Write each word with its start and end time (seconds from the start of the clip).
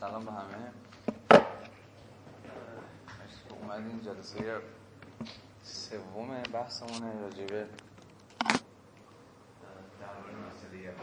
سلام 0.00 0.24
به 0.24 0.32
همه. 0.32 0.72
اومدین 3.50 4.02
جلسه 4.02 4.60
سوم 5.62 6.42
بحثمونه 6.52 7.20
راجبه 7.20 7.66
در 10.00 10.12
مورد 10.16 10.36
مسئله 10.48 10.94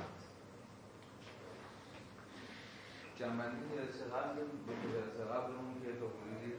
جنبندی 3.19 3.61
جلسه 3.75 4.05
قبل 4.05 4.35
به 4.67 4.73
جلسه 4.93 5.23
قبلمون 5.33 5.73
که 5.83 5.99
تا 5.99 6.05
حدودی 6.07 6.53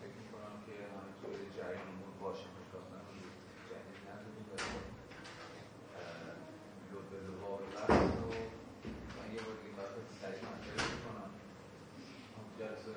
فکر 0.00 0.16
می‌کنم 0.22 0.54
که 0.66 0.72
همه 0.94 1.10
طور 1.20 1.36
جریانمون 1.56 2.12
باشه 2.20 2.46
خوشبختانه 2.54 3.00
جدید 3.68 4.00
نداریم 4.08 4.46
به 7.10 7.16
لباب 7.26 7.60
بحث 7.74 8.16
رو 8.18 8.28
من 9.16 9.28
یه 9.34 9.40
بار 9.44 9.56
دیگه 9.62 9.74
برای 9.76 10.02
سریع 10.20 10.42
منطقه 10.50 10.82
می‌کنم 10.94 11.30
جلسه 12.80 12.96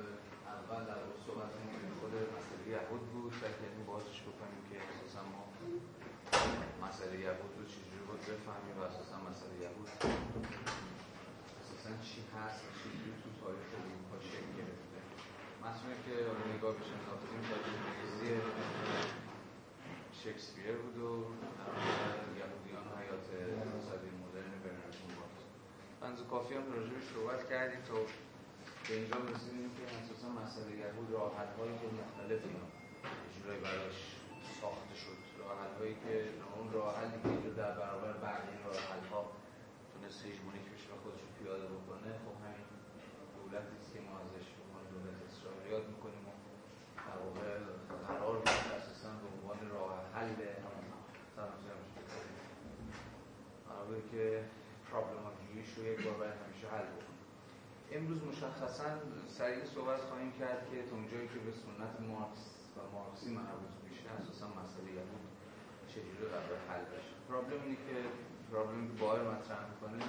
اول 0.55 0.81
در 0.89 0.99
واقع 1.03 1.17
صحبت 1.27 1.51
خود 1.99 2.13
مسئله 2.37 2.63
یهود 2.75 3.03
بود 3.11 3.33
سعی 3.41 3.55
کردیم 3.61 3.85
بازش 3.93 4.19
بکنیم 4.27 4.61
که 4.69 4.75
اساسا 4.89 5.21
ما 5.33 5.43
مسئله 6.87 7.15
یهود 7.27 7.53
رو 7.57 7.63
چجوری 7.73 8.01
بود 8.07 8.21
بفهمیم 8.29 8.75
و 8.79 8.81
اساسا 8.89 9.17
مسئله 9.29 9.55
یهود 9.65 9.87
اساسا 11.61 11.91
چی 12.07 12.19
هست 12.35 12.61
و 12.65 12.69
تو 13.21 13.29
تاریخ 13.41 13.69
اروپا 13.79 14.17
شکل 14.31 14.51
گرفته. 14.59 14.99
مسئله 15.67 15.95
که 16.05 16.15
نگاه 16.53 16.73
بهش 16.77 16.89
انداختیم 16.97 17.41
تاریخ 17.51 17.75
انگلیسی 17.79 18.29
شکسپیر 20.21 20.75
بود 20.81 20.97
و 21.07 21.09
یهودیان 22.41 22.85
حیات 22.99 23.27
اقتصادی 23.61 24.09
مدرن 24.23 24.55
برنارد 24.63 24.97
بود 25.01 25.33
بنز 26.01 26.19
کافی 26.31 26.53
هم 26.55 26.65
راجبش 26.75 27.05
صحبت 27.15 27.41
کردیم 27.49 27.81
تا 27.89 27.97
به 28.87 28.93
اینجا 28.99 29.17
رسیدیم 29.33 29.69
که 29.77 29.83
اساسا 29.97 30.29
مسئله 30.41 30.71
یهود 30.83 31.09
راحت 31.17 31.51
هایی 31.57 31.75
که 31.81 31.87
مختلفی 32.01 32.51
جورایی 33.33 33.61
براش 33.67 33.97
ساخته 34.61 34.95
شد. 35.03 35.19
راحت 35.43 35.73
هایی 35.79 35.95
که 36.03 36.13
اون 36.55 36.67
راه 36.75 36.89
حلی 36.99 37.17
که 37.43 37.49
در 37.61 37.71
برابر 37.81 38.13
بقیه 38.25 38.57
راه 38.65 38.79
حل 38.91 39.05
ها 39.11 39.21
تونست 39.91 40.19
هژمونیک 40.25 40.65
بشه 40.73 40.89
و 40.93 40.97
خودش 41.03 41.23
پیاده 41.37 41.67
بکنه 41.75 42.09
خب 42.23 42.35
همین 42.45 42.67
دولتی 43.37 43.77
که 43.89 43.99
ما 44.07 44.15
ازش 44.23 44.47
به 44.55 44.61
عنوان 44.65 44.83
دولت 44.93 45.17
اسرائیل 45.27 45.65
یاد 45.73 45.85
می‌کنیم 45.93 46.23
و 46.29 46.31
در 47.07 47.17
واقع 47.25 47.49
قرار 48.07 48.35
بود 48.43 48.57
اساسا 48.79 49.11
به 49.23 49.27
عنوان 49.33 49.59
راه 49.75 49.93
حل 50.15 50.39
قرار 53.67 54.01
که 54.11 54.43
پرابلمات 54.91 55.33
جویش 55.47 55.69
رو 55.77 55.83
یک 55.83 55.99
بار 56.05 56.27
همیشه 56.41 56.67
حل 56.73 56.87
بکنیم. 56.93 57.02
امروز 57.97 58.19
مشخصا 58.31 58.89
سریع 59.37 59.63
صحبت 59.75 60.01
خواهیم 60.09 60.31
کرد 60.39 60.61
که 60.69 60.77
تا 60.89 60.95
اونجایی 60.95 61.27
که 61.27 61.39
به 61.45 61.51
سنت 61.63 61.93
مارکس 62.09 62.43
و 62.75 62.79
مارکسی 62.95 63.29
مربوط 63.39 63.73
میشه 63.85 64.09
اساسا 64.17 64.47
مسئله 64.61 64.89
یهود 64.99 65.25
چجوری 65.91 66.25
قرار 66.33 66.59
حل 66.69 66.85
بشه. 66.93 67.13
پرابلم 67.29 67.61
اینه 67.65 67.75
که 67.87 67.95
پرابلمی 68.51 68.87
که 68.89 68.95
بایر 69.03 69.23
مطرح 69.33 69.61
می‌کنه 69.71 69.99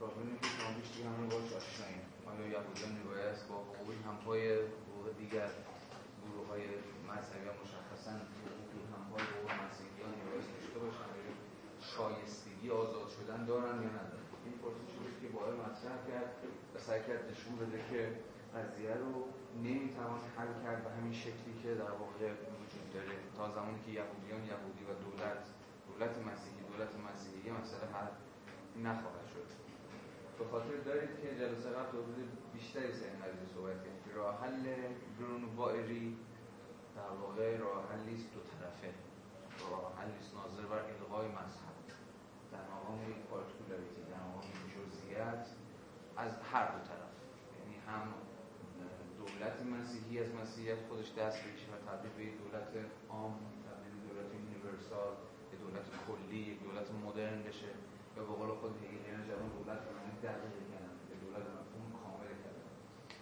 پرابلمی 0.00 0.38
که 0.40 0.48
شما 0.54 0.70
بیش 0.78 0.88
دیگه 0.94 1.08
همه 1.08 1.26
باش 1.32 1.48
آشناییم 1.60 2.04
آیا 2.30 2.46
یهودیان 2.54 2.92
میبایست 2.98 3.44
با 3.48 3.56
حقوق 3.66 3.88
همپای 4.08 4.42
حقوق 4.82 5.06
دیگر 5.20 5.50
گروه 6.22 6.46
های 6.50 6.64
مذهبی 7.10 7.48
مشخصا 7.62 8.12
حقوقی 8.44 8.80
همپای 8.94 9.22
حقوق 9.32 9.50
مسیحیان 9.64 10.12
میبایست 10.20 10.50
داشته 10.54 10.78
باشن؟ 10.82 11.10
شایستگی 11.92 12.70
آزاد 12.70 13.08
شدن 13.16 13.40
دارن 13.50 13.76
یا 13.84 13.90
ندارن؟ 13.98 14.31
این 14.52 14.60
بود 14.62 15.14
که 15.20 15.28
باید 15.36 15.54
مطرح 15.64 15.96
کرد 16.08 16.32
و 16.74 16.78
سعی 16.86 17.00
کرد 17.08 17.22
نشون 17.30 17.54
بده 17.62 17.78
که 17.90 18.00
قضیه 18.56 18.94
رو 19.02 19.12
نمی‌توان 19.64 20.20
حل 20.36 20.52
کرد 20.64 20.84
به 20.84 20.90
همین 20.96 21.14
شکلی 21.24 21.54
که 21.62 21.70
در 21.82 21.94
واقع 22.02 22.26
وجود 22.62 22.86
داره. 22.94 23.16
تا 23.36 23.44
زمانی 23.56 23.80
که 23.84 23.90
یهودیان 24.00 24.42
یهودی 24.52 24.84
و 24.90 24.92
دولت 25.04 25.42
دولت 25.88 26.14
مسیحی 26.28 26.60
دولت 26.70 26.92
مسیحی 27.08 27.50
مسئله 27.60 27.86
حل 27.94 28.12
نخواهد 28.86 29.26
شد. 29.32 29.48
به 30.38 30.44
خاطر 30.50 30.76
دارید 30.88 31.12
که 31.20 31.28
جلسه 31.40 31.70
قبل 31.78 31.94
حدود 32.02 32.28
بیشتری 32.54 32.92
سر 32.92 33.04
این 33.04 33.48
صحبت 33.54 33.76
کردیم 33.84 34.02
که 34.04 34.10
راه 34.18 34.34
حل 34.44 34.64
برونو 35.18 35.63
باوئری 35.63 36.16
در 36.96 37.12
واقع 37.22 37.56
راه 37.56 37.82
حلی 37.92 38.16
دو 38.34 38.40
طرفه. 38.50 38.90
راه 39.70 39.92
است 40.00 40.30
ناظر 40.38 40.64
بر 40.70 40.82
الغای 40.92 41.28
مذهب. 41.28 41.76
در 42.52 42.64
مقام 42.72 43.10
یک 43.10 43.16
particularity 43.30 44.01
در 45.12 45.20
جزئیات 45.20 45.46
از 46.16 46.32
هر 46.52 46.66
دو 46.72 46.78
طرف. 46.88 47.14
یعنی 47.58 47.76
هم 47.86 48.04
دولت 49.20 49.56
مسیحی 49.76 50.18
از 50.24 50.30
مسیحیت 50.34 50.78
خودش 50.88 51.08
دست 51.18 51.38
بکشه 51.44 51.68
و 51.74 51.76
تبدیل 51.88 52.12
به 52.18 52.24
دولت 52.42 52.68
عام 53.08 53.34
تبدیل 53.66 53.94
دولت 54.08 54.28
universal 54.34 55.12
یه 55.52 55.58
دولت 55.64 55.86
کلی 56.06 56.38
یک 56.50 56.62
دولت 56.62 56.88
مدرن 57.06 57.42
بشه. 57.42 57.72
یا 58.16 58.22
به 58.28 58.32
قول 58.38 58.50
خود 58.60 58.72
هگلیان 58.84 59.22
جوان 59.28 59.48
دولت 59.58 59.80
رو 59.86 59.92
دقیق 60.22 60.54
کردن 60.72 60.94
به 61.08 61.14
دولت 61.24 61.44
مفهوم 61.56 61.88
کامل 62.02 62.34
کردن. 62.44 62.70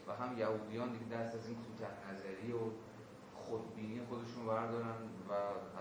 و 0.07 0.11
هم 0.21 0.39
یهودیان 0.39 0.89
دیگه 0.93 1.07
دست 1.17 1.35
از 1.35 1.47
این 1.49 1.57
کوتاه 1.65 1.93
نظری 2.09 2.53
و 2.53 2.65
خودبینی 3.43 4.01
خودشون 4.09 4.47
بردارن 4.47 5.01
و 5.29 5.33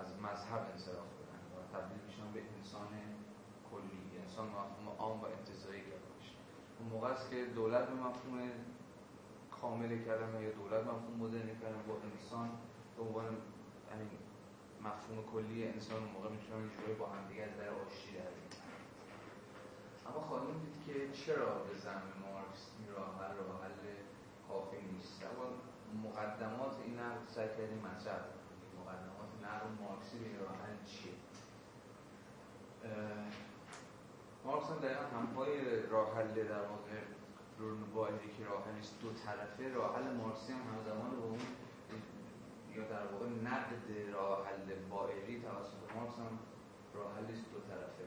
از 0.02 0.09
مذهب 0.25 0.62
انصراف 0.74 1.12
بدن 1.19 1.42
و 1.56 1.58
تبدیل 1.74 2.02
بشن 2.08 2.28
به 2.34 2.42
انسان 2.58 2.92
کلی. 3.72 3.99
انسان 4.40 4.48
مفهوم 4.48 4.88
عام 5.00 5.22
و 5.22 5.26
انتظایی 5.26 5.82
کرده 5.82 6.10
باشه 6.16 6.34
اون 6.80 6.90
موقع 6.90 7.08
است 7.08 7.30
که 7.30 7.46
دولت 7.46 7.88
به 7.88 7.94
مفهوم 7.94 8.52
کامل 9.62 10.04
کلمه 10.06 10.42
یا 10.44 10.52
دولت 10.52 10.84
مفهوم 10.84 11.16
مدرن 11.20 11.50
کلمه 11.62 11.84
با 11.88 11.96
انسان 12.12 12.50
به 12.98 13.04
عنوان 13.04 13.26
همین 13.92 14.10
مفهوم 14.88 15.18
کلی 15.34 15.68
انسان 15.68 15.98
اون 16.04 16.12
موقع 16.12 16.30
می‌تونن 16.30 16.60
اینجوری 16.62 16.94
با 16.94 17.06
هم 17.06 17.28
دیگه 17.28 17.44
از 17.44 17.58
در 17.58 17.70
آشتی 17.70 18.12
در 18.18 18.32
اما 20.10 20.20
خواهیم 20.28 20.58
دید 20.64 20.78
که 20.86 20.96
چرا 21.20 21.50
به 21.68 21.74
زم 21.84 22.02
مارکس 22.24 22.62
این 22.80 22.96
راه 22.96 23.10
حل 23.20 23.36
راه 23.38 23.64
حل 23.64 23.84
کافی 24.48 24.78
نیست؟ 24.92 25.24
اما 25.30 25.46
مقدمات 26.10 26.76
این 26.86 27.00
نقد 27.00 27.28
سعی 27.28 27.48
کردیم 27.48 27.78
مطرح 27.78 28.22
مقدمات 28.80 29.32
نقد 29.44 29.82
مارکسی 29.82 30.18
به 30.20 30.44
راه 30.44 30.56
حل 30.64 30.86
چیه؟ 30.86 31.14
مارکس 34.46 34.70
هم 34.70 34.78
دقیقا 34.78 35.04
همپای 35.18 35.82
راه 35.92 36.16
حل 36.16 36.34
در 36.34 36.62
واقع 36.62 36.98
رونوایری 37.60 38.30
که 38.38 38.46
راه 38.46 38.64
حل 38.66 38.82
دو 39.02 39.10
طرفه. 39.14 39.74
راه 39.74 39.96
حل 39.96 40.16
مارکسی 40.16 40.54
هم 40.54 40.60
همزمان 40.60 41.12
با 41.20 41.26
اون 41.26 41.40
یا 42.76 42.84
در 42.84 43.06
واقع 43.12 43.26
نقد 43.26 44.14
راه 44.14 44.48
حل 44.48 44.76
بایری 44.90 45.42
توسط 45.42 45.96
مارکس 45.96 46.20
هم 46.20 46.40
راه 46.96 47.16
حل 47.16 47.26
دو 47.26 47.60
طرفه. 47.70 48.06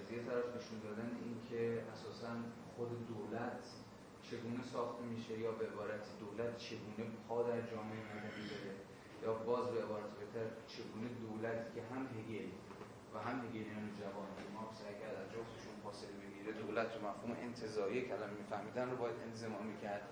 از 0.00 0.12
یه 0.12 0.22
طرف 0.22 0.56
نشون 0.56 0.78
دادن 0.84 1.10
این 1.24 1.36
که 1.48 1.82
اساسا 1.92 2.28
خود 2.76 2.90
دولت 3.08 3.62
چگونه 4.22 4.62
ساخته 4.72 5.04
میشه 5.04 5.38
یا 5.38 5.52
به 5.52 5.66
عبارت 5.66 6.04
دولت 6.20 6.56
چگونه 6.56 7.04
پا 7.28 7.42
در 7.42 7.60
جامعه 7.70 8.00
مدنی 8.10 8.44
داره 8.52 8.74
یا 9.22 9.34
باز 9.34 9.64
به 9.70 9.82
عبارت 9.84 10.10
بهتر 10.20 10.46
چگونه 10.66 11.08
دولت 11.24 11.74
که 11.74 11.82
هم 11.82 12.02
هگل 12.06 12.48
و 13.14 13.18
هم 13.18 13.38
هگلیان 13.46 13.90
جوان 14.00 14.28
که 14.36 14.48
ما 14.54 14.72
سعی 14.72 14.94
کرد 14.94 15.14
از 15.22 15.26
جفتشون 15.26 15.74
فاصله 15.84 16.10
بگیره 16.24 16.52
دولت 16.52 16.86
رو 16.94 17.08
مفهوم 17.08 17.36
انتزاعی 17.42 18.02
کلمه 18.02 18.32
میفهمیدن 18.38 18.90
رو 18.90 18.96
باید 18.96 19.16
انضمامی 19.26 19.76
کرد 19.82 20.02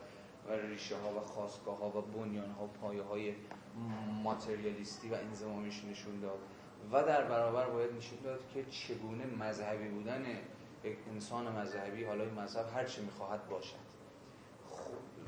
و 0.49 0.53
ریشه 0.53 0.97
ها 0.97 1.15
و 1.17 1.21
خواستگاه 1.21 1.79
ها 1.79 1.99
و 1.99 2.03
بنیان 2.03 2.51
ها 2.51 2.65
و 2.65 2.69
پایه 2.69 3.03
های 3.03 3.35
ماتریالیستی 4.23 5.09
و 5.09 5.15
انضمامیش 5.15 5.85
نشون 5.85 6.21
داد. 6.21 6.39
و 6.93 7.03
در 7.03 7.25
برابر 7.25 7.71
باید 7.71 7.93
نشون 7.93 8.19
داد 8.25 8.41
که 8.55 8.65
چگونه 8.65 9.27
مذهبی 9.27 9.89
بودن 9.89 10.25
یک 10.85 10.97
انسان 11.11 11.53
مذهبی 11.53 12.05
حالا 12.05 12.25
این 12.25 12.35
مذهب 12.35 12.67
هر 12.75 12.85
چه 12.85 13.03
می‌خواهد 13.03 13.49
باشد. 13.49 13.93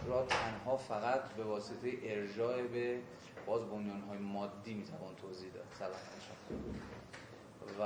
را 0.09 0.27
تنها 0.27 0.77
فقط 0.77 1.29
به 1.29 1.45
واسطه 1.45 1.93
ارجاع 2.03 2.63
به 2.63 3.01
باز 3.47 3.63
بنیان 3.63 4.01
های 4.01 4.19
مادی 4.19 4.75
می‌توان 4.75 5.15
توضیح 5.15 5.53
داد. 5.53 5.67
سلام. 5.79 6.94
و 7.81 7.83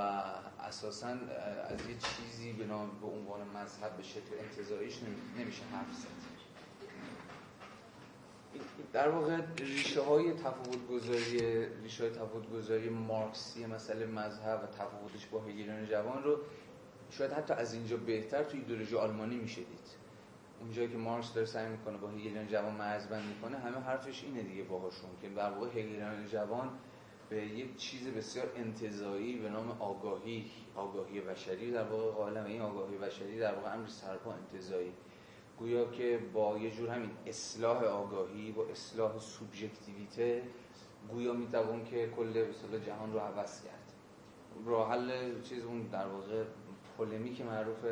اساسا 0.59 1.07
از 1.07 1.89
یه 1.89 1.95
چیزی 1.97 2.53
به 2.53 2.65
نام 2.65 2.99
به 3.01 3.07
عنوان 3.07 3.47
مذهب 3.47 3.97
به 3.97 4.03
شکل 4.03 4.35
انتظاریش 4.39 4.99
نمیشه 5.37 5.63
حرف 5.63 5.93
زد. 5.93 6.39
در 8.93 9.09
واقع 9.09 9.41
ریشه 9.57 10.01
های 10.01 10.33
تفاوت 10.33 10.87
گذاری 10.87 11.65
ریشه 11.83 12.03
های 12.03 12.13
تفاوت 12.13 12.49
گذاری 12.49 12.89
مارکسی 12.89 13.65
مسئله 13.65 14.05
مذهب 14.05 14.63
و 14.63 14.67
تفاوتش 14.67 15.25
با 15.25 15.39
هگلیان 15.39 15.85
جوان 15.85 16.23
رو 16.23 16.37
شاید 17.09 17.31
حتی 17.31 17.53
از 17.53 17.73
اینجا 17.73 17.97
بهتر 17.97 18.43
توی 18.43 18.59
ایدئولوژی 18.59 18.95
آلمانی 18.95 19.35
میشه 19.35 19.61
دید. 19.61 19.99
اونجایی 20.59 20.87
که 20.87 20.97
مارکس 20.97 21.33
داره 21.33 21.47
سعی 21.47 21.69
می‌کنه 21.69 21.97
با 21.97 22.07
هگلیان 22.07 22.47
جوان 22.47 22.73
مرزبند 22.73 23.23
می‌کنه 23.25 23.57
همه 23.57 23.77
حرفش 23.79 24.23
اینه 24.23 24.43
دیگه 24.43 24.63
باهاشون 24.63 25.09
که 25.21 25.29
در 25.29 25.51
واقع 25.51 25.67
هگلیان 25.67 26.27
جوان 26.27 26.69
به 27.29 27.45
یک 27.45 27.77
چیز 27.77 28.07
بسیار 28.07 28.51
انتزاعی 28.55 29.35
به 29.35 29.49
نام 29.49 29.77
آگاهی 29.79 30.51
آگاهی 30.75 31.21
بشری 31.21 31.71
در 31.71 31.83
واقع 31.83 32.11
قائلم 32.11 32.45
این 32.45 32.61
آگاهی 32.61 32.97
بشری 32.97 33.39
در 33.39 33.55
واقع 33.55 33.73
امر 33.73 33.87
سرپا 33.87 34.33
انتزاعی. 34.33 34.91
گویا 35.59 35.91
که 35.91 36.19
با 36.33 36.57
یه 36.57 36.71
جور 36.71 36.89
همین 36.89 37.09
اصلاح 37.27 37.83
آگاهی 37.83 38.51
با 38.51 38.65
اصلاح 38.65 39.19
سوبژکتیویته 39.19 40.43
گویا 41.11 41.33
می‌توان 41.33 41.85
که 41.85 42.09
کل 42.09 42.33
به 42.71 42.79
جهان 42.85 43.13
رو 43.13 43.19
عوض 43.19 43.63
کرد. 43.63 43.93
راه 44.65 44.91
حل 44.91 45.41
چیز 45.41 45.65
اون 45.65 45.81
در 45.81 46.07
واقع 46.07 46.43
پولمیک 46.97 47.41
معروف 47.41 47.85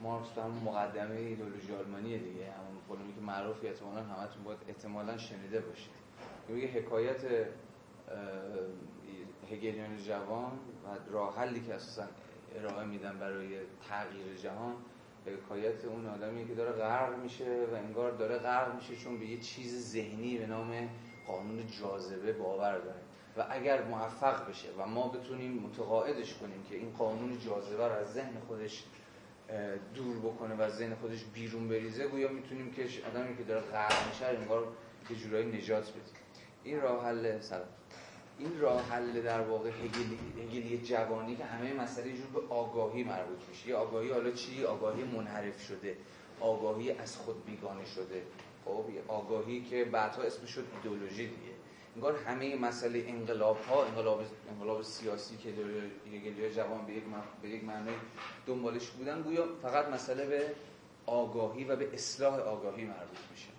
مارکس 0.00 0.28
تو 0.28 0.40
همون 0.40 0.62
مقدمه 0.62 1.14
ایدولوژی 1.14 1.74
آلمانی 1.74 2.18
دیگه. 2.18 2.44
همون 2.44 2.76
پولمیک 2.88 3.18
معروفی 3.26 3.66
احتمالاً 3.66 4.02
همتون 4.02 4.44
باید 4.44 4.58
احتمالاً 4.68 5.16
شنیده 5.16 5.60
باشید. 5.60 5.92
میگه 6.48 6.68
حکایت 6.68 7.46
هگلیان 9.50 9.96
جوان 9.96 10.52
و 10.52 11.12
راه 11.12 11.38
حلی 11.38 11.60
که 11.60 11.74
اساسا 11.74 12.06
ارائه 12.56 12.86
میدن 12.86 13.18
برای 13.18 13.58
تغییر 13.88 14.36
جهان 14.42 14.74
حکایت 15.26 15.84
اون 15.84 16.06
آدمی 16.06 16.46
که 16.48 16.54
داره 16.54 16.72
غرق 16.72 17.18
میشه 17.18 17.66
و 17.72 17.74
انگار 17.74 18.10
داره 18.10 18.38
غرق 18.38 18.74
میشه 18.74 18.96
چون 18.96 19.18
به 19.18 19.26
یه 19.26 19.40
چیز 19.40 19.92
ذهنی 19.92 20.38
به 20.38 20.46
نام 20.46 20.88
قانون 21.26 21.66
جاذبه 21.80 22.32
باور 22.32 22.78
داره. 22.78 23.00
و 23.36 23.46
اگر 23.50 23.84
موفق 23.84 24.48
بشه 24.48 24.68
و 24.78 24.86
ما 24.86 25.08
بتونیم 25.08 25.52
متقاعدش 25.52 26.34
کنیم 26.34 26.62
که 26.68 26.76
این 26.76 26.92
قانون 26.92 27.38
جاذبه 27.38 27.88
رو 27.88 27.92
از 27.92 28.12
ذهن 28.12 28.40
خودش 28.48 28.84
دور 29.94 30.18
بکنه 30.18 30.54
و 30.54 30.62
از 30.62 30.76
ذهن 30.76 30.94
خودش 30.94 31.24
بیرون 31.24 31.68
بریزه 31.68 32.08
گویا 32.08 32.28
می‌تونیم 32.28 32.70
که 32.70 32.82
آدمی 32.82 33.36
که 33.36 33.42
داره 33.42 33.60
غرق 33.60 34.08
میشه 34.08 34.26
انگار 34.26 34.68
یه 35.10 35.16
جورایی 35.16 35.46
نجات 35.46 35.90
بدیم 35.90 36.14
این 36.64 36.80
راه 36.80 37.04
حل 37.04 37.40
سلام 37.40 37.68
این 38.38 38.60
راه 38.60 38.82
حل 38.82 39.22
در 39.22 39.40
واقع 39.40 39.70
هگلی, 40.44 40.78
جوانی 40.78 41.36
که 41.36 41.44
همه 41.44 41.72
مسئله 41.72 42.12
جور 42.12 42.26
به 42.26 42.54
آگاهی 42.54 43.04
مربوط 43.04 43.38
میشه. 43.48 43.68
یه 43.68 43.76
آگاهی 43.76 44.10
حالا 44.10 44.30
چی؟ 44.30 44.64
آگاهی 44.64 45.04
منحرف 45.04 45.62
شده. 45.62 45.96
آگاهی 46.40 46.90
از 46.90 47.16
خود 47.16 47.44
بیگانه 47.44 47.84
شده. 47.84 48.22
خب 48.64 48.84
آگاهی 49.08 49.64
که 49.64 49.84
بعدها 49.84 50.22
اسمش 50.22 50.50
شد 50.50 50.64
ایدئولوژی 50.74 51.26
دیگه 51.26 51.56
انگار 51.96 52.16
همه 52.16 52.56
مسئله 52.56 53.04
انقلاب 53.08 53.60
ها 53.60 53.84
انقلاب, 53.84 54.22
انقلاب 54.50 54.82
سیاسی 54.82 55.36
که 55.36 55.48
هگلی 56.12 56.54
جوان 56.54 56.86
به 56.86 56.92
یک, 56.92 57.02
به 57.42 57.48
یک 57.48 57.64
معنی 57.64 57.90
دنبالش 58.46 58.86
بودن 58.90 59.22
گویا 59.22 59.46
فقط 59.62 59.88
مسئله 59.88 60.26
به 60.26 60.54
آگاهی 61.06 61.64
و 61.64 61.76
به 61.76 61.94
اصلاح 61.94 62.34
آگاهی 62.34 62.84
مربوط 62.84 63.18
میشه. 63.30 63.55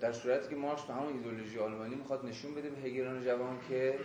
در 0.00 0.12
صورتی 0.12 0.48
که 0.48 0.56
مارکس 0.56 0.82
تو 0.82 0.92
همون 0.92 1.12
ایدولوژی 1.12 1.58
آلمانی 1.58 1.94
می‌خواد 1.94 2.26
نشون 2.26 2.54
بده 2.54 2.70
به 2.70 2.80
هگلان 2.80 3.24
جوان 3.24 3.58
که 3.68 3.98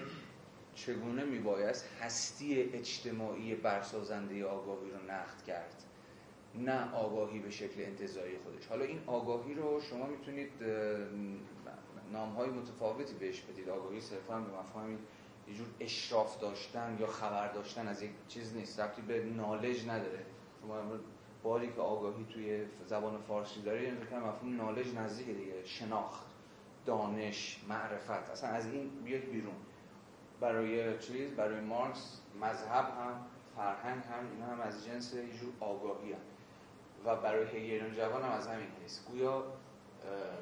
چگونه 0.75 1.23
میبایست 1.23 1.89
هستی 2.01 2.61
اجتماعی 2.61 3.55
برسازنده 3.55 4.45
آگاهی 4.45 4.91
رو 4.91 4.97
نقد 5.11 5.43
کرد. 5.47 5.83
نه 6.55 6.93
آگاهی 6.93 7.39
به 7.39 7.49
شکل 7.49 7.81
انتظاری 7.81 8.37
خودش. 8.37 8.67
حالا 8.67 8.85
این 8.85 8.99
آگاهی 9.07 9.53
رو 9.53 9.81
شما 9.81 10.05
می‌تونید 10.05 10.51
نامهای 12.13 12.49
متفاوتی 12.49 13.13
بهش 13.13 13.41
بدید. 13.41 13.69
آگاهی 13.69 14.01
صرفا 14.01 14.39
به 14.39 14.59
مفهوم 14.59 14.91
یه 15.47 15.55
جور 15.55 15.67
اشراف 15.79 16.39
داشتن 16.39 16.97
یا 16.99 17.07
خبر 17.07 17.53
داشتن 17.53 17.87
از 17.87 18.01
یک 18.01 18.11
چیز 18.27 18.55
نیست. 18.55 18.79
ربطی 18.79 19.01
به 19.01 19.23
نالج 19.23 19.87
نداره. 19.87 20.25
شما 20.61 20.81
باری 21.43 21.73
که 21.73 21.81
آگاهی 21.81 22.25
توی 22.33 22.65
زبان 22.85 23.21
فارسی 23.21 23.61
داره 23.61 23.83
یعنی 23.83 23.97
که 24.09 24.15
مفهوم 24.15 24.55
نالج 24.55 24.95
نزدیک 24.95 25.27
دیگه. 25.27 25.65
شناخت 25.65 26.25
دانش 26.85 27.63
معرفت. 27.69 28.29
اصلا 28.29 28.49
از 28.49 28.67
این 28.67 28.89
بیاد 29.03 29.21
بیرون. 29.21 29.55
برای 30.39 30.99
چیز 30.99 31.31
برای 31.31 31.59
مارکس 31.59 32.19
مذهب 32.41 32.85
هم 32.85 33.25
فرهنگ 33.55 34.03
هم 34.03 34.31
اینا 34.31 34.45
هم 34.45 34.61
از 34.61 34.85
جنس 34.85 35.13
یه 35.13 35.23
آگاهی 35.59 36.13
هم. 36.13 36.19
و 37.05 37.15
برای 37.15 37.45
هگلیان 37.45 37.95
جوان 37.95 38.23
هم 38.23 38.31
از 38.31 38.47
همین 38.47 38.67
حیث. 38.81 38.99
گویا 39.07 39.43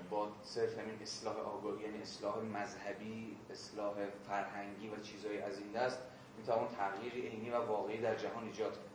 با 0.10 0.28
صرف 0.44 0.80
همین 0.80 1.02
اصلاح 1.02 1.38
آگاهی 1.38 1.84
یعنی 1.84 2.02
اصلاح 2.02 2.38
مذهبی 2.38 3.38
اصلاح 3.52 3.94
فرهنگی 4.28 4.90
و 4.90 5.00
چیزهای 5.02 5.42
از 5.42 5.60
این 5.60 5.72
دست 5.72 6.00
می‌توان 6.38 6.68
تغییری 6.68 7.28
عینی 7.28 7.50
و 7.50 7.66
واقعی 7.66 8.02
در 8.02 8.16
جهان 8.16 8.44
ایجاد 8.44 8.72
کرد. 8.72 8.91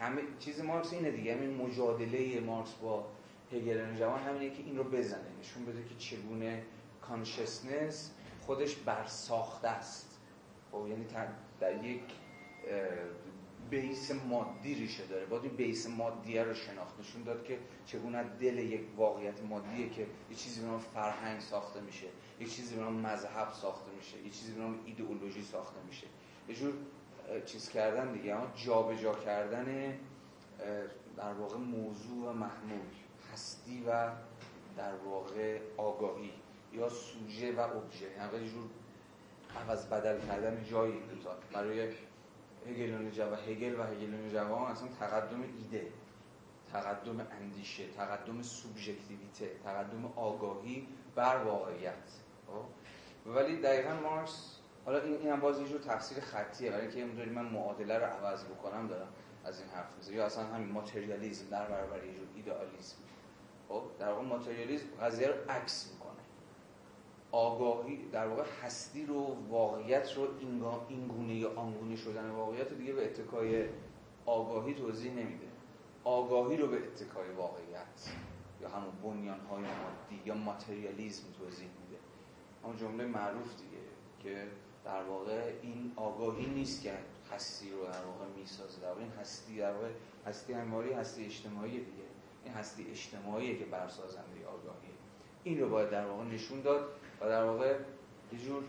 همه 0.00 0.22
چیز 0.38 0.60
مارکس 0.60 0.92
اینه 0.92 1.10
دیگه. 1.10 1.34
همین 1.34 1.56
مجادله 1.56 2.40
مارکس 2.40 2.72
با 2.72 3.06
هگل 3.52 3.94
جوان 3.94 4.20
همینه 4.20 4.50
که 4.50 4.62
این 4.62 4.78
رو 4.78 4.84
بزنه. 4.84 5.30
نشون 5.40 5.64
بده 5.64 5.84
که 5.84 5.94
چگونه 5.94 6.62
کانشسنس 7.00 8.10
خودش 8.40 8.76
برساخته 8.76 9.68
است. 9.68 10.20
خب 10.72 10.86
یعنی 10.88 11.06
در 11.60 11.84
یک 11.84 12.02
بیس 13.70 14.10
مادی 14.10 14.74
ریشه 14.74 15.06
داره. 15.06 15.26
باید 15.26 15.42
این 15.44 15.56
بیس 15.56 15.88
مادیه 15.88 16.42
رو 16.42 16.54
شناخت. 16.54 17.00
نشون 17.00 17.22
داد 17.22 17.44
که 17.44 17.58
چگونه 17.86 18.22
دل 18.22 18.58
یک 18.58 18.80
واقعیت 18.96 19.42
مادیه 19.42 19.88
که 19.88 20.06
یه 20.30 20.36
چیزی 20.36 20.60
به 20.60 20.66
نام 20.66 20.78
فرهنگ 20.78 21.40
ساخته 21.40 21.80
میشه 21.80 22.06
یه 22.40 22.46
چیزی 22.46 22.74
به 22.76 22.82
نام 22.82 22.94
مذهب 22.94 23.52
ساخته 23.52 23.90
میشه 23.96 24.18
یه 24.18 24.30
چیزی 24.30 24.52
به 24.52 24.60
نام 24.60 24.78
ایدئولوژی 24.86 25.42
ساخته 25.42 25.80
میشه. 25.86 26.06
یه 26.48 26.54
جور 26.54 26.72
چیز 27.46 27.68
کردن 27.68 28.12
دیگه 28.12 28.36
جابجا 28.54 29.14
کردن 29.14 29.98
در 31.16 31.32
واقع 31.32 31.56
موضوع 31.56 32.30
و 32.30 32.32
محمول 32.32 32.86
هستی 33.32 33.84
و 33.86 34.10
در 34.76 34.94
واقع 34.94 35.58
آگاهی 35.76 36.32
یا 36.72 36.88
سوژه 36.88 37.52
و 37.52 37.60
ابژه. 37.60 38.06
یعنی 38.10 38.48
جور 38.50 38.68
عوض 39.56 39.86
بدل 39.86 40.20
کردن 40.26 40.64
جای 40.64 40.92
این 40.92 41.06
دوتا. 41.06 41.36
برای 41.52 41.92
هگلون 42.66 43.10
جوان 43.10 43.38
هگل 43.38 43.80
و 43.80 43.82
هگلون 43.82 44.30
جوان 44.32 44.72
اصلا 44.72 44.88
تقدم 45.00 45.42
ایده 45.42 45.92
تقدم 46.72 47.26
اندیشه 47.40 47.86
تقدم 47.96 48.42
سوبژکتیویته 48.42 49.50
تقدم 49.64 50.12
آگاهی 50.16 50.88
بر 51.14 51.36
واقعیت. 51.36 51.94
خب؟ 52.46 53.30
ولی 53.30 53.56
دقیقا 53.56 53.94
مارکس 53.94 54.59
حالا 54.90 55.02
این 55.02 55.16
اینم 55.16 55.40
باز 55.40 55.60
یه 55.60 55.68
جور 55.68 55.80
تفسیر 55.80 56.20
خطیه. 56.20 56.70
برای 56.70 56.82
اینکه 56.82 57.04
می‌دونی 57.04 57.30
من 57.30 57.44
معادله 57.44 57.98
رو 57.98 58.04
عوض 58.04 58.44
بکنم 58.44 58.86
دارم 58.86 59.08
از 59.44 59.60
این 59.60 59.70
حرف 59.70 59.96
می‌زنم. 59.96 60.16
یا 60.16 60.26
اصلا 60.26 60.44
همین 60.44 60.68
ماتریالیسم 60.72 61.50
در 61.50 61.68
برابر 61.68 62.04
یه 62.04 62.14
جور 62.14 62.26
ایدئالیسم 62.36 62.96
خب 63.68 63.82
در 63.98 64.12
واقع 64.12 64.22
ماتریالیسم 64.22 64.86
قضیه 65.00 65.28
رو 65.28 65.34
عکس 65.50 65.90
می‌کنه. 65.92 66.10
آگاهی 67.32 68.08
در 68.12 68.26
واقع 68.26 68.44
هستی 68.62 69.06
رو 69.06 69.36
واقعیت 69.48 70.16
رو 70.16 70.28
این 70.88 71.08
گونه 71.08 71.34
یا 71.34 71.52
آنگونه 71.56 71.96
شدن 71.96 72.30
واقعیت 72.30 72.70
رو 72.70 72.78
دیگه 72.78 72.92
به 72.92 73.04
اتکای 73.04 73.64
آگاهی 74.26 74.74
توضیح 74.74 75.12
نمیده. 75.12 75.46
آگاهی 76.04 76.56
رو 76.56 76.66
به 76.66 76.76
اتکای 76.76 77.30
واقعیت 77.30 78.10
یا 78.60 78.68
همون 78.68 78.92
بنیان 79.02 79.40
های 79.40 79.60
مادی 79.60 80.22
یا 80.24 80.34
ماتریالیسم 80.34 81.24
توضیح 81.38 81.68
میده. 81.68 82.00
همون 82.64 82.76
جمله 82.76 83.06
معروف 83.06 83.56
دیگه 83.56 83.82
که 84.22 84.46
در 84.84 85.02
واقع 85.02 85.52
این 85.62 85.92
آگاهی 85.96 86.46
نیست 86.46 86.82
که 86.82 86.92
هستی 87.32 87.70
رو 87.70 87.84
در 87.84 88.04
واقع 88.06 88.24
می‌سازه. 88.36 88.80
در 88.80 88.88
واقع 88.88 89.00
این 89.00 89.12
هستی 89.20 89.58
در 89.58 89.72
واقع 89.72 89.88
هستی 90.26 90.52
همواری 90.52 90.92
هستی 90.92 91.24
اجتماعی 91.24 91.70
دیگه. 91.70 92.08
این 92.44 92.54
هستی 92.54 92.86
اجتماعی 92.90 93.58
که 93.58 93.64
برسازنده 93.64 94.46
آگاهی. 94.46 94.88
این 95.44 95.60
رو 95.60 95.68
باید 95.68 95.90
در 95.90 96.06
واقع 96.06 96.24
نشون 96.24 96.60
داد 96.60 96.88
و 97.20 97.28
در 97.28 97.44
واقع 97.44 97.78
یه 98.32 98.38
جور 98.38 98.62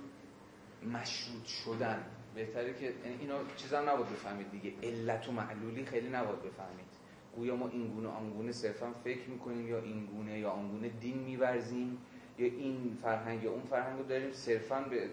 مشروط 0.93 1.45
شدن. 1.45 2.05
بهتره 2.35 2.73
که 2.73 2.93
اینا 3.19 3.37
چیزا 3.55 3.81
نباید 3.81 4.09
بفهمید 4.09 4.51
دیگه. 4.51 4.73
علت 4.83 5.29
و 5.29 5.31
معلولی 5.31 5.85
خیلی 5.85 6.09
نباید 6.09 6.41
بفهمید. 6.41 6.91
گویا 7.35 7.55
ما 7.55 7.67
این 7.67 7.87
گونه 7.87 8.09
آنگونه 8.09 8.51
صرفا 8.51 8.93
فکر 9.03 9.29
می‌کنیم 9.29 9.67
یا 9.67 9.79
این 9.79 10.05
گونه 10.05 10.39
یا 10.39 10.49
آنگونه 10.49 10.89
دین 10.89 11.17
میورزیم. 11.17 11.97
یا 12.41 12.47
این 12.47 12.97
فرهنگ 13.01 13.43
یا 13.43 13.51
اون 13.51 13.63
فرهنگ 13.63 13.99
رو 13.99 14.05
داریم 14.05 14.31
صرفا 14.31 14.81
به, 14.81 15.09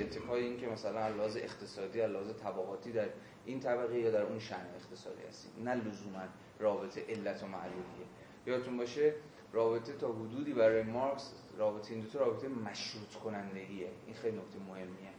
اتکای 0.00 0.44
این 0.44 0.56
که 0.56 0.68
مثلا 0.68 1.08
لحاظ 1.08 1.36
اقتصادی 1.36 2.06
لحاظ 2.06 2.30
طبقاتی 2.42 2.92
در 2.92 3.08
این 3.44 3.60
طبقه 3.60 3.98
یا 3.98 4.10
در 4.10 4.22
اون 4.22 4.38
شأن 4.38 4.66
اقتصادی 4.74 5.22
هستیم. 5.28 5.68
نه 5.68 5.74
لزوما 5.74 6.22
رابطه 6.58 7.04
علت 7.08 7.42
و 7.42 7.46
معلولیه. 7.46 8.06
یادتون 8.46 8.76
باشه 8.76 9.14
رابطه 9.52 9.92
تا 9.92 10.12
حدودی 10.12 10.52
برای 10.52 10.82
مارکس 10.82 11.32
رابطه 11.58 11.94
این 11.94 12.04
دو 12.04 12.18
رابطه 12.18 12.48
مشروط 12.48 13.14
کنندگیه. 13.24 13.88
این 14.06 14.14
خیلی 14.14 14.36
نکته 14.36 14.58
مهمیه. 14.68 15.10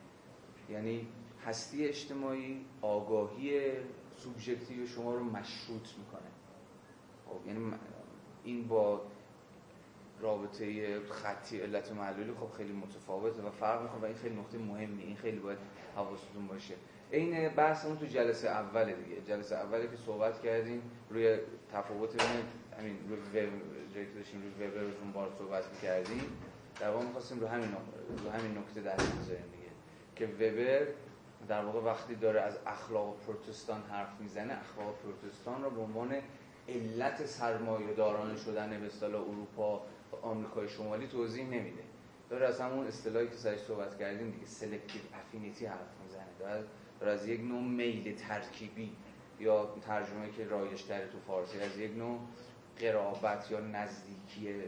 یعنی 0.70 1.08
هستی 1.46 1.86
اجتماعی 1.86 2.66
آگاهی 2.82 3.72
سوبژکتیو 4.18 4.88
شما 4.88 5.16
رو 5.16 5.24
مشروط 5.24 5.88
می‌کنه. 5.98 6.32
خب 7.26 7.48
یعنی 7.48 7.74
این 8.44 8.68
با 8.68 9.02
رابطه 10.22 11.00
خطی 11.10 11.60
علت 11.60 11.92
و 11.92 11.96
معلولی 11.96 12.32
خب 12.32 12.58
خیلی 12.58 12.74
متفاوته 12.74 13.42
و 13.42 13.50
فرق 13.50 13.82
می‌کنه 13.82 14.02
و 14.02 14.06
این 14.06 14.16
خیلی 14.16 14.36
نکته 14.36 14.58
مهمی 14.58 15.04
این 15.04 15.16
خیلی 15.16 15.40
باید 15.40 15.58
حواستون 15.96 16.48
باشه. 16.48 16.74
این 17.12 17.50
بحثمون 17.50 17.98
تو 17.98 18.06
جلسه 18.06 18.50
اول 18.50 18.94
دیگه. 18.94 19.22
جلسه 19.22 19.56
اولی 19.56 19.88
که 19.88 19.98
صحبت 20.06 20.42
کردیم 20.42 20.82
روی 21.10 21.38
تفاوت 21.74 22.12
بین 22.12 22.44
همین 22.80 22.98
روی 23.10 23.46
وب 23.46 24.16
داشتیم 24.16 24.42
روی 24.58 24.68
وب 24.68 25.14
بار 25.14 25.30
صحبت 25.38 25.64
می‌کردیم 25.74 26.24
در 26.80 26.90
واقع 26.90 27.06
می‌خواستیم 27.06 27.40
رو 27.40 27.48
همین 27.48 27.70
رو 28.24 28.32
همین 28.32 28.58
نکته 28.58 28.82
دست 28.82 29.12
بزنیم 29.20 29.52
دیگه. 29.52 29.72
که 30.16 30.26
وبر 30.26 30.88
در 31.48 31.66
واقع 31.66 31.80
وقتی 31.80 32.16
داره 32.16 32.42
از 32.42 32.60
اخلاق 32.66 33.18
پروتستان 33.28 33.82
حرف 33.82 34.20
می‌زنه 34.20 34.54
اخلاق 34.54 34.96
پروتستان 35.04 35.64
رو 35.64 35.70
به 35.70 35.82
عنوان 35.82 36.16
علت 36.70 37.26
سرمایه 37.26 37.94
داران 37.94 38.36
شدن 38.36 38.70
به 38.70 39.16
اروپا 39.16 39.82
آمریکای 40.22 40.70
شمالی 40.70 41.08
توضیح 41.08 41.46
نمیده. 41.46 41.84
داره 42.30 42.48
از 42.48 42.62
همون 42.62 42.88
اصطلاحی 42.88 43.28
که 43.28 43.36
سرش 43.36 43.60
صحبت 43.60 44.00
کردیم 44.00 44.32
دیگه 44.32 44.46
selective 44.46 45.02
affinity 45.14 45.66
حرف 45.66 46.02
می‌زنه. 46.04 46.64
داره 47.00 47.12
از 47.12 47.28
یک 47.28 47.42
نوع 47.42 47.62
میل 47.62 48.16
ترکیبی 48.16 48.92
یا 49.40 49.76
ترجمه 49.82 50.32
که 50.32 50.48
رایج 50.48 50.84
تو 50.84 51.20
فارسی 51.28 51.60
از 51.60 51.78
یک 51.78 51.98
نوع 51.98 52.20
قرابت 52.80 53.52
یا 53.52 53.60
نزدیکی 53.60 54.64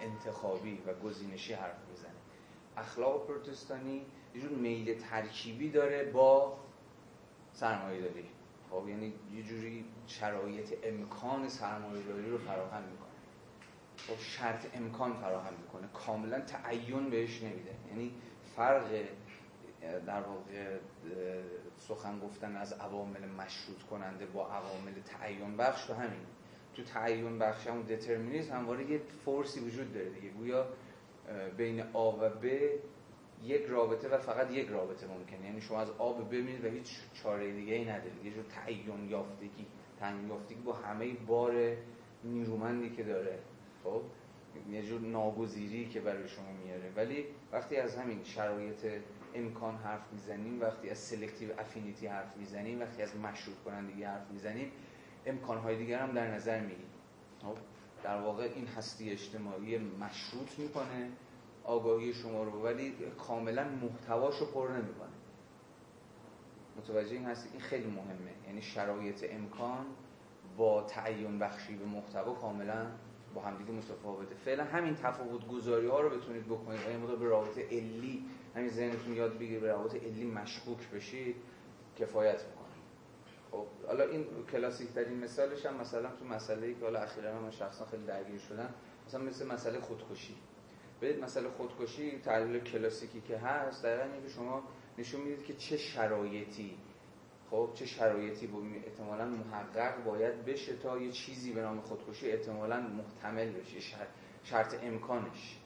انتخابی 0.00 0.78
و 0.86 0.94
گزینشی 0.94 1.52
حرف 1.52 1.78
می‌زنه. 1.90 2.10
اخلاق 2.76 3.26
پروتستانی 3.26 4.06
یه 4.34 4.40
جور 4.40 4.50
میل 4.50 4.98
ترکیبی 4.98 5.70
داره 5.70 6.04
با 6.04 6.58
سرمایه 7.52 8.00
داری 8.00 8.24
خب 8.70 8.88
یعنی 8.88 9.12
یه 9.36 9.42
جوری 9.42 9.84
شرایط 10.06 10.74
امکان 10.82 11.48
سرمایه 11.48 12.02
داری 12.02 12.30
رو 12.30 12.38
فراهم 12.38 12.82
می‌کنه. 12.82 13.07
خب 14.06 14.20
شرط 14.20 14.76
امکان 14.76 15.12
فراهم 15.12 15.54
می‌کنه. 15.62 15.88
کاملا 15.94 16.40
تعین 16.40 17.10
بهش 17.10 17.42
نمیده. 17.42 17.74
یعنی 17.90 18.12
فرق 18.56 19.04
در 20.06 20.20
واقع 20.20 20.78
سخن 21.78 22.18
گفتن 22.20 22.56
از 22.56 22.72
عوامل 22.72 23.28
مشروط 23.28 23.82
کننده 23.90 24.26
با 24.26 24.46
عوامل 24.48 24.92
تعین 25.04 25.56
بخش 25.56 25.84
تو 25.86 25.94
همین. 25.94 26.26
تو 26.74 26.82
تعین 26.82 27.38
بخش 27.38 27.66
همون 27.66 27.82
دترمینیسم 27.82 28.54
همواره 28.54 28.90
یه 28.90 28.98
فورسی 29.24 29.60
وجود 29.60 29.92
داره 29.92 30.10
دیگه. 30.10 30.28
گویا 30.28 30.66
بین 31.56 31.82
آ 31.92 32.10
و 32.10 32.30
ب 32.30 32.44
یک 33.42 33.62
رابطه 33.66 34.08
و 34.08 34.18
فقط 34.18 34.50
یک 34.50 34.68
رابطه 34.68 35.06
ممکنه. 35.06 35.46
یعنی 35.46 35.60
شما 35.60 35.80
از 35.80 35.90
آ 35.90 36.12
به 36.12 36.24
ب 36.24 36.32
میرید 36.32 36.64
و 36.64 36.68
هیچ 36.68 36.96
چاره 37.22 37.52
دیگه 37.52 37.74
ای 37.74 37.84
ندارید. 37.84 38.24
یه 38.24 38.32
جور 38.32 38.44
تعین 38.44 39.08
یافتگی. 39.08 39.66
تعین 40.00 40.28
یافتگی 40.28 40.60
با 40.60 40.72
همه 40.72 41.12
بار 41.14 41.76
نیرومندی 42.24 42.90
که 42.90 43.02
داره. 43.02 43.38
خب 43.84 44.02
یه 44.70 44.82
جور 44.82 45.00
ناگزیری 45.00 45.88
که 45.88 46.00
برای 46.00 46.28
شما 46.28 46.52
میاره. 46.64 46.92
ولی 46.96 47.24
وقتی 47.52 47.76
از 47.76 47.96
همین 47.96 48.24
شرایط 48.24 48.86
امکان 49.34 49.76
حرف 49.76 50.12
می‌زنیم 50.12 50.60
وقتی 50.60 50.90
از 50.90 50.98
سلکتیو 50.98 51.60
افینیتی 51.60 52.06
حرف 52.06 52.36
می‌زنیم 52.36 52.80
وقتی 52.80 53.02
از 53.02 53.16
مشروط 53.16 53.56
کنندگی 53.64 54.02
حرف 54.02 54.30
می‌زنیم 54.30 54.72
امکانهای 55.26 55.76
دیگر 55.76 55.98
هم 55.98 56.12
در 56.12 56.34
نظر 56.34 56.60
میگیم 56.60 56.90
خب 57.42 57.54
در 58.02 58.20
واقع 58.20 58.42
این 58.54 58.66
هستی 58.66 59.10
اجتماعی 59.10 59.78
مشروط 59.78 60.58
می‌کنه 60.58 61.10
آگاهی 61.64 62.12
شما 62.12 62.42
رو 62.42 62.62
ولی 62.62 62.94
کاملا 63.18 63.64
محتواش 63.68 64.42
پر 64.42 64.68
نمی‌کنه. 64.68 65.08
متوجه 66.76 67.12
این 67.12 67.24
هستی؟ 67.24 67.48
این 67.52 67.60
خیلی 67.60 67.86
مهمه. 67.86 68.32
یعنی 68.46 68.62
شرایط 68.62 69.24
امکان 69.30 69.86
با 70.56 70.82
تعین 70.82 71.38
بخشی 71.38 71.76
به 71.76 71.84
محتوا 71.84 72.34
کاملا 72.34 72.86
با 73.38 73.44
همدیگه 73.44 73.72
متفاوته. 73.72 74.34
فعلا 74.34 74.64
همین 74.64 74.94
تفاوت 74.94 75.48
گذاری 75.48 75.86
ها 75.86 76.00
رو 76.00 76.18
بتونید 76.18 76.46
بکنید. 76.46 76.80
و 76.80 76.88
این 76.88 77.18
به 77.18 77.24
رابطه 77.24 77.66
علی 77.66 78.24
همین 78.54 78.70
ذهنتون 78.70 79.12
یاد 79.12 79.34
بگیرید 79.38 79.60
به 79.60 79.72
روابط 79.72 79.94
علی 79.94 80.24
مشکوک 80.24 80.90
بشید 80.90 81.36
کفایت 81.98 82.44
می‌کنه 82.44 82.68
خب 83.50 83.66
حالا 83.86 84.04
این 84.04 84.26
کلاسیک 84.52 84.88
ترین 84.88 85.18
مثالش 85.18 85.66
هم 85.66 85.80
مثلا 85.80 86.10
تو 86.16 86.24
مسئله 86.24 86.66
ای 86.66 86.74
که 86.74 86.84
حالا 86.84 87.00
اخیرا 87.00 87.40
من 87.40 87.50
شخصا 87.50 87.86
خیلی 87.86 88.06
درگیر 88.06 88.38
شدم 88.38 88.74
مثلا 89.06 89.20
مثل 89.20 89.46
مسئله 89.46 89.80
خودکشی. 89.80 90.34
برید 91.00 91.24
مسئله 91.24 91.48
خودکشی 91.48 92.18
تحلیل 92.18 92.60
کلاسیکی 92.60 93.20
که 93.20 93.38
هست 93.38 93.82
در 93.82 94.20
که 94.20 94.28
شما 94.28 94.62
نشون 94.98 95.20
می‌دید 95.20 95.44
که 95.44 95.54
چه 95.54 95.76
شرایطی 95.76 96.76
خب 97.50 97.70
چه 97.74 97.86
شرایطی 97.86 98.46
با 98.46 98.58
احتمالا 98.86 99.24
محقق 99.24 100.04
باید 100.04 100.44
بشه 100.44 100.76
تا 100.76 100.98
یه 100.98 101.12
چیزی 101.12 101.52
به 101.52 101.62
نام 101.62 101.80
خودکشی 101.80 102.30
احتمالا 102.30 102.80
محتمل 102.80 103.52
بشه 103.52 103.96
شرط 104.44 104.74
امکانش. 104.82 105.58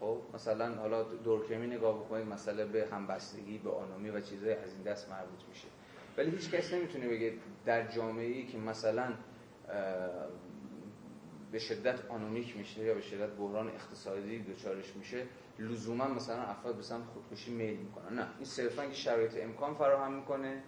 خب 0.00 0.18
مثلا 0.34 0.74
حالا 0.74 1.02
دورکمی 1.02 1.66
نگاه 1.66 2.04
بکنید 2.04 2.26
مسئله 2.26 2.64
به 2.64 2.88
همبستگی 2.92 3.58
به 3.58 3.70
آنومی 3.70 4.10
و 4.10 4.20
چیزهای 4.20 4.54
از 4.54 4.72
این 4.72 4.82
دست 4.82 5.10
مربوط 5.10 5.48
میشه. 5.48 5.68
ولی 6.16 6.30
هیچ 6.30 6.50
کس 6.50 6.72
نمی‌تونه 6.72 7.08
بگه 7.08 7.34
در 7.64 7.86
جامعه 7.86 8.26
ای 8.26 8.46
که 8.46 8.58
مثلا 8.58 9.12
به 11.52 11.58
شدت 11.58 12.10
آنومیک 12.10 12.56
میشه 12.56 12.84
یا 12.84 12.94
به 12.94 13.00
شدت 13.00 13.30
بحران 13.30 13.68
اقتصادی 13.68 14.38
دچارش 14.42 14.96
میشه 14.96 15.26
لزوما 15.58 16.06
مثلا 16.08 16.42
افراد 16.42 16.76
به 16.76 16.82
سمت 16.82 17.04
خودکشی 17.04 17.54
میل 17.54 17.76
می‌کنن. 17.76 18.18
نه 18.18 18.26
این 18.36 18.44
صرفا 18.44 18.86
که 18.86 18.94
شرایط 18.94 19.36
امکان 19.36 19.74
فراهم 19.74 20.12
می‌کنه. 20.12 20.62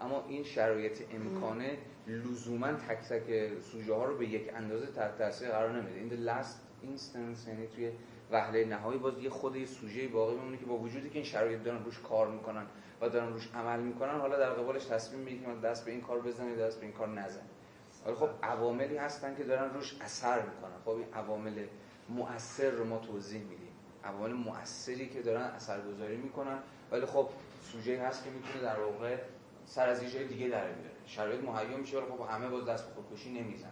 اما 0.00 0.24
این 0.28 0.44
شرایط 0.44 1.02
امکانه 1.14 1.78
لزوما 2.06 2.72
تک 2.72 2.98
تک 2.98 3.52
سوژه 3.62 3.94
ها 3.94 4.04
رو 4.04 4.16
به 4.16 4.26
یک 4.26 4.54
اندازه 4.54 4.86
تحت 4.86 5.18
تاثیر 5.18 5.48
قرار 5.48 5.72
نمیده. 5.72 5.98
این 5.98 6.26
last 6.26 6.56
instance 6.84 7.48
یعنی 7.48 7.66
توی 7.66 7.92
وهله 8.30 8.64
نهایی 8.64 8.98
باز 8.98 9.18
یه 9.18 9.30
خود 9.30 9.64
سوژه 9.64 10.08
باقی 10.08 10.34
میمونه 10.34 10.56
که 10.56 10.64
با 10.66 10.76
وجودی 10.76 11.08
که 11.08 11.14
این 11.14 11.24
شرایط 11.24 11.62
دارن 11.62 11.84
روش 11.84 11.98
کار 11.98 12.28
می‌کنن 12.28 12.66
و 13.00 13.08
دارن 13.08 13.32
روش 13.32 13.48
عمل 13.54 13.80
می‌کنن 13.80 14.20
حالا 14.20 14.38
در 14.38 14.50
قبالش 14.50 14.84
تصمیم 14.84 15.20
می‌گیره 15.20 15.54
که 15.54 15.60
دست 15.60 15.84
به 15.84 15.90
این 15.90 16.00
کار 16.00 16.20
بزنید 16.20 16.58
دست 16.58 16.80
به 16.80 16.86
این 16.86 16.94
کار 16.94 17.08
نزن 17.08 17.40
ولی 18.06 18.14
خب 18.14 18.28
عواملی 18.42 18.96
هستن 18.96 19.36
که 19.36 19.44
دارن 19.44 19.74
روش 19.74 19.96
اثر 20.00 20.36
می‌کنن. 20.36 20.78
خب 20.84 20.90
این 20.90 21.14
عوامل 21.14 21.66
مؤثر 22.08 22.70
رو 22.70 22.84
ما 22.84 22.98
توضیح 22.98 23.40
میدیم. 23.40 23.68
عوامل 24.04 24.32
مؤثری 24.32 25.08
که 25.08 25.22
دارن 25.22 25.42
اثرگذاری 25.42 26.16
می‌کنن. 26.16 26.58
ولی 26.92 27.06
خب 27.06 27.28
سوژه 27.62 28.00
هست 28.00 28.24
که 28.24 28.30
می‌تونه 28.30 28.62
در 28.62 28.80
واقع 28.80 29.16
سر 29.66 29.88
از 29.88 30.14
یه 30.14 30.24
دیگه 30.24 30.48
در 30.48 30.72
بیاره 30.72 30.94
شرایط 31.06 31.40
مهیا 31.44 31.76
میشه 31.76 31.98
ولی 31.98 32.06
خب 32.06 32.20
همه 32.30 32.48
باز 32.48 32.64
دست 32.64 32.88
به 32.88 33.02
خودکشی 33.02 33.32
نمیزن 33.32 33.70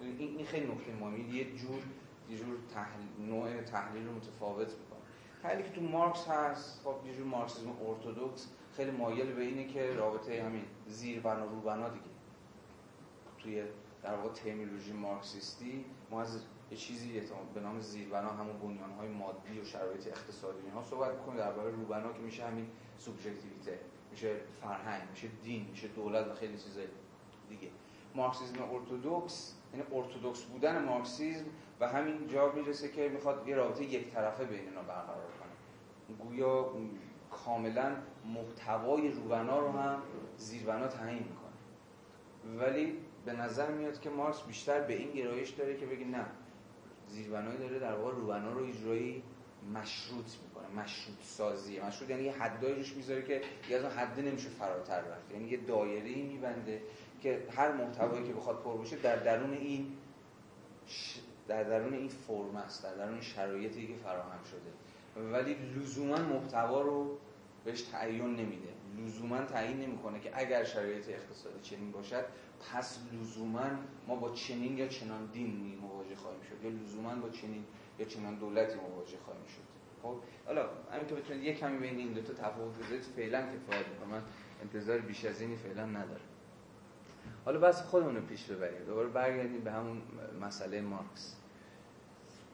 این 0.00 0.36
این 0.36 0.46
خیلی 0.46 0.66
نکته 0.66 0.92
مهمه 0.92 1.34
یه 1.34 1.44
جور 1.44 1.82
یه 2.30 2.36
جور 2.36 2.56
تحلیل 2.74 3.30
نوع 3.30 3.62
تحلیل 3.62 4.06
رو 4.06 4.12
متفاوت 4.12 4.68
می‌کنه. 4.68 4.98
حالی 5.42 5.62
که 5.62 5.70
تو 5.70 5.80
مارکس 5.80 6.28
هست 6.28 6.80
خب 6.84 7.06
یه 7.06 7.14
جور 7.14 7.26
مارکسیسم 7.26 7.68
ارتودکس. 7.86 8.48
خیلی 8.76 8.90
مایل 8.90 9.32
به 9.32 9.42
اینه 9.42 9.66
که 9.66 9.94
رابطه 9.94 10.42
همین 10.42 10.64
زیر 10.86 11.20
بنا 11.20 11.44
رو 11.44 11.60
بنا 11.60 11.88
دیگه. 11.88 12.04
توی 13.38 13.62
در 14.02 14.14
واقع 14.14 14.28
ترمینولوژی 14.28 14.92
مارکسیستی 14.92 15.84
ما 16.10 16.22
از 16.22 16.40
یه 16.70 16.76
چیزی 16.76 17.20
به 17.54 17.60
نام 17.60 17.80
زیربنا 17.80 18.28
همون 18.28 18.58
بنیان 18.58 18.90
های 18.90 19.08
مادی 19.08 19.60
و 19.60 19.64
شرایط 19.64 20.06
اقتصادی 20.06 20.62
اینها 20.64 20.82
صحبت 20.82 21.14
می‌کنیم 21.14 21.38
درباره 21.38 21.70
روبنا 21.70 22.12
که 22.12 22.18
میشه 22.18 22.46
همین 22.46 22.66
سوبژکتیویته. 22.98 23.78
میشه 24.14 24.36
فرهنگ 24.62 25.02
میشه 25.10 25.28
دین 25.42 25.66
میشه 25.70 25.88
دولت 25.88 26.26
و 26.26 26.34
خیلی 26.34 26.58
چیزای 26.58 26.86
دیگه. 27.48 27.68
مارکسیسم 28.14 28.62
ارتودکس 28.72 29.54
یعنی 29.72 29.86
ارتودکس 29.92 30.42
بودن 30.42 30.84
مارکسیسم 30.84 31.44
و 31.80 31.88
همین 31.88 32.26
جا 32.26 32.52
می‌رسه 32.52 32.88
که 32.88 33.08
می‌خواد 33.08 33.48
یه 33.48 33.56
رابطه 33.56 33.84
یک 33.84 34.10
طرفه 34.10 34.44
بین 34.44 34.68
اینا 34.68 34.82
برقرار 34.82 35.26
کنه. 35.40 36.16
گویا 36.16 36.72
کاملا 37.30 37.96
محتوای 38.34 39.10
روبنا 39.10 39.58
رو 39.58 39.72
هم 39.72 40.02
زیربنا 40.36 40.88
تعیین 40.88 41.22
می‌کنه. 41.22 42.58
ولی 42.58 42.98
به 43.24 43.32
نظر 43.32 43.70
میاد 43.70 44.00
که 44.00 44.10
مارکس 44.10 44.42
بیشتر 44.42 44.80
به 44.80 44.94
این 44.94 45.10
گرایش 45.10 45.50
داره 45.50 45.76
که 45.76 45.86
بگی 45.86 46.04
نه 46.04 46.26
زیربنایی 47.08 47.58
داره 47.58 47.78
در 47.78 47.94
واقع 47.94 48.12
روبنا 48.12 48.52
رو 48.52 48.64
اجرایی 48.64 49.22
مشروط 49.72 50.24
می‌کنه 50.42 50.82
مشروط 50.82 51.16
سازی. 51.22 51.80
مشروط 51.80 52.10
یعنی 52.10 52.22
یه 52.22 52.32
حدایی 52.32 52.74
روش 52.74 52.96
می‌ذاره 52.96 53.22
که 53.22 53.42
یه 53.68 53.76
از 53.76 53.84
اون 53.84 53.92
حد 53.92 54.20
نمیشه 54.20 54.48
فراتر 54.48 55.00
رفت. 55.00 55.32
یعنی 55.32 55.48
یه 55.48 55.56
دایره 55.56 56.14
میبنده 56.14 56.82
که 57.22 57.46
هر 57.50 57.72
محتوایی 57.72 58.26
که 58.26 58.32
بخواد 58.32 58.62
پر 58.62 58.76
بشه 58.76 58.96
در 58.96 59.16
درون 59.16 59.52
این 59.52 59.96
در 61.48 61.64
درون 61.64 61.94
این 61.94 62.08
فرم 62.08 62.56
است 62.56 62.82
در 62.82 62.94
درون 62.94 63.20
شرایطی 63.20 63.86
که 63.86 63.94
فراهم 63.94 64.40
شده. 64.44 64.72
ولی 65.32 65.54
لزوما 65.54 66.16
محتوا 66.16 66.82
رو 66.82 67.18
بهش 67.64 67.82
تعیین 67.82 68.36
نمیده. 68.36 68.68
لزوما 68.98 69.42
تعیین 69.42 69.80
نمی‌کنه 69.80 70.20
که 70.20 70.30
اگر 70.34 70.64
شرایط 70.64 71.08
اقتصادی 71.08 71.60
چنین 71.62 71.92
باشد 71.92 72.24
پس 72.72 72.98
لزوما 73.12 73.70
ما 74.06 74.16
با 74.16 74.34
چنین 74.34 74.78
یا 74.78 74.88
چنان 74.88 75.26
دین 75.26 75.78
مواجه 75.82 76.16
خواهیم 76.16 76.40
شد. 76.42 76.64
یا 76.64 76.70
لزوما 76.70 77.14
با 77.14 77.30
چنین 77.30 77.64
یا 77.98 78.06
چنان 78.06 78.34
دولتی 78.34 78.74
مواجه 78.74 79.18
خواهیم 79.24 79.44
شد. 79.46 79.74
خب 80.02 80.16
حالا 80.46 80.68
همین 80.92 81.06
که 81.06 81.14
بتونید 81.14 81.44
یک 81.44 81.58
کمی 81.58 81.78
بین 81.78 81.98
این 81.98 82.12
دو 82.12 82.22
تا 82.22 82.32
تفاوت 82.32 82.78
بذارید 82.78 83.02
فعلا 83.02 83.40
کفایت 83.40 83.86
می‌کنه 83.88 84.08
من 84.10 84.22
انتظار 84.62 84.98
بیش 84.98 85.24
از 85.24 85.40
اینی 85.40 85.56
فعلا 85.56 85.86
ندارم. 85.86 86.20
حالا 87.44 87.60
بس 87.60 87.82
خودمون 87.82 88.16
رو 88.16 88.22
پیش 88.22 88.44
ببریم. 88.44 88.84
دوباره 88.86 89.08
برگردیم 89.08 89.60
به 89.60 89.72
همون 89.72 90.02
مسئله 90.40 90.80
مارکس. 90.80 91.36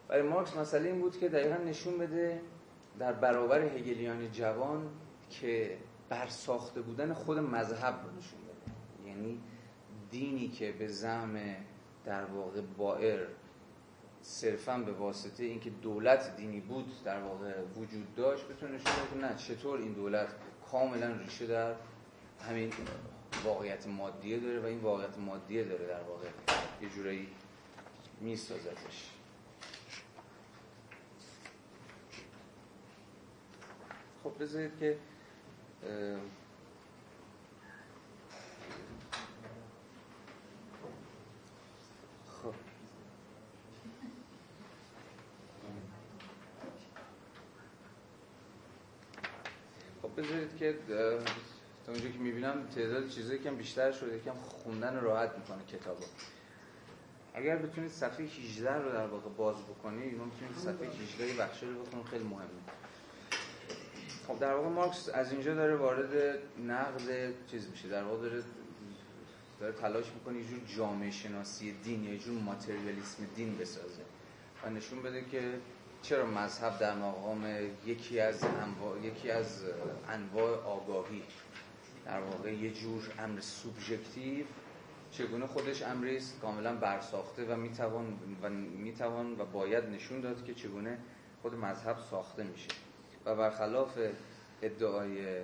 برای 0.09 0.23
مارکس 0.23 0.57
مسئله 0.57 0.89
این 0.89 1.01
بود 1.01 1.19
که 1.19 1.29
دقیقا 1.29 1.57
نشون 1.57 1.99
بده 1.99 2.41
در 2.99 3.13
برابر 3.13 3.63
هگلیان 3.63 4.33
جوان 4.33 4.89
که 5.31 5.79
برساخته 6.09 6.81
بودن 6.81 7.13
خود 7.13 7.39
مذهب 7.39 7.95
رو 8.05 8.17
نشون 8.19 8.41
بده. 8.41 9.09
یعنی 9.09 9.41
دینی 10.11 10.49
که 10.49 10.73
به 10.73 10.89
زعم 10.89 11.39
در 12.05 12.25
واقع 12.25 12.61
بائر 12.61 13.27
صرفا 14.23 14.79
به 14.79 14.93
واسطه 14.93 15.45
اینکه 15.45 15.71
دولت 15.71 16.37
دینی 16.37 16.61
بود 16.61 17.05
در 17.05 17.23
واقع 17.23 17.63
وجود 17.77 18.15
داشت 18.15 18.49
بتونه 18.49 18.73
نشون 18.73 18.93
بده 18.93 19.29
نه 19.29 19.37
چطور 19.37 19.79
این 19.81 19.93
دولت 19.93 20.29
کاملا 20.71 21.13
ریشه 21.13 21.47
در 21.47 21.75
همین 22.49 22.73
واقعیت 23.45 23.87
مادیه 23.87 24.41
داره 24.41 24.61
و 24.61 24.65
این 24.65 24.81
واقعیت 24.81 25.19
مادیه 25.19 25.65
داره 25.65 25.87
در 25.87 26.03
واقع 26.03 26.29
یه 26.83 26.89
جورایی 26.89 27.29
میسازتش 28.21 29.11
خب 34.25 34.43
بذارید 34.43 34.79
که 34.81 34.97
بذارید 50.23 50.57
که 50.57 50.75
تا 51.87 51.93
اونجا 51.93 52.09
که 52.09 52.19
می‌بینم 52.19 52.67
تعداد 52.75 53.09
چیزایی 53.09 53.39
کم 53.39 53.57
بیشتر 53.57 53.93
شده 53.93 54.17
یکم 54.17 54.35
خوندن 54.35 55.01
راحت 55.01 55.31
می‌کنه 55.39 55.65
کتابو 55.65 56.05
اگر 57.35 57.57
بتونید 57.57 57.91
صفحه 57.91 58.25
18 58.27 58.75
رو 58.75 58.93
در 58.93 59.07
واقع 59.07 59.29
باز 59.31 59.57
بکنید 59.57 60.13
می‌تونید 60.13 60.57
صفحه 60.57 60.89
18 60.89 61.43
بخش 61.43 61.63
رو 61.63 61.83
بخونید 61.83 62.07
خیلی 62.07 62.25
مهمه. 62.25 62.45
خب 64.27 64.39
در 64.39 64.55
واقع 64.55 64.69
مارکس 64.69 65.09
از 65.09 65.33
اینجا 65.33 65.55
داره 65.55 65.77
وارد 65.77 66.39
نقد 66.67 67.33
چیز 67.51 67.71
میشه 67.71 67.89
در 67.89 68.03
واقع 68.03 68.29
داره 68.29 68.43
داره 69.61 69.73
تلاش 69.73 70.05
می‌کنه 70.15 70.39
یه 70.39 70.45
جور 70.45 70.61
جامعه 70.77 71.11
شناسی 71.11 71.73
دین 71.73 72.05
یا 72.05 72.13
یه 72.13 72.19
جور 72.19 72.43
ماتریالیسم 72.43 73.27
دین 73.37 73.59
بسازه. 73.59 74.03
و 74.65 74.71
نشون 74.71 75.03
بده 75.03 75.25
که 75.31 75.43
چرا 76.03 76.27
مذهب 76.27 76.79
در 76.79 76.95
مقام 76.95 77.47
یکی 77.87 78.21
از 78.21 78.45
انواع 78.45 78.99
یکی 79.01 79.31
از 79.31 79.65
انواع 80.09 80.65
آگاهی؟ 80.65 81.23
در 82.07 82.21
واقع 82.21 82.55
یه 82.55 82.71
جور 82.71 83.03
امر 83.19 83.41
سوبژکتیو 83.41 84.45
چگونه 85.11 85.47
خودش 85.47 85.83
امری 85.83 86.17
است؟ 86.17 86.41
کاملا 86.41 86.77
برساخته 86.77 87.45
و 87.45 87.57
می‌توان 87.57 88.19
و 88.43 88.51
می‌توان 88.51 89.41
و 89.41 89.45
باید 89.45 89.85
نشون 89.85 90.21
داد 90.21 90.45
که 90.45 90.55
چگونه 90.55 90.99
خود 91.43 91.55
مذهب 91.55 91.99
ساخته 92.11 92.43
میشه. 92.43 92.69
و 93.25 93.35
برخلاف 93.35 93.99
ادعای 94.63 95.41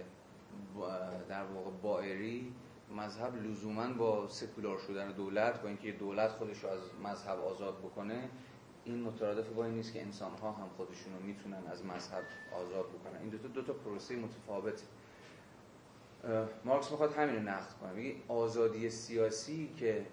در 1.28 1.44
واقع 1.44 1.70
بائری 1.82 2.54
مذهب 2.96 3.36
لزوما 3.36 3.92
با 3.92 4.28
سکولار 4.28 4.78
شدن 4.78 5.12
دولت 5.12 5.62
با 5.62 5.68
اینکه 5.68 5.92
دولت 5.92 6.30
خودش 6.30 6.64
رو 6.64 6.68
از 6.68 6.80
مذهب 7.04 7.40
آزاد 7.40 7.78
بکنه 7.78 8.28
این 8.86 9.02
مترادف 9.02 9.48
با 9.48 9.64
این 9.64 9.74
نیست 9.74 9.92
که 9.92 10.02
انسان 10.02 10.32
ها 10.32 10.52
هم 10.52 10.68
خودشون 10.76 11.12
رو 11.12 11.22
می‌تونن 11.22 11.66
از 11.72 11.84
مذهب 11.84 12.24
آزاد 12.52 12.84
بکنن. 12.88 13.20
این 13.20 13.28
دو 13.28 13.38
تا 13.38 13.48
دو 13.48 13.62
تا 13.62 13.72
پروسه 13.72 14.16
متفاوته. 14.16 14.84
مارکس 16.64 16.90
می‌خواد 16.90 17.14
همین 17.14 17.34
رو 17.36 17.42
نقد 17.42 17.72
کنه. 17.80 17.92
میگه 17.92 18.16
آزادی 18.28 18.90
سیاسی 18.90 19.74
که 19.76 20.06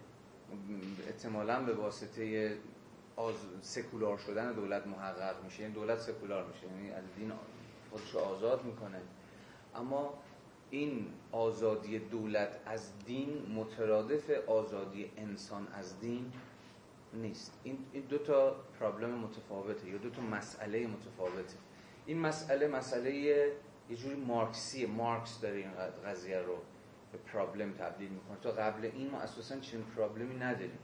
احتمالا 1.08 1.64
به 1.64 1.74
واسطه 1.74 2.58
آز... 3.16 3.36
سکولار 3.62 4.18
شدن 4.18 4.54
دولت 4.54 4.88
محقق 4.88 5.44
میشه. 5.44 5.62
یعنی 5.62 5.74
دولت 5.74 6.00
سکولار 6.00 6.46
میشه. 6.46 6.68
یعنی 6.68 6.92
از 6.92 7.04
دین 7.18 7.32
خودش 7.92 8.16
آزاد 8.16 8.66
می‌کنه. 8.66 9.02
اما 9.76 10.14
این 10.70 11.08
آزادی 11.32 12.00
دولت 12.00 12.60
از 12.66 12.92
دین 13.06 13.52
مترادف 13.56 14.30
آزادی 14.48 15.12
انسان 15.18 15.68
از 15.68 16.00
دین 16.00 16.32
نیست. 17.14 17.60
این 17.64 18.04
دو 18.10 18.18
تا 18.18 18.56
پرابلم 18.80 19.10
متفاوته 19.10 19.90
یا 19.90 19.98
دو 19.98 20.10
تا 20.10 20.22
مسئله 20.22 20.88
متفاوته. 20.88 21.56
این 22.06 22.20
مسئله 22.20 22.68
مسئله 22.68 23.16
یه 23.16 23.52
جوری 23.96 24.16
مارکسی 24.16 24.86
مارکس 24.86 25.42
داره 25.42 25.56
این 25.56 25.72
قضیه 26.06 26.40
رو 26.40 26.58
به 27.12 27.18
پرابلم 27.18 27.74
تبدیل 27.74 28.10
می‌کنه. 28.10 28.38
تا 28.42 28.52
قبل 28.52 28.86
این 28.86 29.10
ما 29.10 29.20
اساسا 29.20 29.60
چنین 29.60 29.84
پرابلمی 29.96 30.36
نداریم. 30.36 30.80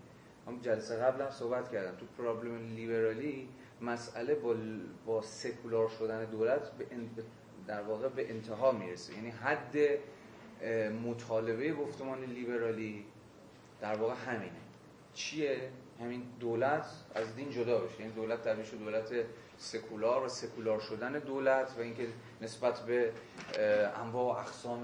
هم 0.47 0.59
جلسه 0.59 0.95
قبل 0.95 1.21
هم 1.21 1.31
صحبت 1.31 1.71
کردم. 1.71 1.97
تو 1.97 2.05
پرابلم 2.17 2.57
لیبرالی 2.75 3.49
مسئله 3.81 4.35
با, 4.35 4.55
با 5.05 5.21
سکولار 5.21 5.89
شدن 5.89 6.25
دولت 6.25 6.71
به 6.71 6.85
در 7.67 7.81
واقع 7.81 8.09
به 8.09 8.29
انتها 8.29 8.71
می‌رسه. 8.71 9.13
یعنی 9.13 9.29
حد 9.29 9.77
مطالبه 11.05 11.73
گفتمان 11.73 12.23
لیبرالی 12.23 13.05
در 13.81 13.95
واقع 13.95 14.13
همینه. 14.13 14.51
چیه؟ 15.13 15.71
همین 15.99 16.23
دولت 16.39 16.85
از 17.15 17.35
دین 17.35 17.51
جدا 17.51 17.77
بشه. 17.77 18.01
یعنی 18.01 18.13
دولت 18.13 18.43
در 18.43 18.55
دولت 18.55 19.13
سکولار 19.57 20.23
و 20.23 20.29
سکولار 20.29 20.79
شدن 20.79 21.19
دولت 21.19 21.73
و 21.77 21.81
اینکه 21.81 22.07
نسبت 22.41 22.79
به 22.79 23.13
انواع 24.03 24.35
و 24.35 24.39
اقسام 24.39 24.83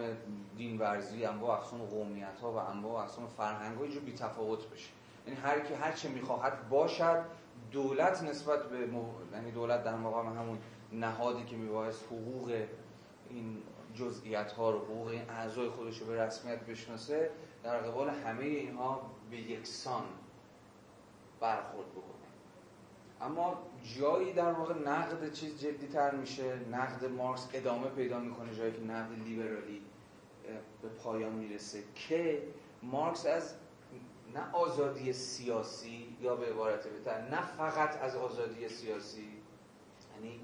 دین 0.58 0.78
ورزی 0.78 1.26
انواع 1.26 1.58
و 1.58 1.62
اقسام 1.62 1.86
قومیت 1.86 2.40
ها 2.42 2.52
و 2.52 2.56
انواع 2.58 2.94
و 2.94 3.04
اقسام 3.04 3.28
فرهنگ 3.28 3.78
ها 3.78 4.00
بی 4.06 4.14
تفاوت 4.14 4.70
بشه. 4.70 4.90
یعنی 5.28 5.40
هر 5.40 5.60
کی 5.60 5.74
هر 5.74 5.92
چه 5.92 6.10
می‌خواهد 6.10 6.70
باشد 6.70 7.24
دولت 7.72 8.24
نسبت 8.24 8.70
به 8.70 8.78
یعنی 9.34 9.52
دولت 9.52 9.84
در 9.84 9.96
مقام 9.96 10.38
همون 10.38 10.58
نهادی 10.92 11.44
که 11.46 11.56
میبایست 11.56 12.04
حقوق 12.06 12.64
این 13.30 13.58
جزئیات 13.96 14.52
ها 14.52 14.72
رو 14.72 14.80
حقوق 14.80 15.14
اعضای 15.30 15.70
خودش 15.70 15.98
رو 15.98 16.06
به 16.06 16.24
رسمیت 16.24 16.60
بشناسه 16.60 17.30
در 17.64 17.78
قبال 17.78 18.10
همه 18.10 18.44
اینها 18.44 19.12
به 19.32 19.38
یکسان 19.38 20.04
برخورد 21.46 21.92
بکنه. 21.92 22.26
اما 23.22 23.58
جایی 24.00 24.34
در 24.34 24.52
واقع 24.52 24.74
نقد 24.74 25.34
چیز 25.34 25.62
جدی 25.62 25.88
تر 25.88 26.16
میشه 26.16 26.56
نقد 26.72 27.06
مارکس 27.06 27.48
ادامه 27.54 27.88
پیدا 27.90 28.20
می‌کنه 28.20 28.56
جایی 28.56 28.72
که 28.72 28.82
نقد 28.82 29.12
لیبرالی 29.26 29.82
به 30.82 30.88
پایان 30.90 31.34
می‌رسه 31.34 31.84
که 31.96 32.44
مارکس 32.84 33.26
از 33.26 33.54
نه 34.34 34.52
آزادی 34.54 35.14
سیاسی 35.14 36.18
یا 36.22 36.36
به 36.36 36.46
عبارت 36.46 36.88
بهتر 36.88 37.22
نه 37.22 37.42
فقط 37.42 38.02
از 38.02 38.16
آزادی 38.16 38.70
سیاسی 38.70 39.28
یعنی 40.16 40.40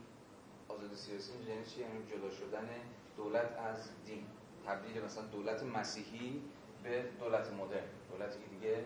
آزادی 0.68 0.96
سیاسی 0.96 1.32
یعنی 1.50 1.66
چی؟ 1.66 1.82
یعنی 1.82 2.06
جدا 2.12 2.30
شدن 2.30 2.70
دولت 3.18 3.58
از 3.58 3.90
دین. 4.06 4.24
تبدیل 4.68 5.04
مثلا 5.04 5.24
دولت 5.24 5.64
مسیحی 5.64 6.42
به 6.84 7.06
دولت 7.20 7.54
مدرن 7.54 7.88
دولتی 8.12 8.40
که 8.40 8.56
دیگه 8.56 8.86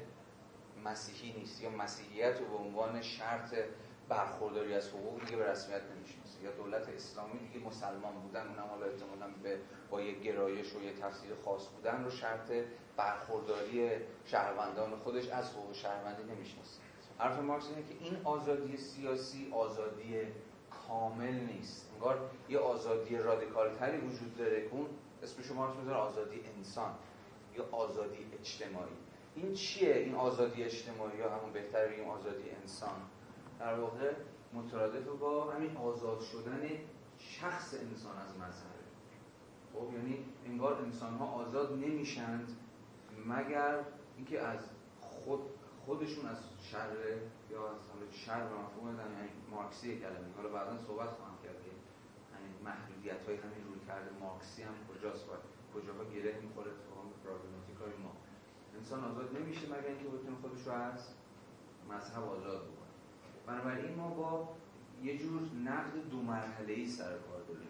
مسیحی 0.86 1.40
نیست. 1.40 1.64
یا 1.64 1.70
مسیحیت 1.70 2.40
رو 2.40 2.46
به 2.46 2.56
عنوان 2.64 3.02
شرط 3.02 3.56
برخورداری 4.10 4.74
از 4.74 4.90
حقوق 4.90 5.20
دیگه 5.20 5.38
به 5.38 5.52
رسمیت 5.52 5.82
نمی‌شناسه 5.96 6.44
یا 6.44 6.52
دولت 6.52 6.90
اسلامی 6.90 7.40
دیگه 7.40 7.66
مسلمان 7.66 8.14
بودن 8.14 8.48
اونم 8.48 8.70
حالا 8.70 8.86
احتمالاً 8.86 9.28
به 9.44 9.60
با 9.90 10.02
یک 10.02 10.22
گرایش 10.22 10.76
و 10.76 10.84
یک 10.84 11.00
تفسیر 11.00 11.32
خاص 11.46 11.68
بودن 11.68 12.04
رو 12.04 12.12
شرط 12.12 12.52
برخورداری 12.98 13.90
شهروندان 14.26 14.96
خودش 14.96 15.30
از 15.30 15.52
حقوق 15.52 15.74
شهروندی 15.74 16.24
نمی‌شناسه 16.24 16.80
حرف 17.18 17.40
مارکس 17.40 17.70
اینه 17.70 17.88
که 17.88 17.96
این 18.00 18.18
آزادی 18.24 18.78
سیاسی 18.78 19.52
آزادی 19.52 20.22
کامل 20.88 21.34
نیست. 21.34 21.92
انگار 21.94 22.30
یه 22.50 22.60
آزادی 22.60 23.18
رادیکال 23.18 23.76
تری 23.76 23.98
وجود 23.98 24.38
داره 24.38 24.62
که 24.62 24.72
اون 24.72 24.86
اسمش 25.24 25.52
مارکس 25.52 25.78
می‌ذاره 25.78 25.98
آزادی 25.98 26.42
انسان. 26.58 26.96
یا 27.58 27.66
آزادی 27.72 28.26
اجتماعی. 28.40 28.92
این 29.36 29.54
چیه؟ 29.54 29.96
این 29.96 30.16
آزادی 30.16 30.64
اجتماعی 30.64 31.18
یا 31.18 31.30
همون 31.30 31.54
بهتر 31.54 31.88
بگیم 31.88 32.08
آزادی 32.08 32.50
انسان. 32.62 33.02
در 33.60 33.80
واقع 33.80 34.14
مترادف 34.54 35.08
با 35.08 35.52
همین 35.52 35.78
آزاد 35.78 36.20
شدن 36.20 36.70
شخص 37.18 37.74
انسان 37.74 38.18
از 38.18 38.38
مذهب. 38.38 38.76
خب 39.74 39.94
یعنی 39.94 40.26
انگار 40.46 40.82
انسان 40.82 41.14
ها 41.14 41.26
آزاد 41.26 41.72
نمیشند 41.72 42.58
مگر 43.28 43.80
اینکه 44.18 44.42
از 44.42 44.60
خود 45.00 45.40
خودشون 45.86 46.26
از 46.26 46.38
شر 46.72 46.96
یا 47.52 47.70
از 47.70 47.78
شر 48.12 48.48
و 48.52 48.62
مفهوم 48.62 49.00
یعنی 49.00 49.30
مارکسی 49.52 50.00
کلمه. 50.00 50.34
حالا 50.38 50.50
بعدا 50.50 50.78
صحبت 50.88 51.10
خواهم 51.10 51.38
کرد 51.44 51.64
که 51.64 51.72
همین 52.36 52.54
محدودیت 52.66 53.22
های 53.28 53.36
همین 53.36 53.64
روی 53.68 53.80
کرده 53.88 54.10
مارکسی 54.20 54.64
هم 54.64 54.74
کجاست 54.90 55.30
و 55.30 55.34
کجاها 55.74 56.04
گره 56.04 56.40
می‌خوره 56.42 56.72
تو 56.72 56.92
پرابلماتیک 57.24 57.78
های 57.78 57.96
ما 58.04 58.15
انسان 58.86 59.04
آزاد 59.04 59.38
نمیشه 59.38 59.66
مگر 59.66 59.88
اینکه 59.88 60.04
بتونه 60.04 60.38
خودش 60.42 60.68
رو 60.68 60.74
از 60.74 61.08
مذهب 61.90 62.24
آزاد 62.24 62.62
بکنه. 62.62 62.92
بنابراین 63.48 63.96
ما 63.96 64.08
با 64.10 64.50
یه 65.04 65.18
جور 65.18 65.42
نقد 65.66 66.10
دو 66.12 66.18
مرحله 66.18 66.74
ای 66.74 66.88
سر 66.88 67.04
کار 67.04 67.42
داریم. 67.48 67.68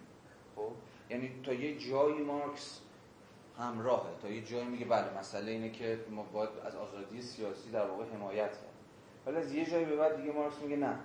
خب؟ 0.55 0.71
یعنی 1.09 1.31
تا 1.43 1.53
یه 1.53 1.77
جایی 1.77 2.23
مارکس 2.23 2.79
همراهه 3.57 4.09
تا 4.21 4.29
یه 4.29 4.43
جایی 4.43 4.65
میگه 4.65 4.85
بله 4.85 5.19
مسئله 5.19 5.51
اینه 5.51 5.69
که 5.71 6.05
ما 6.09 6.23
باید 6.23 6.49
از 6.65 6.75
آزادی 6.75 7.21
سیاسی 7.21 7.71
در 7.71 7.87
واقع 7.87 8.05
حمایت 8.05 8.51
کرد 8.51 8.75
ولی 9.25 9.37
از 9.37 9.53
یه 9.53 9.65
جایی 9.65 9.85
به 9.85 9.95
بعد 9.95 10.17
دیگه 10.17 10.31
مارکس 10.31 10.61
میگه 10.61 10.75
نه. 10.75 10.99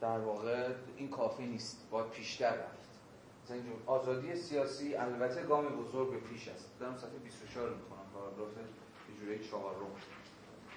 در 0.00 0.18
واقع 0.18 0.74
این 0.96 1.08
کافی 1.08 1.46
نیست. 1.46 1.88
باید 1.90 2.10
پیشتر 2.10 2.56
رفت. 2.56 2.88
مثلا 3.44 3.58
آزادی 3.86 4.36
سیاسی 4.36 4.96
البته 4.96 5.42
گام 5.42 5.64
بزرگ 5.64 6.10
به 6.10 6.18
پیش 6.18 6.48
است. 6.48 6.70
دارم 6.80 6.96
صفحه 6.96 7.18
24 7.18 7.68
می‌خونم 7.68 8.06
پاراگراف 8.14 8.48
جوره 9.20 9.38
چهارم. 9.38 9.90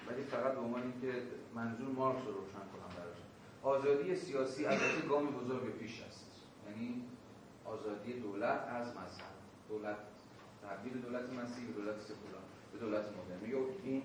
ولی 0.08 0.22
فقط 0.22 0.52
به 0.52 0.60
عنوان 0.60 0.82
اینکه 0.82 1.22
منظور 1.54 1.88
مارکس 1.88 2.26
رو 2.26 2.32
روشن 2.32 2.58
کنم 2.58 2.96
براش. 2.96 3.16
آزادی 3.62 4.16
سیاسی 4.16 4.66
البته 4.66 5.08
گام 5.08 5.26
بزرگ 5.26 5.78
پیش 5.78 6.02
است. 6.02 6.30
یعنی 6.68 7.04
آزادی 7.64 8.12
دولت 8.12 8.60
از 8.68 8.86
مذهب. 8.88 9.34
دولت 9.68 9.96
تبدیل 10.62 10.92
دولت 10.92 11.32
مسیحی 11.32 11.66
به 11.66 11.72
دولت 11.72 12.00
سکولار 12.00 12.42
به 12.72 12.78
دولت 12.78 13.04
مدرن. 13.04 13.40
میگه 13.42 13.56
این 13.84 14.02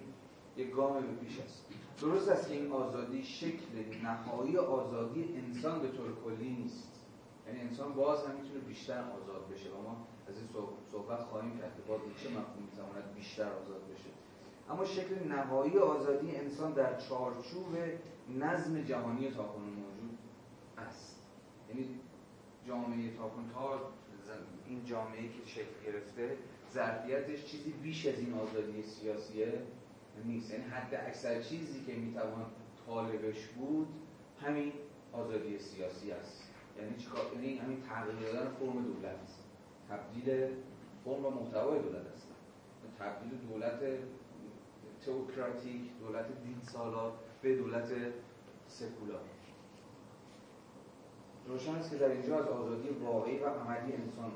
یک 0.57 0.71
گام 0.71 1.01
به 1.01 1.25
پیش 1.25 1.39
است. 1.39 1.65
درست 2.01 2.29
است 2.29 2.47
که 2.47 2.53
این 2.53 2.71
آزادی 2.71 3.23
شکل 3.23 4.03
نهایی 4.03 4.57
آزادی 4.57 5.35
انسان 5.45 5.81
به 5.81 5.87
طور 5.87 6.15
کلی 6.25 6.49
نیست. 6.49 6.91
یعنی 7.47 7.59
انسان 7.59 7.93
باز 7.93 8.25
هم 8.25 8.35
می‌تونه 8.35 8.59
بیشتر 8.59 8.99
آزاد 8.99 9.49
بشه. 9.53 9.69
و 9.69 9.81
ما 9.81 10.07
از 10.27 10.35
این 10.37 10.47
صحبت 10.91 11.23
خواهیم 11.23 11.57
کرد 11.57 11.75
که 11.75 11.81
باز 11.87 11.99
چه 12.23 12.29
مفهوم 12.29 12.63
می‌تواند 12.71 13.13
بیشتر 13.15 13.43
آزاد 13.43 13.81
بشه. 13.93 14.09
اما 14.69 14.85
شکل 14.85 15.27
نهایی 15.27 15.77
آزادی 15.77 16.35
انسان 16.35 16.73
در 16.73 16.99
چارچوب 16.99 17.77
نظم 18.39 18.81
جهانی 18.81 19.31
تاکنون 19.31 19.69
موجود 19.69 20.17
است. 20.77 21.21
یعنی 21.69 21.99
جامعه 22.67 23.17
تاکن 23.17 23.49
تا 23.53 23.79
این 24.67 24.85
جامعه 24.85 25.21
که 25.21 25.49
شکل 25.49 25.85
گرفته 25.85 26.37
ظرفیتش 26.73 27.45
چیزی 27.45 27.71
بیش 27.71 28.05
از 28.05 28.19
این 28.19 28.33
آزادی 28.33 28.83
سیاسیه 28.83 29.61
نیست. 30.25 30.51
یعنی 30.51 30.63
حد 30.63 30.95
اکثر 31.07 31.41
چیزی 31.41 31.85
که 31.85 31.93
می‌توان 31.93 32.45
طالبش 32.85 33.47
بود 33.47 33.87
همین 34.41 34.73
آزادی 35.13 35.59
سیاسی 35.59 36.11
است. 36.11 36.51
یعنی 36.77 36.97
چیکار؟ 36.97 37.25
یعنی 37.33 37.57
همین 37.57 37.81
تغییر 37.81 38.31
دادن 38.31 38.49
فرم 38.49 38.83
دولت 38.83 39.15
است. 39.23 39.43
تبدیل 39.89 40.47
فرم 41.05 41.25
و 41.25 41.29
محتوای 41.29 41.79
دولت 41.79 42.05
است. 42.15 42.27
تبدیل 42.99 43.37
دولت 43.49 43.79
تئوکراتیک 45.05 45.81
دولت 45.99 46.25
دین 46.43 46.61
سالار 46.61 47.13
به 47.41 47.55
دولت 47.55 47.91
سکولار. 48.67 49.21
روشن 51.47 51.75
است 51.75 51.91
که 51.91 51.97
در 51.97 52.09
اینجا 52.09 52.39
از 52.39 52.47
آزادی 52.47 52.89
واقعی 52.89 53.39
و 53.39 53.45
عملی 53.45 53.93
انسان 53.93 54.31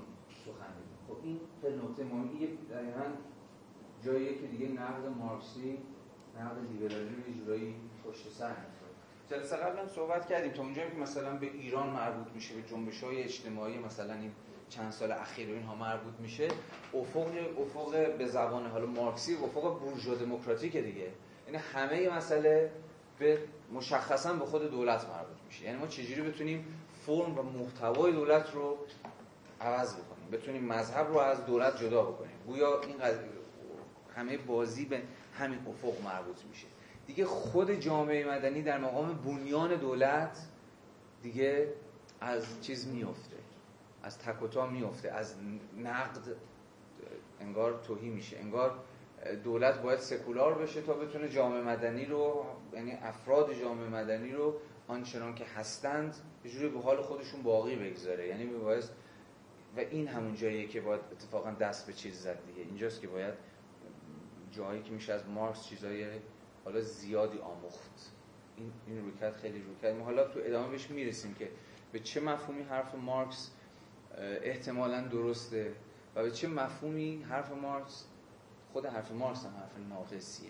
سخن 0.46 0.74
خب 1.08 1.16
این 1.24 1.40
خیلی 1.62 1.76
نکته 1.76 2.04
مهمی 2.04 2.58
دقیقا 2.72 3.04
جاییه 4.06 4.38
که 4.38 4.48
دیگه 4.48 4.68
نقد 4.68 5.06
مارکسی 5.20 5.78
نقد 6.40 6.58
لیبرالی 6.72 7.16
رو 7.16 7.34
جورایی 7.44 7.76
پشت 8.06 8.30
سر 8.30 8.56
جلسه 9.30 9.56
قبلا 9.58 9.88
صحبت 9.88 10.26
کردیم 10.26 10.52
تا 10.52 10.64
اونجایی 10.64 10.92
که 10.92 10.98
مثلا 10.98 11.38
به 11.38 11.46
ایران 11.46 11.90
مربوط 11.90 12.34
میشه 12.36 12.56
به 12.56 12.62
جنبش 12.62 13.04
های 13.04 13.24
اجتماعی 13.24 13.78
مثلا 13.78 14.14
این 14.14 14.32
چند 14.70 14.92
سال 14.92 15.12
اخیر 15.12 15.50
اینها 15.50 15.76
مربوط 15.76 16.14
میشه 16.20 16.48
افق 16.94 17.28
افق 17.60 18.18
به 18.18 18.26
زبان 18.28 18.66
حالا 18.66 18.86
مارکسی 18.86 19.36
افق 19.36 19.80
بورژوا 19.80 20.16
دموکراتیک 20.16 20.78
دیگه. 20.78 21.12
یعنی 21.46 21.58
همه 21.74 22.10
مسئله 22.10 22.72
به 23.20 23.40
مشخصا 23.74 24.34
به 24.34 24.46
خود 24.46 24.72
دولت 24.72 25.06
مربوط 25.06 25.38
میشه. 25.48 25.66
یعنی 25.66 25.78
ما 25.78 25.88
چجوری 25.88 26.22
بتونیم 26.22 26.66
فرم 27.06 27.40
و 27.40 27.42
محتوای 27.42 28.12
دولت 28.12 28.54
رو 28.54 28.78
عوض 29.62 29.94
بکنیم؟ 29.94 30.30
بتونیم 30.32 30.64
مذهب 30.64 31.08
رو 31.08 31.18
از 31.18 31.46
دولت 31.46 31.82
جدا 31.82 32.04
بکنیم. 32.04 32.36
گویا 32.48 32.82
این 32.82 32.96
همه 34.16 34.38
بازی 34.38 34.86
به 34.86 35.02
همین 35.34 35.60
افق 35.68 36.04
مربوط 36.04 36.38
میشه. 36.50 36.68
دیگه 37.08 37.26
خود 37.26 37.72
جامعه 37.72 38.32
مدنی 38.32 38.62
در 38.62 38.78
مقام 38.78 39.14
بنیان 39.14 39.76
دولت 39.76 40.38
دیگه 41.24 41.74
از 42.22 42.46
چیز 42.62 42.88
میفته 42.88 43.29
از 44.04 44.20
تکوتا 44.20 44.68
میفته 44.68 45.12
از 45.12 45.36
نقد 45.78 46.36
انگار 47.40 47.80
توهی 47.88 48.10
میشه. 48.10 48.38
انگار 48.38 48.80
دولت 49.44 49.82
باید 49.82 50.00
سکولار 50.00 50.54
بشه 50.54 50.82
تا 50.82 50.94
بتونه 50.94 51.30
جامعه 51.30 51.62
مدنی 51.62 52.06
رو 52.06 52.46
یعنی 52.74 52.92
افراد 52.92 53.54
جامعه 53.54 53.90
مدنی 53.90 54.32
رو 54.32 54.60
آنچنان 54.88 55.36
که 55.36 55.46
هستند 55.46 56.16
به 56.44 56.50
جوری 56.50 56.70
به 56.70 56.80
حال 56.80 57.02
خودشون 57.02 57.42
باقی 57.42 57.76
بگذاره. 57.76 58.28
یعنی 58.28 58.46
باید 58.46 58.84
و 59.78 59.80
این 59.80 60.08
همون 60.08 60.36
جاییه 60.36 60.68
که 60.68 60.82
باید 60.82 61.02
اتفاقا 61.12 61.52
دست 61.52 61.88
به 61.88 61.94
چیز 61.94 62.22
زد 62.22 62.46
دیگه. 62.48 62.62
اینجاست 62.62 63.02
که 63.02 63.08
باید 63.08 63.34
جایی 64.52 64.82
که 64.82 64.92
میشه 64.92 65.14
از 65.14 65.28
مارکس 65.28 65.66
چیزای 65.66 66.06
حالا 66.66 66.82
زیادی 66.82 67.38
آموخت. 67.38 68.12
این 68.58 68.72
این 68.88 69.02
رویکرد 69.02 69.36
خیلی 69.36 69.62
رویکرد. 69.62 69.96
ما 69.96 70.06
حالا 70.06 70.28
تو 70.28 70.40
ادامه 70.44 70.70
بهش 70.70 70.90
می‌رسیم 70.90 71.34
که 71.34 71.50
به 71.92 72.00
چه 72.00 72.22
مفهومی 72.22 72.64
حرف 72.64 72.96
مارکس 72.96 73.52
احتمالا 74.20 75.02
درسته. 75.02 75.74
و 76.16 76.24
به 76.24 76.32
چه 76.32 76.48
مفهومی 76.48 77.26
حرف 77.30 77.52
مارکس؟ 77.52 78.06
خود 78.74 78.86
حرف 78.86 79.12
مارکس 79.12 79.46
هم 79.46 79.52
حرف 79.52 79.72
ناقصیه. 79.90 80.50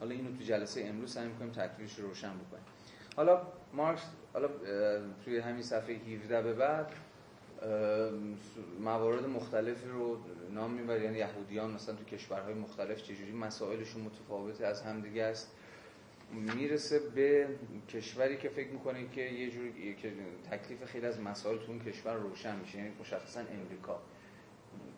حالا 0.00 0.14
اینو 0.14 0.36
تو 0.36 0.44
جلسه 0.44 0.84
امروز 0.84 1.12
سعی 1.12 1.28
می‌کنیم 1.28 1.50
تکلیفش 1.50 1.98
رو 1.98 2.08
روشن 2.08 2.28
بکنیم. 2.28 2.64
حالا 3.16 3.42
مارکس 3.72 4.02
حالا 4.32 4.48
توی 5.24 5.38
همین 5.38 5.62
صفحه 5.62 5.94
17 5.94 6.42
به 6.42 6.52
بعد 6.52 6.92
موارد 8.80 9.26
مختلفی 9.26 9.88
رو 9.88 10.18
نام 10.50 10.70
می‌بره. 10.70 11.04
یعنی 11.04 11.18
یهودیان 11.18 11.70
مثلا 11.70 11.94
تو 11.94 12.04
کشورهای 12.04 12.54
مختلف 12.54 13.02
چجوری 13.02 13.32
مسائلشون 13.32 14.02
متفاوته 14.02 14.66
از 14.66 14.82
همدیگه 14.82 15.22
است. 15.24 15.50
می‌رسه 16.34 16.98
به 16.98 17.48
کشوری 17.88 18.36
که 18.36 18.48
فکر 18.48 18.68
می‌کنه 18.68 19.08
که 19.08 19.20
یه 19.20 19.50
جوری 19.50 19.94
که 19.94 20.12
تکلیف 20.50 20.84
خیلی 20.84 21.06
از 21.06 21.20
مسائل 21.20 21.58
تو 21.58 21.72
اون 21.72 21.80
کشور 21.80 22.14
روشن 22.14 22.56
میشه. 22.56 22.78
یعنی 22.78 22.90
مشخصا 23.00 23.40
امریکا. 23.40 24.00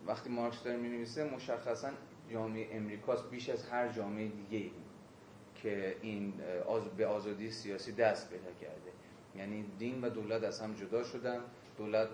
وقتی 0.07 0.29
مارکس 0.29 0.63
داره 0.63 0.77
می‌نویسه 0.77 1.23
مشخصا 1.23 1.89
جامعه 2.31 2.75
امریکاست 2.75 3.29
بیش 3.29 3.49
از 3.49 3.69
هر 3.69 3.87
جامعه 3.87 4.27
دیگه 4.27 4.69
که 5.55 5.95
این 6.01 6.33
به 6.97 7.07
آزادی 7.07 7.51
سیاسی 7.51 7.91
دست 7.91 8.29
پیدا 8.29 8.51
کرده. 8.61 8.91
یعنی 9.35 9.65
دین 9.79 10.01
و 10.01 10.09
دولت 10.09 10.43
از 10.43 10.61
هم 10.61 10.73
جدا 10.73 11.03
شدن. 11.03 11.39
دولت 11.77 12.09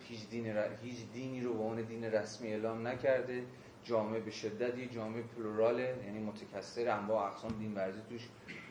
هیچ, 0.00 0.28
دین 0.30 0.56
هیچ 0.82 0.96
دینی 1.12 1.40
رو 1.40 1.54
به 1.54 1.62
عنوان 1.62 1.82
دین 1.82 2.04
رسمی 2.04 2.48
اعلام 2.48 2.86
نکرده. 2.86 3.44
جامعه 3.84 4.20
به 4.20 4.30
شدتی 4.30 4.86
جامعه 4.86 5.22
پلوراله 5.22 5.96
یعنی 6.06 6.18
متکثر 6.18 6.88
انواع 6.88 7.26
اقسام 7.26 7.50
دین 7.58 7.74
ورزی 7.74 8.00
توش 8.08 8.28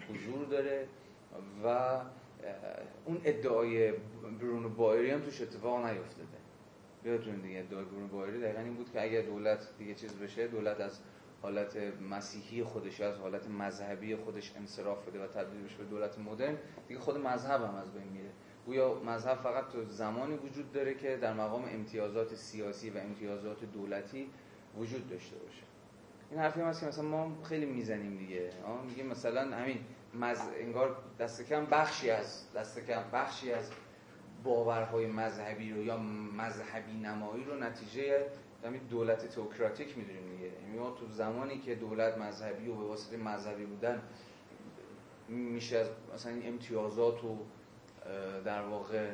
حضور 0.09 0.45
داره 0.45 0.87
و 1.63 1.97
اون 3.05 3.21
ادعای 3.23 3.93
برونو 4.41 4.69
بایری 4.69 5.11
هم 5.11 5.21
توش 5.21 5.41
اتفاق 5.41 5.85
نیفتاده. 5.85 6.27
یادتون 7.05 7.35
دیگه 7.35 7.59
ادعای 7.59 7.85
برونو 7.85 8.07
بایری 8.07 8.41
دقیقا 8.41 8.59
این 8.59 8.73
بود 8.73 8.91
که 8.91 9.03
اگر 9.03 9.21
دولت 9.21 9.67
دیگه 9.77 9.93
چیز 9.93 10.13
بشه 10.13 10.47
دولت 10.47 10.79
از 10.79 10.99
حالت 11.41 11.77
مسیحی 12.09 12.63
خودش 12.63 13.01
از 13.01 13.17
حالت 13.17 13.49
مذهبی 13.49 14.15
خودش 14.15 14.51
انصراف 14.57 15.07
بده 15.07 15.23
و 15.23 15.27
تبدیل 15.27 15.63
بشه 15.63 15.77
به 15.77 15.83
دولت 15.83 16.19
مدرن 16.19 16.57
دیگه 16.87 16.99
خود 16.99 17.17
مذهب 17.17 17.61
هم 17.61 17.75
از 17.75 17.93
بین 17.93 18.07
میره. 18.07 18.29
گویا 18.65 19.01
مذهب 19.05 19.37
فقط 19.37 19.67
تو 19.69 19.85
زمانی 19.85 20.35
وجود 20.35 20.71
داره 20.71 20.93
که 20.93 21.17
در 21.17 21.33
مقام 21.33 21.63
امتیازات 21.63 22.35
سیاسی 22.35 22.89
و 22.89 22.97
امتیازات 22.97 23.65
دولتی 23.73 24.29
وجود 24.77 25.09
داشته 25.09 25.35
باشه. 25.35 25.63
این 26.31 26.39
حرفی 26.39 26.61
هم 26.61 26.67
هست 26.67 26.79
که 26.79 26.85
مثلا 26.85 27.03
ما 27.03 27.31
خیلی 27.43 27.65
می‌زنیم 27.65 28.17
دیگه. 28.17 28.49
میگیم 28.87 29.07
مثلا 29.07 29.57
همین 29.57 29.77
مز... 30.13 30.39
انگار 30.59 30.97
دست 31.19 31.49
کم 31.49 31.65
بخشی 31.65 32.09
از 32.09 32.53
دست 32.55 32.79
کم 32.79 33.03
بخشی 33.13 33.51
از 33.51 33.71
باورهای 34.43 35.07
مذهبی 35.07 35.71
رو 35.71 35.83
یا 35.83 35.97
مذهبی 36.37 36.93
نمایی 36.93 37.43
رو 37.43 37.57
نتیجه 37.57 38.25
همین 38.65 38.81
دولت 38.89 39.27
تئوکراتیک 39.27 39.97
می‌دونیم 39.97 40.29
دیگه. 40.29 40.51
یعنی 40.61 40.79
ما 40.79 40.91
تو 40.91 41.07
زمانی 41.07 41.59
که 41.59 41.75
دولت 41.75 42.17
مذهبی 42.17 42.67
و 42.67 42.75
به 42.75 42.83
واسطه 42.83 43.17
مذهبی 43.17 43.65
بودن 43.65 44.01
میشه 45.29 45.77
از 45.77 45.87
مثلا 46.13 46.31
امتیازات 46.43 47.23
و 47.23 47.37
در 48.45 48.61
واقع 48.61 49.09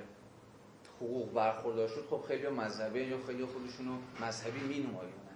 حقوق 0.97 1.33
برخوردار 1.33 1.87
شد 1.87 2.07
خب 2.09 2.21
خیلی 2.27 2.47
مذهبی 2.47 2.99
یا 2.99 3.17
خیلی 3.27 3.45
خودشونو 3.45 3.97
مذهبی 4.21 4.59
می 4.59 4.79
نمایونند 4.79 5.26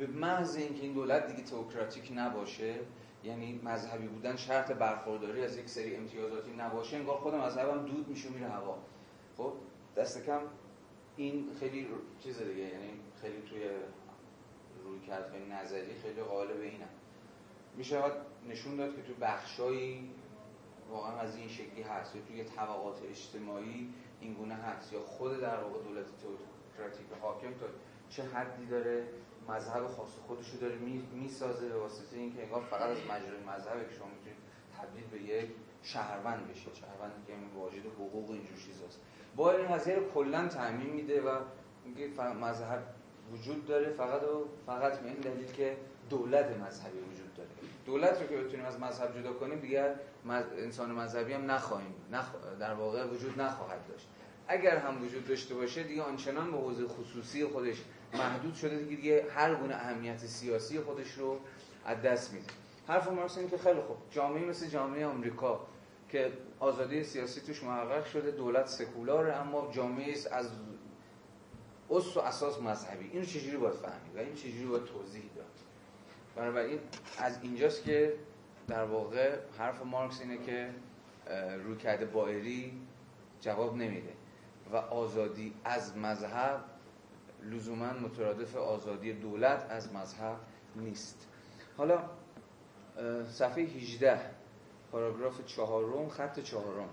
به 0.00 0.06
محض 0.06 0.56
اینکه 0.56 0.82
این 0.82 0.92
دولت 0.92 1.26
دیگه 1.26 1.42
تئوکراتیک 1.42 2.12
نباشه 2.14 2.74
یعنی 3.24 3.60
مذهبی 3.64 4.06
بودن 4.06 4.36
شرط 4.36 4.72
برخورداری 4.72 5.44
از 5.44 5.58
یک 5.58 5.68
سری 5.68 5.96
امتیازاتی 5.96 6.50
نباشه 6.52 6.96
انگار 6.96 7.16
خود 7.16 7.34
مذهبم 7.34 7.86
دود 7.86 8.08
میشه 8.08 8.28
میره 8.28 8.48
هوا. 8.48 8.78
خب 9.36 9.52
دست 9.96 10.26
کم 10.26 10.40
این 11.16 11.46
خیلی 11.60 11.88
چیز 12.22 12.38
دیگه 12.38 12.62
یعنی 12.62 12.90
خیلی 13.22 13.42
توی 13.50 13.60
روی 14.84 15.00
کرد 15.00 15.32
نظری 15.52 15.94
خیلی 16.02 16.22
غالب 16.22 16.60
اینه. 16.60 16.88
میشه 17.76 18.02
نشون 18.48 18.76
داد 18.76 18.96
که 18.96 19.02
تو 19.02 19.12
بخشایی 19.20 20.10
واقعا 20.90 21.18
از 21.18 21.36
این 21.36 21.48
شکلی 21.48 21.82
هست 21.82 22.16
یا 22.16 22.22
توی 22.22 22.44
طبقات 22.44 23.02
اجتماعی 23.10 23.94
این 24.20 24.34
گونه 24.34 24.54
هست 24.54 24.92
یا 24.92 25.00
خود 25.00 25.40
در 25.40 25.60
واقع 25.60 25.82
دولت 25.82 26.06
تئوکراتیک 26.06 27.06
حاکم 27.22 27.54
تا 27.54 27.66
چه 28.10 28.22
حدی 28.22 28.66
داره. 28.66 29.04
مذهب 29.48 29.86
خاص 29.86 30.10
خودش 30.26 30.50
رو 30.50 30.60
داره 30.60 30.74
می‌سازه 31.14 31.68
به 31.68 31.78
واسطه 31.78 32.16
اینکه 32.16 32.42
انگار 32.42 32.62
فقط 32.70 32.82
از 32.82 32.98
مجرای 32.98 33.40
مذهب 33.40 33.88
که 33.88 33.94
شما 33.94 34.06
می‌تونید 34.06 34.38
تبدیل 34.78 35.04
به 35.10 35.34
یک 35.34 35.50
شهروند 35.82 36.48
بشید. 36.48 36.74
شهروند 36.74 37.12
که 37.26 37.32
واجد 37.58 37.86
حقوق 37.86 38.30
اینجور 38.30 38.58
چیزاست. 38.66 39.00
با 39.36 39.52
این 39.52 39.68
قضیه 39.68 39.94
رو 39.94 40.10
کلا 40.10 40.48
تعمین 40.48 40.90
میده 40.90 41.20
و 41.20 41.38
میگه 41.84 42.08
مذهب 42.40 42.82
وجود 43.32 43.66
داره 43.66 43.90
فقط 43.90 44.22
و 44.22 44.48
فقط 44.66 44.98
به 45.00 45.08
این 45.08 45.16
دلیل 45.16 45.52
که 45.52 45.76
دولت 46.10 46.44
مذهبی 46.44 46.98
وجود 46.98 47.34
داره. 47.34 47.48
دولت 47.86 48.22
رو 48.22 48.26
که 48.26 48.36
بتونیم 48.36 48.66
از 48.66 48.80
مذهب 48.80 49.20
جدا 49.20 49.32
کنیم 49.32 49.58
دیگر 49.58 49.94
انسان 50.58 50.92
مذهبی 50.92 51.32
هم 51.32 51.50
نخواهیم 51.50 51.94
نخ... 52.12 52.26
در 52.60 52.74
واقع 52.74 53.06
وجود 53.06 53.40
نخواهد 53.40 53.86
داشت. 53.88 54.08
اگر 54.48 54.76
هم 54.76 55.02
وجود 55.02 55.28
داشته 55.28 55.54
باشه 55.54 55.82
دیگه 55.82 56.02
آنچنان 56.02 56.50
به 56.50 56.56
حوزه 56.56 56.88
خصوصی 56.88 57.44
خودش 57.44 57.76
محدود 58.14 58.54
شده 58.54 58.78
دیگه, 58.78 58.96
دیگه 58.96 59.26
هر 59.34 59.54
گونه 59.54 59.74
اهمیت 59.74 60.18
سیاسی 60.18 60.80
خودش 60.80 61.12
رو 61.12 61.38
از 61.84 62.02
دست 62.02 62.32
میده. 62.32 62.46
حرف 62.88 63.08
مارکس 63.08 63.38
اینه 63.38 63.50
که 63.50 63.58
خیلی 63.58 63.80
خوب. 63.80 63.96
جامعه 64.10 64.44
مثل 64.44 64.66
جامعه 64.66 65.06
آمریکا 65.06 65.66
که 66.08 66.32
آزادی 66.60 67.04
سیاسی 67.04 67.40
توش 67.40 67.62
محقق 67.62 68.04
شده 68.06 68.30
دولت 68.30 68.66
سکولاره 68.66 69.32
اما 69.32 69.70
جامعه 69.72 70.12
از 70.32 70.50
اصل 71.90 72.20
و 72.20 72.22
اساس 72.22 72.60
مذهبی. 72.60 73.10
اینو 73.12 73.24
چجوری 73.24 73.56
باید 73.56 73.74
فهمید؟ 73.74 74.16
و 74.16 74.18
این 74.18 74.34
چجوری 74.34 74.66
باید 74.66 74.84
توضیح 74.84 75.24
داد؟ 75.36 75.46
بنابراین 76.36 76.78
از 77.18 77.38
اینجاست 77.42 77.84
که 77.84 78.14
در 78.68 78.84
واقع 78.84 79.36
حرف 79.58 79.82
مارکس 79.82 80.20
اینه 80.20 80.38
که 80.38 80.70
رویکرد 81.64 82.12
بایری 82.12 82.72
جواب 83.40 83.76
نمیده. 83.76 84.12
و 84.72 84.76
آزادی 84.76 85.54
از 85.64 85.96
مذهب 85.96 86.64
لزوما 87.42 87.92
مترادف 87.92 88.56
آزادی 88.56 89.12
دولت 89.12 89.66
از 89.70 89.94
مذهب 89.94 90.36
نیست. 90.76 91.26
حالا 91.76 92.10
صفحه 93.30 93.62
18 93.64 94.20
پاراگراف 94.92 95.44
چهارم 95.46 96.08
خط 96.08 96.40
چهارم. 96.40 96.88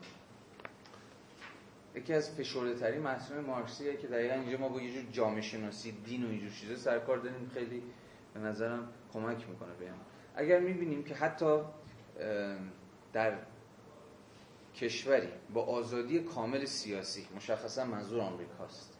یکی 1.95 2.13
از 2.13 2.35
فشرده 2.35 2.75
ترین 2.75 3.07
مارکسیه 3.47 3.97
که 3.97 4.07
دقیقا 4.07 4.33
اینجا 4.33 4.57
ما 4.57 4.69
با 4.69 4.81
یه 4.81 4.93
جور 4.93 5.03
جامعه 5.11 5.41
شناسی 5.41 5.91
دین 5.91 6.25
و 6.25 6.29
اینجور 6.29 6.51
چیزا 6.51 6.75
سرکار 6.75 7.17
داریم 7.17 7.51
خیلی 7.53 7.83
به 8.33 8.39
نظرم 8.39 8.89
کمک 9.13 9.49
می‌کنه 9.49 9.73
بهم 9.79 9.99
اگر 10.35 10.59
می‌بینیم 10.59 11.03
که 11.03 11.15
حتی 11.15 11.61
در 13.13 13.37
کشوری 14.75 15.27
با 15.53 15.63
آزادی 15.65 16.19
کامل 16.19 16.65
سیاسی 16.65 17.27
مشخصا 17.35 17.85
منظور 17.85 18.21
آمریکاست 18.21 18.96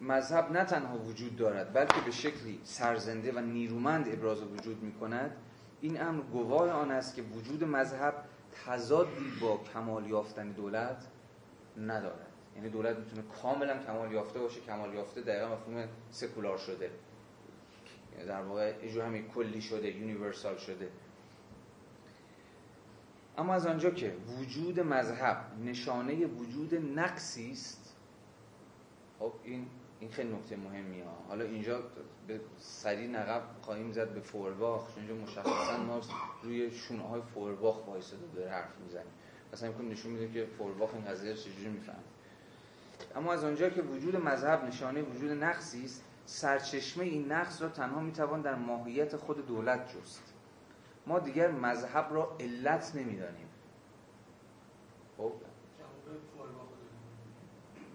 مذهب 0.00 0.52
نه 0.52 0.64
تنها 0.64 0.98
وجود 0.98 1.36
دارد 1.36 1.72
بلکه 1.72 2.00
به 2.00 2.10
شکلی 2.10 2.60
سرزنده 2.64 3.32
و 3.32 3.38
نیرومند 3.38 4.08
ابراز 4.08 4.42
وجود 4.42 4.82
می 4.82 4.92
کند 4.92 5.36
این 5.80 6.00
امر 6.00 6.22
گواه 6.22 6.70
آن 6.70 6.90
است 6.90 7.14
که 7.14 7.22
وجود 7.22 7.64
مذهب 7.64 8.14
تضادی 8.66 9.32
با 9.40 9.56
کمال 9.56 10.06
یافتن 10.06 10.52
دولت 10.52 11.06
ندارد. 11.76 12.26
یعنی 12.56 12.68
دولت 12.68 12.96
می‌تونه 12.96 13.22
کاملا 13.42 13.78
کمال 13.78 14.12
یافته 14.12 14.38
باشه. 14.38 14.60
کمال 14.60 14.94
یافته 14.94 15.20
دقیقا 15.20 15.48
مفهوم 15.54 15.88
سکولار 16.10 16.58
شده. 16.58 16.90
در 18.26 18.42
واقع 18.42 18.74
اجور 18.82 19.04
همین 19.04 19.28
کلی 19.28 19.60
شده 19.60 19.88
یونیورسال 19.88 20.56
شده. 20.56 20.88
اما 23.38 23.54
از 23.54 23.66
آنجا 23.66 23.90
که 23.90 24.16
وجود 24.38 24.80
مذهب 24.80 25.36
نشانه 25.64 26.26
وجود 26.26 26.74
نقصی 26.74 27.50
است 27.50 27.96
خب 29.18 29.32
این 29.44 29.66
این 30.00 30.10
خیلی 30.10 30.32
نکته 30.32 30.56
مهمی 30.56 31.00
ها 31.00 31.24
حالا 31.28 31.44
اینجا 31.44 31.82
به 32.26 32.40
سری 32.58 33.08
نقب 33.08 33.42
خواهیم 33.62 33.92
زد 33.92 34.14
به 34.14 34.20
فورباخ. 34.20 34.94
چون 34.94 35.04
اینجا 35.04 35.22
مشخصا 35.24 35.76
ما 35.76 36.00
روی 36.42 36.70
شونه 36.70 37.02
های 37.02 37.20
فورباخ 37.34 37.88
وایساده 37.88 38.26
داره 38.34 38.50
حرف 38.50 38.78
می‌زنیم 38.84 39.12
مثلا 39.52 39.68
می‌کنم 39.68 39.88
نشون 39.88 40.12
میده 40.12 40.32
که 40.32 40.46
فورباخ 40.46 40.94
این 40.94 41.04
قضیه 41.04 41.34
چجوری 41.34 41.68
میفهم 41.68 42.02
اما 43.16 43.32
از 43.32 43.44
آنجا 43.44 43.70
که 43.70 43.82
وجود 43.82 44.16
مذهب 44.16 44.64
نشانه 44.64 45.02
وجود 45.02 45.30
نقصی 45.30 45.84
است 45.84 46.04
سرچشمه 46.26 47.04
این 47.04 47.32
نقص 47.32 47.62
را 47.62 47.68
تنها 47.68 48.00
می‌توان 48.00 48.42
در 48.42 48.54
ماهیت 48.54 49.16
خود 49.16 49.46
دولت 49.46 49.96
جست. 49.96 50.34
ما 51.06 51.18
دیگر 51.18 51.50
مذهب 51.50 52.08
را 52.10 52.36
علت 52.40 52.92
نمی‌دانیم. 52.94 53.48
خب؟ 55.16 55.32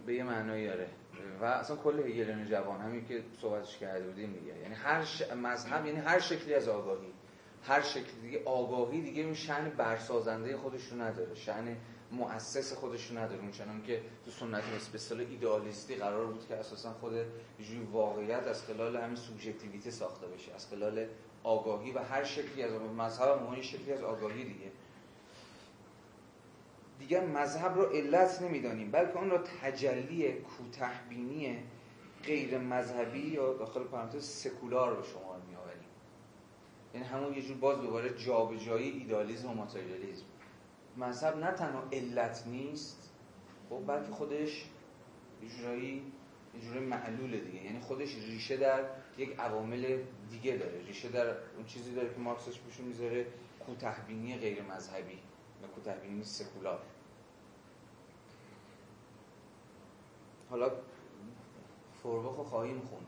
به 0.06 0.14
یه 0.14 0.24
معنایی 0.24 0.68
داره 0.68 0.90
و 1.42 1.46
اصلا 1.46 1.76
کل 1.76 2.00
هگلین 2.00 2.46
جوان 2.46 2.82
همین 2.82 3.06
که 3.06 3.24
صحبتش 3.42 3.78
کرده 3.78 4.08
بودیم 4.08 4.30
میگه 4.30 4.58
یعنی 4.58 4.76
هر 4.76 5.06
ش... 5.06 5.22
مذهب 5.32 5.86
یعنی 5.86 6.00
هر 6.00 6.20
شکلی 6.20 6.54
از 6.54 6.68
آگاهی. 6.68 7.14
هر 7.64 7.82
شکلی 7.82 8.22
دیگه 8.22 8.44
آگاهی 8.46 9.02
دیگه 9.02 9.22
این 9.22 9.34
شأن 9.34 9.70
برسازنده 9.70 10.58
خودش 10.58 10.86
رو 10.86 11.02
نداره. 11.02 11.36
شأن 11.36 11.78
مؤسس 12.12 12.74
خودش 12.74 13.08
رو 13.08 13.18
نداره. 13.18 13.42
اون 13.42 13.82
که 13.84 14.02
تو 14.26 14.32
سنت 14.32 14.64
اصطلاح 14.96 15.28
ایدئالیستی 15.30 15.96
قرار 15.96 16.26
بود 16.26 16.48
که 16.48 16.56
اساسا 16.56 16.94
خود 16.94 17.14
یه 17.14 17.26
واقعیت 17.92 18.48
از 18.48 18.64
خلال 18.64 18.96
همین 18.96 19.16
سوبژکتیویته 19.16 19.92
ساخته 19.92 20.28
بشه. 20.28 20.54
از 20.54 20.68
خلال 20.68 21.06
آگاهی 21.44 21.92
و 21.92 22.00
هر 22.00 22.24
شکلی 22.24 22.64
از 22.64 22.72
مذهب 22.72 23.28
هم 23.28 23.62
شکلی 23.62 23.94
از 23.94 24.02
آگاهی 24.02 24.44
دیگه. 24.44 24.72
دیگر 27.04 27.26
مذهب 27.26 27.76
رو 27.76 27.84
علت 27.84 28.42
نمی‌دانیم 28.42 28.92
بلکه 28.92 29.18
اون 29.18 29.30
را 29.30 29.38
تجلی 29.38 30.32
کوتهبینی 30.34 31.58
غیر 32.24 32.58
مذهبی 32.58 33.20
یا 33.20 33.54
داخل 33.54 33.84
پرانتز 33.84 34.26
سکولار 34.26 34.94
به 34.96 35.04
شما 35.04 35.38
میآوریم. 35.50 35.84
یعنی 36.94 37.06
همون 37.06 37.34
یه 37.34 37.42
جور 37.42 37.58
باز 37.58 37.82
دوباره 37.82 38.18
جابجایی 38.18 38.92
ایدالیسم 38.92 39.50
و 39.50 39.54
ماتریالیسم 39.54 40.26
مذهب 40.98 41.38
نه 41.38 41.52
تنها 41.52 41.84
علت 41.92 42.44
نیست 42.48 43.14
خب 43.70 43.88
بلکه 43.88 44.12
خودش 44.12 44.66
یه 45.44 45.50
جورایی 45.50 46.04
یه 46.56 46.62
جورایی 46.62 46.86
معلول 46.86 47.40
دیگه. 47.40 47.64
یعنی 47.66 47.80
خودش 47.80 48.16
ریشه 48.16 48.58
در 48.58 48.84
یک 49.18 49.40
عوامل 49.40 49.98
دیگه 50.30 50.56
داره. 50.58 50.82
ریشه 50.88 51.10
در 51.10 51.28
اون 51.28 51.66
چیزی 51.68 51.96
داره 51.96 52.10
که 52.10 52.20
مارکسش 52.20 52.60
بهشون 52.60 52.86
می‌ذاره 52.86 53.26
کوتهبینی 53.66 54.38
غیر 54.38 54.62
مذهبی 54.62 55.20
و 55.64 55.68
کوتهبینی 55.68 56.24
سکولار. 56.24 56.82
حالا 60.54 60.72
فورباخ 62.04 62.38
رو 62.38 62.44
خواهیم 62.44 62.80
خوند. 62.80 63.08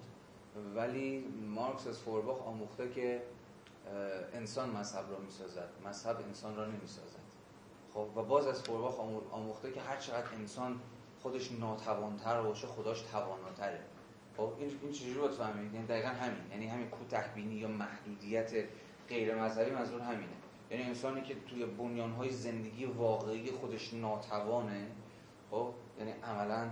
ولی 0.75 1.25
مارکس 1.55 1.87
از 1.87 1.99
فورباخ 1.99 2.41
آموخته 2.41 2.89
که 2.89 3.21
انسان 4.33 4.69
مذهب 4.69 5.11
را 5.11 5.19
می‌سازد. 5.19 5.69
مذهب 5.85 6.17
انسان 6.27 6.55
را 6.55 6.65
نمی‌سازد. 6.65 7.19
خب 7.93 8.07
و 8.15 8.23
باز 8.23 8.47
از 8.47 8.61
فورباخ 8.61 8.99
آموخته 9.31 9.71
که 9.71 9.81
هر 9.81 9.97
چقدر 9.97 10.33
انسان 10.33 10.79
خودش 11.21 11.51
ناتوانتر 11.51 12.41
باشه 12.41 12.67
خداش 12.67 13.01
تواناتره. 13.01 13.79
خب 14.37 14.51
این 14.59 14.79
این 14.81 14.91
چجوری 14.91 15.19
باید 15.19 15.31
فهمید 15.31 15.73
یعنی 15.73 15.87
دقیقا 15.87 16.09
همین. 16.09 16.51
یعنی 16.51 16.67
همین 16.67 16.89
کوتهبینی 16.89 17.55
یا 17.55 17.67
محدودیت 17.67 18.51
غیر 19.09 19.35
مذهبی 19.35 19.71
منظور 19.71 20.01
همینه. 20.01 20.33
یعنی 20.71 20.83
انسانی 20.83 21.21
که 21.21 21.35
توی 21.49 21.65
بنیانهای 21.65 22.29
زندگی 22.29 22.85
واقعی 22.85 23.51
خودش 23.51 23.93
ناتوانه 23.93 24.87
خب 25.51 25.73
یعنی 25.99 26.11
عملا 26.11 26.69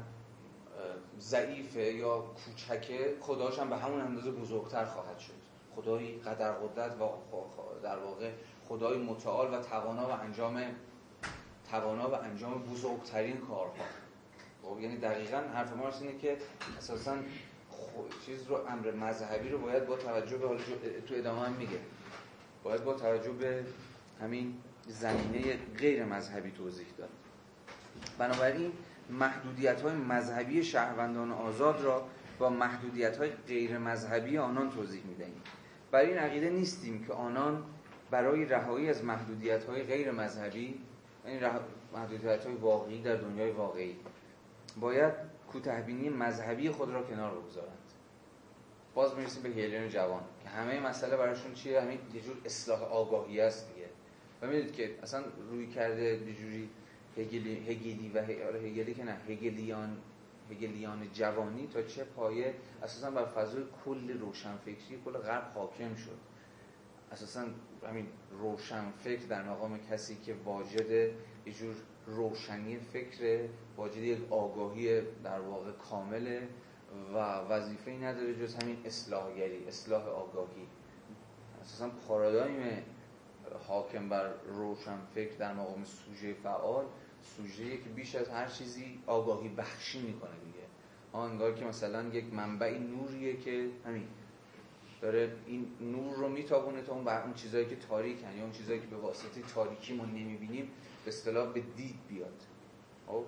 ضعیفه 1.19 1.81
یا 1.81 2.19
کوچکه 2.19 3.15
خداش 3.21 3.59
هم 3.59 3.69
به 3.69 3.77
همون 3.77 4.01
اندازه 4.01 4.31
بزرگتر 4.31 4.85
خواهد 4.85 5.19
شد. 5.19 5.33
خدایی 5.75 6.19
قدر 6.19 6.51
قدرت 6.51 7.01
و 7.01 7.09
در 7.83 7.99
واقع 7.99 8.31
خدای 8.67 8.97
متعال 8.97 9.53
و 9.53 9.61
توانا 9.61 10.07
و 10.07 10.11
انجام 10.11 10.63
توانا 11.71 12.09
و 12.09 12.13
انجام 12.13 12.63
بزرگترین 12.63 13.37
کارها. 13.37 13.85
خب 14.63 14.79
یعنی 14.81 14.97
دقیقا 14.97 15.37
حرف 15.37 15.73
ما 15.73 15.89
اینه 16.01 16.17
که 16.17 16.37
اساسا 16.77 17.15
چیز 18.25 18.47
رو 18.47 18.55
امر 18.55 18.91
مذهبی 18.91 19.49
رو 19.49 19.57
باید 19.57 19.85
با 19.85 19.95
توجه 19.95 20.37
به 20.37 20.47
تو 21.07 21.15
ادامه 21.15 21.41
هم 21.41 21.53
میگه. 21.53 21.79
باید 22.63 22.83
با 22.83 22.93
توجه 22.93 23.31
به 23.31 23.65
همین 24.21 24.57
زمینه 24.87 25.57
غیر 25.77 26.05
مذهبی 26.05 26.51
توضیح 26.51 26.87
داد. 26.97 27.09
بنابراین 28.17 28.71
محدودیت 29.09 29.81
های 29.81 29.95
مذهبی 29.95 30.63
شهروندان 30.63 31.31
آزاد 31.31 31.81
را 31.81 32.07
با 32.39 32.49
محدودیت 32.49 33.17
های 33.17 33.29
غیر 33.47 33.77
مذهبی 33.77 34.37
آنان 34.37 34.69
توضیح 34.69 35.03
می‌دهیم. 35.05 35.41
برای 35.91 36.07
این 36.07 36.17
عقیده 36.17 36.49
نیستیم 36.49 37.05
که 37.05 37.13
آنان 37.13 37.63
برای 38.11 38.45
رهایی 38.45 38.89
از 38.89 39.03
محدودیت 39.03 39.63
های 39.63 39.83
غیر 39.83 40.11
مذهبی 40.11 40.79
این 41.25 41.41
محدودیت 41.93 42.45
های 42.45 42.55
واقعی 42.55 43.01
در 43.01 43.15
دنیای 43.15 43.51
واقعی 43.51 43.95
باید 44.79 45.13
کوتهبینی 45.51 46.09
مذهبی 46.09 46.69
خود 46.69 46.89
را 46.89 47.03
کنار 47.03 47.31
بگذارند. 47.31 47.77
باز 48.93 49.15
می‌رسیم 49.15 49.43
به 49.43 49.49
هیلین 49.49 49.89
جوان 49.89 50.23
که 50.43 50.49
همه 50.49 50.79
مسئله 50.79 51.17
براشون 51.17 51.53
چیه؟ 51.53 51.81
همین 51.81 51.99
یه 52.13 52.21
جور 52.21 52.35
اصلاح 52.45 52.83
آگاهی 52.83 53.41
است 53.41 53.73
دیگه. 53.73 53.87
و 54.41 54.47
می‌دید 54.47 54.73
که 54.73 54.95
اصلا 55.03 55.23
روی 55.51 55.67
کرده 55.67 56.03
یه 56.03 56.35
جوری 56.35 56.69
هگلی, 57.17 57.55
هگلی 57.55 58.11
و 58.15 58.21
هگلی 58.57 58.93
که 58.93 59.03
نه 59.03 59.17
هگلیان 59.29 59.97
هگلیان 60.51 61.11
جوانی 61.13 61.67
تا 61.67 61.81
چه 61.81 62.03
پایه؟ 62.03 62.53
اساسا 62.83 63.11
بر 63.11 63.25
فضای 63.25 63.63
کل 63.85 64.19
روشنفکری 64.19 65.01
کل 65.05 65.11
غرب 65.11 65.51
حاکم 65.55 65.95
شد. 65.95 66.17
اساسا 67.11 67.45
همین 67.87 68.07
روشنفکر 68.31 69.25
در 69.25 69.43
مقام 69.43 69.79
کسی 69.91 70.15
که 70.15 70.35
واجد 70.45 70.91
یه 70.91 71.53
جور 71.53 71.75
روشنی 72.07 72.77
فکر 72.77 73.47
واجد 73.77 73.97
یک 73.97 74.33
آگاهی 74.33 75.01
در 75.23 75.39
واقع 75.39 75.71
کامله 75.71 76.47
و 77.13 77.17
وظیفه 77.49 77.91
ای 77.91 77.97
نداره 77.97 78.35
جز 78.35 78.55
همین 78.55 78.77
اصلاحگری 78.85 79.67
اصلاح 79.67 80.07
آگاهی. 80.07 80.67
اساسا 81.61 81.89
پارادایم 82.07 82.83
حاکم 83.67 84.09
بر 84.09 84.33
روشنفکر 84.47 85.37
در 85.37 85.53
مقام 85.53 85.83
سوژه 85.83 86.33
فعال 86.33 86.85
سوژه 87.23 87.77
که 87.77 87.89
بیش 87.89 88.15
از 88.15 88.29
هر 88.29 88.47
چیزی 88.47 88.99
آگاهی 89.07 89.49
بخشی 89.49 90.01
می‌کنه 90.01 90.31
دیگه. 90.45 90.65
آنگار 91.11 91.53
که 91.53 91.65
مثلا 91.65 92.03
یک 92.03 92.33
منبع 92.33 92.77
نوریه 92.77 93.37
که 93.37 93.69
همین 93.85 94.07
داره 95.01 95.35
این 95.45 95.67
نور 95.81 96.15
رو 96.15 96.29
میتابونه 96.29 96.81
تا 96.81 96.93
اون 96.93 97.07
اون 97.07 97.33
چیزایی 97.33 97.65
که 97.65 97.75
تاریکن 97.75 98.37
یا 98.37 98.43
اون 98.43 98.51
چیزایی 98.51 98.79
که 98.79 98.87
به 98.87 98.97
واسطه 98.97 99.41
تاریکی 99.41 99.93
ما 99.93 100.05
نمی‌بینیم 100.05 100.71
به 101.05 101.09
اصطلاح 101.09 101.53
به 101.53 101.59
دید 101.59 101.95
بیاد. 102.09 102.41
خب 103.07 103.25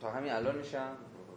تا 0.00 0.10
همین 0.10 0.32
الان 0.32 0.58
میشم 0.58 0.96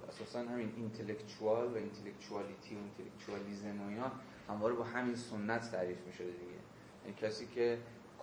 اساسا 0.10 0.40
همین 0.40 0.74
اینتלקچوال 0.78 1.68
و 1.68 1.76
اینتלקچوالیتی 1.76 2.76
و 2.76 2.78
اینتלקچوالیسم 2.78 3.82
و 3.82 3.90
اینا 3.90 4.12
همواره 4.50 4.76
با 4.76 4.84
همین 4.84 5.16
سنت 5.16 5.72
تعریف 5.72 5.98
می‌شده 6.08 6.32
دیگه. 6.32 6.60
یعنی 7.06 7.18
کسی 7.22 7.48
که 7.48 7.78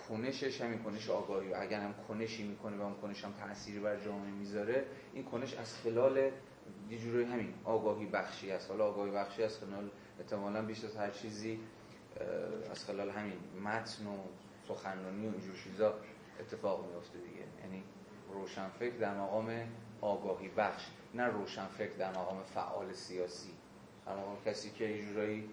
کنشش 0.09 0.61
همین 0.61 0.83
کنش 0.83 1.11
آگاهی 1.11 1.53
و 1.53 1.57
اگر 1.61 1.81
هم 1.81 1.95
کنشی 2.09 2.49
می‌کنه 2.49 2.77
و 2.77 2.83
اون 2.83 2.95
کنش 2.95 3.25
هم 3.25 3.33
تأثیری 3.33 3.79
بر 3.81 4.05
جامعه 4.05 4.31
می‌ذاره 4.31 4.87
این 5.15 5.25
کنش 5.25 5.55
از 5.55 5.75
خلال 5.75 6.31
یه 6.91 6.99
جوری 6.99 7.25
همین 7.25 7.55
آگاهی 7.65 8.07
بخشی 8.07 8.51
است. 8.51 8.71
حالا 8.71 8.87
آگاهی 8.87 9.11
بخشی 9.11 9.43
از 9.43 9.59
خلال 9.59 9.91
احتمالا 10.21 10.63
بیش 10.63 10.85
از 10.85 10.97
هر 10.97 11.11
چیزی 11.11 11.61
از 12.71 12.85
خلال 12.85 13.11
همین 13.11 13.33
متن 13.65 14.07
و 14.07 14.17
سخنرانی 14.69 15.27
و 15.27 15.31
اینجور 15.31 15.57
چیزا 15.65 15.95
اتفاق 16.41 16.87
میفته 16.87 17.19
دیگه. 17.19 17.45
یعنی 17.63 17.83
روشنفکر 18.33 18.97
در 18.97 19.15
مقام 19.15 19.69
آگاهی 20.01 20.49
بخش 20.49 20.87
نه 21.15 21.25
روشنفکر 21.25 21.97
در 21.99 22.11
مقام 22.11 22.43
فعال 22.43 22.93
سیاسی. 22.93 23.51
در 24.07 24.13
کسی 24.51 24.71
که 24.71 24.85
یه 24.85 25.07
جورایی 25.07 25.51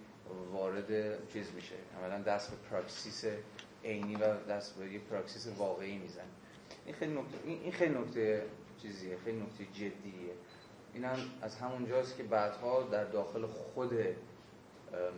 وارد 0.51 1.27
چیز 1.29 1.53
میشه. 1.55 1.75
عملا 1.97 2.21
دست 2.21 2.51
به 2.51 2.57
پراکسیس 2.69 3.25
عینی 3.83 4.15
و 4.15 4.43
دست 4.49 4.75
به 4.75 4.93
یه 4.93 4.99
پراکسیس 4.99 5.47
واقعی 5.57 5.97
می‌زنه 5.97 6.25
این 6.85 6.95
خیلی 6.95 7.13
نکته 7.13 7.37
این 7.45 7.71
خیلی 7.71 7.95
نکته 7.95 8.45
چیزیه 8.81 9.17
خیلی 9.17 9.37
نکته 9.37 9.65
جدیه. 9.65 10.33
این 10.93 11.05
هم 11.05 11.17
از 11.41 11.55
همون 11.55 11.85
جاست 11.85 12.17
که 12.17 12.23
بعدها 12.23 12.83
در 12.83 13.03
داخل 13.03 13.45
خود 13.45 13.93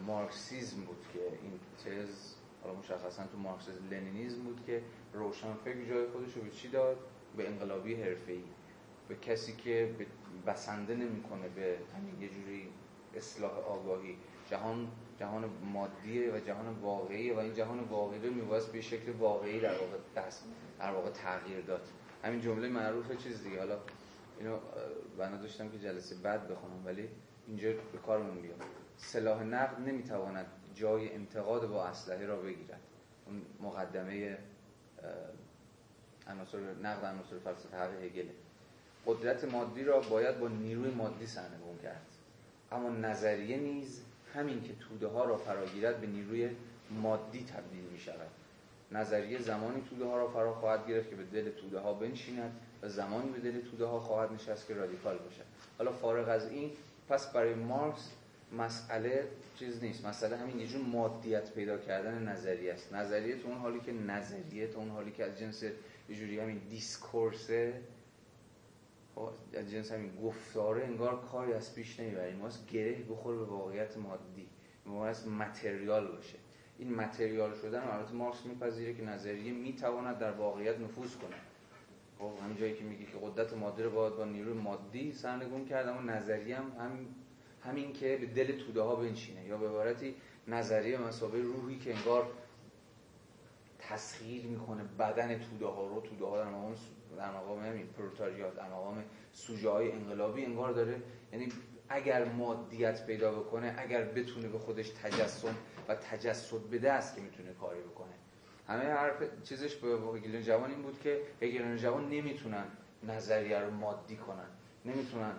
مارکسیزم 0.08 0.82
بود 0.82 1.06
که 1.13 1.19
این 1.19 1.60
تز 1.86 2.34
حالا 2.63 2.75
مشخصا 2.75 3.23
تو 3.28 3.38
مارکسیزم 3.38 3.89
لنینیزم 3.91 4.43
بود 4.43 4.63
که 4.65 4.82
روشنفکر 5.13 5.86
جای 5.89 6.08
خودش 6.08 6.34
رو 6.34 6.41
به 6.41 6.49
چی 6.49 6.67
داد؟ 6.67 6.97
به 7.38 7.47
انقلابی 7.47 7.95
حرفه‌ای. 7.95 8.43
به 9.08 9.15
کسی 9.15 9.56
که 9.56 9.95
بسنده 10.47 10.95
نمی‌کنه 10.95 11.49
به 11.49 11.78
همین 11.97 12.21
یه 12.21 12.30
جوری 12.30 12.67
اصلاح 13.15 13.51
آگاهی. 13.51 14.17
جهان 14.49 14.88
جهان 15.19 15.49
مادیه 15.73 16.34
و 16.34 16.39
جهان 16.39 16.69
واقعیه 16.82 17.36
و 17.36 17.39
این 17.39 17.54
جهان 17.54 17.80
واقعی 17.80 18.19
رو 18.19 18.34
میباید 18.34 18.71
به 18.71 18.82
شکل 18.82 19.12
واقعی 19.12 19.60
در 19.60 19.80
واقع 19.80 19.97
دست 20.15 20.43
در 20.80 20.91
واقع 20.91 21.10
تغییر 21.10 21.62
داد. 21.62 21.82
همین 22.23 22.41
جمله 22.41 22.69
معروف 22.69 23.23
چیز 23.23 23.43
دیگه. 23.43 23.60
حالا 23.60 23.80
اینو 24.39 24.58
بنا 25.17 25.38
داشتم 25.38 25.69
که 25.69 25.80
جلسه 25.80 26.15
بعد 26.15 26.47
بخونم 26.47 26.86
ولی 26.86 27.10
اینجا 27.47 27.69
به 27.91 27.97
کارمون 28.06 28.41
بیاد 28.41 28.62
سلاح 28.97 29.43
نقد 29.43 29.80
نمی‌تواند 29.80 30.45
جای 30.75 31.13
انتقاد 31.13 31.69
با 31.69 31.86
اسلحه 31.86 32.25
را 32.25 32.41
بگیرد. 32.41 32.82
اون 33.25 33.41
مقدمه 33.62 34.38
عناصر 36.28 36.58
نقد 36.84 37.06
عناصر 37.06 37.39
فلسفه 37.43 37.78
هگل. 37.78 38.28
قدرت 39.06 39.43
مادی 39.43 39.84
را 39.84 39.99
باید 39.99 40.39
با 40.39 40.47
نیروی 40.47 40.91
مادی 40.91 41.28
سرنگون 41.28 41.78
کرد. 41.84 42.06
اما 42.71 42.89
نظریه 42.89 43.58
نیز 43.58 44.01
همین 44.36 44.63
که 44.63 44.74
توده 44.76 45.08
ها 45.08 45.26
را 45.26 45.38
فراگیرد 45.38 46.02
به 46.02 46.08
نیروی 46.08 46.50
مادی 46.91 47.45
تبدیل 47.45 47.84
می 47.91 48.00
شود 48.00 48.30
نظریه 48.91 49.39
زمانی 49.39 49.82
توده 49.89 50.06
ها 50.06 50.17
را 50.17 50.28
فرا 50.28 50.54
خواهد 50.54 50.88
گرفت 50.88 51.10
که 51.10 51.15
به 51.15 51.24
دل 51.24 51.50
توده 51.50 51.80
ها 51.80 51.93
بنشیند 51.93 52.52
و 52.82 52.89
زمانی 52.89 53.30
به 53.30 53.39
دل 53.39 53.62
توده 53.62 53.86
ها 53.86 54.00
خواهد 54.00 54.32
نشست 54.32 54.67
که 54.67 54.74
رادیکال 54.74 55.17
باشد. 55.17 55.45
حالا 55.78 55.91
فارغ 55.91 56.30
از 56.30 56.50
این 56.50 56.71
پس 57.10 57.34
برای 57.34 57.54
مارکس 57.54 58.12
مسئله 58.58 59.28
چیز 59.60 59.84
نیست. 59.84 60.06
مسئله 60.06 60.38
همین 60.38 60.60
یه 60.60 60.67
جور 60.67 60.82
مادیت 60.82 61.52
پیدا 61.52 61.78
کردن 61.78 62.28
نظریه 62.28 62.74
است. 62.74 62.93
نظریه 62.93 63.38
تو 63.38 63.48
اون 63.48 63.58
حالی 63.58 63.80
که 63.80 63.91
نظریه 63.91 64.67
تو 64.67 64.80
اون 64.80 64.89
حالی 64.89 65.12
که 65.12 65.24
از 65.24 65.39
جنس 65.39 65.63
یه 65.63 66.15
جوری 66.15 66.39
همین 66.39 66.62
دیسکورسه 66.69 67.74
از 69.54 69.71
جنس 69.71 69.91
همین 69.91 70.12
گفتاره 70.23 70.84
انگار 70.84 71.21
کاری 71.21 71.54
از 71.54 71.75
پیش 71.75 71.99
نمی‌بریم 71.99 72.41
واسه 72.41 72.65
گره 72.65 73.04
بخوره 73.10 73.38
به 73.38 73.45
واقعیت 73.45 73.97
مادی. 73.97 74.47
واسه 74.86 75.30
متریال 75.30 76.08
باشه. 76.08 76.38
این 76.78 76.95
متریال 76.95 77.54
شدن 77.54 77.80
البته 77.80 78.13
مارکس 78.13 78.45
میپذیره 78.45 78.93
که 78.93 79.04
نظریه 79.04 79.54
می‌تواند 79.54 80.17
در 80.17 80.32
واقعیت 80.32 80.80
نفوذ 80.80 81.15
کنه 81.15 81.36
خب 82.19 82.43
همین 82.43 82.58
جایی 82.58 82.73
که 82.73 82.84
میگه 82.84 83.06
که 83.06 83.17
قدرت 83.21 83.54
مادی 83.54 83.84
رو 83.84 83.91
باید 83.91 84.15
با 84.15 84.25
نیروی 84.25 84.54
مادی 84.54 85.13
سرنگون 85.13 85.65
کرد 85.65 85.88
اما 85.88 86.01
نظریه 86.01 86.58
هم, 86.58 86.71
همین 87.63 87.93
که 87.93 88.17
به 88.17 88.25
دل 88.25 88.58
توده 88.58 88.82
ها 88.82 88.95
بنشینه. 88.95 89.45
یا 89.45 89.58
به 89.58 89.67
عبارتی 89.67 90.15
نظریه 90.47 90.97
مسابقه 90.97 91.38
روحی 91.38 91.80
که 91.80 91.95
انگار 91.95 92.28
تسخیر 93.80 94.45
می‌کنه 94.45 94.84
بدن 94.99 95.39
توده 95.39 95.65
ها 95.65 95.88
رو. 95.88 96.01
توده 96.01 96.25
ها 96.25 96.38
در 96.38 96.49
مقام 96.49 96.75
در 97.15 97.32
مقام 97.32 97.65
همین 97.65 97.88
پروتاریات 97.88 98.56
در 98.56 98.67
مقام 98.67 99.04
سوژه 99.32 99.69
های 99.69 99.91
انقلابی 99.91 100.45
انگار 100.45 100.71
داره. 100.71 101.01
یعنی 101.34 101.49
اگر 101.89 102.25
مادیت 102.25 103.06
پیدا 103.06 103.32
بکنه 103.32 103.75
اگر 103.78 104.04
بتونه 104.04 104.47
به 104.47 104.60
خودش 104.60 104.89
تجسم 104.89 105.56
و 105.88 105.95
تجسد 105.95 106.69
بده 106.71 106.91
است 106.91 107.15
که 107.15 107.21
می‌تونه 107.21 107.54
کاری 107.54 107.80
بکنه. 107.80 108.13
همه 108.67 108.84
حرف 108.84 109.43
چیزش 109.43 109.75
به 109.75 109.88
هگلیان 109.88 110.43
جوان 110.43 110.71
این 110.71 110.82
بود 110.82 110.99
که 110.99 111.21
هگلیان 111.41 111.78
جوان 111.78 112.10
نمی‌تونن 112.10 112.65
نظریه 113.04 113.60
رو 113.60 113.71
مادی 113.71 114.15
کنن. 114.15 114.47
نمی‌تونن 114.86 115.34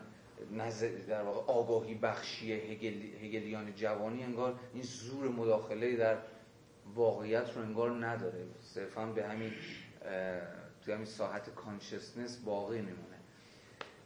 نظر 0.52 0.88
در 0.88 1.22
واقع 1.22 1.52
آگاهی 1.52 1.94
بخشی 1.94 2.52
هگلیان 2.52 3.74
جوانی 3.74 4.22
انگار 4.22 4.60
این 4.74 4.82
زور 4.82 5.28
مداخله 5.28 5.96
در 5.96 6.16
واقعیت 6.94 7.56
رو 7.56 7.62
انگار 7.62 8.06
نداره. 8.06 8.44
صرفا 8.60 9.06
به 9.06 9.24
همین 9.24 9.52
توی 10.86 10.94
همین 10.94 11.06
ساحت 11.06 11.54
کانشسنس 11.54 12.36
باقی 12.36 12.80
میمونه. 12.80 13.16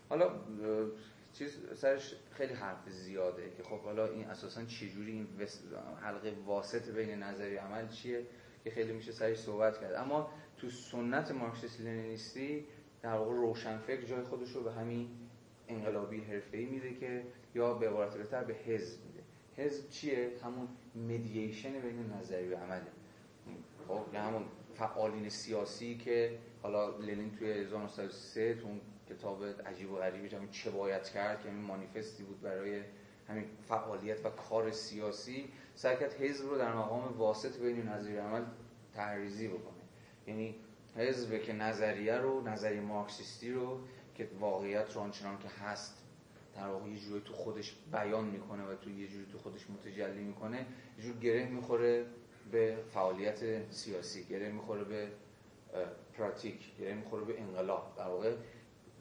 حالا 0.09 0.31
چیز 1.33 1.59
سرش 1.75 2.15
خیلی 2.31 2.55
حرف 2.55 2.89
زیاده 2.89 3.53
که 3.57 3.63
خب 3.63 3.81
حالا 3.81 4.07
این 4.07 4.25
اساسا 4.25 4.65
چجوری 4.65 5.13
این 5.13 5.29
حلقه 6.03 6.33
واسط 6.47 6.89
بین 6.89 7.23
نظری 7.23 7.57
عمل 7.57 7.89
چیه 7.89 8.27
که 8.65 8.71
خیلی 8.71 8.93
میشه 8.93 9.13
سرش 9.13 9.39
صحبت 9.39 9.81
کرد. 9.81 9.95
اما 9.95 10.31
تو 10.59 10.71
سنت 10.71 11.31
مارکسیست 11.31 11.81
لنینیستی 11.81 12.65
در 13.03 13.15
واقع 13.15 13.35
روشنفکر 13.35 14.03
جای 14.03 14.23
خودش 14.23 14.53
رو 14.53 14.63
به 14.63 14.73
همین 14.73 15.09
انقلابی 15.69 16.21
حرفه‌ای 16.21 16.65
میده 16.65 16.95
که 16.95 17.23
یا 17.55 17.75
به 17.75 17.89
عبارت 17.89 18.17
بهتر 18.17 18.45
به 18.45 18.55
حزب 18.55 18.99
میده. 19.05 19.23
حزب 19.57 19.91
چیه؟ 19.91 20.31
همون 20.45 20.69
مدییشن 20.95 21.81
بین 21.81 22.13
نظری 22.13 22.49
و 22.49 22.57
عمله. 22.57 22.87
یا 24.13 24.23
همون 24.23 24.45
فعالین 24.75 25.29
سیاسی 25.29 25.97
که 25.97 26.39
حالا 26.63 26.99
لنین 26.99 27.31
توی 27.39 27.51
1903 27.51 28.55
تو 28.55 28.67
اون 28.67 28.81
کتاب 29.11 29.45
عجیب 29.45 29.93
و 29.93 29.97
غریبی 29.97 30.37
همین 30.37 30.51
چه 30.51 30.71
باید 30.71 31.03
کرد 31.03 31.43
که 31.43 31.49
همین 31.49 31.63
مانیفستی 31.63 32.23
بود 32.23 32.41
برای 32.41 32.83
همین 33.29 33.45
فعالیت 33.69 34.27
و 34.27 34.31
کار 34.31 34.71
سیاسی 34.71 35.49
سعی 35.75 35.97
حزب 35.97 36.51
رو 36.51 36.59
در 36.59 36.73
مقام 36.73 37.19
واسط 37.19 37.59
بین 37.59 37.83
نظریه 37.89 38.21
عمل 38.21 38.45
تحریزی 38.95 39.49
بکنه. 39.49 39.83
یعنی 40.27 40.55
حزب 40.97 41.43
که 41.43 41.53
نظریه 41.53 42.15
رو 42.15 42.49
نظریه 42.49 42.81
مارکسیستی 42.81 43.53
رو 43.53 43.81
که 44.15 44.29
واقعیت 44.41 44.95
رو 44.95 45.01
آنچنان 45.01 45.39
که 45.39 45.49
هست 45.49 45.97
در 46.57 46.67
واقع 46.67 46.89
یه 46.89 46.99
جوری 46.99 47.21
تو 47.25 47.33
خودش 47.33 47.77
بیان 47.93 48.25
می‌کنه 48.25 48.65
و 48.65 48.75
تو 48.75 48.91
یه 48.91 49.09
جوری 49.09 49.27
تو 49.33 49.39
خودش 49.39 49.71
متجلی 49.71 50.23
می‌کنه 50.23 50.67
یه 50.99 51.05
جور 51.05 51.17
گره 51.17 51.47
می‌خوره. 51.47 52.07
به 52.53 52.77
فعالیت 52.91 53.71
سیاسی 53.71 54.25
گره 54.25 54.53
می‌خوره 54.53 54.85
به 54.85 55.09
پراتیک 56.15 56.77
گره 56.77 56.95
می‌خوره 56.95 57.25
به 57.25 57.41
انقلاب. 57.41 57.95
در 57.99 58.07
واقع 58.07 58.35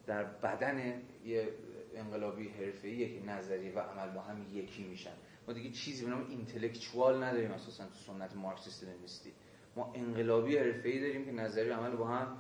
در 0.07 0.23
بدن 0.23 1.01
یه 1.25 1.49
انقلابی 1.95 2.49
حرفه‌ایه 2.49 3.19
که 3.19 3.25
نظری 3.25 3.71
و 3.71 3.79
عمل 3.79 4.13
با 4.13 4.21
هم 4.21 4.45
یکی 4.53 4.83
میشن. 4.83 5.13
ما 5.47 5.53
دیگه 5.53 5.69
چیزی 5.69 6.05
به 6.05 6.11
نام 6.11 6.27
اینتלקچوال 6.29 7.23
نداریم 7.23 7.51
اساسا 7.51 7.83
تو 7.85 8.13
سنت 8.13 8.35
مارکسیست 8.35 8.83
لنینیستی 8.83 9.31
ما 9.75 9.91
انقلابی 9.95 10.57
حرفه‌ای 10.57 10.99
داریم 10.99 11.25
که 11.25 11.31
نظری 11.31 11.69
و 11.69 11.73
عمل 11.73 11.95
با 11.95 12.07
هم 12.07 12.37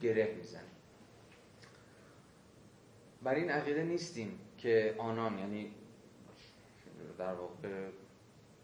گره 0.00 0.34
می‌زنه 0.34 0.62
بر 3.22 3.34
این 3.34 3.50
عقیده 3.50 3.82
نیستیم 3.82 4.38
که 4.58 4.94
آنان 4.98 5.38
یعنی 5.38 5.74
در 7.18 7.34
واقع 7.34 7.90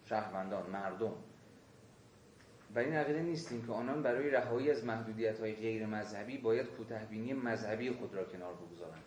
شهروندان 0.05 0.71
مردم 0.71 1.12
بر 2.75 2.83
این 2.83 2.95
عقیده 2.95 3.23
نیستیم 3.23 3.66
که 3.66 3.73
آنان 3.73 4.03
برای 4.03 4.31
رهایی 4.31 4.71
از 4.71 4.85
محدودیت 4.85 5.41
های 5.41 5.53
غیر 5.53 5.87
مذهبی 5.87 6.39
باید 6.39 6.66
کوتهبینی 6.66 7.33
مذهبی 7.33 7.91
خود 7.91 8.14
را 8.14 8.25
کنار 8.25 8.55
بگذارند. 8.55 9.03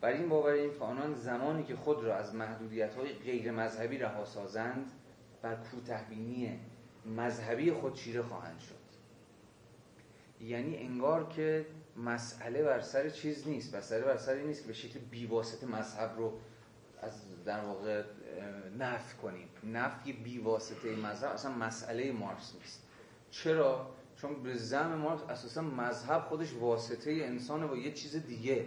بر 0.00 0.12
این 0.12 0.28
باوریم 0.28 0.70
که 0.74 0.84
آنان 0.84 1.14
زمانی 1.14 1.62
که 1.62 1.76
خود 1.76 2.04
را 2.04 2.16
از 2.16 2.34
محدودیت 2.34 2.94
های 2.94 3.12
غیر 3.12 3.50
مذهبی 3.50 3.98
رها 3.98 4.24
سازند 4.24 4.90
بر 5.42 5.54
کوتهبینی 5.54 6.60
مذهبی 7.16 7.72
خود 7.72 7.94
چیره 7.94 8.22
خواهند 8.22 8.60
شد. 8.60 8.74
یعنی 10.40 10.76
انگار 10.76 11.28
که 11.28 11.66
مسئله 11.96 12.62
بر 12.62 12.80
سر 12.80 13.08
چیز 13.08 13.48
نیست 13.48 13.74
مسئله 13.74 14.04
بر 14.04 14.16
سر 14.16 14.34
نیست 14.34 14.62
که 14.62 14.68
به 14.68 14.74
شکل 14.74 14.98
بیواسطه 14.98 15.66
مذهب 15.66 16.14
رو 16.16 16.32
از 17.02 17.44
در 17.44 17.60
واقع 17.60 18.02
نفی 18.78 19.16
کنیم. 19.22 19.48
نفی 19.64 20.12
بیواسطه 20.12 20.96
مذهب 20.96 21.30
اصلا 21.30 21.52
مسئله 21.52 22.12
مارکس 22.12 22.54
نیست. 22.54 22.89
چرا؟ 23.30 23.90
چون 24.16 24.42
به 24.42 24.54
زم 24.54 24.94
مارکس 24.94 25.22
اساسا 25.22 25.62
مذهب 25.62 26.22
خودش 26.22 26.54
واسطه 26.54 27.10
انسانه 27.10 27.66
با 27.66 27.76
یه 27.76 27.92
چیز 27.92 28.16
دیگه. 28.16 28.66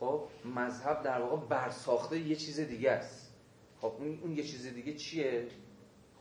خب 0.00 0.22
مذهب 0.44 1.02
در 1.02 1.20
واقع 1.20 1.46
برساخته 1.46 2.18
یه 2.18 2.36
چیز 2.36 2.60
دیگه 2.60 2.90
است. 2.90 3.34
خب 3.80 3.92
اون 4.22 4.32
یه 4.36 4.42
چیز 4.42 4.66
دیگه 4.66 4.94
چیه؟ 4.94 5.48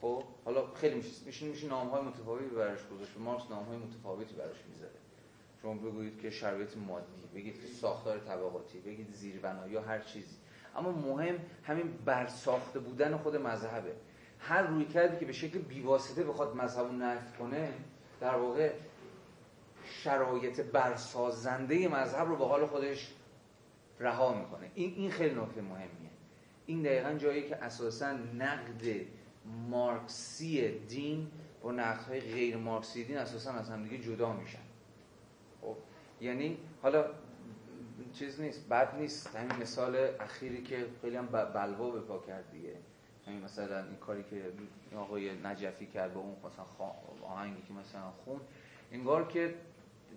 خب 0.02 0.24
حالا 0.46 0.74
خیلی 0.74 0.96
میشه 0.96 1.10
میشه 1.26 1.46
میشه 1.46 1.68
نام 1.68 1.88
های 1.88 2.02
متفاوتی 2.02 2.46
براش 2.46 2.88
گذاشت. 2.88 3.18
مارکس 3.18 3.50
نام 3.50 3.66
های 3.66 3.78
متفاوتی 3.78 4.36
براش 4.36 4.58
می‌ذاره. 4.70 4.94
شما 5.62 5.74
بگویید 5.74 6.22
که 6.22 6.30
شرایط 6.30 6.78
مادی 6.78 7.06
بگید 7.36 7.62
که 7.62 7.68
ساختار 7.68 8.20
طبقاتی 8.20 8.80
بگید 8.80 9.12
زیربنا 9.12 9.68
یا 9.68 9.82
هر 9.82 10.00
چیزی. 10.00 10.36
اما 10.76 10.92
مهم 10.92 11.40
همین 11.64 11.98
برساخته 12.06 12.80
بودن 12.80 13.18
خود 13.18 13.36
مذهبه. 13.36 13.96
هر 14.48 14.62
روی 14.62 14.86
کردی 14.86 15.18
که 15.20 15.26
به 15.26 15.34
شکل 15.34 15.60
بیواسطه 15.60 16.24
بخواد 16.24 16.56
مذهب 16.56 16.86
رو 16.86 16.92
نفت 16.92 17.38
کنه 17.38 17.74
در 18.22 18.36
واقع 18.36 18.74
شرایط 19.86 20.62
برسازنده 20.62 21.88
مذهب 21.88 22.28
رو 22.28 22.36
به 22.36 22.46
حال 22.46 22.66
خودش 22.66 23.14
رها 24.00 24.34
می‌کنه. 24.34 24.72
این 24.76 24.94
این 24.96 25.12
خیلی 25.12 25.36
نکته 25.36 25.62
مهمیه. 25.62 26.10
این 26.66 26.82
دقیقا 26.82 27.14
جایی 27.14 27.50
که 27.50 27.56
اساسا 27.56 28.12
نقد 28.12 29.06
مارکسی 29.70 30.80
دین 30.80 31.28
با 31.62 31.72
نقدهای 31.72 32.20
غیر 32.22 32.58
مارکسی 32.58 33.04
دین 33.04 33.18
اساسا 33.18 33.52
از 33.52 33.70
هم 33.70 33.84
دیگه 33.84 33.98
جدا 33.98 34.34
میشن. 34.34 34.60
خب 35.62 35.76
یعنی 36.22 36.58
حالا 36.82 37.06
چیز 38.14 38.42
نیست 38.42 38.70
بد 38.70 38.96
نیست. 38.96 39.36
همین 39.36 39.62
مثال 39.62 39.96
اخیری 40.20 40.64
که 40.64 40.86
خیلی 41.02 41.16
هم 41.16 41.26
بلوا 41.26 41.90
به 41.90 42.00
پا 42.00 42.20
کرد 42.20 42.52
دیگه. 42.52 42.74
همین 43.28 43.42
مثلا 43.42 43.84
این 43.84 43.96
کاری 43.96 44.24
که 44.24 44.42
آقای 44.98 45.32
نجفی 45.44 45.86
کرد 45.86 46.14
با 46.14 46.20
اون 46.20 46.36
مثلا 46.36 46.92
آهنگی 47.28 47.62
که 47.68 47.74
مثلا 47.74 48.12
خون 48.26 48.42
انگار 48.92 49.28
که 49.28 49.56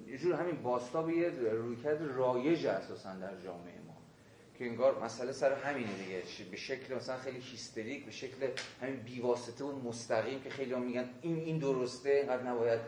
یه 0.08 0.18
جور 0.18 0.34
همین 0.34 0.62
باستاب 0.62 1.10
یه 1.10 1.28
رویکرد 1.30 2.02
رایج 2.02 2.66
اساسا 2.66 3.14
در 3.14 3.40
جامعه 3.40 3.80
ما. 3.86 3.96
که 4.58 4.66
انگار 4.66 5.04
مسئله 5.04 5.32
سر 5.32 5.52
همینه 5.52 5.92
دیگه. 5.92 6.22
به 6.50 6.56
شکل 6.56 6.94
مثلا 6.94 7.16
خیلی 7.16 7.40
هیستریک 7.40 8.04
به 8.04 8.10
شکل 8.10 8.48
همین 8.82 8.96
بیواسطه 8.96 9.64
و 9.64 9.88
مستقیم 9.88 10.40
که 10.40 10.50
خیلی 10.50 10.72
هم 10.72 10.82
میگن 10.82 11.10
این 11.22 11.36
این 11.36 11.58
درسته 11.58 12.10
اینقدر 12.10 12.42
نباید 12.42 12.80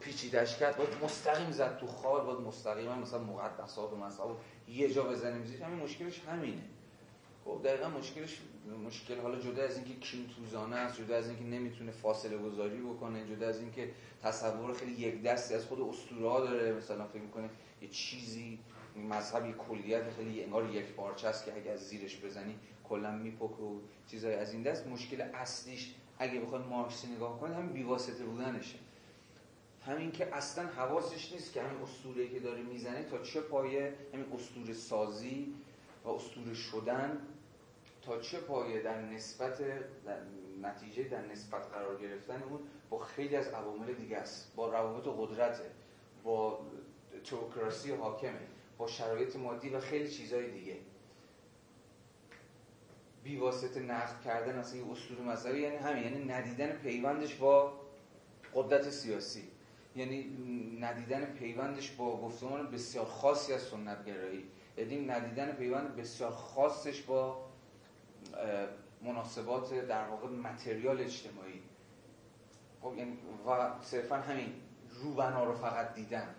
پیچیدش 0.00 0.58
کرد. 0.58 0.76
باید 0.76 1.04
مستقیم 1.04 1.50
زد 1.50 1.78
تو 1.78 1.86
خال 1.86 2.24
باید 2.24 2.40
مستقیم 2.40 2.92
مثلا 2.92 3.18
مقدسات 3.18 3.92
و 3.92 3.96
مذهب 3.96 4.36
یه 4.68 4.94
جا 4.94 5.02
بزنیم. 5.02 5.44
زیر 5.44 5.62
همین 5.62 5.78
مشکلش 5.78 6.20
همینه. 6.20 6.62
خب 7.44 7.60
دقیقا 7.64 7.88
مشکلش 7.88 8.40
مشکل 8.76 9.20
حالا 9.20 9.38
جدا 9.38 9.62
از 9.62 9.76
اینکه 9.76 9.94
کین 9.94 10.26
توزانه 10.36 10.76
است 10.76 11.00
جدا 11.00 11.16
از 11.16 11.28
اینکه 11.28 11.44
نمی‌تونه 11.44 11.90
فاصله 11.90 12.38
گذاری 12.38 12.80
بکنه 12.80 13.26
جدا 13.26 13.48
از 13.48 13.60
اینکه 13.60 13.90
تصور 14.22 14.72
خیلی 14.74 14.92
یک 14.92 15.22
دستی 15.22 15.54
از 15.54 15.64
خود 15.64 15.80
اسطوره 15.80 16.50
داره. 16.50 16.72
مثلا 16.72 17.06
فکر 17.06 17.22
می‌کنه 17.22 17.50
یه 17.82 17.88
چیزی 17.88 18.58
مذهب 19.08 19.46
یه 19.46 19.52
کلیت 19.52 20.10
خیلی 20.10 20.44
انگار 20.44 20.74
یک 20.74 20.84
پارچه 20.84 21.28
است 21.28 21.44
که 21.44 21.54
اگه 21.56 21.70
از 21.70 21.88
زیرش 21.88 22.24
بزنی 22.24 22.54
کلا 22.84 23.10
میپک 23.10 23.60
و 23.60 23.80
چیزای 24.10 24.34
از 24.34 24.52
این 24.52 24.62
دست. 24.62 24.86
مشکل 24.86 25.20
اصلیش 25.20 25.94
اگه 26.18 26.40
بخواد 26.40 26.66
مارکسی 26.66 27.06
نگاه 27.06 27.40
کنه 27.40 27.54
همین 27.54 27.72
بیواسطه 27.72 28.24
بودنشه. 28.24 28.78
همین 29.86 30.12
که 30.12 30.36
اصلا 30.36 30.66
حواسش 30.66 31.32
نیست 31.32 31.52
که 31.52 31.62
همین 31.62 31.82
اسطوره 31.82 32.28
که 32.28 32.40
داره 32.40 32.62
می‌زنه 32.62 33.04
تا 33.04 33.18
چه 33.18 33.40
پایه 33.40 33.94
همین 34.14 34.26
اسطوره 34.32 34.72
سازی 34.72 35.54
و 36.04 36.08
اسطوره 36.08 36.54
شدن 36.54 37.18
تا 38.02 38.20
چه 38.20 38.38
پایه 38.38 38.82
در 38.82 39.02
نسبت 39.02 39.58
در 40.04 40.18
نتیجه 40.62 41.02
در 41.02 41.26
نسبت 41.26 41.66
قرار 41.66 42.00
گرفتن 42.00 42.42
اون 42.42 42.60
با 42.90 42.98
خیلی 42.98 43.36
از 43.36 43.48
عوامل 43.48 43.92
دیگه 43.94 44.16
است. 44.16 44.52
با 44.56 44.68
روابط 44.68 45.04
قدرت 45.18 45.60
با 46.24 46.60
توکراسی 47.24 47.92
حاکمه 47.92 48.46
با 48.78 48.86
شرایط 48.86 49.36
مادی 49.36 49.68
و 49.68 49.80
خیلی 49.80 50.08
چیزهای 50.08 50.50
دیگه. 50.50 50.76
بیواسطه 53.24 53.80
نقد 53.80 54.20
کردن 54.24 54.58
اصلا 54.58 54.80
یه 54.80 54.92
اسطوره 54.92 55.20
مذهبی 55.20 55.60
یعنی 55.60 55.76
همین 55.76 56.02
یعنی 56.02 56.24
ندیدن 56.24 56.72
پیوندش 56.72 57.34
با 57.34 57.72
قدرت 58.54 58.90
سیاسی. 58.90 59.48
یعنی 59.96 60.24
ندیدن 60.80 61.24
پیوندش 61.24 61.90
با 61.90 62.20
گفتمان 62.20 62.70
بسیار 62.70 63.04
خاصی 63.04 63.52
از 63.52 63.62
سنت 63.62 64.04
گرایی 64.04 64.44
یعنی 64.76 65.06
ندیدن 65.06 65.52
پیوند 65.52 65.96
بسیار 65.96 66.30
خاصش 66.30 67.02
با 67.02 67.47
مناسبات 69.02 69.74
در 69.74 70.08
واقع 70.08 70.28
متریال 70.28 71.00
اجتماعی. 71.00 71.62
خب 72.82 72.92
یعنی 72.96 73.18
و 73.46 73.70
صرفا 73.82 74.16
همین 74.16 74.54
روبنا 75.02 75.44
رو 75.44 75.52
فقط 75.52 75.94
دیدن 75.94 76.34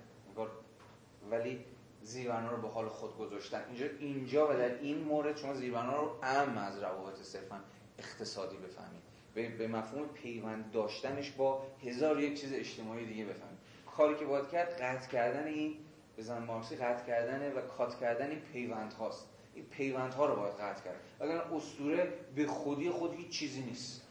ولی 1.32 1.66
زیربنا 2.02 2.52
رو 2.52 2.62
به 2.62 2.68
حال 2.68 2.88
خود 2.90 3.18
گذاشتن. 3.18 3.64
اینجا 3.68 3.86
اینجا 4.00 4.48
و 4.48 4.54
در 4.54 4.80
این 4.80 5.04
مورد 5.04 5.38
شما 5.38 5.54
زیربنا 5.54 6.02
رو 6.02 6.16
ام 6.24 6.58
از 6.58 6.80
روابط 6.80 7.22
صرفا 7.22 7.60
اقتصادی 8.00 8.58
بفهمید. 8.58 9.58
به 9.58 9.68
مفهوم 9.68 10.08
پیوند 10.08 10.72
داشتنش 10.72 11.32
با 11.32 11.64
هزار 11.84 12.20
یک 12.20 12.42
چیز 12.42 12.54
اجتماعی 12.54 13.06
دیگه 13.06 13.26
بفهمید. 13.26 13.58
کاری 13.96 14.16
که 14.16 14.26
باید 14.26 14.50
کرد 14.50 14.82
قطع 14.82 15.10
کردن 15.10 15.48
این 15.48 15.76
بزن 16.18 16.44
مارکسی 16.44 16.76
قطع 16.76 17.06
کردن 17.06 17.54
و 17.54 17.62
کات 17.62 18.00
کردن 18.00 18.30
این 18.30 18.40
پیوند 18.40 18.94
هاست. 18.94 19.28
این 19.60 19.68
پیوند 19.68 20.14
ها 20.14 20.26
رو 20.26 20.36
باید 20.36 20.54
قطع 20.54 20.84
کرد. 20.84 21.00
اگر 21.20 21.38
اسطوره 21.38 22.14
به 22.36 22.48
خودی 22.48 22.90
خود 22.90 23.14
هیچ 23.14 23.30
چیزی 23.30 23.62
نیست. 23.62 24.02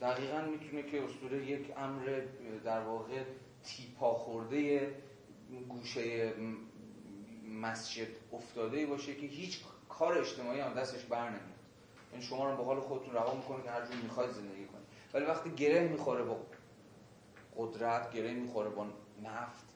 دقیقا 0.00 0.40
می‌تونه 0.40 0.82
که 0.82 1.04
اسطوره 1.04 1.46
یک 1.46 1.72
امر 1.76 2.20
در 2.64 2.80
واقع 2.80 3.22
تیپا 3.64 4.14
خورده 4.14 4.94
گوشه 5.68 6.32
مسجد 7.60 8.08
افتاده 8.32 8.86
باشه 8.86 9.14
که 9.14 9.26
هیچ 9.26 9.60
کار 9.88 10.18
اجتماعی 10.18 10.60
هم 10.60 10.74
دستش 10.74 11.04
بر 11.04 11.28
نمیاد. 11.28 11.42
این 11.42 11.52
یعنی 12.12 12.24
شما 12.24 12.50
رو 12.50 12.56
به 12.56 12.64
حال 12.64 12.80
خودتون 12.80 13.14
رها 13.14 13.34
می‌کنه 13.34 13.62
که 13.62 13.70
هر 13.70 13.86
جور 13.86 13.96
می‌خواید 14.02 14.30
زندگی 14.30 14.64
کنید. 14.64 14.84
ولی 15.14 15.24
وقتی 15.24 15.50
گره 15.50 15.88
می‌خوره 15.88 16.24
با 16.24 16.40
قدرت 17.56 18.12
گره 18.12 18.32
می‌خوره 18.32 18.70
با 18.70 18.86
نفت 19.22 19.66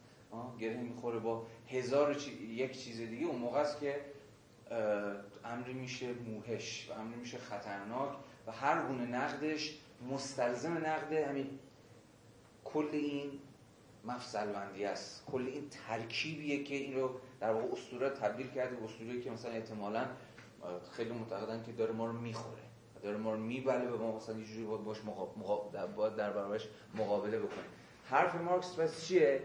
گره 0.58 0.76
می‌خوره 0.76 1.18
با 1.18 1.46
هزار 1.68 2.16
یک 2.48 2.78
چیز 2.84 3.00
دیگه 3.00 3.26
اون 3.26 3.38
موقع 3.38 3.60
است 3.60 3.80
که 3.80 4.00
امری 5.44 5.72
میشه 5.72 6.12
موهش 6.12 6.90
و 6.90 7.00
امری 7.00 7.20
میشه 7.20 7.38
خطرناک 7.38 8.16
و 8.46 8.52
هر 8.52 8.86
گونه 8.86 9.06
نقدش 9.06 9.78
مستلزم 10.10 10.72
نقد 10.72 11.12
همین 11.12 11.58
کل 12.64 12.88
این 12.92 13.30
مفصل 14.04 14.52
بندی 14.52 14.84
است. 14.84 15.26
کل 15.26 15.46
این 15.46 15.68
ترکیبیه 15.88 16.64
که 16.64 16.74
این 16.74 16.96
رو 16.96 17.10
در 17.40 17.52
واقع 17.52 17.72
اسطوره 17.72 18.10
تبدیل 18.10 18.50
کرده 18.50 18.76
به 18.76 18.84
اسطوره 18.84 19.20
که 19.20 19.30
مثلا 19.30 19.50
احتمالاً 19.50 20.06
خیلی 20.92 21.10
معتقدن 21.10 21.62
که 21.62 21.72
داره 21.72 21.92
ما 21.92 22.06
رو 22.06 22.12
می‌خوره 22.12 22.62
داره 23.02 23.16
ما 23.16 23.34
رو 23.34 23.40
میبله 23.40 23.90
به 23.90 23.96
ما 23.96 24.16
مثلا 24.16 24.38
یه 24.38 24.44
جوری 24.44 24.64
باید 24.64 24.84
باش 24.84 24.98
باید 25.96 26.16
در 26.16 26.30
برابرش 26.30 26.68
مقابله 26.94 27.38
بکنیم 27.38 27.64
حرف 28.04 28.34
مارکس 28.34 28.76
پس 28.78 29.06
چیه؟ 29.06 29.42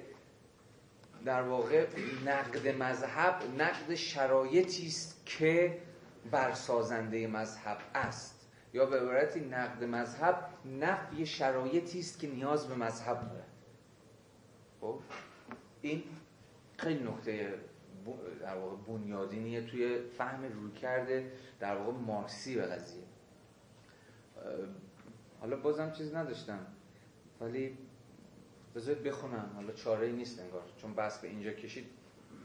در 1.26 1.42
واقع 1.42 1.88
نقد 2.26 2.68
مذهب 2.68 3.36
نقد 3.58 3.96
شرایطی 3.96 4.88
است 4.88 5.22
که 5.26 5.82
برسازنده 6.32 7.28
مذهب 7.28 7.78
است. 7.96 8.44
یا 8.74 8.86
به 8.86 9.00
عبارتی 9.00 9.40
نقد 9.40 9.84
مذهب 9.84 10.50
نفی 10.80 11.26
شرایطی 11.26 12.00
است 12.00 12.20
که 12.20 12.28
نیاز 12.28 12.68
به 12.68 12.76
مذهب 12.76 13.30
داره 13.30 13.44
خب 14.82 15.00
این 15.82 16.04
خیلی 16.78 17.04
نکته 17.04 17.54
در 18.42 18.56
واقع 18.56 18.76
بنیادینیه 18.88 19.62
توی 19.62 20.02
فهم 20.18 20.44
روی 20.44 20.72
کرده 20.72 21.32
در 21.60 21.78
واقع 21.78 21.92
مارکسی 21.92 22.56
به 22.56 22.62
قضیه. 22.62 23.04
حالا 25.40 25.56
بازم 25.56 25.92
چیز 25.92 26.16
نداشتم 26.16 26.60
ولی 27.42 27.78
بذارید 28.76 29.04
بخونم. 29.04 29.52
حالا 29.56 29.74
چاره 29.74 30.06
ای 30.06 30.14
نیست 30.14 30.40
انگار. 30.40 30.62
چون 30.78 30.94
بس 30.94 31.20
به 31.20 31.28
اینجا 31.28 31.54
کشید 31.54 31.86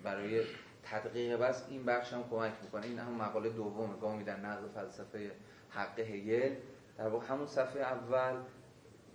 برای 0.04 0.42
تدقیق 0.82 1.36
بس 1.36 1.64
این 1.68 1.84
بخش 1.84 2.12
هم 2.12 2.24
کمک 2.30 2.52
می‌کنه. 2.62 2.86
این 2.86 2.98
هم 2.98 3.12
مقاله 3.14 3.50
دوم 3.50 3.98
گامی 4.00 4.24
در 4.24 4.36
نقد 4.36 4.68
فلسفه 4.74 5.30
حق 5.70 6.00
هگل. 6.00 6.54
در 6.98 7.08
واقع 7.08 7.26
همون 7.26 7.46
صفحه 7.46 7.82
اول 7.82 8.36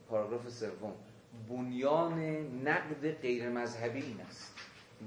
پاراگراف 0.10 0.50
سوم. 0.50 0.94
بنیان 1.50 2.20
نقد 2.68 3.12
غیر 3.12 3.50
مذهبی 3.50 4.02
این 4.02 4.22
است. 4.22 4.54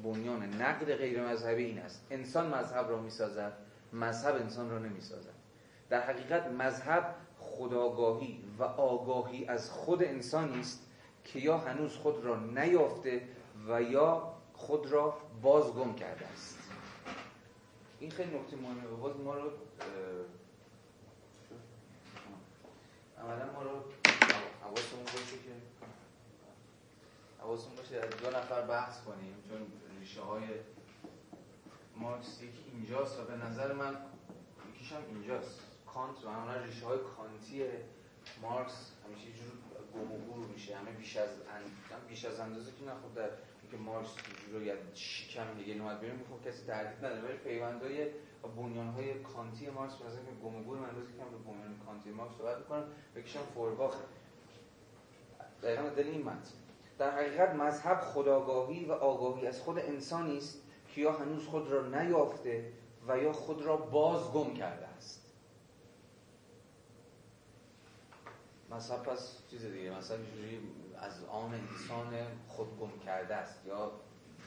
بنیان 0.05 0.63
نقد 0.63 0.95
غیر 0.95 1.23
مذهبی 1.23 1.65
این 1.65 1.79
است. 1.79 2.07
انسان 2.11 2.55
مذهب 2.55 2.89
را 2.89 3.01
می‌سازد 3.01 3.53
مذهب 3.93 4.35
انسان 4.35 4.71
را 4.71 4.79
نمی‌سازد. 4.79 5.35
در 5.89 6.01
حقیقت 6.01 6.47
مذهب 6.47 7.15
خداگاهی 7.39 8.45
و 8.59 8.63
آگاهی 8.63 9.47
از 9.47 9.71
خود 9.71 10.05
انسانی 10.05 10.61
است. 10.61 10.86
که 11.27 11.39
یا 11.39 11.59
هنوز 11.59 11.97
خود 11.97 12.25
را 12.25 12.37
نیافته 12.37 13.29
و 13.69 13.83
یا 13.83 14.33
خود 14.55 14.87
را 14.87 15.19
بازگم 15.43 15.95
کرده 15.95 16.27
است. 16.27 16.59
این 18.01 18.11
خیلی 18.11 18.39
نکته 18.39 18.57
مهمه. 18.57 18.89
و 18.93 18.97
باز 18.97 19.17
ما 19.17 19.35
رو 19.35 19.51
عملا 23.19 23.53
ما 23.53 23.63
رو 23.63 23.71
حواسمون 24.63 25.05
باشه 25.05 25.37
که 25.37 25.53
حواسمون 27.41 27.77
باشه 27.77 28.01
دو 28.01 28.39
نفر 28.39 28.63
بحث 28.63 29.01
کنیم 29.05 29.35
چون 29.49 29.59
ریشه 30.01 30.21
های 30.21 30.43
مارکس 31.97 32.43
یکی 32.43 32.65
اینجاست 32.73 33.21
و 33.21 33.25
به 33.25 33.37
نظر 33.37 33.73
من 33.73 33.97
یکیش 34.75 34.93
هم 34.93 35.03
اینجاست. 35.09 35.61
کانت 35.87 36.25
و 36.25 36.29
همون 36.29 36.55
ریشه 36.55 36.87
های 36.87 36.99
کانتی 37.17 37.63
مارکس 38.43 38.93
همیشه 39.05 39.27
جور 39.27 39.53
گم 40.05 40.39
میشه 40.53 40.77
همه 40.77 40.91
بیش 40.91 41.17
از 41.17 41.29
اند... 41.29 42.07
بیش 42.09 42.25
از 42.25 42.41
اندازه 42.41 42.71
که 42.73 42.85
نخود 42.85 43.15
در 43.15 43.31
اینکه 43.63 43.77
مارکس 43.77 44.15
رو 44.53 44.63
یا 44.63 44.75
شکم 44.95 45.55
دیگه 45.59 45.75
نومد 45.75 46.01
بیرون 46.01 46.17
می‌خوام 46.17 46.43
کسی 46.43 46.67
تردید 46.67 47.05
نداره. 47.05 47.29
ولی 47.29 47.39
پیوندهای 47.39 48.07
و 48.45 48.93
های 48.93 49.15
کانتی 49.15 49.71
مارکس 49.71 49.95
مثلا 49.95 50.25
که 50.25 50.45
گم 50.45 50.57
و 50.57 50.63
گور 50.63 50.79
من 50.79 50.91
روزی 50.91 51.13
کم 51.13 51.31
به 51.31 51.37
بنیان 51.37 51.81
کانتی 51.87 52.11
مارکس 52.11 52.35
صحبت 52.39 52.59
می‌کنم 52.59 52.85
یکیشم 53.17 53.43
فورباخ 53.55 53.97
دقیقا 55.63 55.89
دل 55.89 56.07
این 56.07 56.23
متن. 56.23 56.51
در 56.99 57.11
حقیقت 57.11 57.55
مذهب 57.55 58.01
خداگاهی 58.01 58.85
و 58.85 58.93
آگاهی 58.93 59.47
از 59.47 59.61
خود 59.61 59.79
انسانی 59.79 60.37
است 60.37 60.63
که 60.95 61.01
یا 61.01 61.13
هنوز 61.13 61.47
خود 61.47 61.69
را 61.69 62.03
نیافته 62.03 62.73
و 63.09 63.19
یا 63.19 63.33
خود 63.33 63.63
را 63.63 63.77
باز 63.77 64.33
گم 64.33 64.55
کرده 64.55 64.87
است. 64.87 65.16
مذهب 68.77 69.03
پس 69.03 69.39
چیز 69.51 69.65
دیگه 69.65 69.91
مثلا 69.91 70.17
اینجوری 70.17 70.61
از 70.99 71.25
آن 71.25 71.55
انسان 71.55 72.15
خود 72.47 72.79
گم 72.79 72.99
کرده 73.05 73.35
است. 73.35 73.67
یا 73.67 73.93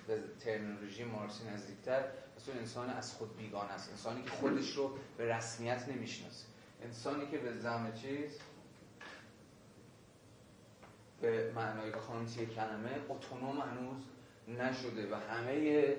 به 0.08 0.24
ترمینولوژی 0.40 1.04
مارکسی 1.04 1.50
نزدیکتر 1.50 2.06
مثل 2.38 2.52
انسان 2.52 2.90
از 2.90 3.14
خود 3.14 3.38
بیگانه 3.38 3.72
است. 3.72 3.90
انسانی 3.90 4.24
که 4.24 4.30
خودش 4.30 4.72
رو 4.72 4.92
به 5.18 5.36
رسمیت 5.36 5.90
نمی‌شناسه. 5.90 6.46
انسانی 6.82 7.28
که 7.28 7.38
به 7.38 7.58
زم 7.58 7.92
چیز 7.92 8.40
به 11.22 11.52
معنای 11.56 11.92
کانتی 11.92 12.46
کلمه 12.46 12.92
اتونوم 13.10 13.60
هنوز 13.60 14.04
نشده 14.48 15.12
و 15.12 15.16
همه 15.16 15.96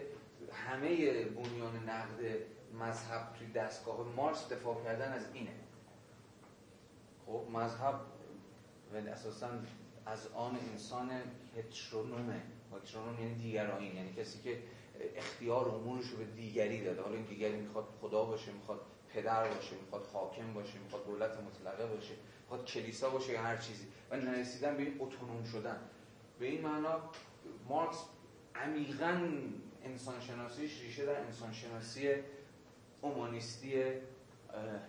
همه 0.53 1.25
بنیان 1.25 1.89
نقد 1.89 2.21
مذهب 2.81 3.35
توی 3.39 3.53
دستگاه 3.53 4.03
مارکس 4.17 4.53
دفاع 4.53 4.85
کردن 4.85 5.13
از 5.13 5.27
اینه. 5.35 5.55
خب 7.27 7.47
مذهب 7.53 8.01
و 8.93 8.97
اساسا 8.97 9.49
از 10.07 10.27
آن 10.27 10.59
انسان 10.73 11.11
هترونومه 11.57 12.43
هترونوم 12.77 13.21
یعنی 13.21 13.35
دیگرایین 13.35 13.97
یعنی 13.97 14.13
کسی 14.13 14.43
که 14.43 14.63
اختیار 15.17 15.69
امورش 15.69 16.07
رو 16.07 16.19
به 16.19 16.25
دیگری 16.25 16.85
داده. 16.85 17.03
حالا 17.03 17.15
این 17.15 17.25
دیگری 17.25 17.57
می‌خواد 17.57 17.85
خدا 18.01 18.25
باشه 18.25 18.53
می‌خواد 18.53 18.81
پدر 19.09 19.49
باشه 19.49 19.77
می‌خواد 19.77 20.07
حاکم 20.13 20.55
باشه 20.55 20.79
می‌خواد 20.79 21.07
دولت 21.07 21.31
مطلقه 21.31 21.87
باشه 21.87 22.15
می‌خواد 22.43 22.65
کلیسا 22.65 23.11
باشه 23.11 23.33
یا 23.33 23.43
هر 23.43 23.57
چیزی. 23.57 23.87
و 24.11 24.17
نرسیدن 24.17 24.77
به 24.77 24.83
این 24.83 24.97
اتونوم 24.99 25.45
شدن. 25.45 25.81
به 26.39 26.47
این 26.47 26.61
معنا 26.61 27.01
مارکس 27.69 28.05
عمیقا 28.55 29.29
انسانشناسیش 29.85 30.81
ریشه 30.81 31.07
در 31.07 31.21
انسانشناسی 31.21 32.15
اومانیستی 33.01 33.83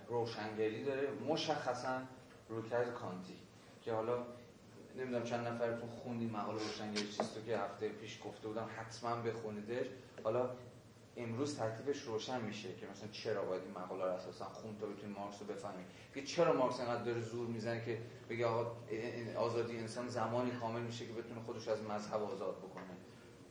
روشنگری 0.08 0.84
داره. 0.84 1.10
مشخصا 1.28 2.02
رویکرد 2.48 2.94
کانتی 2.94 3.34
که 3.84 3.92
حالا 3.92 4.18
نمی‌دونم 4.96 5.24
چند 5.24 5.46
نفرتون 5.46 5.88
خوندین 5.88 6.30
مقاله 6.30 6.58
روشنگری 6.58 7.06
چیست 7.06 7.44
که 7.46 7.58
هفته 7.58 7.88
پیش 7.88 8.18
گفته 8.24 8.48
بودم 8.48 8.68
حتما 8.76 9.16
بخونیدش. 9.16 9.86
حالا 10.24 10.50
امروز 11.16 11.56
ترتیبش 11.56 12.02
روشن 12.02 12.40
میشه 12.40 12.68
که 12.74 12.86
مثلا 12.86 13.08
چرا 13.08 13.44
باید 13.44 13.62
این 13.62 13.70
مقاله 13.70 14.04
رو 14.04 14.10
اساسا 14.10 14.44
خون 14.44 14.76
تا 14.80 14.86
بتونید 14.86 15.18
مارکس 15.18 15.40
رو 15.40 15.46
بفهمید 15.46 15.86
که 16.14 16.22
چرا 16.22 16.52
مارکس 16.52 16.80
انقدر 16.80 17.02
داره 17.02 17.20
زور 17.20 17.46
می‌زنه 17.46 17.84
که 17.84 17.98
بگه 18.30 18.46
آقا 18.46 18.72
آزادی 19.36 19.78
انسان 19.78 20.08
زمانی 20.08 20.50
کامل 20.50 20.80
میشه 20.80 21.06
که 21.06 21.12
بتونه 21.12 21.40
خودش 21.40 21.68
از 21.68 21.82
مذهب 21.82 22.22
آزاد 22.22 22.58
بکنه. 22.58 22.96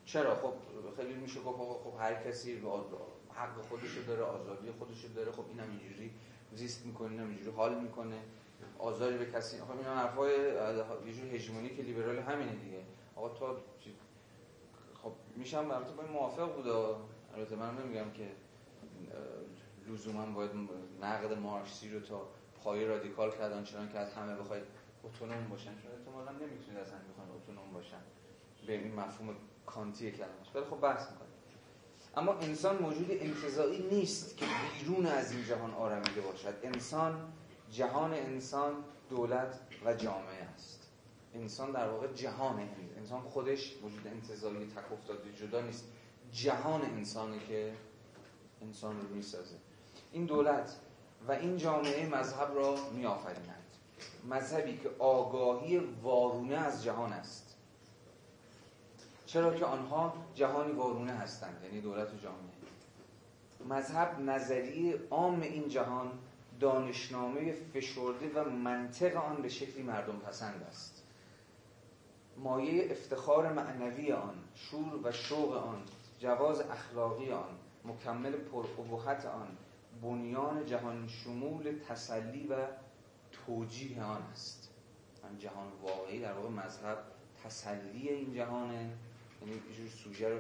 چرا؟ 0.06 0.36
خب 0.36 0.54
خیلی 0.98 1.14
میشه 1.14 1.40
گفت 1.40 1.58
خب 1.84 1.94
هر 2.00 2.14
کسی 2.14 2.62
حق 3.34 3.62
خودش 3.70 3.98
داره 4.08 4.22
آزادی 4.22 4.72
خودش 4.72 5.06
داره. 5.06 5.32
خب 5.32 5.44
اینم 5.50 5.70
اینجوری 5.70 6.12
زیست 6.54 6.86
می‌کنه 6.86 7.12
اینم 7.12 7.28
اینجوری 7.28 7.52
حال 7.52 7.82
می‌کنه. 7.82 8.18
آزاری 8.80 9.18
به 9.18 9.26
کسی 9.26 9.58
خب 9.58 9.72
این 9.72 9.86
حرفای 9.86 10.32
یه 11.06 11.14
جور 11.14 11.26
هژمونیک 11.36 11.80
لیبرال 11.80 12.20
همینه 12.20 12.56
دیگه. 12.56 12.84
آقا 13.16 13.30
تو 13.30 13.46
خب 15.04 15.12
میشم 15.36 15.72
البته 15.72 15.94
با 15.94 16.04
موافق 16.04 16.56
بود 16.56 16.68
البته 17.36 17.56
من 17.56 17.78
نمیگم 17.78 18.12
که 18.12 18.28
لزوما 19.88 20.26
باید 20.26 20.52
نقد 21.02 21.34
مارکسی 21.34 21.90
رو 21.90 22.00
تا 22.00 22.28
پای 22.64 22.86
رادیکال 22.86 23.32
کردن 23.32 23.64
چون 23.64 23.90
که 23.90 24.00
از 24.00 24.14
همه 24.14 24.36
بخواید 24.36 24.64
اتونوم 25.04 25.48
باشن. 25.50 25.72
چون 25.82 25.92
احتمالاً 25.92 26.32
نمی‌تونید 26.32 26.80
از 26.82 26.92
همه 26.92 27.02
بخواید 27.14 27.32
اتونوم 27.44 27.74
باشن. 27.74 28.02
به 28.68 28.74
این 28.74 28.96
مفهوم 28.96 29.36
کانتی 29.66 30.12
کلمش. 30.12 30.56
ولی 30.56 30.66
خب 30.66 30.82
بحث 30.82 31.12
می‌کنیم. 31.12 31.32
اما 32.18 32.34
انسان 32.34 32.78
موجود 32.78 33.08
انتظایی 33.12 33.88
نیست 33.92 34.38
که 34.38 34.46
بیرون 34.80 35.06
از 35.06 35.32
این 35.32 35.44
جهان 35.44 35.74
آرمیده 35.74 36.22
باشد. 36.22 36.54
انسان 36.64 37.34
جهان 37.72 38.14
انسان 38.14 38.74
دولت 39.10 39.60
و 39.86 39.94
جامعه 39.94 40.44
است. 40.56 40.88
انسان 41.34 41.72
در 41.72 41.90
واقع 41.90 42.08
جهان 42.14 42.70
انسان 42.98 43.22
خودش 43.22 43.76
وجود 43.84 44.08
انتظاری 44.08 44.68
تک 44.68 44.92
افتاده 44.92 45.34
جدا 45.34 45.62
نیست. 45.62 45.86
جهان 46.32 46.82
انسانی 46.82 47.40
که 47.40 47.74
انسان 48.62 49.02
رو 49.02 49.16
می‌سازه. 49.16 49.56
این 50.12 50.26
دولت 50.26 50.76
و 51.28 51.32
این 51.32 51.58
جامعه 51.58 52.10
مذهب 52.10 52.56
را 52.56 52.76
میآفرینند 52.94 53.58
مذهبی 54.30 54.78
که 54.78 54.90
آگاهی 55.00 55.78
وارونه 55.78 56.56
از 56.56 56.84
جهان 56.84 57.14
است. 57.14 57.56
چرا 59.26 59.54
که 59.54 59.66
آنها 59.66 60.14
جهانی 60.36 60.72
وارونه 60.72 61.12
هستند 61.12 61.64
یعنی 61.64 61.82
دولت 61.82 62.14
و 62.14 62.18
جامعه. 62.18 62.52
مذهب 63.70 64.20
نظریه 64.20 65.00
عام 65.10 65.42
این 65.42 65.70
جهان 65.70 66.12
دانشنامه 66.62 67.54
فشرده 67.54 68.32
و 68.36 68.50
منطق 68.50 69.16
آن 69.16 69.42
به 69.42 69.50
شکلی 69.50 69.84
مردم 69.84 70.20
پسند 70.20 70.64
است. 70.64 71.04
مایه 72.38 72.92
افتخار 72.92 73.54
معنوی 73.54 74.12
آن 74.12 74.36
شور 74.56 75.00
و 75.04 75.12
شوق 75.12 75.54
آن 75.54 75.82
جواز 76.20 76.62
اخلاقی 76.62 77.32
آن 77.32 77.58
مکمل 77.86 78.32
پرابهت 78.32 79.26
آن 79.26 79.48
بنیان 80.02 80.66
جهان 80.66 81.08
شمول 81.08 81.80
تسلی 81.90 82.48
و 82.48 82.56
توجیه 83.32 84.04
آن 84.04 84.22
است. 84.22 84.70
من 85.24 85.40
جهان 85.40 85.68
واقعی 85.82 86.22
در 86.22 86.34
واقع 86.34 86.50
مذهب 86.50 86.98
تسلی 87.44 88.10
این 88.10 88.34
جهانه. 88.34 88.94
یعنی 89.42 89.54
یه 89.54 89.90
سوژه 90.04 90.30
رو 90.30 90.40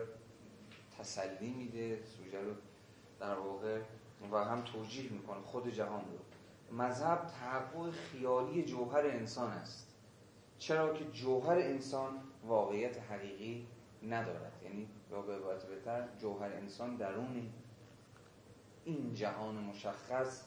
تسلی 0.99 1.53
میده 1.53 1.99
سوژه 2.17 2.41
رو 2.41 2.53
در 3.19 3.35
واقع 3.35 3.79
و 4.31 4.37
هم 4.37 4.61
توجیه 4.61 5.11
می‌کنه 5.11 5.41
خود 5.41 5.73
جهان 5.73 6.01
رو. 6.01 6.17
مذهب 6.77 7.25
تحقق 7.27 7.91
خیالی 7.91 8.63
جوهر 8.63 9.05
انسان 9.05 9.51
است. 9.51 9.87
چرا 10.57 10.93
که 10.93 11.05
جوهر 11.05 11.57
انسان 11.57 12.11
واقعیت 12.45 12.97
حقیقی 12.97 13.67
ندارد. 14.03 14.61
یعنی 14.63 14.87
یا 15.11 15.21
به 15.21 15.35
عبارت 15.35 15.65
بهتر 15.65 16.07
جوهر 16.17 16.53
انسان 16.53 16.95
درون 16.95 17.49
این 18.85 19.13
جهان 19.13 19.55
مشخص 19.55 20.43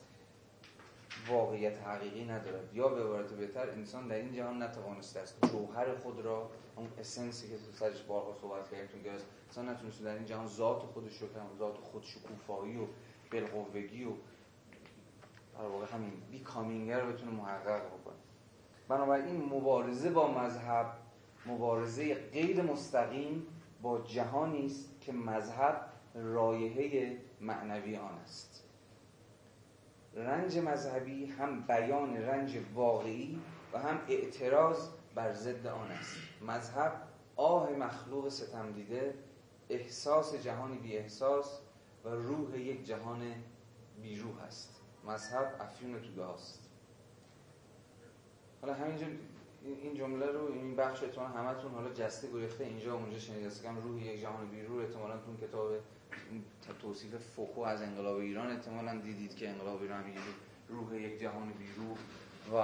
واقعیت 1.29 1.79
حقیقی 1.79 2.25
ندارد. 2.25 2.75
یا 2.75 2.89
به 2.89 3.01
عبارت 3.01 3.33
بهتر 3.33 3.71
انسان 3.71 4.09
در 4.09 4.17
این 4.17 4.33
جهان 4.33 4.63
نتوانسته 4.63 5.21
است 5.21 5.39
جوهر 5.53 5.97
خود 5.97 6.21
را 6.21 6.51
اون 6.77 6.89
اسنسی 6.99 7.49
که 7.49 7.55
سرش 7.79 8.03
بارها 8.03 8.35
صحبت 8.41 8.71
کردیم 8.71 9.03
انسان 9.47 9.69
نتونسته 9.69 10.05
در 10.05 10.15
این 10.15 10.25
جهان 10.25 10.47
ذات 10.47 10.83
خودش 10.83 11.17
رو 11.17 11.29
ذات 11.59 11.77
خود 11.77 12.03
شکوفایی 12.03 12.77
و 12.77 12.87
بالقوگی 13.33 14.05
و 14.05 14.11
در 15.59 15.67
واقع 15.67 15.87
همین 15.87 16.13
بیکامینگر 16.31 17.01
رو 17.01 17.13
بتونه 17.13 17.31
محقق 17.33 17.87
بکنه. 17.87 18.15
بنابراین 18.89 19.45
مبارزه 19.45 20.11
با 20.11 20.33
مذهب 20.33 20.87
مبارزه 21.47 22.15
غیر 22.15 22.63
مستقیم 22.63 23.47
با 23.83 24.01
جهانی 24.01 24.67
است 24.67 25.01
که 25.01 25.13
مذهب 25.13 25.81
رایحه 26.15 27.17
معنوی 27.41 27.97
آن 27.97 28.15
است. 28.25 28.65
رنج 30.15 30.59
مذهبی 30.59 31.27
هم 31.27 31.61
بیان 31.61 32.17
رنج 32.17 32.59
واقعی 32.75 33.41
و 33.73 33.79
هم 33.79 34.01
اعتراض 34.09 34.89
بر 35.15 35.33
ضد 35.33 35.67
آن 35.67 35.91
است. 35.91 36.17
مذهب 36.43 36.93
آه 37.37 37.71
مخلوق 37.71 38.29
ستم 38.29 38.73
دیده 38.73 39.15
احساس 39.71 40.35
جهانی 40.35 40.79
بی 40.79 40.97
احساس 40.97 41.61
و 42.05 42.09
روح 42.09 42.59
یک 42.59 42.87
جهان 42.87 43.35
بیروح 44.03 44.43
است. 44.43 44.81
مذهب 45.07 45.57
افیون 45.61 46.01
توده 46.01 46.25
است 46.25 46.71
حالا 48.61 48.75
همینجا 48.75 49.07
این 49.65 49.95
جمله 49.95 50.27
رو 50.27 50.53
این 50.53 50.77
بخشتون 50.77 51.27
همتون 51.27 51.71
حالا 51.71 51.93
جسته 51.93 52.33
گرفته 52.33 52.65
اینجا 52.65 52.95
اونجا 52.95 53.19
شنیده 53.19 53.47
است 53.47 53.67
روح 53.67 54.03
یک 54.03 54.21
جهان 54.21 54.47
بیروح 54.49 54.85
احتمالاً 54.85 55.17
تون 55.17 55.37
کتاب 55.37 55.73
توصیف 56.83 57.15
فوکو 57.17 57.61
از 57.61 57.83
انقلاب 57.83 58.17
ایران 58.17 58.51
احتمالاً 58.51 59.01
دیدید 59.01 59.37
که 59.37 59.49
انقلاب 59.49 59.83
ایران 59.83 60.05
میگه 60.05 60.21
روح 60.69 60.97
یک 60.97 61.21
جهان 61.21 61.53
بیروح 61.53 61.99
و 62.53 62.55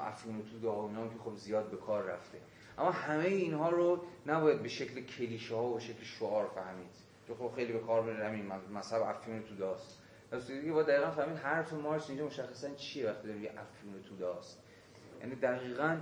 افیون 0.00 0.42
تو 0.62 0.68
اینا 0.68 1.08
که 1.08 1.18
خب 1.24 1.36
زیاد 1.36 1.70
به 1.70 1.76
کار 1.76 2.02
رفته. 2.02 2.38
اما 2.78 2.90
همه 2.90 3.24
اینها 3.24 3.68
رو 3.68 4.04
نباید 4.26 4.62
به 4.62 4.68
شکل 4.68 5.00
کلیشه 5.00 5.54
ها 5.54 5.64
و 5.64 5.80
شکل 5.80 6.04
شعار 6.04 6.46
فهمید. 6.54 7.09
که 7.30 7.36
خب 7.36 7.52
خیلی 7.56 7.72
به 7.72 7.78
کار 7.78 8.02
بره. 8.02 8.28
همین 8.28 8.46
مذهب 8.74 9.02
افیون 9.02 9.42
تو 9.42 9.54
داست 9.54 10.02
پس 10.30 10.46
دیگه 10.46 10.72
با 10.72 10.82
دقیقا 10.82 11.10
فهمید 11.10 11.36
حرف 11.36 11.72
مارکس 11.72 12.08
اینجا 12.08 12.26
مشخصا 12.26 12.74
چیه 12.74 13.10
وقتی 13.10 13.28
داره 13.28 13.40
یه 13.40 13.50
افیون 13.50 14.02
تو 14.08 14.16
داست 14.16 14.62
یعنی 15.20 15.34
دقیقا 15.34 15.96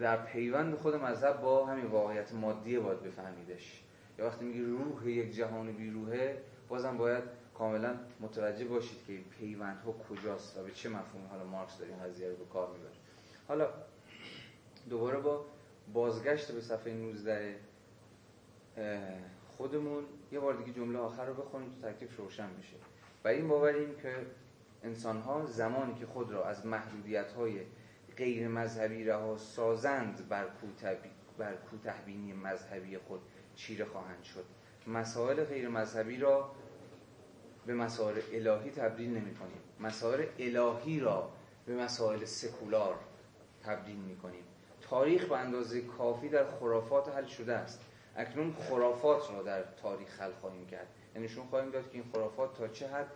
در 0.00 0.26
پیوند 0.26 0.74
خود 0.74 0.94
مذهب 0.94 1.40
با 1.40 1.66
همین 1.66 1.86
واقعیت 1.86 2.34
مادی 2.34 2.78
باید 2.78 3.02
بفهمیدش. 3.02 3.82
یا 4.18 4.26
وقتی 4.26 4.44
میگه 4.44 4.60
روح 4.60 5.08
یک 5.08 5.34
جهان 5.34 5.72
بیروحه 5.72 6.42
بازم 6.68 6.96
باید 6.96 7.24
کاملا 7.54 7.94
متوجه 8.20 8.64
باشید 8.64 8.98
که 9.06 9.18
پیوند 9.38 9.80
ها 9.80 9.92
کجاست 9.92 10.58
و 10.58 10.62
به 10.62 10.70
چه 10.70 10.88
مفهومی 10.88 11.26
حالا 11.30 11.44
مارکس 11.44 11.78
داره 11.78 11.90
این 11.90 12.02
قضیه 12.02 12.28
رو 12.28 12.36
به 12.36 12.44
کار 12.44 12.68
می‌بره. 12.72 12.92
حالا 13.48 13.68
دوباره 14.90 15.18
با 15.18 15.44
بازگشت 15.92 16.52
به 16.52 16.60
صفحه 16.60 16.94
19 16.94 17.56
خودمون 19.56 20.04
یه 20.32 20.40
بار 20.40 20.54
دیگه 20.54 20.72
جمله 20.72 20.98
آخر 20.98 21.26
رو 21.26 21.34
بخونیم 21.34 21.70
تو 21.70 21.88
تکلیف 21.88 22.16
روشن 22.16 22.48
بشه. 22.58 22.76
و 23.24 23.28
این 23.28 23.48
باوریم 23.48 23.96
که 24.02 24.26
انسان 24.82 25.20
ها 25.20 25.46
زمانی 25.46 25.94
که 25.94 26.06
خود 26.06 26.32
را 26.32 26.44
از 26.44 26.66
محدودیت 26.66 27.32
های 27.32 27.60
غیر 28.16 28.48
مذهبی 28.48 29.04
رها 29.04 29.36
سازند 29.36 30.28
بر 30.28 30.46
بر 31.38 31.54
کوتهبینی 31.70 32.32
مذهبی 32.32 32.98
خود 32.98 33.20
چیره 33.54 33.84
خواهند 33.84 34.22
شد. 34.22 34.44
مسائل 34.86 35.44
غیر 35.44 35.68
مذهبی 35.68 36.16
را 36.16 36.50
به 37.66 37.74
مسائل 37.74 38.20
الهی 38.32 38.70
تبدیل 38.70 39.10
نمی 39.10 39.34
کنیم. 39.34 39.60
مسائل 39.80 40.26
الهی 40.38 41.00
را 41.00 41.30
به 41.66 41.74
مسائل 41.76 42.24
سکولار 42.24 42.94
تبدیل 43.64 43.96
می 43.96 44.16
کنیم. 44.16 44.44
تاریخ 44.80 45.24
به 45.24 45.36
اندازه 45.36 45.80
کافی 45.80 46.28
در 46.28 46.44
خرافات 46.44 47.08
حل 47.08 47.24
شده 47.24 47.54
است. 47.54 47.80
اکنون 48.16 48.54
خرافات 48.54 49.30
را 49.30 49.42
در 49.42 49.62
تاریخ 49.62 50.20
حل 50.20 50.32
خواهیم 50.32 50.66
کرد. 50.66 50.86
یعنی 51.14 51.28
شون 51.28 51.46
خواهیم 51.46 51.70
داد 51.70 51.90
که 51.90 51.98
این 51.98 52.04
خرافات 52.12 52.58
تا 52.58 52.68
چه 52.68 52.88
حد 52.88 53.06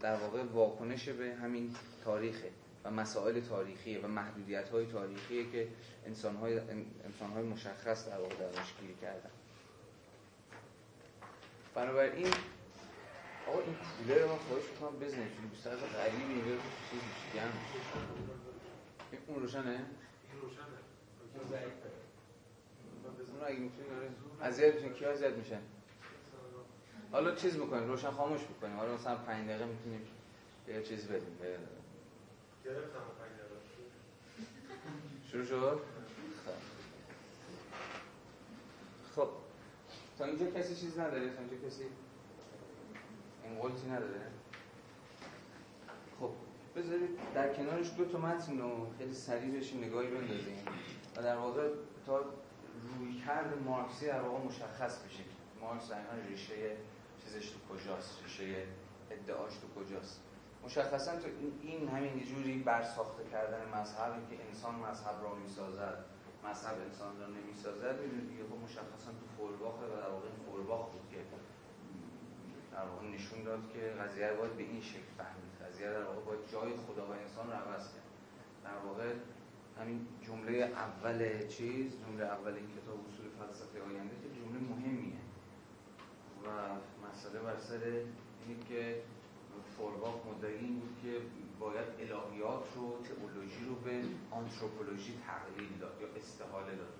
در 0.00 0.16
واقع 0.16 0.42
واکنش 0.42 1.08
به 1.08 1.34
همین 1.34 1.74
تاریخه 2.04 2.50
و 2.84 2.90
مسائل 2.90 3.40
تاریخی 3.40 3.98
و 3.98 4.08
محدودیت 4.08 4.68
های 4.68 4.86
تاریخی 4.86 5.50
که 5.50 5.68
انسان 6.06 6.36
های, 6.36 6.58
انسان 7.04 7.30
های 7.34 7.42
مشخص 7.42 8.08
در 8.08 8.18
واقع 8.18 8.34
درش 8.34 8.74
گیری 8.80 8.94
کردن. 8.94 9.30
بنابراین 11.74 12.26
آقا 13.48 13.58
این 13.60 13.74
کولر 13.74 14.18
رو 14.18 14.28
من 14.28 14.36
خواهش 14.36 14.64
می‌کنم 14.70 14.98
بزنید 14.98 15.36
چون 15.36 15.48
بیشتر 15.48 15.70
از 15.70 15.78
غریبی 15.78 16.32
اینجا 16.32 16.62
چیز 16.90 17.00
گرم 17.34 17.52
اون 19.26 19.42
روشنه؟ 19.42 19.70
این 19.70 20.40
روشنه. 20.42 20.78
اون 23.38 23.46
اگه 23.46 23.58
می‌تونی 23.58 23.88
داره 23.88 24.10
اذیت 24.42 24.74
میشن 24.74 24.92
کی 24.94 25.04
اذیت 25.04 25.32
میشن؟ 25.32 25.60
حالا 27.12 27.34
چیز 27.34 27.56
می‌کنیم 27.56 27.88
روشن 27.88 28.10
خاموش 28.10 28.40
می‌کنیم 28.40 28.76
حالا 28.76 28.94
مثلا 28.94 29.16
5 29.16 29.48
دقیقه 29.48 29.64
می‌تونیم 29.64 30.06
یه 30.68 30.82
چیز 30.82 31.06
بدیم. 31.06 31.38
گرفتم 32.64 33.00
شروع 35.30 35.44
شد؟ 35.44 35.80
خب. 39.16 39.28
تا 40.18 40.24
اینجا 40.24 40.50
کسی 40.50 40.76
چیز 40.76 40.98
نداره؟ 40.98 41.30
تا 41.30 41.40
اینجا 41.40 41.68
کسی 41.68 41.84
قلتی 43.60 43.88
نداره؟ 43.88 44.20
خب. 46.20 46.30
بذارید 46.76 47.10
در 47.34 47.54
کنارش 47.54 47.90
دو 47.96 48.04
تا 48.04 48.18
متن 48.18 48.58
رو 48.58 48.86
خیلی 48.98 49.14
سریع 49.14 49.50
بهش 49.50 49.72
نگاهی 49.72 50.08
بندازیم. 50.08 50.64
و 51.16 51.22
در 51.22 51.36
واقع 51.36 51.68
تا 52.06 52.24
روی 52.98 53.20
کرد 53.26 53.62
مارکسی 53.62 54.06
در 54.06 54.20
واقع 54.20 54.44
مشخص 54.44 54.98
بشه 54.98 55.24
مارکس 55.60 55.90
دقیقا 55.90 56.28
ریشه 56.28 56.76
چیزش 57.24 57.50
تو 57.50 57.58
کجاست 57.74 58.22
ریشه 58.22 58.66
ادعاش 59.10 59.52
تو 59.56 59.80
کجاست. 59.80 60.20
مشخصا 60.64 61.16
تو 61.16 61.28
این 61.62 61.88
همین 61.88 62.24
جوری 62.24 62.58
برساخته 62.58 63.24
کردن 63.32 63.68
مذهبی 63.68 64.36
که 64.36 64.44
انسان 64.44 64.74
مذهب 64.74 65.22
را 65.22 65.34
می‌سازد 65.34 66.04
مذهب 66.44 66.80
انسان 66.80 67.20
را 67.20 67.26
نمی‌سازد 67.26 68.00
می‌دونید 68.00 68.28
دیگه 68.30 68.44
خب 68.44 68.64
مشخصا 68.64 69.10
تو 69.20 69.26
فورباخه 69.36 69.86
و 69.86 69.96
در 70.00 70.10
واقع 70.10 70.26
این 70.26 70.40
فورباخ 70.46 70.90
بود 70.92 71.08
که 71.10 71.18
در 72.72 72.84
واقع 72.84 73.06
نشون 73.06 73.42
داد 73.42 73.60
که 73.72 73.80
قضیه 73.80 74.32
باید 74.32 74.56
به 74.56 74.62
این 74.62 74.82
شکل 74.82 75.10
فهمید. 75.18 75.52
قضیه 75.66 75.90
در 75.90 76.04
واقع 76.04 76.20
باید 76.20 76.40
جای 76.52 76.76
خدا 76.76 77.06
و 77.06 77.10
انسان 77.10 77.46
رو 77.46 77.52
عوض 77.52 77.84
کرد. 77.92 78.08
در 78.64 78.78
واقع 78.86 79.14
همین 79.80 80.06
جمله 80.26 80.52
اول 80.58 81.46
چیز 81.46 81.92
جمله 82.06 82.24
اول 82.24 82.52
این 82.54 82.66
کتاب 82.66 82.98
اصول 83.08 83.26
فلسفه 83.38 83.82
آینده 83.82 84.14
که 84.22 84.28
جمله 84.40 84.58
مهمیه. 84.70 85.18
و 86.44 86.48
مسئله 87.08 87.40
بر 87.40 87.58
سر 87.58 87.84
اینه 87.84 88.60
که 88.68 89.02
فورباخ 89.76 90.14
مدعی 90.26 90.54
این 90.56 90.80
بود 90.80 90.96
که 91.02 91.20
باید 91.60 91.88
الهیات 91.98 92.64
رو 92.76 93.02
تئولوژی 93.02 93.64
رو 93.68 93.74
به 93.74 94.02
آنتروپولوژی 94.30 95.18
تقلیل 95.26 95.78
داد 95.80 96.00
یا 96.00 96.08
استحاله 96.16 96.74
داد. 96.76 96.94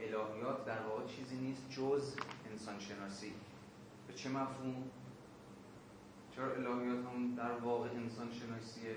الهیات 0.00 0.64
در 0.64 0.82
واقع 0.82 1.06
چیزی 1.06 1.36
نیست 1.36 1.70
جز 1.70 2.14
انسان 2.50 2.78
شناسی 2.78 3.32
به 4.08 4.14
چه 4.14 4.28
مفهوم؟ 4.28 4.90
چرا 6.36 6.52
الهیات 6.52 7.04
هم 7.06 7.34
در 7.34 7.52
واقع 7.52 7.88
انسان 7.88 8.32
شناسیه 8.32 8.94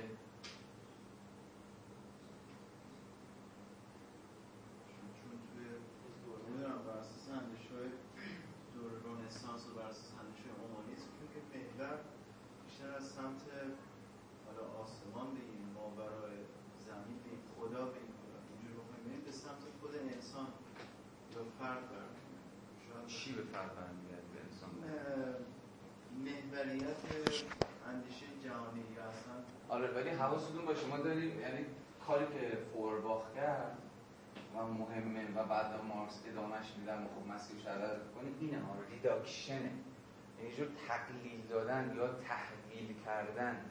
چون 5.18 5.32
توی 5.54 5.66
نمی‌دونم 6.50 6.84
بر 6.86 6.98
اساس 6.98 7.30
اندیشه 7.30 7.74
های 7.76 7.90
دور 8.74 8.92
رونسانس 9.04 9.68
و 9.68 9.74
بر 9.80 9.86
اساس 9.86 10.12
اندیشه 10.22 10.50
اومانیسم 10.62 11.12
که 11.34 11.58
محور 11.58 12.00
بیشتر 12.66 12.92
از 12.98 13.07
سمت 13.18 13.42
حالا 14.46 14.64
آسمان 14.84 15.28
بگیم 15.36 15.68
ما 15.76 15.86
برای 15.90 16.38
زمین 16.88 17.18
بگیم 17.24 17.42
خدا 17.56 17.86
بگیم 17.86 18.14
اینجور 18.50 18.84
بخوایم 18.84 19.22
به 19.26 19.32
سمت 19.32 19.64
خود 19.82 19.92
انسان 20.14 20.48
یا 21.34 21.42
فرد 21.60 21.84
برمیگرد 21.92 23.08
چی 23.08 23.32
به 23.36 23.42
فرد 23.42 23.72
برمیگرد 23.76 24.26
به 24.34 24.40
انسان؟ 24.48 24.72
محوریت 26.26 26.98
اندیشه 27.90 28.26
جهانی 28.44 28.84
هستن 29.10 29.40
آره 29.70 29.88
ولی 29.92 30.10
حواستون 30.10 30.66
باشه. 30.66 30.88
ما 30.88 30.98
داریم 30.98 31.40
یعنی 31.40 31.66
کاری 32.08 32.26
که 32.26 32.58
فورباخ 32.74 33.22
کرد 33.36 33.78
و 34.56 34.68
مهمه 34.68 35.32
و 35.36 35.44
بعد 35.44 35.84
مارکس 35.84 36.22
ادامهش 36.28 36.66
میدن 36.80 37.04
و 37.04 37.08
خب 37.08 37.28
مسیح 37.28 37.64
شرط 37.64 37.98
کنه 38.16 38.30
اینه 38.40 38.60
ها. 38.60 38.74
ریداکشنه 38.92 39.72
یعنی 40.40 40.56
جور 40.56 40.68
تقلیل 40.88 41.48
دادن 41.50 41.94
یا 41.98 42.08
تحویل 42.08 42.96
کردن 43.06 43.66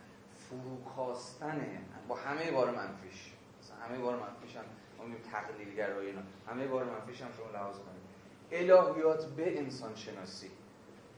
فروکاستن 0.48 1.84
با 2.08 2.14
همه 2.14 2.50
بار 2.50 2.70
منفیش 2.70 3.32
مثلا 3.62 3.76
همه 3.76 3.98
بار 3.98 4.16
منفیش 4.16 4.56
هم 4.56 4.64
ما 4.98 5.04
تقلیل 5.32 5.74
گرایی 5.74 6.08
اینا. 6.08 6.22
همه 6.48 6.66
بار 6.66 6.84
منفیش 6.84 7.22
هم 7.22 7.28
شما 7.36 7.50
لحاظ 7.50 7.76
کنید. 7.76 8.06
الهیات 8.52 9.26
به 9.26 9.58
انسان 9.58 9.94
شناسی 9.94 10.50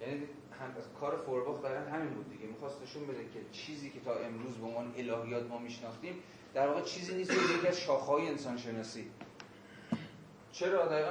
یعنی 0.00 0.28
هم 0.60 0.74
کار 1.00 1.16
فورباخ 1.16 1.62
دقیقا 1.62 1.90
همین 1.90 2.14
بود 2.14 2.30
دیگه. 2.30 2.46
می‌خواست 2.46 2.82
نشون 2.82 3.06
بده 3.06 3.24
که 3.24 3.40
چیزی 3.52 3.90
که 3.90 4.00
تا 4.00 4.14
امروز 4.14 4.54
به 4.54 4.66
عنوان 4.66 4.94
الهیات 4.96 5.46
ما 5.46 5.58
میشناختیم 5.58 6.14
در 6.54 6.68
واقع 6.68 6.82
چیزی 6.82 7.14
نیست 7.14 7.30
که 7.30 7.54
یکی 7.58 7.68
از 7.68 7.80
شاخهای 7.80 8.28
انسان 8.28 8.56
شناسی 8.56 9.10
چرا؟ 10.52 10.86
دقیقا. 10.86 11.10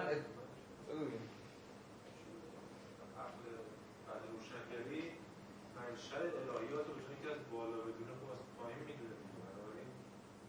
منشأ 5.97 6.15
الهیات 6.15 6.85
روشن 6.87 7.15
که 7.23 7.29
از 7.35 7.41
بالا 7.51 7.77
بدون 7.87 8.09
از 8.35 8.43
پایین 8.57 8.79
می‌دونه. 8.87 9.15
بنابراین 9.45 9.89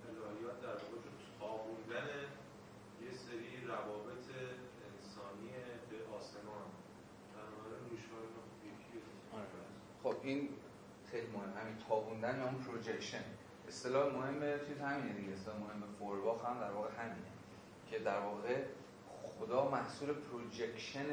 الهیات 0.09 0.59
در 0.63 0.77
واقع 0.83 1.11
خوابوندن 1.39 2.09
یه 3.05 3.13
سری 3.25 3.67
روابط 3.67 4.27
انسانی 4.89 5.51
به 5.91 5.97
آسمان. 6.17 6.69
بنابراین 7.35 7.85
روشهای 7.91 8.27
خب 10.03 10.17
این 10.23 10.49
خیلی 11.11 11.27
مهم. 11.27 11.53
همین 11.61 11.77
تابوندن 11.89 12.39
یا 12.39 12.45
اون 12.45 12.55
projection 12.55 13.25
اصطلاح 13.69 14.15
مهم 14.15 14.41
چیز 14.67 14.79
همینه 14.79 15.13
دیگه. 15.13 15.33
اصطلاح 15.33 15.57
مهم 15.59 15.83
فوئرباخ 15.99 16.45
هم 16.45 16.61
در 16.61 16.71
واقع 16.71 16.91
همینه. 16.99 17.33
که 17.91 17.99
در 17.99 18.21
واقع 18.21 18.65
خدا 19.23 19.71
محصول 19.71 20.13
projection 20.13 21.07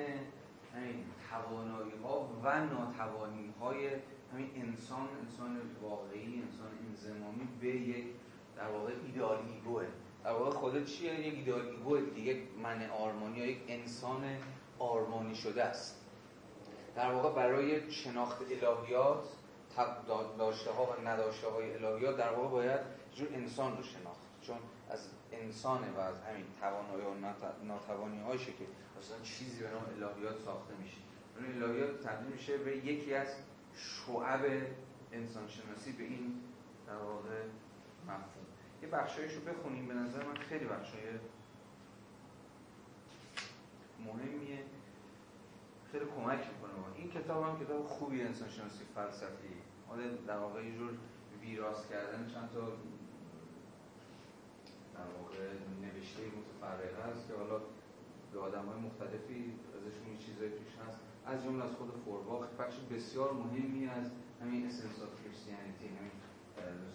همین 0.75 1.05
توانایی 1.29 1.97
ها 2.03 2.29
و 2.43 2.65
ناتوانی 2.65 3.53
های 3.59 3.89
همین 4.35 4.49
انسان 4.55 5.07
انسان 5.21 5.61
واقعی 5.81 6.41
انسان 6.41 6.71
انضمامی 6.89 7.47
به 7.61 7.67
یک 7.67 8.05
در 8.57 8.67
واقع 8.67 8.91
ideal 9.05 9.37
ego 9.53 9.72
ه. 9.72 9.85
در 10.23 10.31
واقع 10.31 10.51
خدا 10.51 10.83
چیه؟ 10.83 11.27
یک 11.27 11.33
ideal 11.33 11.67
ego 11.67 11.93
ه 11.93 12.01
دیگه 12.01 12.33
یک 12.33 12.43
من 12.63 12.89
آرمانی 12.89 13.37
یا 13.37 13.45
یک 13.45 13.57
انسان 13.67 14.23
آرمانی 14.79 15.35
شده 15.35 15.63
است. 15.63 16.05
در 16.95 17.11
واقع 17.11 17.35
برای 17.35 17.91
شناخت 17.91 18.41
الهیات 18.41 19.23
داشته 20.37 20.71
ها 20.71 20.85
و 20.85 21.07
نداشته 21.07 21.47
های 21.47 21.85
الهیات 21.85 22.17
در 22.17 22.33
واقع 22.33 22.47
باید 22.47 22.79
جور 23.15 23.27
انسان 23.33 23.77
رو 23.77 23.83
شناخت. 23.83 24.21
چون 24.41 24.57
از 24.89 25.09
انسانه 25.31 25.91
و 25.97 25.99
از 25.99 26.15
همین 26.21 26.45
توانایی 26.59 27.01
و 27.01 27.13
ناتوانی 27.63 28.21
هایشه 28.21 28.51
که 28.51 28.65
اصلا 28.99 29.17
چیزی 29.23 29.63
به 29.63 29.69
نام 29.69 29.83
الهیات 29.83 30.39
ساخته 30.39 30.73
میشه. 30.83 30.97
اون 31.37 31.63
الهیات 31.63 32.03
تبدیل 32.03 32.31
میشه 32.31 32.57
به 32.57 32.77
یکی 32.77 33.13
از 33.13 33.27
شعب 33.75 34.45
انسانشناسی 35.11 35.91
به 35.91 36.03
این 36.03 36.41
در 36.87 36.95
واقع 36.95 37.43
مفهوم. 38.03 38.45
یه 38.81 38.87
بخشایش 38.87 39.33
رو 39.33 39.41
بخونیم. 39.41 39.87
به 39.87 39.93
نظر 39.93 40.23
من 40.23 40.35
خیلی 40.35 40.65
بخشای 40.65 41.01
مهمیه. 44.05 44.63
خیلی 45.91 46.05
کمک 46.05 46.39
می‌کنه. 46.39 46.95
این 46.95 47.11
کتاب 47.11 47.43
هم 47.43 47.65
کتاب 47.65 47.85
خوبی 47.85 48.21
انسانشناسی 48.21 48.83
فلسفی. 48.95 49.55
حالا 49.87 50.03
در 50.27 50.37
واقع 50.37 50.65
یه 50.65 50.77
جور 50.77 50.91
ویراس 51.41 51.89
کردن 51.89 52.31
چند 52.33 52.49
تا 52.53 52.61
در 54.93 55.07
واقع 55.21 55.37
نوشته 55.81 56.21
متفرقه 56.21 57.11
هست 57.11 57.27
که 57.27 57.33
حالا 57.33 57.61
به 58.33 58.39
آدم 58.39 58.65
های 58.65 58.79
مختلفی 58.79 59.53
ازشون 59.77 60.17
چیزایی 60.25 60.51
توش 60.51 60.87
هست. 60.87 61.04
از 61.27 61.43
جمله 61.43 61.63
از 61.63 61.71
خود 61.71 61.91
فورباخ 62.05 62.47
بخش 62.59 62.75
بسیار 62.91 63.33
مهمی 63.33 63.85
از 63.87 64.11
همین 64.41 64.67
اسنس 64.67 65.01
آف 65.01 65.23
کریستیانیتی 65.23 65.85
همین 65.85 66.11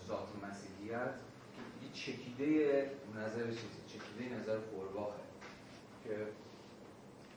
ذات 0.06 0.28
مسیحیت 0.44 1.14
یه 1.82 1.92
چکیده 1.92 2.90
نظر 3.16 3.46
چیزی 3.46 3.80
چکیده 3.86 4.36
نظر 4.36 4.58
فورباخه 4.58 5.22
که 6.04 6.26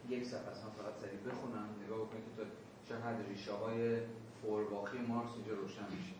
یک 0.09 0.25
صفحه 0.25 0.51
اصلا 0.51 0.69
فقط 0.69 1.01
سریع 1.01 1.19
بخونم 1.19 1.69
نگاه 1.85 1.97
بکنید 1.97 2.23
که 2.37 2.43
تا 2.89 3.01
حد 3.01 3.25
ریشه 3.29 3.53
های 3.53 3.99
فورباخی 4.41 4.97
مارکس 4.97 5.31
اینجا 5.35 5.53
روشن 5.53 5.85
میشه. 5.97 6.13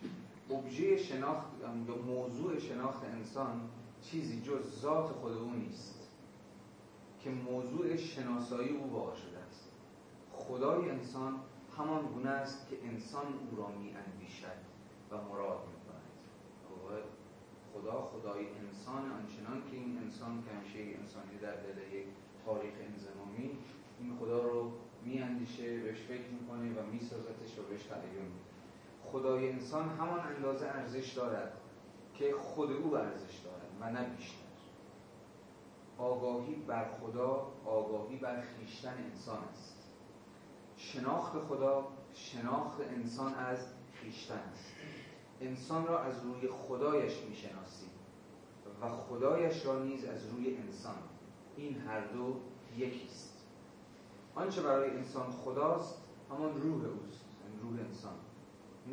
ابژه 0.50 0.96
شناخت 0.96 1.46
یا 1.60 1.96
موضوع 1.96 2.58
شناخت 2.58 3.04
انسان 3.04 3.60
چیزی 4.02 4.42
جز 4.42 4.80
ذات 4.80 5.06
خود 5.06 5.32
او 5.32 5.50
نیست 5.50 6.08
که 7.20 7.30
موضوع 7.30 7.96
شناسایی 7.96 8.76
او 8.76 8.92
واقع 8.92 9.16
شده 9.16 9.43
خدای 10.38 10.90
انسان 10.90 11.40
همان 11.78 12.06
گونه 12.06 12.30
است 12.30 12.68
که 12.68 12.76
انسان 12.84 13.26
او 13.26 13.56
را 13.56 13.68
می 13.68 13.94
اندیشد 13.94 14.58
و 15.10 15.16
مراد 15.16 15.58
می 15.58 15.80
کند 15.86 16.04
خدا 17.74 18.02
خدای 18.02 18.46
انسان 18.46 19.12
آنچنان 19.12 19.62
که 19.70 19.76
این 19.76 19.98
انسان 19.98 20.30
همیشه 20.30 20.78
انسانی 20.78 21.38
در 21.42 21.56
دل 21.56 21.92
یک 21.92 22.06
تاریخ 22.44 22.74
انزمامی 22.92 23.58
این 24.00 24.16
خدا 24.20 24.42
رو 24.42 24.72
می 25.04 25.18
اندیشه 25.18 25.80
بهش 25.80 25.98
فکر 25.98 26.28
می‌کنه 26.40 26.80
و 26.80 26.86
میسازتش 26.86 27.58
و 27.58 27.62
بهش 27.62 27.82
تغییر 27.82 28.22
خدای 29.12 29.52
انسان 29.52 29.88
همان 29.88 30.20
اندازه 30.20 30.66
ارزش 30.66 31.12
دارد 31.12 31.52
که 32.14 32.32
خود 32.32 32.72
او 32.72 32.96
ارزش 32.96 33.38
دارد 33.38 33.70
و 33.80 33.90
نه 33.90 34.08
بیشتر. 34.16 34.44
آگاهی 35.98 36.54
بر 36.54 36.84
خدا 36.84 37.52
آگاهی 37.64 38.16
بر 38.16 38.40
خیشتن 38.40 38.94
انسان 39.10 39.38
است. 39.52 39.73
شناخت 40.94 41.38
خدا 41.38 41.88
شناخت 42.14 42.80
انسان 42.80 43.34
از 43.34 43.58
خیشتن 43.92 44.38
است. 44.52 44.72
انسان 45.40 45.86
را 45.86 46.00
از 46.00 46.14
روی 46.24 46.48
خدایش 46.48 47.12
می‌شناسی 47.28 47.86
و 48.80 48.88
خدایش 48.88 49.66
را 49.66 49.84
نیز 49.84 50.04
از 50.04 50.26
روی 50.26 50.56
انسان. 50.56 50.94
این 51.56 51.80
هر 51.80 52.00
دو 52.00 52.36
یکیست 52.76 53.46
آنچه 54.34 54.62
برای 54.62 54.90
انسان 54.90 55.30
خداست 55.30 55.98
همان 56.30 56.62
روح 56.62 56.84
اوست 56.84 57.24
یعنی 57.44 57.60
روح 57.62 57.86
انسان. 57.86 58.14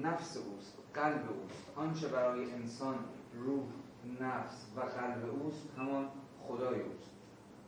نفس 0.04 0.38
اوست 0.38 0.78
قلب 0.94 1.30
اوست. 1.42 1.72
آنچه 1.76 2.08
برای 2.08 2.52
انسان 2.52 2.96
روح 3.34 3.64
نفس 4.22 4.66
و 4.76 4.80
قلب 4.80 5.42
اوست 5.42 5.70
همان 5.78 6.08
خدای 6.48 6.82
اوست. 6.82 7.12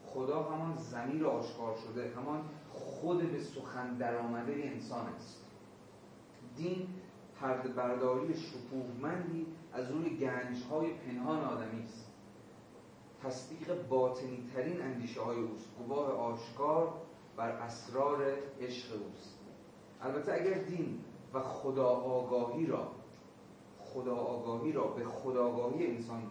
خدا 0.06 0.44
همان 0.44 0.78
زمیر 0.78 1.26
آشکار 1.26 1.76
شده 1.76 2.14
همان 2.16 2.42
خود 2.74 3.32
به 3.32 3.40
سخن 3.40 3.98
درآمده 3.98 4.54
انسان 4.54 5.08
است. 5.08 5.46
دین 6.56 6.88
پرده 7.40 7.70
برداری 7.70 8.34
شکوهمندی 8.34 9.46
از 9.74 9.92
روی 9.92 10.18
گنج 10.18 10.64
های 10.64 10.94
پنهان 10.94 11.44
آدمی 11.44 11.84
است. 11.84 12.10
تصدیق 13.24 13.88
باطنی 13.88 14.50
ترین 14.56 14.82
اندیشه 14.82 15.22
های 15.22 15.38
اوست. 15.38 15.70
گواه 15.78 16.12
آشکار 16.12 16.94
بر 17.38 17.50
اسرار 17.50 18.26
عشق 18.62 18.94
اوست. 18.94 19.40
البته 20.02 20.34
اگر 20.34 20.54
دین 20.54 21.00
و 21.34 21.40
خدا 21.40 21.88
آگاهی 21.88 22.66
را 22.66 22.92
خدا 23.80 24.16
آگاهی 24.16 24.72
را 24.72 24.84
به 24.84 25.06
خداگاهی 25.06 25.88
انسان 25.88 26.24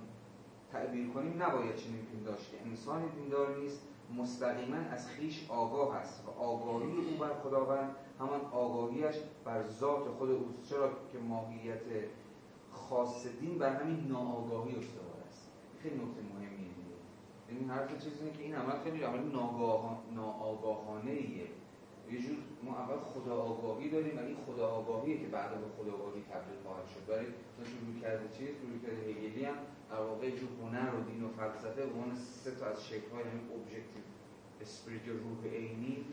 تعبیر 0.73 1.09
کنیم 1.11 1.43
نباید 1.43 1.77
چنین 1.77 2.07
پین 2.07 2.23
داشت. 2.23 2.51
که 2.51 2.57
انسان 2.67 3.09
دیندار 3.09 3.57
نیست. 3.59 3.81
مستقیما 4.19 4.77
از 4.77 5.09
خیش 5.09 5.47
آگاه 5.51 5.97
است 5.97 6.25
و 6.27 6.31
آگاهی 6.31 6.93
او 6.93 7.17
بر 7.21 7.35
خداوند 7.35 7.97
همان 8.21 8.41
آگاهیش 8.53 9.17
بر 9.45 9.69
ذات 9.69 10.09
خود 10.09 10.31
اوست 10.31 10.71
چرا 10.71 10.89
که 11.13 11.19
ماهیت 11.19 11.81
خاص 12.73 13.27
دین 13.41 13.59
بر 13.59 13.77
همین 13.77 14.09
ناآگاهی 14.09 14.71
استوار 14.71 15.17
است. 15.29 15.51
خیلی 15.83 15.95
نکته 15.95 16.21
مهمیه 16.35 16.59
دیگه. 16.59 16.97
یعنی 17.49 17.65
حرف 17.69 18.05
چیزی 18.05 18.31
که 18.31 18.43
این 18.43 18.55
عمل 18.55 18.79
خیلی 18.85 19.03
عمل 19.03 19.21
ناآگاهانه 20.15 21.11
ایه 21.11 21.47
یه 22.11 22.19
جور 22.23 22.37
ما 22.63 22.79
اول 22.79 22.97
خدا 22.97 23.37
آگاهی 23.37 23.91
داریم 23.91 24.19
و 24.19 24.21
این 24.21 24.37
خدا 24.47 24.69
آگاهیه 24.69 25.19
که 25.21 25.27
بعد 25.27 25.51
به 25.51 25.67
خدا 25.79 25.93
آگاهی 25.93 26.23
تبدیل 26.23 26.59
خواهد 26.65 26.87
شد. 26.95 27.07
برای 27.07 27.27
مثل 27.61 27.71
روی 27.87 28.01
کرده 28.01 28.29
چیز 28.39 28.49
روی 28.49 28.79
کرده 28.81 29.11
هگلی 29.11 29.45
هم 29.45 29.55
در 29.93 30.01
واقع 30.01 30.31
جور 30.31 30.49
هنر 30.63 30.95
و 30.95 31.01
دین 31.05 31.25
و 31.25 31.29
فلسفه 31.29 31.87
به 31.87 31.93
عنوان 31.93 32.15
سه 32.15 32.51
تا 32.51 32.67
از 32.67 32.87
شکل 32.87 33.11
های 33.11 33.23
همین 33.23 33.51
objective 33.55 34.03
spirit 34.61 35.07
یا 35.07 35.13
روح 35.13 35.53
عینی 35.55 36.05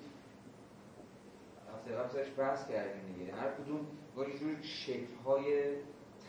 هفته 1.73 1.91
قبلش 1.95 2.27
بحث 2.37 2.69
کردیم 2.69 3.13
دیگه. 3.13 3.35
هر 3.35 3.51
کدوم 3.51 3.79
با 4.15 4.25
یه 4.25 4.39
جور 4.39 4.61
شکل 4.61 5.15
های 5.25 5.75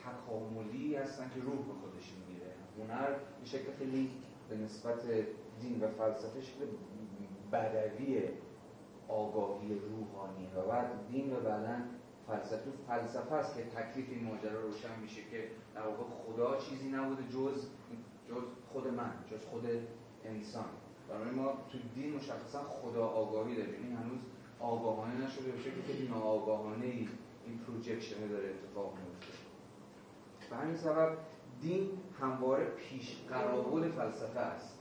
تکاملی 0.05 0.95
هستن 0.95 1.31
که 1.35 1.41
روح 1.41 1.57
به 1.57 1.73
خودش 1.73 2.13
می‌گیره. 2.19 2.53
هنر 2.79 3.11
به 3.41 3.47
شکل 3.47 3.73
خیلی 3.79 4.11
به 4.49 4.57
نسبت 4.57 5.03
دین 5.61 5.81
و 5.81 5.89
فلسفه 5.89 6.41
شکل 6.41 6.67
بدوی 7.53 8.23
آگاهی 9.09 9.75
روحانی 9.75 10.47
و 10.57 10.63
بعد 10.63 10.91
دین 11.11 11.33
و 11.33 11.41
بعدا 11.41 11.77
فلسفه 12.31 12.71
فلسفه 12.89 13.35
است 13.35 13.57
که 13.57 13.63
تکلیف 13.63 14.07
این 14.11 14.25
ماجرا 14.25 14.61
روشن 14.61 15.01
میشه 15.03 15.23
که 15.31 15.51
در 15.75 15.83
واقع 15.83 16.03
خدا 16.27 16.59
چیزی 16.59 16.89
نبوده 16.89 17.23
جز 17.23 17.67
جز 18.29 18.43
خود 18.73 18.89
من 18.89 19.13
جز 19.31 19.45
خود 19.45 19.65
انسان. 20.25 20.65
برای 21.09 21.31
ما 21.31 21.53
تو 21.73 21.79
دین 21.95 22.17
مشخصا 22.17 22.63
خدا 22.63 23.07
آگاهی 23.07 23.57
داریم. 23.57 23.75
این 23.83 23.97
هنوز 23.97 24.21
آگاهانه 24.61 25.25
نشده 25.25 25.53
به 25.53 25.59
شکلی 25.59 26.07
که 26.07 26.13
ناآگاهانه 26.15 26.87
ای 26.87 27.09
این 27.47 27.59
پروجکشنه 27.67 28.29
داره 28.29 28.49
اتفاق 28.49 28.95
میفته. 28.95 29.33
به 30.51 30.57
همین 30.57 30.77
سبب 30.77 31.17
دین 31.61 31.91
همواره 32.21 32.65
پیش 32.65 33.17
قرابول 33.29 33.91
فلسفه 33.91 34.41
است. 34.41 34.79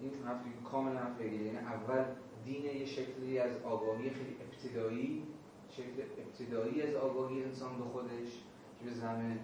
این 0.00 0.10
حرفی 0.24 0.50
کاملا 0.70 0.98
حرف 0.98 1.20
یعنی 1.20 1.58
اول 1.58 2.04
دین 2.44 2.64
یه 2.64 2.86
شکلی 2.86 3.38
از 3.38 3.62
آگاهی 3.62 4.10
خیلی 4.10 4.36
ابتدایی 4.40 5.22
شکل 5.70 6.02
ابتدایی 6.18 6.82
از 6.82 6.94
آگاهی 6.94 7.44
انسان 7.44 7.78
به 7.78 7.84
خودش 7.84 8.30
که 8.78 8.84
به 8.84 8.90
زمین 8.90 9.40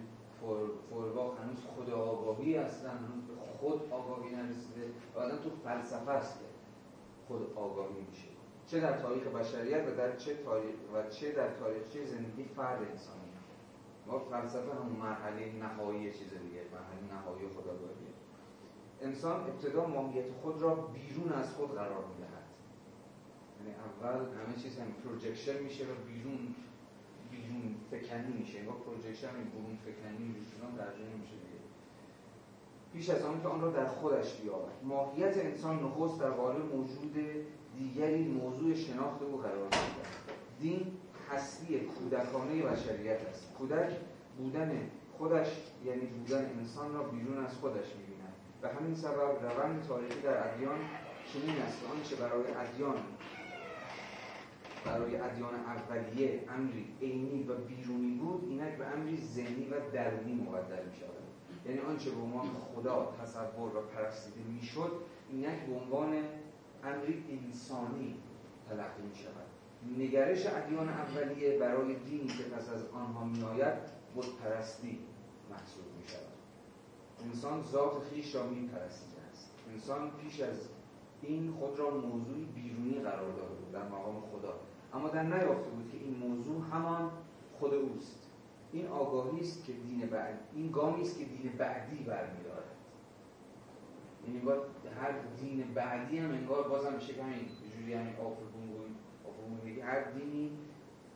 هنوز 1.41 1.59
خود 1.75 1.89
آگاهی 1.89 2.57
هستن 2.57 2.89
هنوز 2.89 3.23
به 3.27 3.35
خود 3.59 3.93
آگاهی 3.93 4.35
نرسیده 4.35 4.91
و 5.15 5.19
آدم 5.19 5.37
تو 5.37 5.49
فلسفه 5.63 6.11
است 6.11 6.39
که 6.39 6.45
خود 7.27 7.53
آگاهی 7.55 8.01
میشه. 8.09 8.27
چه 8.67 8.79
در 8.79 8.97
تاریخ 9.01 9.27
بشریت 9.27 9.87
و 9.87 9.95
در 9.95 10.15
چه 10.15 10.35
تاریخ 10.35 10.75
و 10.93 11.09
چه 11.09 11.31
در 11.31 11.53
تاریخچه 11.53 12.05
زندگی 12.05 12.43
فرد 12.43 12.81
انسانی. 12.81 13.31
ما 14.07 14.19
فلسفه 14.19 14.73
هم 14.73 14.87
مرحله 14.99 15.53
نهایی 15.53 16.11
چیز 16.11 16.29
دیگه 16.29 16.61
مرحله 16.73 17.19
نهایی 17.19 17.47
خداگاهی. 17.47 18.07
انسان 19.01 19.41
ابتدا 19.41 19.85
ماهیت 19.85 20.25
خود 20.41 20.61
را 20.61 20.75
بیرون 20.75 21.33
از 21.33 21.53
خود 21.53 21.75
قرار 21.75 22.05
می‌دهد. 22.05 22.46
یعنی 23.57 23.73
اول 23.87 24.19
همه 24.19 24.55
چیز 24.63 24.79
هم 24.79 24.87
projection 25.03 25.63
میشه 25.63 25.83
و 25.83 25.93
بیرون 26.07 26.55
بیرون 27.31 27.75
فکنی 27.91 28.33
میشه. 28.39 28.59
انگار 28.59 28.75
projection 28.85 29.27
بیرون 29.27 29.77
فکنی 29.85 30.17
بیرون 30.17 30.75
درجه 30.77 31.03
نمیشه 31.15 31.33
دیگه. 31.33 31.61
پیش 32.93 33.09
از 33.09 33.21
آن 33.21 33.41
که 33.41 33.47
آن 33.47 33.61
را 33.61 33.71
در 33.71 33.87
خودش 33.87 34.33
بیابد. 34.33 34.83
ماهیت 34.83 35.37
انسان 35.37 35.83
نخست 35.83 36.19
در 36.19 36.29
قالب 36.29 36.75
موجود 36.75 37.15
دیگری 37.77 38.23
موضوع 38.23 38.73
شناخت 38.73 39.21
او 39.21 39.37
قرار 39.37 39.63
می‌دهد. 39.63 40.07
دین 40.59 40.87
هستی 41.31 41.79
کودکانه 41.79 42.63
بشریت 42.63 43.21
است. 43.29 43.53
کودک 43.57 43.91
بودن 44.37 44.89
خودش 45.17 45.47
یعنی 45.85 46.05
بودن 46.05 46.45
انسان 46.59 46.93
را 46.93 47.03
بیرون 47.03 47.45
از 47.45 47.55
خودش 47.55 47.85
می‌بیند. 47.95 48.33
و 48.61 48.67
همین 48.67 48.95
سبب 48.95 49.19
روند 49.19 49.83
تاریخی 49.87 50.21
در 50.21 50.53
ادیان 50.53 50.79
چنین 51.33 51.61
است. 51.61 51.81
آنچه 51.95 52.15
برای 52.15 52.43
ادیان 52.43 52.97
برای 54.87 55.15
ادیان 55.15 55.55
اولیه 55.55 56.43
امری 56.49 56.85
عینی 57.01 57.43
و 57.43 57.55
بیرونی 57.55 58.17
بود 58.17 58.43
اینک 58.49 58.77
به 58.77 58.85
امری 58.87 59.17
ذهنی 59.17 59.67
و 59.67 59.91
درونی 59.93 60.33
مبدل 60.33 60.85
می 60.85 60.95
شود 60.95 61.11
یعنی 61.65 61.79
آنچه 61.79 62.09
به 62.09 62.21
عنوان 62.21 62.47
خدا 62.75 63.13
تصور 63.21 63.77
و 63.77 63.81
پرستیده 63.81 64.39
می‌شد 64.53 64.91
اینک 65.31 65.65
به 65.67 65.75
عنوان 65.75 66.13
امری 66.83 67.23
انسانی 67.29 68.15
تلقی 68.69 69.01
می 69.09 69.15
شود 69.15 69.47
نگرش 69.97 70.45
ادیان 70.45 70.89
اولیه 70.89 71.57
برای 71.59 71.95
دینی 71.95 72.27
که 72.27 72.43
پس 72.43 72.69
از 72.69 72.85
آنها 72.85 73.25
میآید 73.25 73.97
پرستی 74.43 74.99
محسوب 75.49 75.85
می 76.01 76.07
شود 76.07 76.37
انسان 77.25 77.63
ذات 77.63 77.93
خیش 78.09 78.35
را 78.35 78.47
می 78.47 78.69
است. 78.87 79.07
انسان 79.73 80.11
پیش 80.21 80.39
از 80.39 80.69
این 81.21 81.51
خود 81.51 81.79
را 81.79 81.89
موضوعی 81.89 82.45
بیرونی 82.45 82.99
قرار 82.99 83.31
داده 83.31 83.55
بود 83.55 83.71
در 83.71 83.83
مقام 83.83 84.21
خدا. 84.21 84.53
اما 84.97 85.09
در 85.09 85.23
نیافته 85.23 85.69
بود 85.69 85.91
که 85.91 85.97
این 85.97 86.17
موضوع 86.17 86.63
همان 86.71 87.11
خود 87.59 87.73
اوست. 87.73 88.27
این 88.71 88.87
آگاهی 88.87 89.39
است 89.39 89.65
که 89.65 89.73
دین 89.73 89.99
بعد 89.99 90.39
این 90.55 90.71
گامی 90.71 91.01
است 91.01 91.19
که 91.19 91.25
دین 91.25 91.51
بعدی 91.57 92.03
برمیدارد. 92.03 92.75
یعنی 94.27 94.39
با 94.39 94.53
هر 95.01 95.11
دین 95.41 95.73
بعدی 95.73 96.17
هم 96.17 96.31
انگار 96.31 96.67
بازم 96.67 96.93
میشه 96.93 97.13
که 97.13 97.23
همین 97.23 97.45
جوری 97.79 97.93
همین 97.93 98.15
آفربون 98.15 98.67
هر 99.83 100.03
دینی 100.03 100.51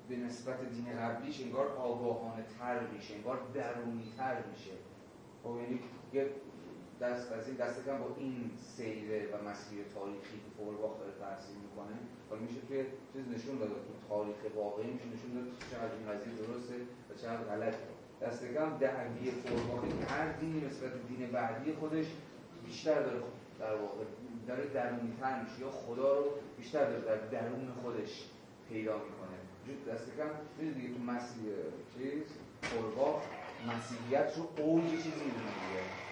به 0.09 0.15
نسبت 0.15 0.69
دین 0.69 0.99
قبلیش 0.99 1.41
انگار 1.41 1.67
آگاهانه 1.67 2.43
تر 2.59 2.87
میشه 2.87 3.15
انگار 3.15 3.39
درونی 3.53 4.03
تر 4.17 4.43
میشه. 4.51 4.71
خب 5.43 5.55
یعنی 5.61 5.79
دست 7.01 7.31
از 7.31 7.47
این 7.47 7.57
دست 7.57 7.85
کم 7.85 7.97
با 7.97 8.15
این 8.17 8.51
سیره 8.75 9.19
و 9.31 9.49
مسیر 9.49 9.79
تاریخی 9.95 10.37
که 10.43 10.49
فورباخ 10.57 10.99
داره 10.99 11.13
ترسیم 11.19 11.57
می‌کنه 11.65 11.95
حالا 12.29 12.41
میشه 12.41 12.61
توی 12.67 12.85
چیز 13.13 13.25
نشون 13.35 13.57
داده 13.59 13.73
تو 13.73 13.93
تاریخ 14.09 14.35
واقعی 14.55 14.91
میشه 14.91 15.05
نشون 15.13 15.31
داده 15.35 15.49
چقدر 15.71 15.93
این 15.97 16.05
قضیه 16.09 16.33
درسته 16.33 16.75
و 17.09 17.11
چقدر 17.21 17.43
غلطه. 17.43 17.87
دست 18.21 18.45
کم 18.45 18.77
دعوی 18.77 19.31
فورباخی 19.31 19.89
که 19.99 20.05
هر 20.05 20.31
دینی 20.31 20.65
نسبت 20.65 20.91
دین 21.07 21.31
بعدی 21.31 21.73
خودش 21.73 22.05
بیشتر 22.65 23.01
داره 23.01 23.19
در 23.59 23.75
واقع 23.75 24.03
داره 24.47 24.65
درونی 24.65 25.13
تر 25.19 25.43
میشه 25.43 25.59
یا 25.61 25.71
خدا 25.71 26.19
رو 26.19 26.25
بیشتر 26.57 26.85
داره 26.89 27.01
در 27.01 27.17
درون 27.39 27.71
خودش 27.81 28.29
پیدا 28.69 28.93
می‌کنه. 28.93 29.37
دست 29.93 30.05
کم 30.17 30.29
دیگه 30.73 30.93
تو 30.93 30.99
مسیح 31.03 31.43
چیز 31.97 32.23
فورباخ 32.61 33.21
مسیحیت 33.67 34.37
رو 34.37 34.63
اوج 34.63 34.83
چیزی 34.91 35.23
می‌دونه 35.25 36.10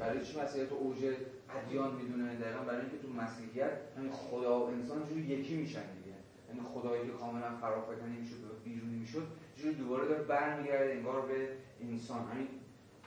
برای 0.00 0.24
چی 0.24 0.40
مسیحیت 0.40 0.72
اوج 0.72 1.14
ادیان 1.56 1.94
می‌دونه؟ 1.94 2.36
دقیقا 2.36 2.64
برای 2.64 2.80
اینکه 2.80 2.98
تو 2.98 3.08
مسیحیت 3.08 3.70
همین 3.96 4.12
خدا 4.12 4.60
و 4.60 4.68
انسان 4.68 5.04
جوری 5.08 5.20
یکی 5.20 5.56
میشن 5.56 5.80
دیگه. 5.96 6.16
یعنی 6.48 6.60
خدایی 6.74 7.06
که 7.06 7.12
کاملا 7.12 7.56
فرافتنی 7.60 8.16
می‌شد 8.16 8.44
و 8.44 8.64
بیرونی 8.64 8.96
می‌شد 8.96 9.26
جوری 9.56 9.74
دوباره 9.74 10.08
داره 10.08 10.22
برمیگرده 10.22 10.92
انگار 10.92 11.26
به 11.26 11.48
انسان. 11.80 12.28
همین 12.28 12.48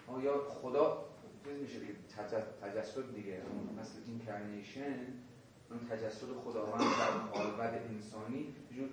آیا 0.08 0.44
خدا 0.48 1.06
چیز 1.44 1.62
میشه 1.62 1.80
دیگه؟ 1.80 1.94
تجسد 2.62 3.16
دیگه. 3.16 3.42
مثل 3.82 3.94
اینکارنیشن 4.08 4.98
اون 5.70 5.80
تجسد 5.90 6.28
خداوند 6.44 6.82
در 6.82 7.40
قالب 7.40 7.82
انسانی 7.92 8.56
جور 8.72 8.90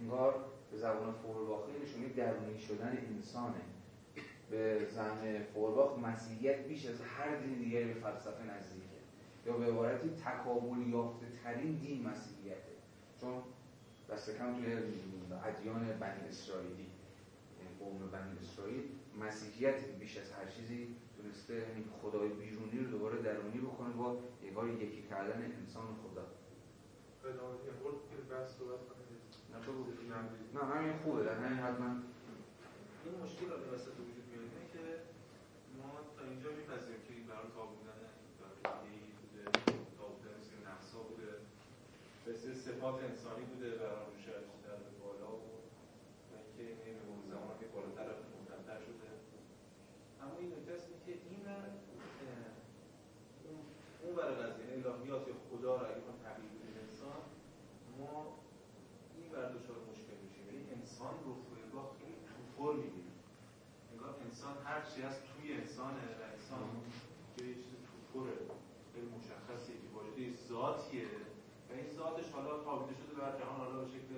انگار 0.00 0.34
به 0.70 0.76
زبان 0.76 1.12
فورباخی 1.12 1.72
نشونه 1.82 2.08
درونی 2.08 2.58
شدن 2.58 2.98
انسانه. 3.16 3.60
به 4.50 4.86
زن 4.90 5.42
فورباخ 5.42 5.98
مسیحیت 5.98 6.66
بیش 6.66 6.86
از 6.86 7.00
هر 7.00 7.36
دین 7.36 7.58
دیگری 7.58 7.84
به 7.84 8.00
فلسفه 8.00 8.44
نزدیکه. 8.44 8.86
یا 9.46 9.56
به 9.56 9.66
عبارتی 9.66 10.08
تکامل 10.10 10.88
یافته 10.88 11.26
ترین 11.44 11.72
دین 11.74 12.08
مسیحیته. 12.08 12.76
چون 13.20 13.42
دست 14.10 14.38
کم 14.38 14.54
توی 14.54 14.72
ادیان 15.44 15.98
بنی 16.00 16.28
اسرائیلی 16.28 16.86
یعنی 17.58 17.70
قوم 17.78 18.10
بنی 18.10 18.38
اسرائیل 18.42 18.82
مسیحیت 19.20 19.84
بیش 20.00 20.18
از 20.18 20.32
هر 20.32 20.46
چیزی 20.46 20.96
تونسته 21.16 21.54
این 21.74 21.84
خدای 22.02 22.28
بیرونی 22.28 22.78
رو 22.78 22.90
دوباره 22.90 23.22
درونی 23.22 23.58
بکنه 23.58 23.92
با 23.92 24.16
یگار 24.42 24.68
یکی 24.68 25.02
کردن 25.10 25.52
انسان 25.60 25.86
خدا. 26.02 26.26
نه 30.54 30.64
همین 30.74 30.96
خوبه. 30.96 31.24
در 31.24 31.34
همین 31.34 31.58
حد 31.58 31.80
من 31.80 32.02
این 33.04 33.14
مشکل 33.22 33.46
رو 33.46 33.74
وسط 33.74 33.96
وجود 34.06 34.26
میاد 34.30 34.50
که 34.72 34.82
ما 35.78 35.90
تا 36.16 36.22
اینجا 36.30 36.50
میپذیریم 36.58 37.02
که 37.06 37.12
این 37.14 37.26
برای 37.30 37.48
تابوندن 37.56 38.00
دارایی 38.64 39.00
بوده 39.20 39.42
تابوندن 39.98 40.34
مثل 40.40 40.54
نفسا 40.70 40.98
بوده 41.08 41.30
مثل 42.76 42.84
صفات 42.84 43.02
انسانی 43.10 43.44
بوده 43.50 43.70
و 43.80 43.82
روش 44.06 44.24
در 44.64 44.78
بالا 45.00 45.32
و 45.36 45.42
اینکه 46.56 46.64
این 46.84 46.98
به 47.20 47.28
زمان 47.32 47.54
که 47.60 47.66
بالاتر 47.74 48.08
مهمتر 48.48 48.78
شده 48.86 49.08
اما 50.22 50.34
این 50.40 50.52
نکته 50.52 50.72
است 50.72 50.86
که 51.06 51.12
این 51.30 51.42
اون 54.02 54.14
برای 54.16 54.34
قضیه 54.42 54.66
الهیات 54.72 55.28
یا 55.28 55.34
خدا 55.50 55.72
را 55.76 55.86
اگه 55.90 56.02
ما 56.08 56.14
تغییر 56.24 56.52
بدیم 56.56 56.76
انسان 56.86 57.20
ما 57.98 58.14
این 59.16 59.26
بر 59.32 59.46
دچار 59.54 59.78
مشکل 59.90 60.16
میشیم 60.24 60.44
این 60.48 60.60
یعنی 60.60 60.72
انسان 60.76 61.14
رو 61.24 61.32
با 61.74 61.82
خیلی 61.98 62.18
تو 62.28 62.72
می‌بینیم 62.72 63.12
انگار 63.92 64.12
انسان 64.26 64.54
هر 64.64 64.80
چی 64.90 64.98
هست 65.02 65.20
توی 65.30 65.52
انسانه 65.60 66.04
و 66.18 66.22
انسان 66.34 66.64
یه 67.38 67.54
چیز 67.62 67.74
توپره 67.88 68.36
خیلی 68.92 69.08
مشخصیه 69.18 69.76
که 69.82 69.88
واجده 69.96 70.24
ذاتیه 70.48 71.10
و 71.68 71.72
این 71.78 71.88
ذاتش 71.98 72.28
حالا 72.36 72.52
تابیده 72.64 72.94
شده 73.00 73.14
بر 73.20 73.32
جهان 73.40 73.56
حالا 73.64 73.76
به 73.82 73.88
شکل 73.96 74.12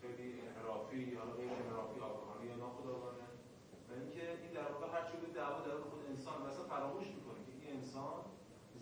خیلی 0.00 0.26
انحرافی 0.46 1.00
یا 1.16 1.24
غیر 1.38 1.50
انحرافی 1.62 1.98
آگاهانه 2.10 2.44
یا 2.50 2.56
ناخودآگاهانه 2.64 3.26
و 3.88 3.90
اینکه 4.00 4.24
این 4.42 4.52
در 4.58 4.68
واقع 4.72 4.86
هر 4.94 5.04
چی 5.08 5.16
به 5.22 5.28
دعوا 5.38 5.60
در 5.68 5.76
خود 5.88 6.02
انسان 6.12 6.36
و 6.42 6.44
اصلا 6.50 6.64
فراموش 6.74 7.08
می‌کنه 7.16 7.40
که 7.46 7.52
این 7.54 7.64
انسان 7.76 8.18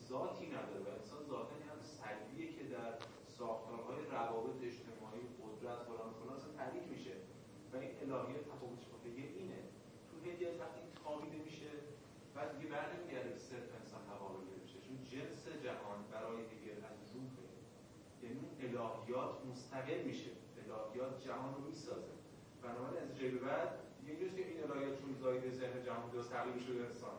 ذاتی 0.09 0.47
نداره 0.57 0.81
و 0.87 0.91
انسان 0.99 1.21
ذاتا 1.31 1.55
هم 1.71 1.81
سلبیه 1.99 2.47
که 2.57 2.65
در 2.75 2.91
ساختارهای 3.39 4.01
روابط 4.17 4.57
اجتماعی 4.71 5.23
قدرت 5.43 5.79
فلان 5.89 6.11
فلان 6.19 6.37
اصلا 6.39 6.53
تعریف 6.61 6.87
میشه 6.95 7.15
و 7.73 7.75
این 7.83 7.93
الهیات 8.03 8.45
تفاوتش 8.53 8.87
با 8.93 8.99
اینه 9.41 9.61
تو 10.09 10.15
هدیت 10.27 10.55
وقتی 10.63 10.81
تابیده 11.05 11.39
میشه 11.49 11.71
بعد 12.35 12.49
دیگه 12.55 12.67
برنمیگرده 12.75 13.31
به 13.37 13.43
صرف 13.51 13.69
انسان 13.81 14.03
هوا 14.11 14.29
بشه 14.67 14.79
چون 14.87 14.97
جنس 15.13 15.43
جهان 15.65 15.99
برای 16.13 16.39
هدیت 16.53 16.81
از 16.91 16.99
روحه 17.15 17.47
یعنی 18.23 18.45
مستقل 19.77 20.03
میشه 20.03 20.31
الهیات 20.77 21.25
جهان 21.27 21.55
رو 21.55 21.61
می‌سازه. 21.69 22.13
بنابراین 22.63 23.03
از 23.03 23.19
جای 23.19 23.31
بعد 23.31 23.71
که 24.37 24.43
این 24.51 24.59
الهیات 24.65 25.01
چون 25.01 25.15
زاید 25.23 25.53
ذهن 25.53 25.83
جهان 25.87 26.11
درست 26.11 26.31
تغییر 26.33 26.63
شده 26.67 26.85
انسان. 26.85 27.17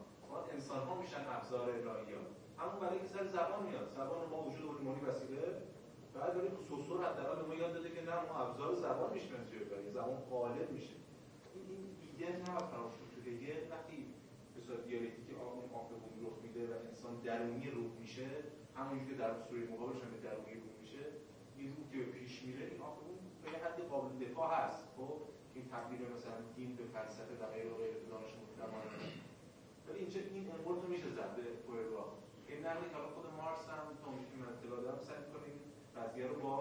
انسان 0.53 0.79
ها 0.87 0.95
میشن 1.01 1.23
ابزار 1.35 1.69
الهیات. 1.69 2.27
همون 2.57 2.79
برای 2.81 2.99
که 2.99 3.07
سر 3.07 3.25
زبان 3.25 3.63
میاد. 3.67 3.87
زبان 3.99 4.29
ما 4.29 4.43
وجود 4.43 4.77
ایمانی 4.79 5.01
وسیله. 5.01 5.43
بعد 6.15 6.37
ولی 6.37 6.49
سوسور 6.69 6.97
حداقل 7.05 7.45
ما 7.47 7.55
یاد 7.55 7.73
داده 7.73 7.89
که 7.89 8.01
نه 8.01 8.15
ما 8.27 8.33
ابزار 8.43 8.75
زبان 8.75 9.13
میشه 9.13 9.27
برای 9.71 9.89
زبان 9.89 10.17
قالب 10.31 10.71
میشه. 10.71 10.95
این 11.55 11.81
ایده 12.01 12.37
نه 12.37 12.57
فراموش 12.71 12.95
تو 13.15 13.29
یه 13.29 13.67
وقتی 13.71 13.97
به 14.55 14.61
صورت 14.61 14.85
دیالکتیک 14.87 15.27
اون 15.41 15.69
آفبون 15.79 16.13
رخ 16.23 16.35
میده 16.43 16.63
و 16.71 16.73
انسان 16.89 17.13
درونی 17.25 17.69
روح 17.71 17.91
میشه 17.99 18.27
همونجوری 18.75 19.11
که 19.11 19.17
در 19.17 19.33
سوره 19.33 19.61
مقابلش 19.71 20.01
هم 20.03 20.11
درونی 20.23 20.66
این 21.57 21.69
روح 21.75 21.85
که 21.91 22.11
پیش 22.11 22.43
میره 22.43 22.65
این 22.71 22.81
آفبون 22.81 23.17
به 23.43 23.47
یه 23.51 23.57
حد 23.65 23.79
قابل 23.91 24.25
دفاع 24.25 24.49
هست. 24.57 24.83
خب 24.97 25.13
این 25.53 25.65
تبدیل 25.73 26.01
مثلا 26.15 26.37
دین 26.55 26.75
به 26.75 26.83
فلسفه 26.93 27.33
و 27.41 27.45
غیر 27.53 27.67
و 27.71 27.75
غیر 27.81 27.93
دانش 28.09 28.31
ولی 29.87 29.99
اینجا 29.99 30.19
این 30.33 30.45
انقلط 30.51 30.79
رو 30.83 30.87
میشه 30.93 31.09
زد 31.17 31.35
به 31.35 31.41
این 32.47 32.65
نقلی 32.65 32.89
که 32.89 32.99
خود 33.15 33.25
مارس 33.39 33.63
هم 33.73 33.85
تا 34.01 34.09
که 34.29 34.35
من 34.41 34.49
اطلاع 34.53 34.79
دارم 34.85 35.01
سعی 35.07 35.19
می‌کنه 35.25 35.47
این 36.15 36.27
رو 36.29 36.35
با 36.45 36.55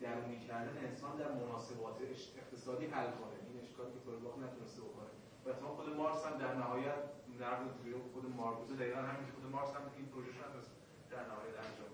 درونی 0.00 0.38
کردن 0.48 0.76
انسان 0.88 1.16
در 1.16 1.32
مناسبات 1.40 1.96
اقتصادی 2.40 2.86
حل 2.86 3.10
کنه. 3.18 3.36
این 3.48 3.56
اشکالی 3.62 3.90
که 3.94 4.00
فروباخ 4.04 4.34
نتونسته 4.38 4.80
بکنه. 4.86 5.12
و 5.44 5.48
تا 5.60 5.66
خود 5.76 5.88
مارس 5.96 6.26
هم 6.26 6.38
در 6.38 6.54
نهایت 6.54 7.00
نقل 7.40 7.64
توی 7.78 7.92
خود 8.12 8.24
مارکوزه 8.36 8.74
دقیقا 8.76 9.00
همین 9.10 9.28
خود 9.34 9.44
مارس 9.54 9.70
هم 9.76 9.82
این 9.96 10.06
پروژه 10.12 10.32
نتونست 10.42 10.70
در 11.10 11.22
نهایت 11.30 11.56
انجام 11.66 11.91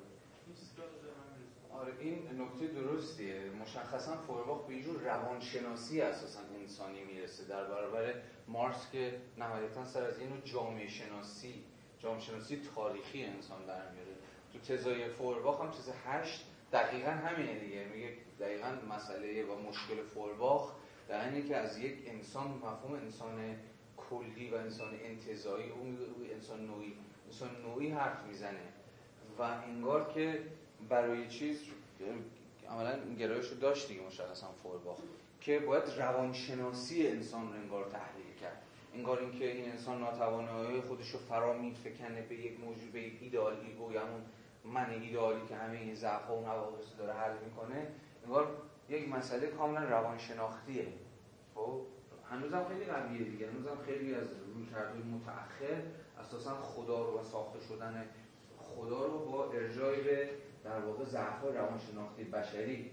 آره 1.81 1.93
این 2.01 2.41
نکته 2.41 2.67
درستیه. 2.67 3.51
مشخصا 3.51 4.17
فورباخ 4.17 4.67
به 4.67 4.75
اینجور 4.75 5.01
روانشناسی 5.01 6.01
اساسا 6.01 6.41
انسانی 6.61 7.05
می‌رسه. 7.05 7.45
در 7.45 7.65
برابر 7.65 8.15
مارس 8.49 8.91
که 8.93 9.21
نهایتا 9.39 9.85
سر 9.85 10.03
از 10.03 10.19
اینو 10.19 10.41
جامعه 10.45 10.89
شناسی 10.89 11.65
جامعه 11.99 12.21
شناسی 12.21 12.63
تاریخی 12.75 13.25
انسان 13.25 13.67
در 13.67 13.91
میاره. 13.91 14.13
تو 14.53 14.59
تزای 14.59 15.09
فورباخ 15.09 15.61
هم 15.61 15.71
چیز 15.71 15.91
هشت 16.05 16.47
دقیقا 16.73 17.11
همینه 17.11 17.59
دیگه. 17.59 17.85
میگه 17.85 18.13
دقیقا 18.41 18.69
مسئله 18.97 19.45
و 19.45 19.59
مشکل 19.59 20.03
فورباخ 20.15 20.73
در 21.09 21.29
اینه 21.29 21.49
که 21.49 21.57
از 21.57 21.79
یک 21.79 21.95
انسان 22.07 22.47
مفهوم 22.51 22.93
انسان 22.93 23.57
کلی 23.97 24.51
و 24.51 24.55
انسان 24.55 24.95
انتظایی 25.05 25.71
او 25.71 25.97
انسان 26.33 26.67
نوعی 26.67 26.97
انسان 27.27 27.63
نوعی 27.63 27.91
حرف 27.91 28.25
می‌زنه 28.27 28.73
و 29.39 29.43
انگار 29.43 30.13
که 30.15 30.43
برای 30.89 31.29
چیز 31.29 31.61
عملا 32.71 32.91
این 32.91 33.15
گرایش 33.15 33.49
رو 33.49 33.57
داشت 33.57 33.89
دیگه 33.89 34.01
مشخصا 34.07 34.47
فورباخ 34.63 34.99
که 35.41 35.59
باید 35.59 35.85
روانشناسی 35.99 37.07
انسان 37.07 37.49
رو 37.49 37.55
انگار 37.55 37.85
تحلیل 37.85 38.35
کرد. 38.41 38.63
انگار 38.95 39.19
اینکه 39.19 39.53
این 39.53 39.71
انسان 39.71 40.01
ناتوانایی 40.01 40.81
خودش 40.81 41.11
رو 41.11 41.19
فرا 41.19 41.53
میفکنه 41.53 42.23
به 42.29 42.35
یک 42.35 42.61
موجود 42.61 42.93
به 42.93 43.01
یک 43.01 43.19
ایدئال 43.21 43.57
ایگو 43.67 43.93
یا 43.93 44.07
همون 44.07 44.21
من 44.65 44.91
ایدئالی 44.91 45.41
که 45.49 45.57
همه 45.57 45.79
این 45.79 45.95
ضعف 45.95 46.31
و 46.31 46.41
نواقص 46.41 46.99
داره 46.99 47.13
حل 47.13 47.33
می‌کنه 47.45 47.87
انگار 48.25 48.57
یک 48.89 49.09
مسئله 49.09 49.47
کاملا 49.47 49.85
روانشناختیه. 49.85 50.87
خب؟ 51.55 51.81
هنوزم 52.31 52.65
خیلی 52.69 52.85
قویه 52.85 53.25
دیگه. 53.25 53.51
هنوزم 53.51 53.79
خیلی 53.87 54.15
از 54.15 54.27
روی 54.33 55.03
متأخر 55.03 55.83
اساسا 56.21 56.55
خدا 56.55 57.05
رو 57.05 57.21
و 57.21 57.25
ساخته 57.25 57.61
شدن 57.61 58.05
خدا 58.59 59.07
رو 59.07 59.19
با 59.19 59.53
ارجای 59.53 60.03
به 60.03 60.31
در 60.65 60.81
واقع 60.81 61.05
ضعف 61.05 61.43
روانشناختی 61.43 62.25
بشری 62.25 62.91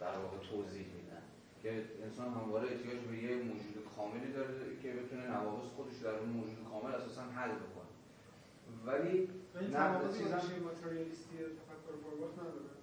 در 0.00 0.18
واقع 0.18 0.36
توضیح 0.50 0.86
میدن. 0.96 1.22
که 1.62 1.84
انسان 2.04 2.28
همواره 2.28 2.68
احتیاج 2.68 3.00
به 3.10 3.16
یه 3.16 3.36
موجود 3.36 3.76
کاملی 3.96 4.32
داره 4.32 4.76
که 4.82 4.92
بتونه 4.92 5.26
نواقص 5.30 5.68
خودش 5.76 5.96
در 5.96 6.14
اون 6.14 6.28
موجود 6.28 6.58
کامل 6.70 6.94
اساسا 6.94 7.22
حل 7.22 7.50
بکنه. 7.50 7.92
ولی 8.86 9.28
با 9.54 10.00
ریشه 10.06 10.58
ماتریالیستی 10.66 11.36
تفکر 11.60 11.94
فورباخ 12.02 12.32
نداره. 12.42 12.74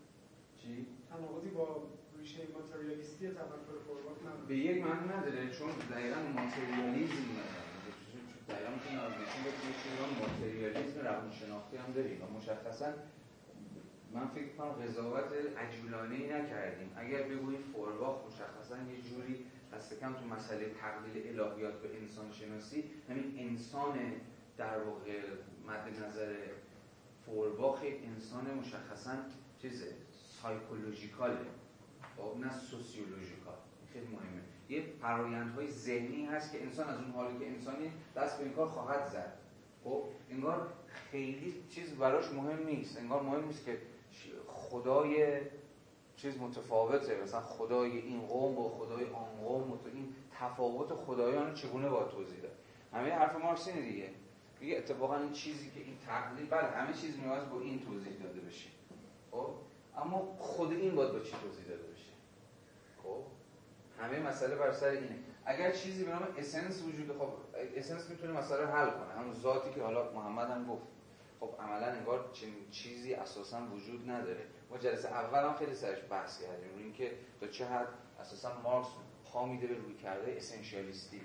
چی؟ 0.61 0.87
تناقضی 1.09 1.49
با 1.49 1.83
ریشه 2.19 2.41
ماتریالیستی 2.53 3.27
تفکر 3.27 3.77
فورباخ 3.87 4.17
نداره. 4.27 4.47
به 4.47 4.57
یک 4.57 4.77
معنی 4.83 5.07
نداره 5.15 5.49
چون 5.57 5.69
دقیقا 5.91 6.19
ماتریالیزم 6.37 7.27
دقیقا 8.49 8.69
می‌تونه 8.75 8.97
نشون 9.21 9.41
بده 9.45 9.71
که 9.81 9.89
ماتریالیزم 10.21 10.99
روانشناختی 11.01 11.77
هم 11.77 11.91
داریم 11.95 12.21
و 12.23 12.37
مشخصا 12.37 12.89
من 14.15 14.27
فکر 14.27 14.47
کنم 14.57 14.71
قضاوت 14.71 15.31
عجولانه 15.57 16.15
ای 16.15 16.33
نکردیم. 16.33 16.91
اگر 16.95 17.23
بگوییم 17.23 17.61
فورباخ 17.73 18.15
مشخصا 18.27 18.77
یه 18.77 19.01
جوری 19.01 19.45
دست 19.73 19.99
کم 19.99 20.13
تو 20.13 20.25
مسئله 20.25 20.71
تقلیل 20.81 21.39
الهیات 21.39 21.73
به 21.81 21.97
انسان 22.01 22.31
شناسی 22.31 22.83
همین 23.09 23.35
انسان 23.39 23.99
در 24.57 24.83
واقع 24.83 25.21
مد 25.67 26.05
نظر 26.05 26.35
فورباخ 27.25 27.79
انسان 28.03 28.53
مشخصا 28.53 29.15
چیز 29.61 29.83
سایکولوژیکاله 30.41 31.37
خب 32.17 32.39
نه 32.39 32.59
سوسیولوژیکال 32.59 33.55
خیلی 33.93 34.05
مهمه. 34.05 34.41
یه 34.69 34.83
فرایندهای 35.01 35.71
ذهنی 35.71 36.25
هست 36.25 36.51
که 36.51 36.63
انسان 36.63 36.89
از 36.89 36.99
اون 36.99 37.11
حالی 37.11 37.39
که 37.39 37.47
انسانی 37.47 37.91
دست 38.15 38.37
به 38.37 38.43
این 38.43 38.53
کار 38.53 38.67
خواهد 38.67 39.07
زد. 39.07 39.33
خب 39.83 40.03
انگار 40.31 40.67
خیلی 41.11 41.53
چیز 41.69 41.95
براش 41.95 42.31
مهم 42.31 42.65
نیست. 42.65 42.97
انگار 42.97 43.23
مهم 43.23 43.45
نیست 43.45 43.65
که 43.65 43.77
خدای 44.47 45.41
چیز 46.17 46.37
متفاوته. 46.37 47.21
مثلا 47.23 47.41
خدای 47.41 47.97
این 47.97 48.21
قوم 48.21 48.55
با 48.55 48.69
خدای 48.69 49.03
آن 49.03 49.45
قوم 49.45 49.71
و 49.71 49.77
این 49.93 50.15
تفاوت 50.39 50.93
خدایان 50.93 51.53
چگونه 51.53 51.89
با 51.89 52.03
توضیح 52.03 52.39
داد؟ 52.39 52.51
همه 52.93 53.11
حرف 53.11 53.35
مارکس 53.35 53.67
اینه 53.67 53.81
دیگه. 53.81 54.09
میگه 54.59 54.77
اتفاقا 54.77 55.17
این 55.17 55.31
چیزی 55.31 55.71
که 55.71 55.79
این 55.79 55.97
تقلیل 56.07 56.49
بله 56.49 56.67
همه 56.67 56.93
چیز 56.93 57.19
نیاز 57.19 57.49
با 57.49 57.59
این 57.59 57.79
توضیح 57.79 58.13
داده 58.23 58.39
بشه. 58.39 58.69
خب؟ 59.31 59.49
اما 59.97 60.35
خود 60.39 60.71
این 60.71 60.95
باید 60.95 61.11
با 61.11 61.19
چی 61.19 61.31
توضیح 61.31 61.65
داده 61.69 61.83
بشه؟ 61.83 62.11
خب؟ 63.03 63.23
همه 63.99 64.19
مسئله 64.19 64.55
بر 64.55 64.71
سر 64.71 64.89
اینه. 64.89 65.19
اگر 65.45 65.71
چیزی 65.71 66.03
به 66.03 66.11
نام 66.11 66.27
اسنس 66.37 66.83
وجود 66.83 67.17
خب 67.17 67.29
اسنس 67.75 68.09
می‌تونه 68.09 68.33
مسئله 68.33 68.65
حل 68.65 68.89
کنه. 68.89 69.13
همون 69.19 69.33
ذاتی 69.33 69.73
که 69.75 69.81
حالا 69.81 70.11
محمد 70.11 70.49
هم 70.49 70.67
گفت. 70.67 70.83
خب 71.45 71.61
عملا 71.61 71.85
انگار 71.85 72.29
چنین 72.33 72.69
چیزی 72.71 73.13
اساسا 73.13 73.61
وجود 73.75 74.09
نداره. 74.09 74.45
ما 74.69 74.77
جلسه 74.77 75.07
اول 75.07 75.39
هم 75.39 75.53
خیلی 75.53 75.73
سرش 75.73 75.97
بحث 76.09 76.41
کردیم 76.41 76.73
روی 76.73 76.83
اینکه 76.83 77.11
تا 77.39 77.47
چه 77.47 77.65
حد 77.65 77.87
اساسا 78.19 78.61
مارکس 78.63 78.87
پا 79.25 79.45
میده 79.45 79.67
به 79.67 79.75
رویکرد 79.75 79.95
essentialist 79.95 80.35
ی. 80.37 81.21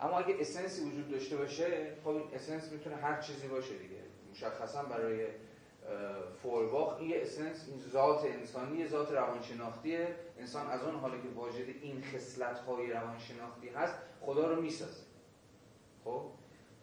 اما 0.00 0.18
اگه 0.18 0.36
essence 0.40 0.79
ی 0.79 0.84
وجود 0.84 1.10
داشته 1.10 1.36
باشه 1.36 1.96
خب 2.04 2.08
این 2.08 2.34
essence 2.34 2.72
می‌تونه 2.72 2.96
هر 2.96 3.20
چیزی 3.20 3.48
باشه 3.48 3.78
دیگه. 3.78 4.00
مشخصا 4.30 4.82
برای 4.82 5.26
فورباخ 6.42 6.96
این 6.98 7.12
essence 7.16 7.68
این 7.68 7.80
ذات 7.92 8.24
انسانی 8.24 8.88
ذات 8.88 9.12
روانشناختیه. 9.12 10.14
انسان 10.38 10.66
از 10.66 10.82
اون 10.82 10.94
حالی 10.94 11.22
که 11.22 11.28
واجد 11.28 11.68
این 11.82 12.02
خصلت 12.02 12.58
های 12.58 12.90
روانشناختی 12.90 13.68
هست 13.68 13.94
خدا 14.20 14.50
رو 14.50 14.62
می‌سازه. 14.62 15.02
خب؟ 16.04 16.30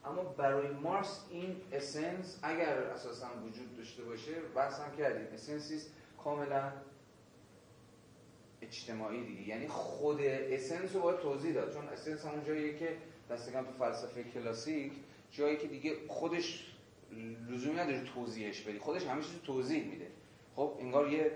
اما 0.06 0.24
برای 0.24 0.68
مارکس 0.68 1.26
این 1.30 1.56
essence 1.72 2.40
اگر 2.44 2.78
اساسا 2.78 3.28
وجود 3.46 3.78
داشته 3.78 4.04
باشه 4.04 4.32
بحث 4.56 4.80
هم 4.80 4.98
کردیم. 4.98 5.28
essence 5.34 5.74
یست 5.74 5.92
کاملا 6.24 6.72
اجتماعی 8.62 9.26
دیگه. 9.26 9.48
یعنی 9.48 9.68
خود 9.68 10.22
essence 10.22 10.96
رو 10.96 11.02
باید 11.02 11.20
توضیح 11.20 11.54
داد. 11.54 11.74
چون 11.74 11.88
essence 11.88 12.26
همون 12.26 12.44
جاییه 12.44 12.78
که 12.78 12.98
دست 13.30 13.47
کم 13.47 13.64
تو 13.64 13.72
فلسفه 13.72 14.24
کلاسیک 14.24 14.94
جایی 15.32 15.58
که 15.58 15.68
دیگه 15.68 15.96
خودش 16.08 16.74
لزومی 17.50 17.76
نداره 17.76 18.04
توضیحش 18.04 18.62
بدی. 18.62 18.80
خودش 18.80 19.06
همه 19.06 19.22
چیز 19.22 19.42
توضیح 19.46 19.86
میده. 19.86 20.08
خب 20.56 20.78
انگار 20.80 21.14
یه 21.14 21.32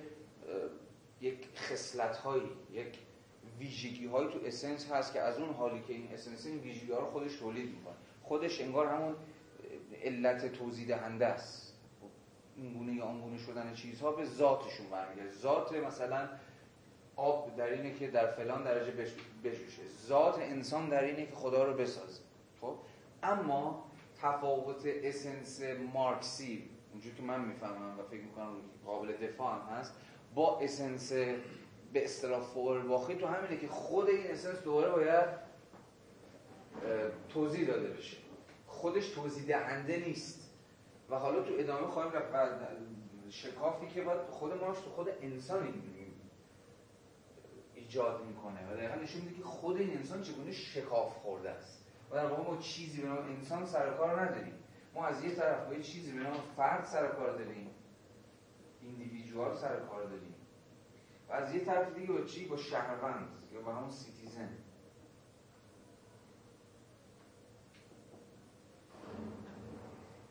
یک 1.22 1.48
خصلت 1.56 2.18
هایی 2.18 2.50
یک 2.74 2.98
ویژگی 3.60 4.08
هایی 4.08 4.30
تو 4.30 4.40
essence 4.46 4.92
هست 4.92 5.14
که 5.14 5.22
از 5.22 5.40
اون 5.40 5.54
حالی 5.54 5.82
که 5.88 5.94
این 5.94 6.08
essence 6.14 6.46
این 6.46 6.60
ویژگی 6.60 6.92
ها 6.92 7.00
رو 7.00 7.06
خودش 7.06 7.36
تولید 7.36 7.70
می‌کنه. 7.70 7.96
خودش 8.28 8.62
انگار 8.62 8.88
همون 8.88 9.16
علت 10.04 10.54
توضیح 10.54 10.88
دهنده 10.88 11.26
است. 11.26 11.74
این 12.58 12.74
گونه 12.74 12.94
یا 12.94 13.06
گونه 13.06 13.38
شدن 13.38 13.74
چیزها 13.74 14.12
به 14.12 14.26
ذاتشون 14.26 14.90
برمیگرده. 14.92 15.32
ذات 15.32 15.74
مثلا 15.74 16.30
آب 17.16 17.56
در 17.56 17.70
اینه 17.70 17.94
که 17.94 18.08
در 18.08 18.28
فلان 18.28 18.64
درجه 18.64 18.92
بجوشه 19.44 19.82
ذات 20.08 20.40
انسان 20.40 20.90
در 20.90 21.04
اینه 21.04 21.26
که 21.26 21.36
خدا 21.36 21.64
رو 21.64 21.74
بسازه. 21.74 22.22
خب؟ 22.62 22.76
اما 23.24 23.86
تفاوت 24.22 24.86
اسنس 24.86 25.62
مارکسی 25.94 26.70
اونجور 26.92 27.14
که 27.14 27.24
من 27.24 27.46
می‌فهمم 27.46 28.00
و 28.00 28.04
فکر 28.04 28.22
می‌کنم 28.22 28.54
قابل 28.86 29.12
دفاع 29.12 29.54
هم 29.54 29.78
هست 29.78 29.94
با 30.36 30.60
اسنس 30.60 31.14
به 31.94 32.04
اصطلاح 32.04 32.42
فورباخی 32.42 33.16
تو 33.16 33.28
همینه 33.28 33.58
که 33.58 33.68
خود 33.68 34.10
این 34.10 34.32
اسنس 34.32 34.64
دوباره 34.64 34.92
باید 34.92 35.45
توضیح 37.30 37.68
داده 37.68 37.88
بشه. 37.88 38.18
خودش 38.68 39.10
توضیح 39.10 39.48
دهنده 39.48 39.98
نیست. 39.98 40.52
و 41.10 41.16
حالا 41.16 41.44
تو 41.44 41.54
ادامه 41.58 41.88
خواهیم 41.88 42.12
رفت. 42.12 42.56
شکافی 43.30 43.88
که 43.88 44.02
باید 44.02 44.22
خود 44.22 44.54
ماش 44.54 44.78
تو 44.78 44.90
خود 44.90 45.10
انسان 45.22 45.74
ایجاد 47.76 48.26
می‌کنه. 48.26 48.72
و 48.72 48.76
دقیقا 48.76 48.96
نشون 48.96 49.22
میده 49.22 49.38
که 49.38 49.44
خود 49.44 49.78
این 49.78 49.98
انسان 49.98 50.22
چگونه 50.22 50.52
شکاف 50.52 51.14
خورده 51.14 51.50
است. 51.50 51.86
و 52.12 52.16
در 52.16 52.26
واقع 52.26 52.44
ما 52.44 52.58
چیزی 52.58 53.02
به 53.02 53.08
نام 53.08 53.18
انسان 53.18 53.66
سر 53.66 53.98
کار 53.98 54.22
نداریم. 54.22 54.54
ما 54.94 55.06
از 55.06 55.24
یه 55.24 55.36
طرف 55.36 55.68
با 55.68 55.76
چیزی 55.76 56.12
به 56.12 56.20
نام 56.20 56.38
فرد 56.58 56.86
سر 56.86 57.08
کار 57.08 57.38
داریم. 57.38 57.70
ایندیویدوال 58.82 59.56
سر 59.56 59.80
کار 59.80 60.04
داریم. 60.04 60.36
و 61.30 61.34
از 61.34 61.56
یه 61.56 61.66
طرف 61.66 61.96
دیگه 61.96 62.14
با 62.14 62.22
چی؟ 62.22 62.46
با 62.46 62.58
شهروند. 62.58 63.28
یا 63.54 63.62
با 63.62 63.74
همون 63.74 63.92
citizen 63.92 64.25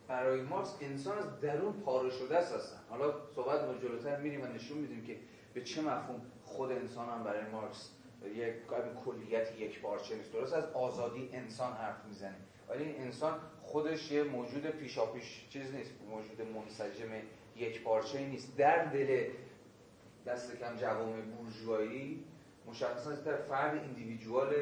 برای 0.07 0.41
مارکس 0.41 0.75
انسان 0.81 1.17
از 1.17 1.39
درون 1.39 1.73
پاره 1.73 2.09
شده 2.09 2.37
است 2.37 2.53
هستن 2.53 2.79
حالا 2.89 3.13
صحبت 3.35 3.63
ما 3.63 3.73
جلوتر 3.73 4.19
میریم 4.19 4.41
و 4.41 4.45
نشون 4.45 4.77
میدیم 4.77 5.03
که 5.03 5.17
به 5.53 5.63
چه 5.63 5.81
مفهوم 5.81 6.21
خود 6.43 6.71
انسان 6.71 7.09
هم 7.09 7.23
برای 7.23 7.51
مارکس 7.51 7.91
یک 8.35 8.53
کلیت 9.05 9.59
یک 9.59 9.81
پارچه 9.81 10.15
نیست. 10.15 10.33
درست 10.33 10.53
از 10.53 10.73
آزادی 10.73 11.29
انسان 11.33 11.73
حرف 11.73 12.05
می‌زنیم 12.07 12.45
ولی 12.69 12.83
این 12.83 13.01
انسان 13.01 13.39
خودش 13.61 14.11
یه 14.11 14.23
موجود 14.23 14.67
پیشاپیش 14.67 15.47
چیز 15.49 15.75
نیست. 15.75 15.91
موجود 16.09 16.41
منسجم 16.41 17.09
یک 17.55 17.83
پارچه 17.83 18.19
نیست. 18.19 18.57
در 18.57 18.85
دل 18.85 19.29
دست 20.25 20.59
کم 20.59 20.75
جوامع 20.75 21.21
بورژوایی 21.21 22.23
مشخصا 22.67 23.11
از 23.11 23.23
طرف 23.23 23.41
فرد 23.41 23.83
individual 23.83 24.53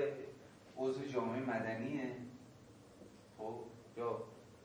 عضو 0.77 1.05
جامعه 1.05 1.39
مدنیه. 1.39 2.15
خب 3.37 3.55
یا 3.97 4.23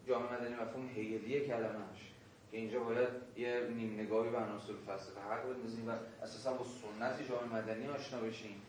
جامعه 0.08 0.32
مدنی 0.32 0.54
مفهوم 0.54 0.88
هگلی 0.88 1.46
کلمه‌ش 1.46 2.12
که 2.50 2.56
اینجا 2.56 2.80
باید 2.80 3.08
یه 3.36 3.68
نیم 3.74 4.00
نگاهی 4.00 4.30
به 4.30 4.36
عناصر 4.36 4.72
فلسفه 4.86 5.20
حق 5.20 5.42
بندازیم 5.42 5.88
و 5.88 5.92
اساسا 6.22 6.52
با 6.52 6.64
سنت 6.64 7.28
جامعه 7.28 7.62
مدنی 7.62 7.88
آشنا 7.88 8.20
بشیم. 8.20 8.62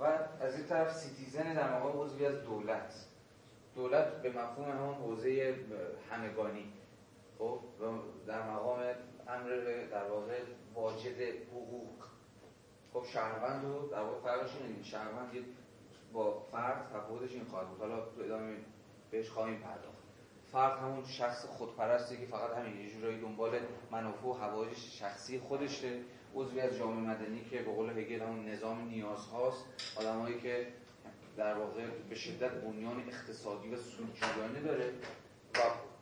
و 0.00 0.04
از 0.40 0.54
این 0.54 0.66
طرف 0.66 0.92
citizen 0.92 1.54
در 1.54 1.76
مقام 1.78 2.00
عضوی 2.00 2.26
از 2.26 2.44
دولت. 2.44 2.94
دولت 3.74 4.22
به 4.22 4.30
مفهوم 4.30 4.70
همون 4.70 4.94
حوزه 4.94 5.54
همگانی. 6.10 6.72
خب 7.38 7.60
در 8.26 8.50
مقام 8.50 8.80
امر 9.28 9.50
در 9.90 10.04
واقع 10.04 10.38
واجد 10.74 11.20
حقوق. 11.50 12.04
خب 12.92 13.04
شهروند 13.04 13.64
رو 13.64 13.88
در 13.88 14.00
واقع 14.00 14.20
فرقش 14.20 14.50
اینه 14.56 14.82
شهروند 14.82 15.30
با 16.12 16.40
فرد 16.52 16.90
تفاوتش 16.94 17.32
این 17.32 17.44
خواهد 17.44 17.68
بود. 17.68 17.78
حالا 17.78 18.00
تو 18.00 18.22
ادامه 18.24 18.56
بهش 19.10 19.30
خواهیم 19.30 19.58
پرداخت. 19.58 19.95
فرد 20.56 20.78
همون 20.78 21.04
شخص 21.04 21.46
خودپرستی 21.46 22.16
که 22.16 22.26
فقط 22.26 22.56
همین 22.56 22.80
یه 22.80 22.90
جورایی 22.90 23.20
دنبال 23.20 23.58
منافع 23.90 24.26
و 24.26 24.32
حوایج 24.32 24.78
شخصی 24.78 25.38
خودشه. 25.38 26.00
عضوی 26.34 26.60
از 26.60 26.76
جامعه 26.76 27.14
مدنی 27.14 27.44
که 27.50 27.62
به 27.62 27.70
قول 27.70 27.98
هگل 27.98 28.20
همون 28.22 28.48
نظام 28.48 28.88
نیاز 28.88 29.26
هاست. 29.26 29.64
آدمایی 29.96 30.40
که 30.40 30.66
در 31.36 31.54
واقع 31.54 31.86
به 32.08 32.14
شدت 32.14 32.50
بنیان 32.50 33.02
اقتصادی 33.08 33.68
و 33.68 33.76
سودجویانه 33.76 34.60
داره 34.60 34.92
و 35.54 35.58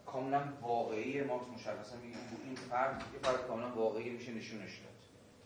کاملا 0.07 0.43
واقعی 0.63 1.23
مارکس 1.23 1.47
مشخصا 1.55 1.97
میگه 1.97 2.17
این 2.45 2.55
فرد 2.55 3.05
یه 3.15 3.19
فرد 3.23 3.47
کاملا 3.47 3.71
واقعی 3.71 4.11
میشه 4.11 4.33
نشونش 4.33 4.79
داد. 4.79 4.95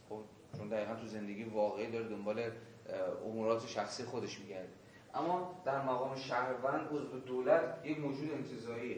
خب 0.09 0.22
چون 0.59 0.68
دقیقا 0.68 0.94
تو 0.94 1.06
زندگی 1.06 1.44
واقعی 1.44 1.90
داره 1.90 2.09
دنبال 2.09 2.50
امورات 3.26 3.66
شخصی 3.66 4.04
خودش 4.04 4.40
میگرده. 4.40 4.72
اما 5.14 5.62
در 5.64 5.84
مقام 5.84 6.16
شهروند 6.16 6.88
عضو 6.92 7.18
دولت 7.18 7.80
یک 7.84 7.98
موجود 7.98 8.30
انتظاییه 8.32 8.96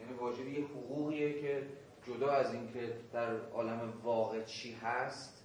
یعنی 0.00 0.12
واجد 0.18 0.46
یه 0.46 0.64
حقوقیه 0.64 1.42
که 1.42 1.66
جدا 2.06 2.30
از 2.30 2.54
اینکه 2.54 2.92
در 3.12 3.40
عالم 3.40 3.92
واقع 4.02 4.44
چی 4.44 4.72
هست 4.72 5.44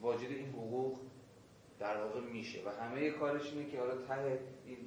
واجد 0.00 0.30
این 0.30 0.48
حقوق 0.48 0.98
در 1.78 2.04
واقع 2.04 2.20
میشه. 2.20 2.58
و 2.66 2.70
همه 2.70 3.10
کارش 3.10 3.52
اینه 3.52 3.70
که 3.70 3.78
حالا 3.78 3.96
ته 3.96 4.40
این 4.66 4.78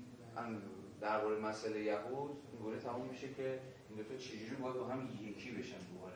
درباره 1.02 1.40
مسئله 1.40 1.82
یهود 1.82 2.38
این 2.64 2.80
تموم 2.80 3.08
میشه 3.08 3.34
که 3.34 3.60
این 3.90 3.98
دو 3.98 4.04
تا 4.04 4.18
چجوری 4.18 4.56
باید 4.62 4.76
با 4.76 4.86
هم 4.86 5.10
یکی 5.22 5.52
بشن 5.52 5.78
دوباره. 5.94 6.16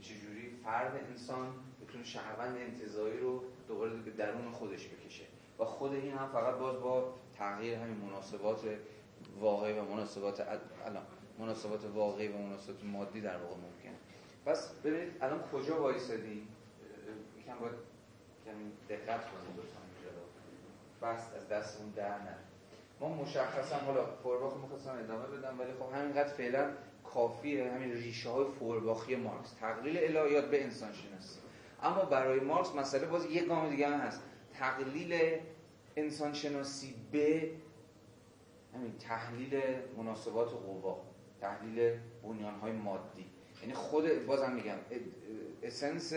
چجوری 0.00 0.50
فرد 0.64 1.04
انسان 1.10 1.54
بتونه 1.82 2.04
شهروند 2.04 2.56
انتظایی 2.56 3.18
رو 3.18 3.42
دوباره 3.68 3.96
به 3.96 4.10
درون 4.10 4.50
خودش 4.50 4.88
بکشه. 4.88 5.24
و 5.58 5.64
خود 5.64 5.92
این 5.92 6.12
هم 6.12 6.28
فقط 6.28 6.54
باز 6.54 6.80
با 6.80 7.14
تغییر 7.38 7.78
همین 7.78 7.96
مناسبات 7.96 8.60
واقعی 9.40 9.72
و 9.72 9.84
مناسبات 9.84 10.40
الان 10.86 11.06
مناسبات 11.38 11.84
واقعی 11.94 12.28
و 12.28 12.38
مناسبات 12.38 12.84
مادی 12.84 13.20
در 13.20 13.36
واقع 13.36 13.54
ممکنه. 13.54 13.96
پس 14.46 14.72
ببینید 14.84 15.12
الان 15.20 15.42
کجا 15.52 15.82
وایسادی؟ 15.82 16.48
یکم 17.38 17.58
باید 17.58 17.74
کمی 18.44 18.72
دقت 18.88 19.20
کنیم 19.20 19.56
بس 21.02 21.34
از 21.36 21.48
دستمون 21.48 21.90
در 21.90 22.18
نه 22.18 22.36
ما 23.00 23.08
مشخصا 23.08 23.76
حالا 23.76 24.06
فورباخ 24.06 24.56
می‌خواستم 24.56 24.90
ادامه 24.90 25.26
بدم 25.26 25.60
ولی 25.60 25.72
خب 25.72 25.94
همینقدر 25.94 26.28
فعلا 26.28 26.70
کافیه 27.04 27.72
همین 27.72 27.92
ریشه 27.92 28.30
های 28.30 28.44
فورباخی 28.58 29.16
مارکس. 29.16 29.52
تقلیل 29.60 29.98
الهیات 29.98 30.44
به 30.44 30.64
انسان 30.64 30.92
شناسی. 30.92 31.40
اما 31.82 32.04
برای 32.04 32.40
مارکس 32.40 32.74
مسئله 32.74 33.06
باز 33.06 33.26
یک 33.26 33.48
گام 33.48 33.70
دیگه 33.70 33.88
هم 33.88 34.00
هست. 34.00 34.22
تقلیل 34.58 35.40
انسان 35.96 36.32
شناسی 36.32 36.94
به 37.12 37.50
همین 38.74 38.98
تحلیل 38.98 39.60
مناسبات 39.96 40.50
قوا 40.50 41.02
تحلیل 41.40 41.98
بنیان 42.22 42.54
های 42.54 42.72
مادی. 42.72 43.26
یعنی 43.62 43.74
خود 43.74 44.26
بازم 44.26 44.52
میگم 44.52 44.76
اسنس 45.62 46.12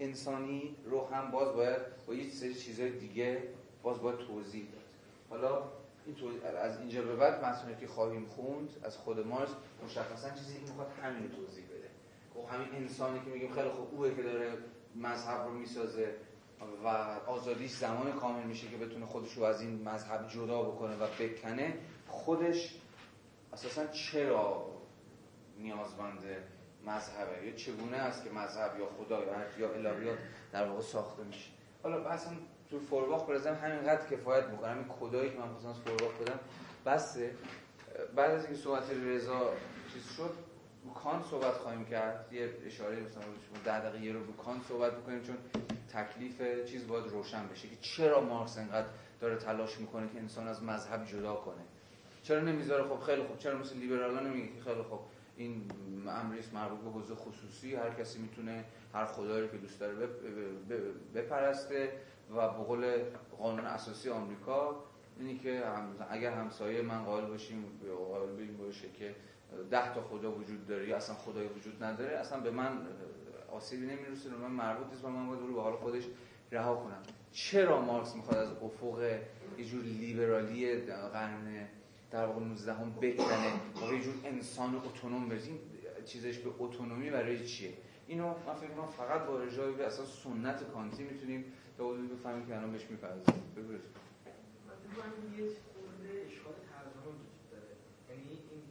انسانی 0.00 0.76
رو 0.84 1.06
هم 1.06 1.30
باز 1.30 1.56
باید 1.56 1.80
با 2.06 2.14
یه 2.14 2.30
سری 2.30 2.54
چیزهای 2.54 2.90
دیگه 2.90 3.42
باز 3.82 4.00
باید 4.00 4.18
توضیح 4.18 4.66
داد. 4.72 4.82
حالا 5.30 5.62
این 6.06 6.16
از 6.56 6.78
اینجا 6.78 7.02
به 7.02 7.16
بعد 7.16 7.44
متنی 7.44 7.76
که 7.80 7.86
خواهیم 7.86 8.26
خوند 8.26 8.70
از 8.82 8.96
خود 8.96 9.26
مارس 9.26 9.50
مشخصا 9.84 10.30
چیزی 10.30 10.54
که 10.54 10.60
می‌خواد 10.60 10.92
همین 11.02 11.30
توضیح 11.30 11.64
بده. 11.64 11.88
خب 12.34 12.54
همین 12.54 12.68
انسانی 12.74 13.20
که 13.20 13.30
میگیم 13.30 13.52
خیلی 13.52 13.68
خوب 13.68 13.94
اوه 13.94 14.14
که 14.14 14.22
داره 14.22 14.52
مذهب 14.96 15.46
رو 15.46 15.52
می‌سازه 15.52 16.14
و 16.84 16.88
آزادیش 17.26 17.70
زمان 17.70 18.12
کامل 18.12 18.42
میشه 18.42 18.68
که 18.68 18.76
بتونه 18.76 19.06
خودش 19.06 19.32
رو 19.32 19.44
از 19.44 19.60
این 19.60 19.88
مذهب 19.88 20.28
جدا 20.28 20.62
بکنه 20.62 20.96
و 20.96 21.06
بکنه 21.18 21.74
خودش 22.08 22.74
اساسا 23.52 23.86
چرا 23.86 24.66
نیازمند 25.58 26.22
مذهبه؟ 26.86 27.46
یا 27.46 27.56
چگونه 27.56 27.96
است 27.96 28.24
که 28.24 28.30
مذهب 28.30 28.78
یا 28.78 28.86
خدا 28.86 29.24
یا 29.24 29.58
یا 29.58 29.74
الهیات 29.74 30.18
در 30.52 30.68
واقع 30.68 30.80
ساخته 30.80 31.24
میشه؟ 31.24 31.50
حالا 31.82 32.08
اصلا 32.08 32.32
تو 32.70 32.78
فورباخ 32.78 33.28
برزم 33.28 33.54
همینقدر 33.54 34.16
کفایت 34.16 34.44
می‌کنه. 34.44 34.70
همین 34.70 34.84
کدایی 35.00 35.30
که 35.30 35.38
من 35.38 35.48
خواستم 35.48 35.68
از 35.68 35.80
فورباخ 35.80 36.12
بدم 36.20 36.40
بسته 36.86 37.34
بعد 38.16 38.30
از 38.30 38.44
اینکه 38.44 38.60
صحبت 38.62 38.90
رضا 38.90 39.52
چیز 39.92 40.12
شد 40.16 40.30
کان 40.94 41.22
صحبت 41.30 41.54
خواهیم 41.54 41.84
کرد. 41.84 42.32
یه 42.32 42.54
اشاره 42.66 43.00
مثلا 43.00 43.22
ده 43.64 43.80
دقیقه 43.80 44.18
رو 44.18 44.32
کان 44.32 44.60
صحبت 44.68 44.92
بکنیم 44.92 45.22
چون 45.22 45.36
تکلیف 45.92 46.42
چیز 46.70 46.86
باید 46.86 47.06
روشن 47.06 47.48
بشه 47.48 47.68
که 47.68 47.76
چرا 47.80 48.20
مارکس 48.20 48.58
انقدر 48.58 48.86
داره 49.20 49.36
تلاش 49.36 49.78
می‌کنه 49.78 50.08
که 50.08 50.18
انسان 50.18 50.48
از 50.48 50.62
مذهب 50.62 51.04
جدا 51.04 51.34
کنه؟ 51.34 51.62
چرا 52.22 52.40
نمی‌ذاره؟ 52.40 52.84
خب 52.84 53.00
خیلی 53.00 53.22
خوب. 53.22 53.38
چرا 53.38 53.58
مثل 53.58 53.76
لیبرالا 53.76 54.20
نمیگه 54.20 54.52
که 54.52 54.60
خیلی 54.60 54.82
خوب. 54.82 55.00
این 55.36 55.70
امریست 56.08 56.54
مربوط 56.54 56.80
به 56.80 56.90
حوزه 56.90 57.14
خصوصی 57.14 57.74
هر 57.74 57.90
کسی 57.90 58.18
می‌تونه 58.18 58.64
هر 58.94 59.04
خدایی 59.04 59.48
که 59.48 59.56
دوست 59.56 59.80
داره 59.80 60.06
بپرسته 61.14 61.92
و 62.30 62.34
به 62.34 62.64
قول 62.64 63.02
قانون 63.38 63.64
اساسی 63.64 64.10
آمریکا 64.10 64.84
اینی 65.18 65.38
که 65.38 65.62
اگر 66.10 66.32
همسایه 66.32 66.82
من 66.82 67.04
قائل 67.04 67.26
باشیم 67.26 67.64
قائل 68.10 68.46
باشه 68.46 68.88
که 68.98 69.14
ده 69.70 69.94
تا 69.94 70.02
خدا 70.02 70.32
وجود 70.32 70.66
داره 70.66 70.88
یا 70.88 70.96
اصلا 70.96 71.14
خدای 71.14 71.46
وجود 71.46 71.84
نداره 71.84 72.16
اصلا 72.16 72.40
به 72.40 72.50
من 72.50 72.86
آسیبی 73.52 73.86
نمی‌رسه 73.86 74.28
به 74.28 74.36
من 74.36 74.50
مربوط 74.50 74.86
نیست 74.90 75.04
و 75.04 75.08
من 75.08 75.26
باید 75.26 75.54
به 75.54 75.62
حال 75.62 75.76
خودش 75.76 76.02
رها 76.52 76.76
کنم. 76.76 77.02
چرا 77.32 77.80
مارکس 77.82 78.14
می‌خواد 78.16 78.38
از 78.38 78.48
افق 78.62 79.18
یه 79.58 79.64
جور 79.64 79.82
لیبرالی 79.82 80.76
قرن 80.86 81.68
در 82.10 82.26
واقع 82.26 82.40
19 82.40 82.74
هم 82.74 82.90
بکنه 82.90 83.52
و 83.88 83.92
یه 83.94 84.02
جور 84.02 84.14
انسان 84.24 84.76
اتونوم 84.76 85.28
برسیم 85.28 85.58
چیزش 86.04 86.38
به 86.38 86.50
اتونومی 86.58 87.10
برای 87.10 87.46
چیه؟ 87.46 87.72
اینو 88.06 88.26
من 88.26 88.54
فکر 88.54 88.70
کنم 88.70 88.86
فقط 88.86 89.26
با 89.26 89.38
رجای 89.42 89.72
به 89.72 89.86
اساس 89.86 90.22
سنت 90.24 90.70
کانتی 90.72 91.02
می‌تونیم 91.02 91.44
تا 91.78 91.88
حدودی 91.88 92.06
بفهمیم 92.06 92.46
که 92.46 92.56
الان 92.56 92.72
بهش 92.72 92.84
می‌پردازیم. 92.90 93.42
بگو 93.56 93.72
یه 93.72 93.78
خورده 95.72 96.10
اشکال 96.26 96.54
ترجمه 96.68 97.02
وجود 97.02 97.50
داره 97.50 97.74
یعنی 98.08 98.22
این 98.50 98.62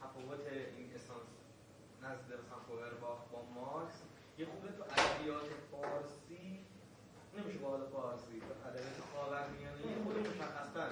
تفاوت 0.00 0.46
این 0.76 0.88
اسانس 0.94 1.28
نزد 2.02 2.28
مثلا 2.40 2.58
فوئرباخ 2.68 3.18
با 3.32 3.40
مارکس 3.54 3.98
یه 4.38 4.46
خوبه 4.46 4.68
تو 4.76 4.82
ادبیات 4.82 5.48
فارسی 5.70 6.46
نمیشه 7.34 7.58
با 7.58 7.78
فارسی 7.92 8.36
تو 8.46 8.52
ادبیات 8.68 8.98
خاورمیانه 9.12 9.80
یه 9.92 9.98
خود 10.04 10.16
مشخص‌تر 10.28 10.88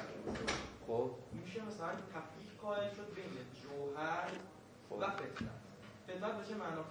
خب 0.86 1.10
میشه 1.32 1.60
مثلا 1.68 1.92
تفکیک 2.14 2.50
قائل 2.66 2.90
شد 2.94 3.14
بین 3.14 3.34
جوهر. 3.62 4.30
و 4.90 5.10
فطرت 5.10 5.56
فطرت 6.06 6.34
بشه 6.40 6.54
معنا؟ 6.54 6.84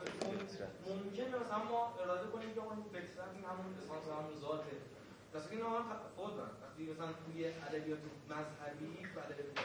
ممکنه 0.88 1.28
مثلا 1.44 1.64
ما 1.64 1.94
اراده 2.02 2.28
کنیم 2.32 2.54
که 2.54 2.62
اون 2.62 2.84
فطرت 2.94 3.32
این 3.36 3.46
همون 3.50 3.66
اسانس 3.82 4.06
همون 4.20 4.36
ذاته. 4.36 4.78
پس 5.34 5.52
این 5.52 5.62
هم 5.62 5.72
دارن 6.18 6.50
وقتی 6.64 6.92
مثلا 6.92 7.14
توی 7.26 7.46
ادبیات 7.46 8.00
مذهبی 8.30 8.86
و 9.16 9.20
ادبیات 9.20 9.60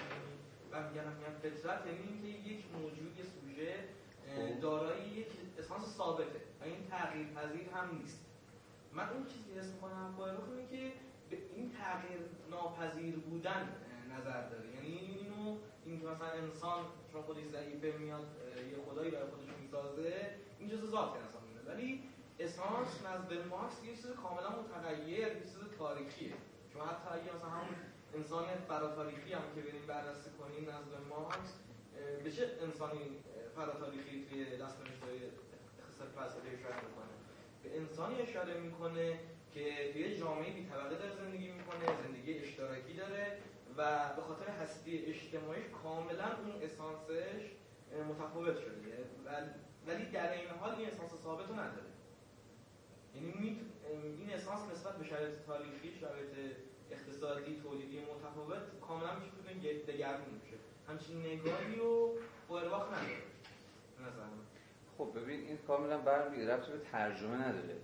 و 0.72 0.88
میگن 0.88 1.04
میگن 1.16 1.34
فطرت 1.42 1.86
یعنی 1.86 2.02
اینکه 2.08 2.48
یک 2.50 2.64
موجود 2.72 3.18
یه 3.18 3.24
سوژه 3.24 3.74
خب. 4.36 4.60
دارای 4.60 5.08
یک 5.08 5.28
اسانس 5.58 5.96
ثابته 5.96 6.40
و 6.60 6.64
این 6.64 6.86
تغییر 6.90 7.26
پذیر 7.26 7.68
هم 7.74 7.98
نیست. 7.98 8.20
من 8.92 9.08
اون 9.08 9.26
چیزی 9.26 9.58
حس 9.58 9.72
می‌کنم 9.72 10.14
با 10.18 10.26
اینه 10.26 10.68
که 10.70 10.92
به 11.30 11.38
این 11.54 11.72
تغییر 11.72 12.20
ناپذیر 12.50 13.16
بودن 13.16 13.76
نظر 14.18 14.48
داره. 14.48 14.68
یعنی 14.74 15.29
این 15.84 16.00
که 16.00 16.06
مثلا 16.06 16.28
انسان 16.28 16.84
چون 17.12 17.22
خودش 17.22 17.44
ضعیفه 17.52 17.98
میاد 17.98 18.26
یه 18.70 18.78
خدایی 18.86 19.10
برای 19.10 19.30
خودش 19.30 19.48
می‌سازه 19.62 20.30
این 20.58 20.68
جزء 20.68 20.86
ذات 20.86 21.12
انسان 21.16 21.42
میده. 21.48 21.72
ولی 21.72 22.02
اسانس 22.40 22.88
نزد 23.06 23.46
مارکس 23.46 23.84
یه 23.84 23.96
چیز 23.96 24.06
کاملا 24.22 24.50
متغیر 24.60 25.08
یه 25.08 25.40
چیز 25.40 25.78
تاریخیه. 25.78 26.32
چون 26.72 26.82
حتی 26.82 27.08
اگه 27.14 27.36
مثلا 27.36 27.50
همون 27.50 27.76
انسان 28.14 28.44
فراتاریخی 28.68 29.32
هم 29.32 29.42
که 29.54 29.60
بریم 29.60 29.86
بررسی 29.86 30.30
کنیم 30.40 30.68
نزد 30.70 30.94
مارکس 31.10 31.50
به 32.24 32.30
چه 32.32 32.50
انسانی 32.62 33.00
فراتاریخی 33.56 34.26
توی 34.30 34.44
دست 34.44 34.76
های 35.02 35.18
اقتصاد 35.80 36.08
فلسفه 36.16 36.48
اشاره 36.58 36.76
می‌کنه. 36.86 37.14
به 37.62 37.76
انسانی 37.80 38.22
اشاره 38.22 38.60
می‌کنه 38.60 39.18
که 39.54 39.92
توی 39.92 40.18
جامعه 40.18 40.52
بی 40.52 40.64
طبقه 40.64 40.96
داره 40.98 41.14
زندگی 41.14 41.50
می‌کنه 41.50 41.84
زندگی 42.02 42.38
اشتراکی 42.38 42.94
داره. 42.94 43.38
و 43.80 44.14
به 44.16 44.22
خاطر 44.22 44.48
هستی 44.62 44.98
اجتماعی 44.98 45.62
کاملا 45.82 46.24
اون 46.24 46.62
اسانسش 46.62 47.42
متفاوت 48.10 48.58
شده. 48.58 48.74
ولی 49.86 50.04
در 50.04 50.32
این 50.32 50.48
حال 50.60 50.74
این 50.74 50.88
اسانس 50.88 51.10
ثابت 51.22 51.48
رو 51.48 51.54
نداره. 51.54 51.90
یعنی 53.14 53.60
این 54.18 54.30
اسانس 54.32 54.60
نسبت 54.72 54.96
به 54.96 55.04
شرایط 55.04 55.34
تاریخی 55.46 55.92
شرایط 56.00 56.56
اقتصادی 56.90 57.60
تولیدی 57.62 57.98
متفاوت 58.00 58.80
کاملا 58.80 59.10
میشه 59.18 59.60
که 59.62 59.92
دگرگون 59.92 60.34
میشه. 60.42 60.56
همچین 60.88 61.20
نگاهی 61.26 61.76
رو 61.76 62.14
فوئرباخ 62.48 62.86
نداره. 62.86 63.16
خب 64.98 65.12
ببین 65.16 65.40
این 65.40 65.58
کاملا 65.66 65.98
برمیگرده 65.98 66.54
رفت 66.54 66.70
به 66.70 66.78
ترجمه 66.78 67.48
نداره. 67.48 67.76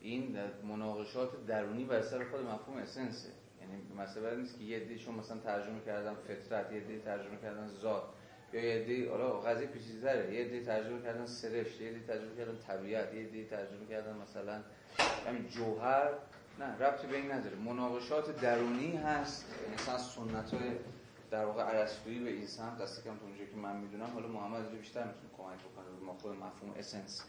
این 0.00 0.38
مناقشات 0.68 1.46
درونی 1.46 1.84
بر 1.84 2.02
سر 2.02 2.24
خود 2.24 2.40
مفهوم 2.40 2.76
اسنسه. 2.76 3.28
یعنی 3.70 4.02
مسئله 4.02 4.36
نیست 4.36 4.58
که 4.58 4.64
یه 4.64 4.98
چون 4.98 5.14
مثلا 5.14 5.38
ترجمه 5.38 5.80
کردن 5.86 6.14
فطرت 6.14 6.72
یه 6.72 6.80
دی 6.80 6.98
ترجمه 6.98 7.36
کردن 7.42 7.68
ذات 7.68 8.02
یا 8.52 8.60
یه 8.60 8.84
دی 8.84 9.06
حالا 9.06 9.40
قضیه 9.40 9.66
پیچیده‌تره 9.66 10.34
یه 10.34 10.48
دی 10.48 10.64
ترجمه 10.64 11.02
کردن 11.02 11.26
سرشت 11.26 11.80
یه 11.80 11.92
دی 11.92 12.00
ترجمه 12.00 12.36
کردن 12.36 12.58
طبیعت 12.66 13.14
یه 13.14 13.24
دی 13.24 13.44
ترجمه 13.44 13.86
کردن 13.86 14.16
مثلا 14.16 14.62
همین 15.26 15.48
جوهر. 15.48 16.08
نه 16.58 16.78
ربطی 16.78 17.06
به 17.06 17.16
این 17.16 17.32
نداره. 17.32 17.56
مناقشات 17.56 18.40
درونی 18.40 18.96
هست. 18.96 19.44
مثلا 19.74 19.98
سنت 19.98 20.50
در 21.30 21.44
واقع 21.44 21.62
ارسطویی 21.62 22.18
به 22.18 22.30
این 22.30 22.46
سمت. 22.46 22.78
دست 22.78 23.04
کم 23.04 23.10
تو 23.10 23.44
که 23.52 23.56
من 23.56 23.76
می‌دونم 23.76 24.10
حالا 24.14 24.28
محمد 24.28 24.64
رو 24.72 24.78
بیشتر 24.78 25.04
می‌تونه 25.04 25.28
کمک 25.36 25.58
بکنه 25.58 25.84
به 26.06 26.12
خود 26.20 26.32
مفهوم 26.32 26.74
essence 26.78 27.22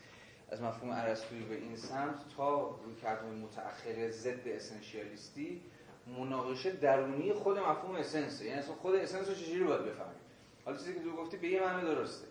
از 0.51 0.61
مفهوم 0.61 0.91
ارسطویی 0.91 1.43
به 1.43 1.55
این 1.55 1.75
سمت 1.75 2.15
تا 2.37 2.79
رویکردهای 2.85 3.35
متأخر 3.35 4.09
ضد 4.11 4.47
essentialist 4.47 5.52
ی 5.52 5.61
مناقشه 6.07 6.71
درونی 6.71 7.33
خود 7.33 7.57
مفهوم 7.59 7.95
essence. 7.95 8.41
یعنی 8.41 8.59
اصلا 8.59 8.75
خود 8.75 8.95
essence 8.95 9.27
رو 9.29 9.35
چجوری 9.35 9.63
باید 9.63 9.81
بفهمیم؟ 9.81 10.19
حالا 10.65 10.77
چیزی 10.77 10.93
که 10.93 10.99
تو 10.99 11.11
گفتی 11.11 11.37
به 11.37 11.47
یه 11.47 11.61
معنی 11.61 11.81
درسته. 11.81 12.27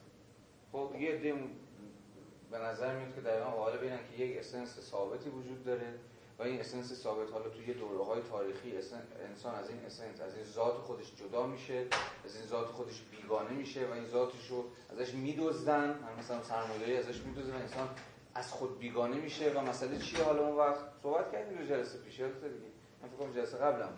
خب 0.73 0.91
یه 0.99 1.11
عده 1.13 1.35
به 2.51 2.59
نظر 2.59 2.97
میاد 2.97 3.15
که 3.15 3.21
دقیقا 3.21 3.51
حالا 3.51 3.77
ببینن 3.77 3.99
که 4.11 4.25
یک 4.25 4.39
essence 4.39 4.81
ثابتی 4.81 5.31
وجود 5.31 5.65
داره 5.65 5.95
و 6.39 6.43
این 6.43 6.61
اسنس 6.61 6.93
ثابت 6.93 7.33
حالا 7.33 7.49
توی 7.49 7.75
دوره 7.75 8.05
های 8.05 8.23
تاریخی 8.23 8.73
انسان 9.29 9.55
از 9.55 9.71
این 9.71 9.79
اسنس 9.79 10.21
از 10.21 10.37
این 10.37 10.45
ذات 10.45 10.75
خودش 10.75 11.15
جدا 11.17 11.47
میشه 11.47 11.87
از 12.25 12.37
این 12.37 12.47
ذات 12.47 12.67
خودش 12.67 13.03
بیگانه 13.03 13.51
میشه 13.51 13.87
و 13.87 13.93
این 13.93 14.07
ذاتش 14.07 14.47
رو 14.51 14.65
ازش 14.91 15.15
میدزدن. 15.15 15.99
مثلا 16.19 16.43
سرمایه‌ای 16.43 16.97
ازش 16.97 17.21
میدزدن. 17.21 17.57
انسان 17.57 17.89
از 18.35 18.53
خود 18.53 18.79
بیگانه 18.79 19.17
میشه 19.17 19.53
و 19.53 19.61
مسئله 19.61 19.99
چیه؟ 19.99 20.25
حالا 20.25 20.47
اون 20.47 20.57
وقت 20.57 20.79
صحبت 21.03 21.33
کردیم 21.33 21.59
رو 21.59 21.67
جلسه 21.67 21.99
پیش. 21.99 22.21
دیگه. 22.21 22.74
من 23.05 23.11
فکر 23.11 23.19
کنم 23.19 23.33
جلسه 23.33 23.57
قبلم 23.57 23.89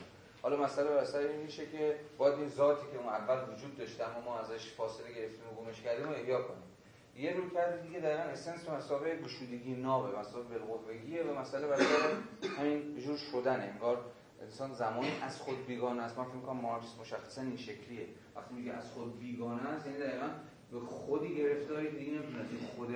حالا 0.43 0.57
مسئله 0.57 0.91
بر 0.91 1.19
این 1.19 1.43
میشه 1.43 1.66
که 1.66 1.97
باید 2.19 2.35
این 2.35 2.49
ذاتی 2.49 2.87
که 2.93 2.99
اون 2.99 3.09
اول 3.09 3.55
وجود 3.55 3.77
داشته 3.77 4.05
اما 4.05 4.20
ما 4.20 4.39
ازش 4.39 4.73
فاصله 4.73 5.12
گرفتیم 5.12 5.49
و 5.53 5.62
گمش 5.62 5.83
کردیم 5.83 6.09
و 6.09 6.11
احیا 6.11 6.43
کنیم. 6.43 6.62
یه 7.16 7.37
روی 7.37 7.51
کرده 7.51 7.83
دیگه 7.83 8.01
دقیقا 8.01 8.23
اسنس 8.23 8.69
مسابقه 8.69 9.16
گشودگی 9.16 9.74
نابه 9.74 10.19
مسابقه 10.19 10.59
بالقوهگیه 10.59 11.23
و 11.23 11.39
مسئله 11.39 11.66
برای 11.66 11.87
همین 12.59 13.01
جور 13.01 13.16
شدن. 13.16 13.61
انگار 13.73 14.05
انسان 14.43 14.73
زمانی 14.73 15.12
از 15.23 15.41
خود 15.41 15.66
بیگانه 15.66 16.03
است. 16.03 16.19
من 16.19 16.24
فکر 16.24 16.35
می‌کنم 16.35 16.57
مارکس 16.57 16.99
مشخصا 17.01 17.41
این 17.41 17.57
شکلیه. 17.57 18.07
وقتی 18.37 18.55
میگه 18.55 18.73
از 18.73 18.91
خود 18.91 19.19
بیگانه 19.19 19.69
است 19.69 19.87
یعنی 19.87 19.99
دقیقا 19.99 20.28
به 20.73 20.81
خودی 20.81 21.35
گرفتاری 21.35 21.99
دیگه 21.99 22.12
نمی‌تونه 22.12 22.39
این 22.39 22.66
خود 22.77 22.95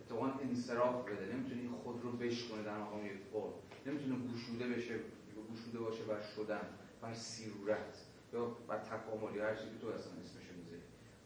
اتفاقا 0.00 0.26
انصراف 0.42 1.04
بده. 1.04 1.34
نمی‌تونه 1.34 1.68
خود 1.84 2.02
رو 2.02 2.12
بشکنه 2.12 2.62
در 2.62 2.78
مقام 2.78 3.06
یک 3.06 3.12
نمی‌تونه 3.86 4.16
گشوده 4.34 4.68
بشه. 4.68 4.94
گشوده 5.56 5.78
باشه 5.78 6.04
بر 6.04 6.22
شدن 6.36 6.68
بر 7.02 7.14
سیرورت 7.14 7.96
یا 8.32 8.56
بر 8.68 8.78
تکاملی 8.78 9.40
هر 9.40 9.54
چیزی 9.54 9.70
که 9.70 9.78
تو 9.78 9.88
اصلا 9.88 10.12
اسمش 10.12 10.46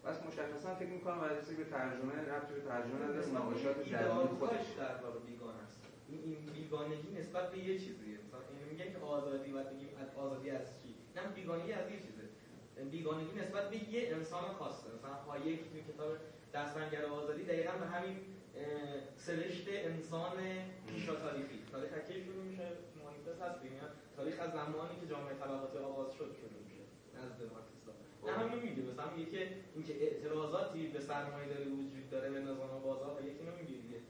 پس 0.05 0.16
مشخصا 0.27 0.74
فکر 0.74 0.89
می‌کنم 0.89 1.20
بررسی 1.20 1.55
به 1.55 1.65
ترجمه 1.65 2.15
ربطی 2.15 2.55
به 2.55 2.61
ترجمه 2.61 3.05
نداره 3.05 3.27
مناقشات 3.27 3.90
درونی 3.90 4.28
خودش. 4.39 4.66
در 4.78 4.97
واقع 5.02 5.19
بیگانه 5.27 5.62
است. 5.66 5.81
این 6.09 6.36
بیگانگی 6.55 7.20
نسبت 7.20 7.51
به 7.51 7.59
یه 7.59 7.78
چیزیه. 7.78 8.19
مثلا 8.27 8.40
این 8.59 8.69
میگن 8.70 8.93
که 8.93 8.98
آزادی 8.98 9.52
و 9.52 9.65
بگیم 9.65 9.89
آزادی 10.16 10.51
از 10.51 10.66
چی؟ 10.82 10.94
نه 11.16 11.23
بیگانگی 11.35 11.73
از 11.73 11.90
یه 11.90 11.97
چیزه. 11.97 12.24
بیگانگی 12.90 13.40
نسبت 13.40 13.70
به 13.70 13.93
یه 13.93 14.16
انسان 14.16 14.44
خاصه. 14.59 14.86
مثلا 14.98 15.15
هایک 15.15 15.61
تو 15.61 15.93
کتاب 15.93 16.16
دستنگر 16.55 17.05
آزادی 17.05 17.43
دقیقا 17.43 17.73
به 17.73 17.86
همین 17.86 18.16
سرشت 19.16 19.69
انسان 19.69 20.36
پیشا 20.89 21.15
تاریخی 21.15 21.59
تاریخ 21.73 21.90
شروع 22.24 22.44
میشه. 22.44 22.69
مانیفست 23.26 23.42
هست 23.42 23.94
تاریخ 24.16 24.40
از 24.40 24.51
زمانی 24.52 25.01
که 25.01 25.06
جامعه 25.06 25.34
طبقاتی 25.34 25.78
آغاز 25.78 26.12
شد 26.12 26.30
شروع 26.40 26.60
میشه 26.64 26.82
نزد 27.14 27.40
مارکس 27.52 27.70
نه 28.26 28.32
همین 28.32 28.62
میگه. 28.62 28.82
مثلا 28.82 29.10
میگه 29.16 29.30
که 29.30 29.48
اینکه 29.74 29.94
اعتراضاتی 30.02 30.86
به 30.86 31.01
سرمایه 31.01 31.48
داره 31.48 31.64
وجود 31.64 32.10
داره 32.10 32.30
به 32.30 32.40
نظام 32.40 32.82
بازار 32.84 33.22
و 33.22 33.26
یکی 33.26 33.42
نمیگه 33.42 33.82
دیگه. 33.82 34.01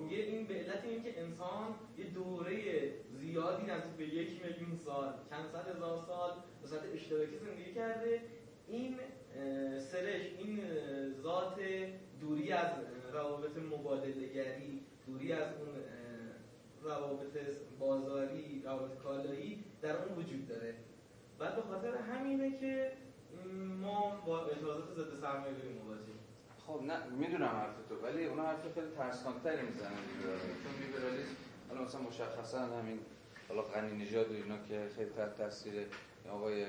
میگه 0.00 0.16
این 0.16 0.46
به 0.46 0.54
علت 0.54 0.84
اینه 0.84 1.02
که 1.02 1.20
انسان 1.20 1.74
یه 1.98 2.04
دوره 2.04 2.92
زیادی 3.20 3.66
نزدیک 3.66 3.92
به 3.96 4.04
یک 4.04 4.44
میلیون 4.44 4.76
سال 4.76 5.14
چند 5.30 5.46
صد 5.46 5.76
هزار 5.76 5.98
سال 6.06 6.30
به 6.62 6.68
صورت 6.68 6.82
اشتراکی 6.94 7.38
زندگی 7.38 7.74
کرده. 7.74 8.20
این 8.68 8.96
سرش 9.80 10.22
این 10.38 10.60
ذات 11.22 11.60
دوری 12.20 12.52
از 12.52 12.70
روابط 13.12 13.56
مبادلهگری 13.56 14.82
دوری 15.06 15.32
از 15.32 15.48
اون 15.54 15.68
روابط 16.86 17.38
بازاری 17.78 18.62
روابط 18.64 18.98
کالایی 18.98 19.64
در 19.82 19.96
اون 19.96 20.18
وجود 20.18 20.48
داره. 20.48 20.74
بعد 21.38 21.56
به 21.56 21.62
خاطر 21.62 21.96
همینه 21.96 22.58
که 22.58 22.92
ما 23.82 24.22
با 24.26 24.46
اعتراضات 24.46 24.94
ضد 24.94 25.20
سرمایه 25.20 25.52
مواجهیم. 25.84 26.18
خب 26.66 26.82
نه 26.82 27.06
می‌دونم 27.06 27.46
حرف 27.46 27.74
تو 27.88 28.06
ولی 28.06 28.24
اون 28.24 28.38
حرف 28.38 28.74
خیلی 28.74 28.90
ترسناکتری 28.96 29.66
می‌زنه 29.66 29.90
چون 30.62 30.72
لیبرالیسم 30.86 31.36
حالا 31.68 31.82
مثلا 31.82 32.00
مشخصا 32.00 32.60
همین 32.60 32.98
حالا 33.48 33.62
غنی 33.62 34.04
نژاد 34.04 34.30
و 34.30 34.34
اینا 34.34 34.58
که 34.68 34.88
خیلی 34.96 35.10
تحت 35.10 35.36
تاثیر 35.36 35.86
آقای 36.30 36.62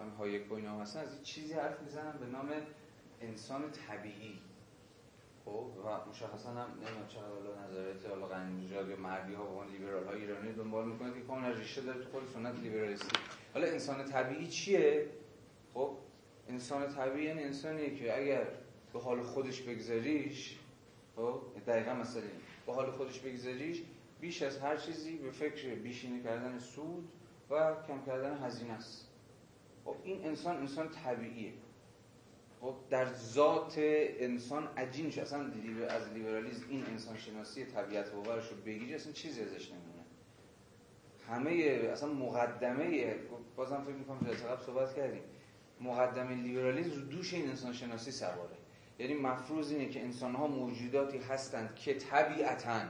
هم 0.00 0.08
هایک 0.18 0.52
و 0.52 0.54
اینا 0.54 0.80
هستن 0.80 1.00
از 1.00 1.12
این 1.12 1.22
چیزی 1.22 1.54
حرف 1.54 1.80
می‌زنن 1.82 2.12
به 2.20 2.26
نام 2.26 2.48
انسان 3.20 3.62
طبیعی. 3.70 4.38
خب 5.44 5.66
و 5.84 6.10
مشخصا 6.10 6.50
هم 6.50 6.70
نمی‌دونم 6.70 7.08
چرا 7.08 7.22
حالا 7.22 7.66
نظریات 7.66 8.06
حالا 8.06 8.26
غنی 8.26 8.64
نژاد 8.64 8.88
یا 8.88 8.96
مردی 8.96 9.34
ها 9.34 9.56
و 9.56 9.64
لیبرال 9.64 10.04
ها 10.04 10.12
ایرانی 10.12 10.52
دنبال 10.52 10.88
می‌کنه 10.88 11.14
که 11.14 11.20
کاملا 11.20 11.50
ریشه 11.50 11.80
داره 11.80 12.04
تو 12.04 12.10
خود 12.10 12.26
سنت 12.26 12.58
لیبرالیستی. 12.60 13.16
حالا 13.54 13.66
انسان 13.66 14.04
طبیعی 14.04 14.46
چیه؟ 14.46 15.06
خب 15.74 15.96
انسان 16.48 16.88
طبیعی 16.94 17.26
یعنی 17.26 17.42
انسانیه 17.42 17.94
که 17.94 18.18
اگر 18.18 18.46
به 18.92 19.00
حال 19.00 19.22
خودش 19.22 19.62
بگذاریش 19.62 20.58
خب 21.16 21.42
دقیقا 21.66 21.94
مثلا 21.94 22.22
به 22.66 22.72
حال 22.72 22.90
خودش 22.90 23.20
بگذاریش 23.20 23.82
بیش 24.20 24.42
از 24.42 24.58
هر 24.58 24.76
چیزی 24.76 25.18
به 25.18 25.30
فکر 25.30 25.74
بیشینه 25.74 26.22
کردن 26.22 26.58
سود 26.58 27.08
و 27.50 27.74
کم 27.88 28.04
کردن 28.06 28.44
هزینه 28.44 28.72
است. 28.72 29.08
خب 29.84 29.96
این 30.04 30.24
انسان 30.24 30.56
انسان 30.56 30.88
طبیعیه. 30.88 31.52
خب 32.62 32.74
در 32.90 33.12
ذات 33.12 33.74
انسان 33.78 34.68
عجین 34.76 35.06
اصلا 35.06 35.40
از 35.88 36.12
لیبرالیزم 36.12 36.64
این 36.68 36.86
انسان 36.86 37.16
شناسی 37.16 37.64
طبیعت 37.64 38.12
باورش 38.12 38.48
رو 38.48 38.56
بگیری 38.56 38.94
اصلا 38.94 39.12
چیزی 39.12 39.40
ازش 39.40 39.70
نمونه 39.70 40.04
همه 41.28 41.50
اصلا 41.92 42.12
مقدمه 42.12 43.14
بازم 43.56 43.82
فکر 43.82 43.94
می‌کنم 43.94 44.20
جلسه 44.28 44.46
قبل 44.46 44.62
صحبت 44.62 44.94
کردیم. 44.94 45.22
مقدمه 45.80 46.34
لیبرالیسم 46.34 46.90
رو 46.90 47.00
دوش 47.00 47.34
این 47.34 47.48
انسان 47.48 47.72
شناسی 47.72 48.10
سواره. 48.10 48.56
یعنی 48.98 49.14
مفروض 49.14 49.70
اینه 49.70 49.88
که 49.88 50.02
انسان 50.02 50.34
ها 50.34 50.46
موجوداتی 50.46 51.18
هستند 51.18 51.74
که 51.74 51.94
طبیعتا 51.94 52.80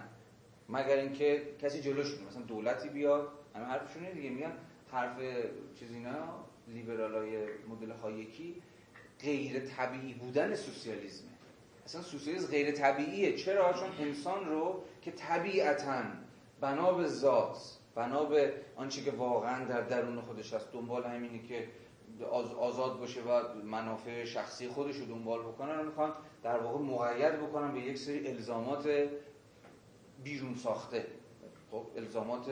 مگر 0.69 0.97
اینکه 0.97 1.43
کسی 1.63 1.81
جلوشون 1.81 2.27
مثلا 2.29 2.43
دولتی 2.43 2.89
بیاد 2.89 3.29
همه 3.55 3.65
حرفشونه 3.65 4.13
دیگه 4.13 4.31
میگن 4.31 4.53
حرف 4.93 5.17
چیزی 5.75 6.01
نه 6.01 6.15
لیبرال 6.69 7.15
های 7.15 7.47
مدل 7.69 7.91
هایکی 7.91 8.63
غیر 9.23 9.61
طبیعی 9.61 10.15
بودن 10.15 10.55
سوسیالیسمه 10.55 11.29
اصلا 11.85 12.03
سوسیالیسم 12.03 12.47
غیر 12.47 12.73
طبیعیه. 12.73 13.37
چرا؟ 13.37 13.73
چون 13.73 13.89
انسان 13.99 14.49
رو 14.49 14.83
که 15.03 15.11
طبیعتا 15.11 16.03
بنا 16.61 16.93
به 16.93 17.07
ذات 17.07 17.79
بنا 17.95 18.25
به 18.25 18.53
آنچه 18.77 19.03
که 19.03 19.11
واقعا 19.11 19.65
در 19.65 19.81
درون 19.81 20.21
خودش 20.21 20.55
هست 20.55 20.73
دنبال 20.73 21.05
همینی 21.05 21.43
که 21.49 21.69
آزاد 22.59 22.99
باشه 22.99 23.23
و 23.23 23.55
منافع 23.65 24.25
شخصی 24.25 24.69
خودش 24.69 24.97
رو 24.97 25.05
دنبال 25.05 25.43
بکنن 25.43 25.79
و 25.79 25.83
می‌خوان 25.83 26.13
در 26.43 26.59
واقع 26.59 26.79
مقید 26.79 27.41
بکنن 27.41 27.73
به 27.73 27.81
یک 27.81 27.99
سری 27.99 28.29
الزامات 28.29 29.09
بیرون 30.25 30.55
ساخته. 30.55 31.07
خب 31.71 31.87
الزامات 31.97 32.47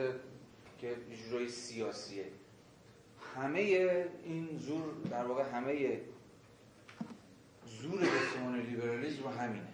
که 0.81 0.95
جورای 1.29 1.47
سیاسیه. 1.47 2.25
همه 3.35 3.59
این 4.23 4.57
زور 4.57 4.83
در 5.11 5.25
واقع 5.25 5.43
همه 5.43 6.01
زور 7.81 7.99
بسیمان 7.99 8.59
لیبرالیزم 8.59 9.27
همینه. 9.27 9.67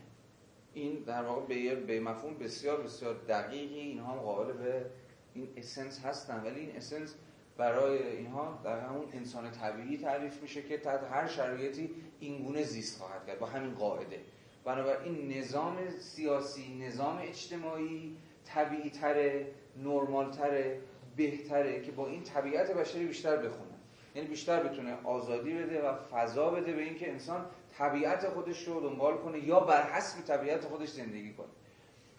این 0.74 1.04
در 1.04 1.24
واقع 1.24 1.46
به 1.46 1.76
به 1.76 2.00
مفهوم 2.00 2.34
بسیار 2.38 2.82
بسیار 2.82 3.14
دقیقی 3.14 3.80
اینها 3.80 4.14
هم 4.14 4.20
قابل 4.20 4.54
به 4.54 4.86
این 5.34 5.48
اسنس 5.58 6.06
هستن. 6.06 6.44
ولی 6.44 6.60
این 6.60 6.76
اسنس 6.76 7.16
برای 7.58 8.18
اینها 8.18 8.62
در 8.64 8.80
همون 8.80 9.06
انسان 9.14 9.52
طبیعی 9.52 9.98
تعریف 9.98 10.42
میشه 10.42 10.62
که 10.62 10.78
تحت 10.78 11.04
هر 11.04 11.28
شرایطی 11.28 11.90
اینگونه 12.20 12.64
زیست 12.64 13.00
خواهد 13.00 13.28
کرد 13.28 13.40
با 13.40 13.46
همین 13.46 13.74
قاعده. 13.74 14.20
بنابراین 14.66 15.38
نظام 15.38 15.78
سیاسی 16.00 16.78
نظام 16.88 17.18
اجتماعی 17.22 18.18
طبیعی 18.46 18.90
تره 18.90 19.48
نرمال 19.78 20.32
تره 20.32 20.82
بهتره 21.16 21.82
که 21.82 21.92
با 21.92 22.08
این 22.08 22.24
طبیعت 22.24 22.72
بشری 22.72 23.06
بیشتر 23.06 23.38
بخونه. 23.38 23.78
یعنی 24.16 24.30
بیشتر 24.30 24.64
بتونه 24.64 24.98
آزادی 25.04 25.54
بده 25.54 25.90
و 25.90 25.96
فضا 25.96 26.50
بده 26.50 26.74
به 26.74 26.82
اینکه 26.82 27.12
انسان 27.12 27.46
طبیعت 27.78 28.30
خودش 28.30 28.68
رو 28.68 28.82
دنبال 28.82 29.18
کنه 29.18 29.40
یا 29.40 29.60
بر 29.60 29.92
حسب 29.92 30.22
طبیعت 30.26 30.66
خودش 30.66 30.90
زندگی 30.90 31.34
کنه. 31.34 31.48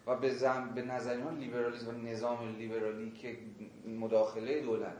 و 0.06 0.16
به, 0.16 0.34
زم... 0.34 0.72
به 0.74 0.82
نظریان 0.82 1.38
لیبرالیسم 1.38 1.88
و 1.88 1.92
نظام 1.92 2.56
لیبرالی 2.56 3.10
که 3.10 3.38
مداخله 3.86 4.60
دولت 4.60 4.94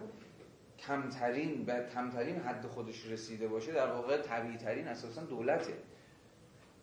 کمترین 0.78 1.64
به 1.64 1.86
کمترین 1.94 2.36
حد 2.36 2.66
خودش 2.66 3.06
رسیده 3.06 3.48
باشه 3.48 3.72
در 3.72 3.93
واقع 3.93 4.16
طبیعی 4.22 4.56
ترین 4.56 4.89
اساسا 4.89 5.22
دولته. 5.22 5.74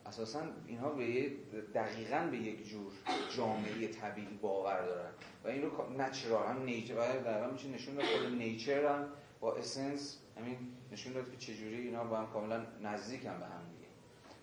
اساسا 0.05 0.41
اینها 0.67 0.89
به 0.89 1.31
دقیقا 1.75 2.27
به 2.31 2.37
یک 2.37 2.67
جور 2.67 2.91
جامعه 3.37 3.87
طبیعی 3.87 4.39
باور 4.41 4.85
دارن. 4.85 5.11
و 5.43 5.47
این 5.47 5.61
رو 5.61 5.69
نچرال 5.97 6.47
هم 6.47 6.63
نیچر 6.63 6.93
و 6.93 7.23
در 7.23 7.51
میشه 7.51 7.67
نشون 7.67 7.95
خود 7.95 8.35
نیچر 8.37 8.85
هم 8.85 9.07
با 9.39 9.55
اسنس 9.55 10.17
همین 10.37 10.57
نشون 10.91 11.13
داد 11.13 11.31
که 11.31 11.37
چجوری 11.37 11.75
اینا 11.75 12.03
با 12.03 12.17
هم 12.17 12.27
کاملا 12.27 12.65
نزدیک 12.81 13.25
هم 13.25 13.39
به 13.39 13.45
هم 13.45 13.61
دیگه. 13.75 13.87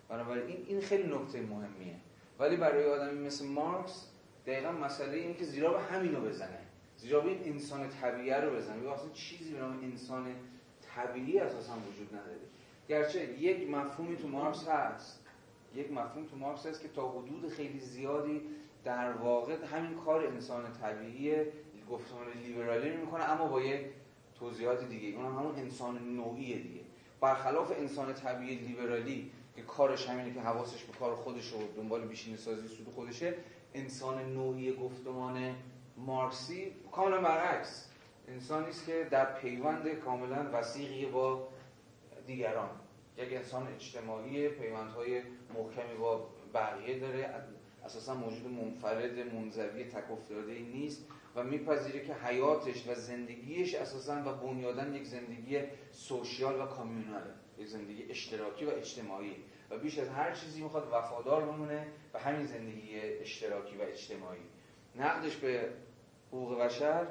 بنابراین 0.09 0.47
این 0.47 0.65
این 0.67 0.81
خیلی 0.81 1.15
نکته 1.15 1.41
مهمیه. 1.41 1.95
ولی 2.39 2.57
برای 2.57 2.85
آدمی 2.91 3.25
مثل 3.25 3.47
مارکس 3.47 4.07
دقیقا 4.45 4.71
مسئله 4.71 5.17
اینه 5.17 5.33
که 5.33 5.45
زیرا 5.45 5.73
به 5.73 5.79
همینو 5.79 6.21
بزنه. 6.21 6.59
زیرا 6.97 7.19
به 7.19 7.29
این 7.29 7.53
انسان 7.53 7.89
طبیعی 7.89 8.33
رو 8.33 8.55
بزنه. 8.55 8.91
اصلا 8.91 9.09
چیزی 9.09 9.53
به 9.53 9.59
نام 9.59 9.79
انسان 9.83 10.35
طبیعی 10.95 11.39
اساسا 11.39 11.73
وجود 11.73 12.15
نداره. 12.15 12.37
گرچه 12.89 13.33
یک 13.39 13.69
مفهومی 13.69 14.17
تو 14.17 14.27
مارکس 14.27 14.67
هست. 14.67 15.19
یک 15.75 15.91
مفهوم 15.91 16.25
تو 16.25 16.35
مارکس 16.35 16.65
هست 16.65 16.81
که 16.81 16.87
تا 16.87 17.09
حدود 17.09 17.49
خیلی 17.49 17.79
زیادی 17.79 18.41
در 18.83 19.11
واقع 19.11 19.65
همین 19.65 19.95
کار 19.95 20.27
انسان 20.27 20.73
طبیعی 20.73 21.45
گفتمان 21.89 22.25
لیبرالی 22.45 22.89
می‌کنه 22.89 23.23
اما 23.23 23.47
با 23.47 23.61
یک 23.61 23.85
توضیحات 24.43 24.89
دیگه. 24.89 25.17
اون 25.17 25.25
همون 25.25 25.55
انسان 25.55 26.15
نوعی 26.15 26.59
دیگه. 26.61 26.81
برخلاف 27.21 27.71
انسان 27.71 28.13
طبیعی 28.13 28.55
لیبرالی 28.55 29.31
که 29.55 29.61
کارش 29.61 30.09
همینه 30.09 30.33
که 30.33 30.41
حواسش 30.41 30.83
به 30.83 30.93
کار 30.93 31.15
خودش 31.15 31.53
و 31.53 31.57
دنبال 31.75 32.07
بیشینه 32.07 32.37
سازی 32.37 32.67
سود 32.67 32.87
خودشه 32.87 33.33
انسان 33.73 34.33
نوعی 34.33 34.73
گفتمان 34.73 35.55
مارکسی 35.97 36.71
کاملا 36.91 37.21
برعکس. 37.21 37.89
انسانی 38.27 38.69
است 38.69 38.85
که 38.85 39.07
در 39.11 39.33
پیوند 39.33 39.87
کاملا 39.89 40.49
وسیقی 40.53 41.05
با 41.05 41.47
دیگران. 42.27 42.69
یک 43.17 43.33
انسان 43.33 43.67
اجتماعی 43.67 44.49
پیوندهای 44.49 45.21
محکمی 45.53 45.97
با 45.99 46.27
بقیه 46.53 46.99
داره. 46.99 47.29
اساسا 47.85 48.15
موجود 48.15 48.51
منفرد 48.51 49.33
منزوی 49.33 49.83
تک 49.83 50.03
نیست. 50.73 51.05
و 51.35 51.43
میپذیره 51.43 52.05
که 52.05 52.13
حیاتش 52.13 52.87
و 52.87 52.95
زندگیش 52.95 53.75
اساسا 53.75 54.21
و 54.25 54.33
بنیادن 54.33 54.95
یک 54.95 55.07
زندگی 55.07 55.59
سوشیال 55.91 56.61
و 56.61 56.65
کامیوناله 56.65 57.33
یک 57.57 57.67
زندگی 57.67 58.03
اشتراکی 58.09 58.65
و 58.65 58.69
اجتماعی. 58.69 59.35
و 59.69 59.77
بیش 59.77 59.99
از 59.99 60.09
هر 60.09 60.31
چیزی 60.31 60.63
می‌خواد 60.63 60.87
وفادار 60.91 61.45
بمونه 61.45 61.87
به 62.13 62.19
همین 62.19 62.45
زندگی 62.45 62.99
اشتراکی 62.99 63.77
و 63.77 63.81
اجتماعی. 63.81 64.41
نقدش 64.95 65.35
به 65.35 65.69
حقوق 66.27 66.59
بشر 66.59 67.07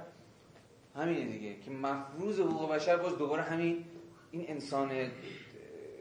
همینه 0.96 1.24
دیگه 1.24 1.60
که 1.60 1.70
مفروض 1.70 2.40
حقوق 2.40 2.72
بشر 2.72 2.96
باز 2.96 3.18
دوباره 3.18 3.42
همین 3.42 3.84
این 4.30 4.44
انسان 4.48 5.10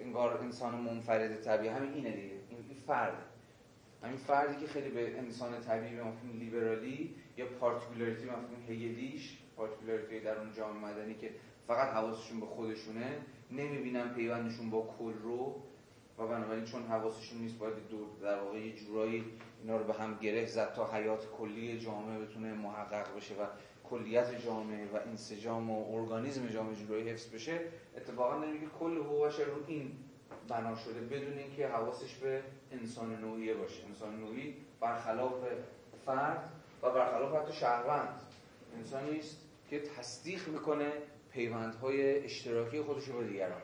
انگار 0.02 0.38
انسان 0.38 0.76
منفرد 0.76 1.42
طبیعی 1.42 1.70
همین 1.70 1.94
اینه 1.94 2.12
دیگه 2.12 2.36
این 2.50 2.78
فرد 2.88 3.18
همین 4.04 4.18
فردی 4.18 4.62
که 4.62 4.68
خیلی 4.68 4.90
به 4.90 5.18
انسان 5.18 5.62
طبیعی 5.62 5.96
به 5.96 6.04
مفهوم 6.04 6.40
لیبرالی 6.40 7.16
یا 7.42 7.48
particularity 7.60 8.26
مفهوم 8.26 8.64
هگلیش 8.70 9.38
particularity 9.58 10.20
در 10.20 10.38
اون 10.38 10.54
جامعه 10.54 10.92
مدنی 10.92 11.16
که 11.16 11.32
فقط 11.68 11.88
حواسشون 11.88 12.40
به 12.40 12.46
خودشونه 12.46 13.18
نمی‌بینن 13.52 14.14
پیوندشون 14.14 14.70
با 14.70 14.96
کل 15.00 15.14
رو 15.14 15.62
و 16.18 16.28
بنابراین 16.28 16.66
چون 16.66 16.84
حواسشون 16.84 17.42
نیست 17.42 17.58
باید 17.58 17.74
دور 17.90 18.08
در 18.22 18.40
واقع 18.40 18.60
یه 18.60 18.76
جورایی 18.76 19.26
اینا 19.62 19.78
رو 19.78 19.84
به 19.84 19.94
هم 19.94 20.18
گره 20.22 20.46
زد 20.46 20.74
تا 20.74 20.92
حیات 20.92 21.28
کلی 21.38 21.80
جامعه 21.80 22.20
بتونه 22.20 22.54
محقق 22.54 23.16
بشه 23.16 23.36
و 23.36 23.46
کلیت 23.84 24.46
جامعه 24.46 24.86
و 24.94 24.96
انسجام 24.96 25.72
و 25.72 25.96
ارگانیزم 25.96 26.48
جامعه 26.48 26.76
جلوی 26.76 27.10
حفظ 27.10 27.34
بشه. 27.34 27.60
اتفاقا 27.98 28.46
نمیگه 28.46 28.66
کل 28.80 28.98
حقوق 28.98 29.28
بشر 29.28 29.44
رو 29.44 29.64
این 29.68 29.92
بنا 30.48 30.76
شده 30.76 31.02
بدون 31.02 31.38
اینکه 31.38 31.68
حواسش 31.68 32.16
به 32.16 32.44
انسان 32.72 33.16
نوعیه 33.16 33.54
باشه. 33.54 33.86
انسان 33.86 34.20
نوعی 34.20 34.56
برخلاف 34.80 35.34
فرد 36.06 36.61
و 36.84 36.92
برخلاف 36.92 37.36
حتی 37.36 37.54
شهروند. 37.54 38.22
انسانی 38.78 39.20
است 39.20 39.38
که 39.70 39.80
تصدیق 39.80 40.48
می‌کنه 40.48 40.92
پیوندهای 41.32 42.24
اشتراکی 42.24 42.82
خودش 42.82 43.10
با 43.10 43.24
دیگران. 43.24 43.62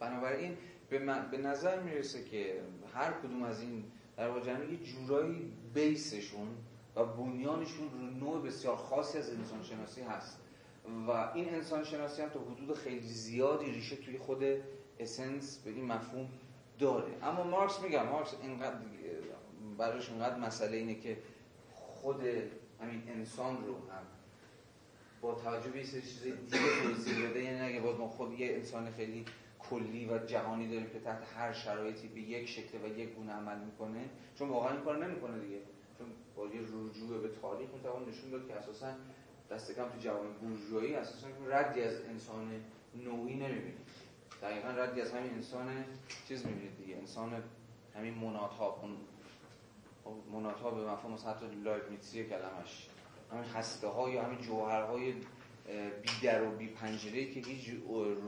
بنابراین 0.00 0.56
به, 0.90 0.98
به 1.30 1.38
نظر 1.38 1.80
می‌رسه 1.80 2.24
که 2.24 2.60
هر 2.94 3.12
کدوم 3.12 3.42
از 3.42 3.60
این 3.60 3.84
در 4.16 4.28
واقع 4.28 4.50
یه 4.50 4.76
جورایی 4.76 5.52
بیسشون 5.74 6.48
و 6.96 7.04
بنیانشون 7.04 7.90
رو 7.90 7.98
نوع 7.98 8.42
بسیار 8.42 8.76
خاصی 8.76 9.18
از 9.18 9.30
انسان 9.30 9.62
شناسی 9.62 10.02
هست. 10.02 10.40
و 11.08 11.10
این 11.34 11.54
انسان 11.54 11.84
شناسی 11.84 12.22
هم 12.22 12.28
تا 12.28 12.40
حدود 12.40 12.76
خیلی 12.76 13.08
زیادی 13.08 13.70
ریشه 13.70 13.96
توی 13.96 14.18
خود 14.18 14.44
اسنس 15.00 15.58
به 15.64 15.70
این 15.70 15.84
مفهوم 15.84 16.28
داره. 16.78 17.12
اما 17.22 17.44
مارکس 17.44 17.80
میگم 17.80 18.06
مارکس 18.06 18.34
اینقدر 18.42 18.76
براش 19.78 20.10
اینقدر 20.10 20.38
مسئله 20.38 20.76
اینه 20.76 20.94
که 20.94 21.18
خود 22.06 22.22
همین 22.80 23.02
انسان 23.08 23.66
رو 23.66 23.74
هم. 23.74 24.06
با 25.20 25.34
توجه 25.34 25.70
به 25.70 25.84
سری 25.84 26.02
چیزای 26.02 26.32
دیگه 26.32 26.58
توضیح 26.82 27.30
بده 27.30 27.42
یعنی 27.42 27.60
اگه 27.60 27.80
باز 27.80 27.98
ما 27.98 28.08
خود 28.08 28.40
یه 28.40 28.54
انسان 28.54 28.90
خیلی 28.90 29.24
کلی 29.58 30.06
و 30.06 30.18
جهانی 30.18 30.68
داریم 30.68 30.90
که 30.90 31.00
تحت 31.00 31.22
هر 31.36 31.52
شرایطی 31.52 32.08
به 32.08 32.20
یک 32.20 32.48
شکل 32.48 32.78
و 32.84 32.98
یک 32.98 33.14
گونه 33.14 33.32
عمل 33.32 33.58
می‌کنه 33.58 34.08
چون 34.34 34.48
واقعا 34.48 34.72
این 34.72 34.80
کار 34.80 35.06
نمی‌کنه 35.06 35.38
دیگه. 35.38 35.58
چون 35.98 36.06
با 36.36 36.46
یه 36.46 36.60
رجوع 36.60 37.22
به 37.22 37.28
تاریخ 37.28 37.68
می‌توان 37.74 38.08
نشون 38.08 38.30
داد 38.30 38.48
که 38.48 38.54
اساسا 38.54 38.86
دست 39.50 39.74
کم 39.76 39.88
تو 39.88 39.98
جوان 39.98 40.32
بورژوایی 40.32 40.94
اساسا 40.94 41.26
ردی 41.46 41.82
از 41.82 42.00
انسان 42.00 42.50
نوعی 43.04 43.34
نمی‌بینید 43.34 43.78
دقیقا 44.42 44.68
ردی 44.68 45.00
از 45.00 45.12
همین 45.12 45.32
انسان 45.32 45.84
چیز 46.28 46.46
می‌بینید 46.46 46.78
دیگه 46.78 46.96
انسان 46.96 47.42
همین 47.94 48.14
منات 48.14 48.50
مناتها 50.32 50.70
به 50.70 50.90
مفهوم 50.90 51.12
مثلا 51.12 51.30
حتی 51.30 51.46
لایبنیتسی 51.64 52.24
کلمش 52.24 52.88
همین 53.32 53.44
هسته 53.44 53.88
ها 53.88 54.10
یا 54.10 54.22
همین 54.22 54.38
جوهرهای 54.38 55.12
بی 56.02 56.10
در 56.22 56.42
و 56.42 56.50
بی 56.50 56.68
پنجره 56.68 57.26
که 57.30 57.40
هیچ 57.40 57.70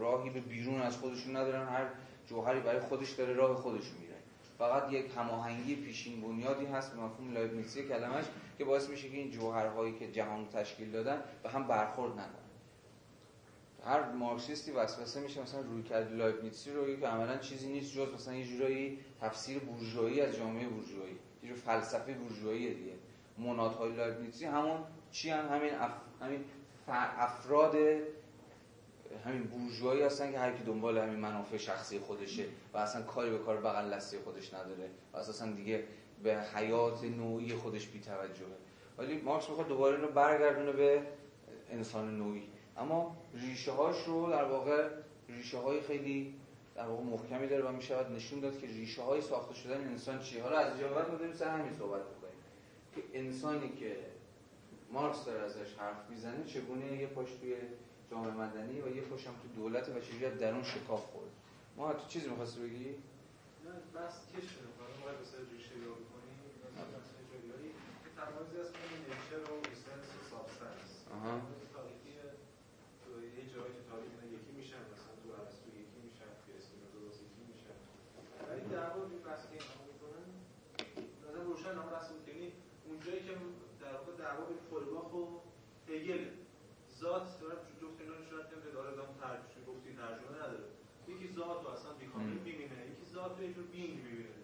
راهی 0.00 0.30
به 0.30 0.40
بیرون 0.40 0.80
از 0.80 0.96
خودشون 0.96 1.36
ندارن 1.36 1.68
هر 1.68 1.86
جوهری 2.26 2.60
برای 2.60 2.80
خودش 2.80 3.10
داره 3.10 3.32
راه 3.32 3.56
خودش 3.56 3.84
میره 4.00 4.14
فقط 4.59 4.92
یک 4.92 5.06
هماهنگی 5.16 5.76
پیشین 5.76 6.20
بنیادی 6.20 6.66
هست 6.66 6.92
به 6.96 7.02
مفهوم 7.02 7.32
لایبنیتسی 7.32 7.88
کلمش 7.88 8.24
که 8.59 8.64
باعث 8.64 8.88
میشه 8.88 9.09
که 9.09 9.16
این 9.16 9.30
جوهرهایی 9.30 9.98
که 9.98 10.12
جهان 10.12 10.48
تشکیل 10.48 10.90
دادن 10.90 11.22
به 11.42 11.48
هم 11.48 11.68
برخورد 11.68 12.12
نکنن. 12.12 12.48
هر 13.84 14.12
مارکسیستی 14.12 14.72
وسوسه 14.72 15.20
میشه 15.20 15.42
مثلا 15.42 15.60
روی 15.60 15.82
کرد 15.82 16.12
لایبنیتسی 16.12 16.70
رو 16.70 16.96
که 16.96 17.06
عملا 17.06 17.36
چیزی 17.36 17.68
نیست 17.68 17.92
جز 17.92 18.14
مثلا 18.14 18.34
یه 18.34 18.46
جورایی 18.46 18.98
تفسیر 19.20 19.59
بورژوایی 19.59 20.20
از 20.20 20.36
جامعه 20.36 20.68
بورژوایی. 20.68 21.16
یه 21.43 21.55
فلسفه 21.55 22.15
بورژوایی 22.15 22.74
دیگه. 22.74 22.93
های 23.78 23.93
لایبنیتسی 23.93 24.44
همون 24.44 24.78
چی 25.10 25.31
هم 25.31 25.48
همین 25.48 25.74
اف... 25.74 25.90
همین 26.20 26.44
افراد 26.89 27.74
همین 29.24 29.43
بورژوایی 29.43 30.02
هستن 30.02 30.32
که 30.32 30.39
هر 30.39 30.52
کی 30.52 30.65
دنبال 30.65 30.98
همین 30.98 31.20
منافع 31.20 31.56
شخصی 31.56 31.98
خودشه 31.98 32.44
و 32.74 32.78
اصلا 32.78 33.02
کاری 33.02 33.31
به 33.31 33.39
کار 33.39 33.56
بغل 33.56 33.94
دستی 33.94 34.19
خودش 34.19 34.55
نداره 34.55 34.90
و 35.12 35.16
اساسا 35.16 35.47
دیگه 35.47 35.85
به 36.23 36.39
حیات 36.55 37.05
نوعی 37.05 37.55
خودش 37.55 37.86
بی 37.86 38.01
توجهه 38.01 38.47
ولی 38.98 39.20
مارکس 39.20 39.48
می‌خواد 39.48 39.69
دوباره 39.69 39.97
اینو 39.97 40.09
برگردونه 40.09 40.73
به 40.73 41.02
انسان 41.70 42.19
نوعی. 42.19 42.43
اما 42.77 43.16
ریشه 43.35 43.73
هاش 43.73 44.05
رو 44.06 44.31
در 44.31 44.44
واقع 44.44 44.89
ریشه 45.28 45.59
های 45.59 45.81
خیلی 45.81 46.35
در 46.78 46.86
واقع 46.86 47.02
محکمی 47.02 47.46
داره 47.46 47.64
و 47.64 47.72
میشه 47.72 48.10
نشون 48.10 48.40
داد 48.40 48.59
که 48.59 48.66
ریشه 48.66 49.02
های 49.02 49.22
ساخته 49.22 49.55
شدن 49.55 49.80
انسان 49.80 50.18
چیه. 50.20 50.42
حالا 50.42 50.59
از 50.59 50.80
بعد 50.80 51.10
ما 51.10 51.34
سر 51.34 51.48
همین 51.59 51.72
صحبت 51.72 52.02
بکنیم 52.02 52.40
که 52.94 53.02
انسانی 53.18 53.68
که 53.68 53.96
مارکس 54.92 55.24
داره 55.24 55.40
ازش 55.40 55.74
حرف 55.78 56.10
می‌زنه 56.10 56.44
چگونه 56.44 57.00
یه 57.00 57.06
پاش 57.06 57.28
توی 57.40 57.56
جامعه 58.10 58.30
مدنی 58.30 58.80
و 58.80 58.96
یه 58.96 59.02
پاش 59.02 59.26
هم 59.26 59.32
تو 59.42 59.48
دولت 59.60 59.88
و 59.88 60.00
چجوری 60.00 60.36
در 60.36 60.52
اون 60.55 60.62
شکاف 60.62 61.06
خورد. 61.06 61.30
ما 61.76 61.92
تو 61.92 62.09
چیزی 62.09 62.28
می‌خواستی 62.28 62.60
بگی؟ 62.60 62.90
نه 63.64 63.74
بس 63.94 64.14
کش 64.32 64.48
کنیم 64.55 64.72
ما 65.00 65.06
به 65.20 65.24
سر 65.30 65.42
ریشه 65.52 65.74
رو 65.84 65.92
بکنیم 66.02 66.38
مثلا 66.76 67.22
جایی. 67.48 67.72
تمایزی 68.16 68.56
از 68.64 68.70
بین 68.72 69.02
و 69.48 69.52
ایسنس 69.70 70.09
و 70.16 70.20
سابستنس 70.30 70.90
تاریخی 71.74 72.12
تو 73.02 73.10
یه 73.38 73.44
جایی 73.52 73.72
که 73.76 73.82
تاریخ 73.90 74.12
یکی 74.36 74.52
میشن 74.60 74.82
مثلا 74.92 75.14
تو 75.22 75.28
ارسطو 75.38 75.68
یکی 75.82 75.98
میشن 76.06 76.30
تو 76.42 76.48
اسپینوزا 76.59 77.00
یکی 77.26 77.42
میشن 77.52 77.76
ولی 78.48 78.64
در 78.76 78.88
واقع 78.94 79.09
این 79.14 79.22
بحث 79.28 79.42
که 79.48 79.55
اینا 79.59 79.80
می‌کنن 79.90 80.26
نظر 81.24 81.42
روشن 81.50 81.74
هم 81.80 81.88
بحث 81.94 82.09
بود 82.12 82.28
یعنی 82.30 82.46
اونجایی 82.88 83.20
که 83.26 83.32
در 83.82 83.94
واقع 83.98 84.12
دعوا 84.24 84.42
بین 84.50 84.60
فولباخ 84.70 85.10
و 85.20 85.22
هگل 85.90 86.24
ذات 87.00 87.26
جفت 87.80 87.98
اینا 88.00 88.14
نشون 88.20 88.38
که 88.50 88.70
داره 88.76 88.92
دام 88.98 89.10
ترجمه 89.20 89.62
گفتی 89.70 89.90
ترجمه 90.00 90.36
نداره 90.42 90.68
یکی 91.10 91.28
ذات 91.38 91.59
رو 91.64 91.68
اصلا 91.76 91.92
بیکامل 92.00 92.32
می‌بینه 92.46 92.78
یکی 92.92 93.06
ذات 93.14 93.32
رو 93.36 93.42
یه 93.46 93.52
جور 93.56 93.66
بینگ 93.74 93.94
می‌بینه 94.06 94.34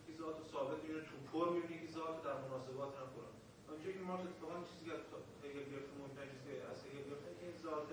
یکی 0.00 0.12
ذات 0.20 0.36
رو 0.40 0.44
ثابت 0.52 0.78
پر 1.38 1.48
می‌بینه 1.54 1.76
یکی 1.76 1.88
ذات 1.96 2.16
در 2.26 2.36
مناسبات 2.44 2.92
هم 3.00 3.08
کنه 3.16 3.30
اونجایی 3.68 3.94
که 3.98 4.04
مارکس 4.08 4.26
اتفاقا 4.28 4.56
چیزی 4.68 4.84
که 4.86 4.94
هگل 5.44 5.66
گرفته 5.72 5.92
مهمترین 5.98 6.30
چیزی 6.34 6.50
که 6.58 6.64
از 6.72 6.78
هگل 6.84 7.02
گرفته 7.08 7.28
که 7.38 7.44
این 7.48 7.56
ذات 7.64 7.88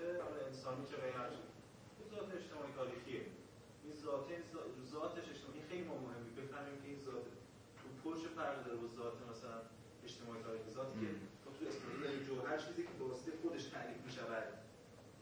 انسانی 0.48 0.82
چه 0.90 0.96
غیر 1.02 1.14
هر 1.20 1.30
ذات 2.12 2.28
اجتماعی 2.40 2.72
تاریخیه. 2.80 3.22
این 3.84 3.94
ذات 4.04 4.28
ذاتش 4.94 5.26
اجتماعی 5.34 5.62
خیلی 5.70 5.84
ما 5.88 5.96
مهمه. 6.04 6.30
بفهمیم 6.38 6.76
که 6.82 6.88
این 6.92 7.00
ذات 7.06 7.26
تو 7.78 7.86
پرش 8.02 8.22
فرق 8.36 8.56
داره 8.64 8.78
با 8.82 8.88
ذات 8.98 9.16
مثلا 9.32 9.58
اجتماعی 10.06 10.40
تاریخ 10.46 10.64
ذاتی 10.76 10.96
که 11.02 11.10
تو 11.42 11.48
تو 11.56 11.62
اسپانیا 11.70 12.00
داری 12.06 12.20
جوهر 12.28 12.58
چیزی 12.66 12.82
که 12.86 12.92
به 12.98 13.04
واسطه 13.10 13.30
خودش 13.42 13.64
تعریف 13.74 13.98
می‌شود. 14.06 14.46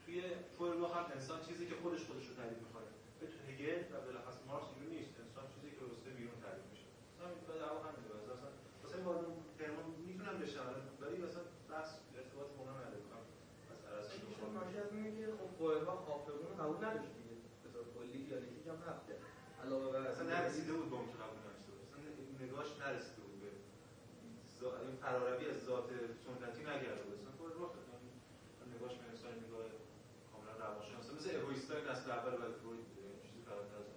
توی 0.05 0.19
فورلو 0.57 0.87
هم 0.95 1.05
انسان 1.17 1.39
چیزی 1.49 1.65
که 1.71 1.75
خودش 1.83 2.03
خودش 2.09 2.27
رو 2.29 2.35
تعریف 2.41 2.61
می‌کنه 2.67 2.91
به 3.21 3.27
تو 3.33 3.37
هگل 3.49 3.81
و 3.93 3.95
بالاخص 4.07 4.37
مارکس 4.49 4.71
اینو 4.75 4.89
نیست 4.97 5.13
انسان 5.25 5.45
چیزی 5.53 5.69
که 5.71 5.77
به 5.81 5.87
واسطه 5.91 6.11
بیرون 6.19 6.37
تعریف 6.45 6.67
میشه 6.73 6.87
مثلا 7.11 7.29
این 7.35 7.43
بعد 7.49 7.61
اول 7.69 7.83
همین 7.89 8.05
داره 8.09 8.23
مثلا 8.35 8.51
مثلا 8.85 9.01
با 9.07 9.13
ترمون 9.59 9.87
می‌تونم 10.09 10.37
بشم 10.43 10.69
ولی 11.03 11.17
مثلا 11.27 11.45
بحث 11.73 11.91
ارتباط 12.19 12.49
با 12.55 12.61
اونم 12.63 12.79
نداره 12.85 13.03
از 13.21 13.27
ارسطو 13.95 14.27
چون 14.39 14.51
ناشی 14.59 14.77
از 14.85 14.91
اینه 14.95 15.11
که 15.17 15.25
خب 15.39 15.49
فورلو 15.59 15.91
حافظون 16.11 16.47
رو 16.51 16.55
قبول 16.63 16.79
نداشت 16.87 17.11
دیگه 17.19 17.35
به 17.63 17.69
طور 17.73 17.85
کلی 17.95 18.19
دیالکتیک 18.27 18.67
هم 18.73 18.79
نبود 18.87 19.09
علاوه 19.65 19.93
بر 19.93 20.07
اصلا 20.13 20.27
نرسیده 20.27 20.73
بود 20.73 20.91
به 20.91 20.97
اون 20.97 21.07
که 21.13 21.19
قبول 21.23 21.39
نداشته 21.47 21.71
بود 21.73 21.83
اصلا 21.87 21.99
نگاهش 22.45 22.71
نرسیده 22.83 23.23
بود 23.27 23.41
به 23.41 23.51
این 24.87 24.97
فراروی 25.03 25.47
از 25.53 25.59
ذات 25.69 25.89
سنتی 26.25 26.63
نگرده 26.71 27.03
بود. 27.07 27.19
اصلا 27.21 27.33
فورلو 27.39 27.65
نگاهش 28.75 28.97
به 29.01 29.07
انسان 29.11 29.33
نگاه 29.45 29.65
کاملا 30.31 30.55
روانشناسی. 30.65 31.11
مثل 31.17 31.29
اگوئیستای 31.41 31.81
نسل 31.91 32.11
اول 32.11 32.33
و 32.33 32.37
فروید 32.61 32.87
بوده. 32.93 33.11
چیزی 33.25 33.41
فراتر 33.47 33.77
از 33.81 33.89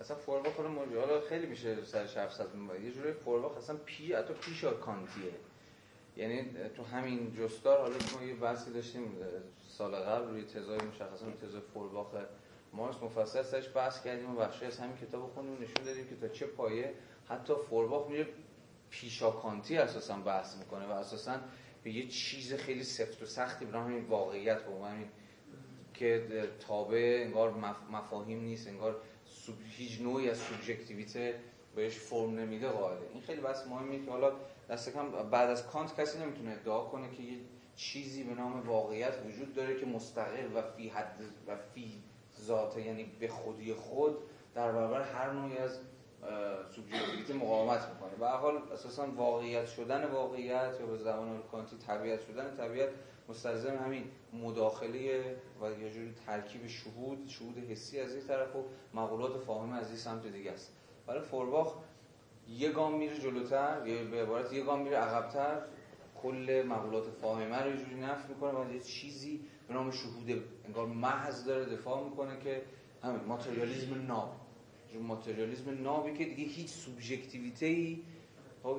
اصلا 0.00 0.16
فورباخ 0.16 0.60
موجود. 0.60 0.98
حالا 0.98 1.20
خیلی 1.20 1.46
میشه 1.46 1.84
سر 1.84 2.04
حرف 2.04 2.34
زد 2.34 2.48
یه 2.84 2.92
جوری 2.92 3.12
فورباخ 3.12 3.56
اصلا 3.56 3.76
پی 3.76 4.12
حتی 4.12 4.34
پیش 4.34 4.64
کانتیه. 4.64 5.34
یعنی 6.16 6.50
تو 6.76 6.82
همین 6.84 7.34
جستار 7.34 7.78
حالا 7.80 7.96
ما 8.14 8.24
یه 8.24 8.34
بحثی 8.34 8.72
داشتیم 8.72 9.16
سال 9.68 9.94
قبل 9.94 10.28
روی 10.28 10.44
تزای 10.44 10.78
مشخصا 10.78 11.26
تزای 11.42 11.60
فورباخ 11.60 12.06
مارکس 12.72 13.02
مفصل 13.02 13.42
سرش 13.42 13.68
بحث 13.74 14.02
کردیم 14.02 14.30
و 14.30 14.40
بخشی 14.40 14.64
از 14.64 14.78
همین 14.78 14.96
کتاب 14.96 15.30
خوندیم 15.34 15.54
نشون 15.54 15.84
دادیم 15.84 16.06
که 16.06 16.16
تا 16.16 16.28
چه 16.28 16.46
پایه 16.46 16.94
حتی 17.28 17.52
فورباخ 17.68 18.10
میره 18.10 18.28
پیشاکانتی 18.90 19.76
اساسا 19.76 20.16
بحث 20.16 20.56
می‌کنه 20.56 20.86
و 20.86 20.90
اساسا 20.90 21.36
به 21.82 21.90
یه 21.90 22.08
چیز 22.08 22.54
خیلی 22.54 22.84
سفت 22.84 23.22
و 23.22 23.26
سختی 23.26 23.64
برای 23.64 23.82
همین 23.84 24.04
واقعیت 24.04 24.62
به 24.62 24.86
همین 24.86 25.08
که 25.94 26.22
تابع 26.60 27.22
انگار 27.26 27.50
مف- 27.50 27.92
مفاهیم 27.92 28.40
نیست 28.40 28.68
انگار 28.68 28.96
سوب... 29.24 29.56
هیچ 29.70 30.00
نوعی 30.00 30.30
از 30.30 30.38
سوبژکتیویته 30.38 31.34
بهش 31.74 31.96
فرم 31.96 32.34
نمیده 32.38 32.68
قائله 32.68 33.08
این 33.12 33.22
خیلی 33.22 33.40
بحث 33.40 33.66
مهمیه 33.66 34.04
که 34.04 34.10
حالا 34.10 34.32
دست 34.70 34.92
کم 34.92 35.10
بعد 35.30 35.50
از 35.50 35.66
کانت 35.66 36.00
کسی 36.00 36.18
نمی‌تونه 36.18 36.50
ادعا 36.50 36.84
کنه 36.84 37.10
که 37.10 37.22
یه 37.22 37.38
چیزی 37.76 38.24
به 38.24 38.34
نام 38.34 38.60
واقعیت 38.60 39.14
وجود 39.26 39.54
داره 39.54 39.80
که 39.80 39.86
مستقل 39.86 40.46
و 40.54 40.62
فی 40.62 40.88
حد 40.88 41.20
و 41.46 41.56
فی 41.74 42.02
ذاته 42.42 42.82
یعنی 42.82 43.04
به 43.20 43.28
خودی 43.28 43.74
خود 43.74 44.16
در 44.54 44.72
برابر 44.72 45.02
هر 45.02 45.32
نوعی 45.32 45.58
از 45.58 45.78
سوبژکتیویته 46.74 47.34
مقاومت 47.34 47.88
می‌کنه. 47.88 48.28
هر 48.28 48.36
حال 48.36 48.62
اساسا 48.72 49.06
واقعیت 49.06 49.66
شدن 49.66 50.10
واقعیت 50.10 50.76
یا 50.80 50.86
به 50.86 50.96
زبان 50.96 51.42
کانتی 51.52 51.76
طبیعت 51.76 52.20
شدن 52.20 52.56
طبیعت 52.56 52.88
مستلزم 53.28 53.76
همین 53.76 54.04
مداخله 54.32 55.36
و 55.60 55.70
یه 55.70 55.90
جوری 55.90 56.14
ترکیب 56.26 56.66
شهود 56.66 57.28
شهود 57.28 57.58
حسی 57.58 58.00
از 58.00 58.14
این 58.14 58.26
طرف 58.26 58.56
و 58.56 58.64
مقولات 58.94 59.38
فاهمه 59.38 59.76
از 59.76 59.88
این 59.88 59.96
سمت 59.96 60.26
دیگه 60.26 60.52
است. 60.52 60.72
برای 61.06 61.22
فورباخ 61.22 61.74
یه 62.48 62.72
گام 62.72 62.94
میره 62.94 63.18
جلوتر 63.18 63.86
یا 63.86 64.04
به 64.04 64.22
عبارت 64.22 64.52
یه 64.52 64.64
گام 64.64 64.82
میره 64.82 64.96
عقبتر 64.96 65.62
کل 66.22 66.64
مقولات 66.68 67.04
فاهمه 67.10 67.62
رو 67.62 67.70
یه 67.70 67.76
جوری 67.76 68.00
نفی 68.00 68.28
می‌کنه 68.28 68.52
و 68.52 68.72
یه 68.72 68.80
چیزی 68.80 69.40
به 69.72 69.78
نام 69.78 69.90
شهود 69.90 70.42
انگار 70.66 70.86
محض 70.86 71.44
داره 71.44 71.64
دفاع 71.64 72.04
می‌کنه 72.04 72.38
که 72.44 72.62
همین 73.02 73.20
ماتریالیسم 73.24 74.06
ناب. 74.06 74.36
ماتریالیسم 75.02 75.82
نابی 75.82 76.12
که 76.12 76.24
دیگه 76.24 76.44
هیچ 76.44 76.68
سوبژکتیویته 76.68 77.66
ای 77.66 78.02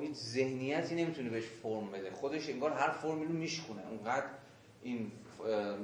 هیچ 0.00 0.14
ذهنیتی 0.14 0.94
نمی‌تونه 0.94 1.30
بهش 1.30 1.44
فرم 1.44 1.90
بده. 1.90 2.10
خودش 2.10 2.48
انگار 2.48 2.72
هر 2.72 2.90
فرمی 2.90 3.24
رو 3.24 3.32
میشکونه. 3.32 3.82
اونقدر 3.90 4.26
این 4.82 5.12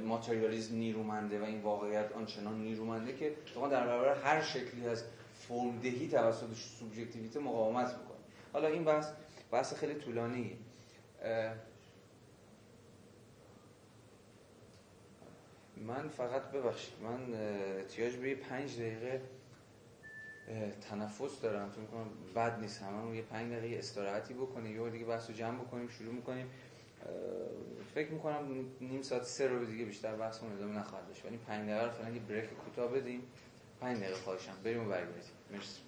ماتریالیسم 0.05 0.75
نیرومنده 0.75 1.41
و 1.41 1.45
این 1.45 1.61
واقعیت 1.61 2.13
آنچنان 2.13 2.61
نیرومنده 2.61 3.17
که 3.17 3.35
شما 3.55 3.69
در 3.69 3.87
برابر 3.87 4.23
هر 4.23 4.43
شکلی 4.43 4.87
از 4.87 5.05
فرم 5.35 5.79
دهی 5.83 6.09
توسط 6.09 6.47
سوبژکتیویته 6.79 7.41
مقاومت 7.41 7.87
می‌کنه 7.87 8.19
حالا 8.53 8.69
این 8.69 8.85
بحث 8.85 9.07
بحث 9.51 9.75
خیلی 9.75 9.95
طولانیه. 9.95 10.57
من 15.87 16.09
فقط 16.09 16.43
ببخشید 16.43 16.95
من 17.03 17.35
احتیاج 17.79 18.17
به 18.17 18.35
پنج 18.35 18.77
دقیقه 18.77 19.21
تنفس 20.91 21.41
دارم. 21.41 21.71
فکر 21.71 21.81
می‌کنم 21.81 22.07
بد 22.37 22.61
نیست 22.61 22.83
هممون 22.83 23.15
یه 23.15 23.23
پنج 23.23 23.53
دقیقه 23.53 23.79
استراحتی 23.79 24.35
بکنیم 24.35 24.85
یه 24.85 24.91
دیگه 24.91 25.05
بحث 25.05 25.31
رو 25.31 25.37
جمع 25.37 25.59
بکنیم 25.59 25.89
شروع 25.89 26.15
می‌کنیم. 26.15 26.47
فکر 27.95 28.11
می‌کنم 28.11 28.67
نیم 28.81 29.03
ساعت 29.03 29.23
سه 29.23 29.49
رو 29.49 29.65
دیگه 29.65 29.85
بیشتر 29.85 30.17
بحثمون 30.17 30.53
ادامه 30.53 30.79
نخواهد 30.79 31.09
داشت. 31.09 31.25
ولی 31.25 31.37
پنج 31.37 31.69
دقیقه 31.69 31.85
رو 31.85 31.91
فعلا 31.91 32.15
یه 32.15 32.21
بریک 32.21 32.51
کوتاه 32.51 32.93
بدیم. 32.93 33.23
پنج 33.81 33.99
دقیقه 33.99 34.15
خواهشم. 34.15 34.53
بریم 34.65 34.87
و 34.87 34.89
برگردیم. 34.89 35.33
مرسی. 35.51 35.81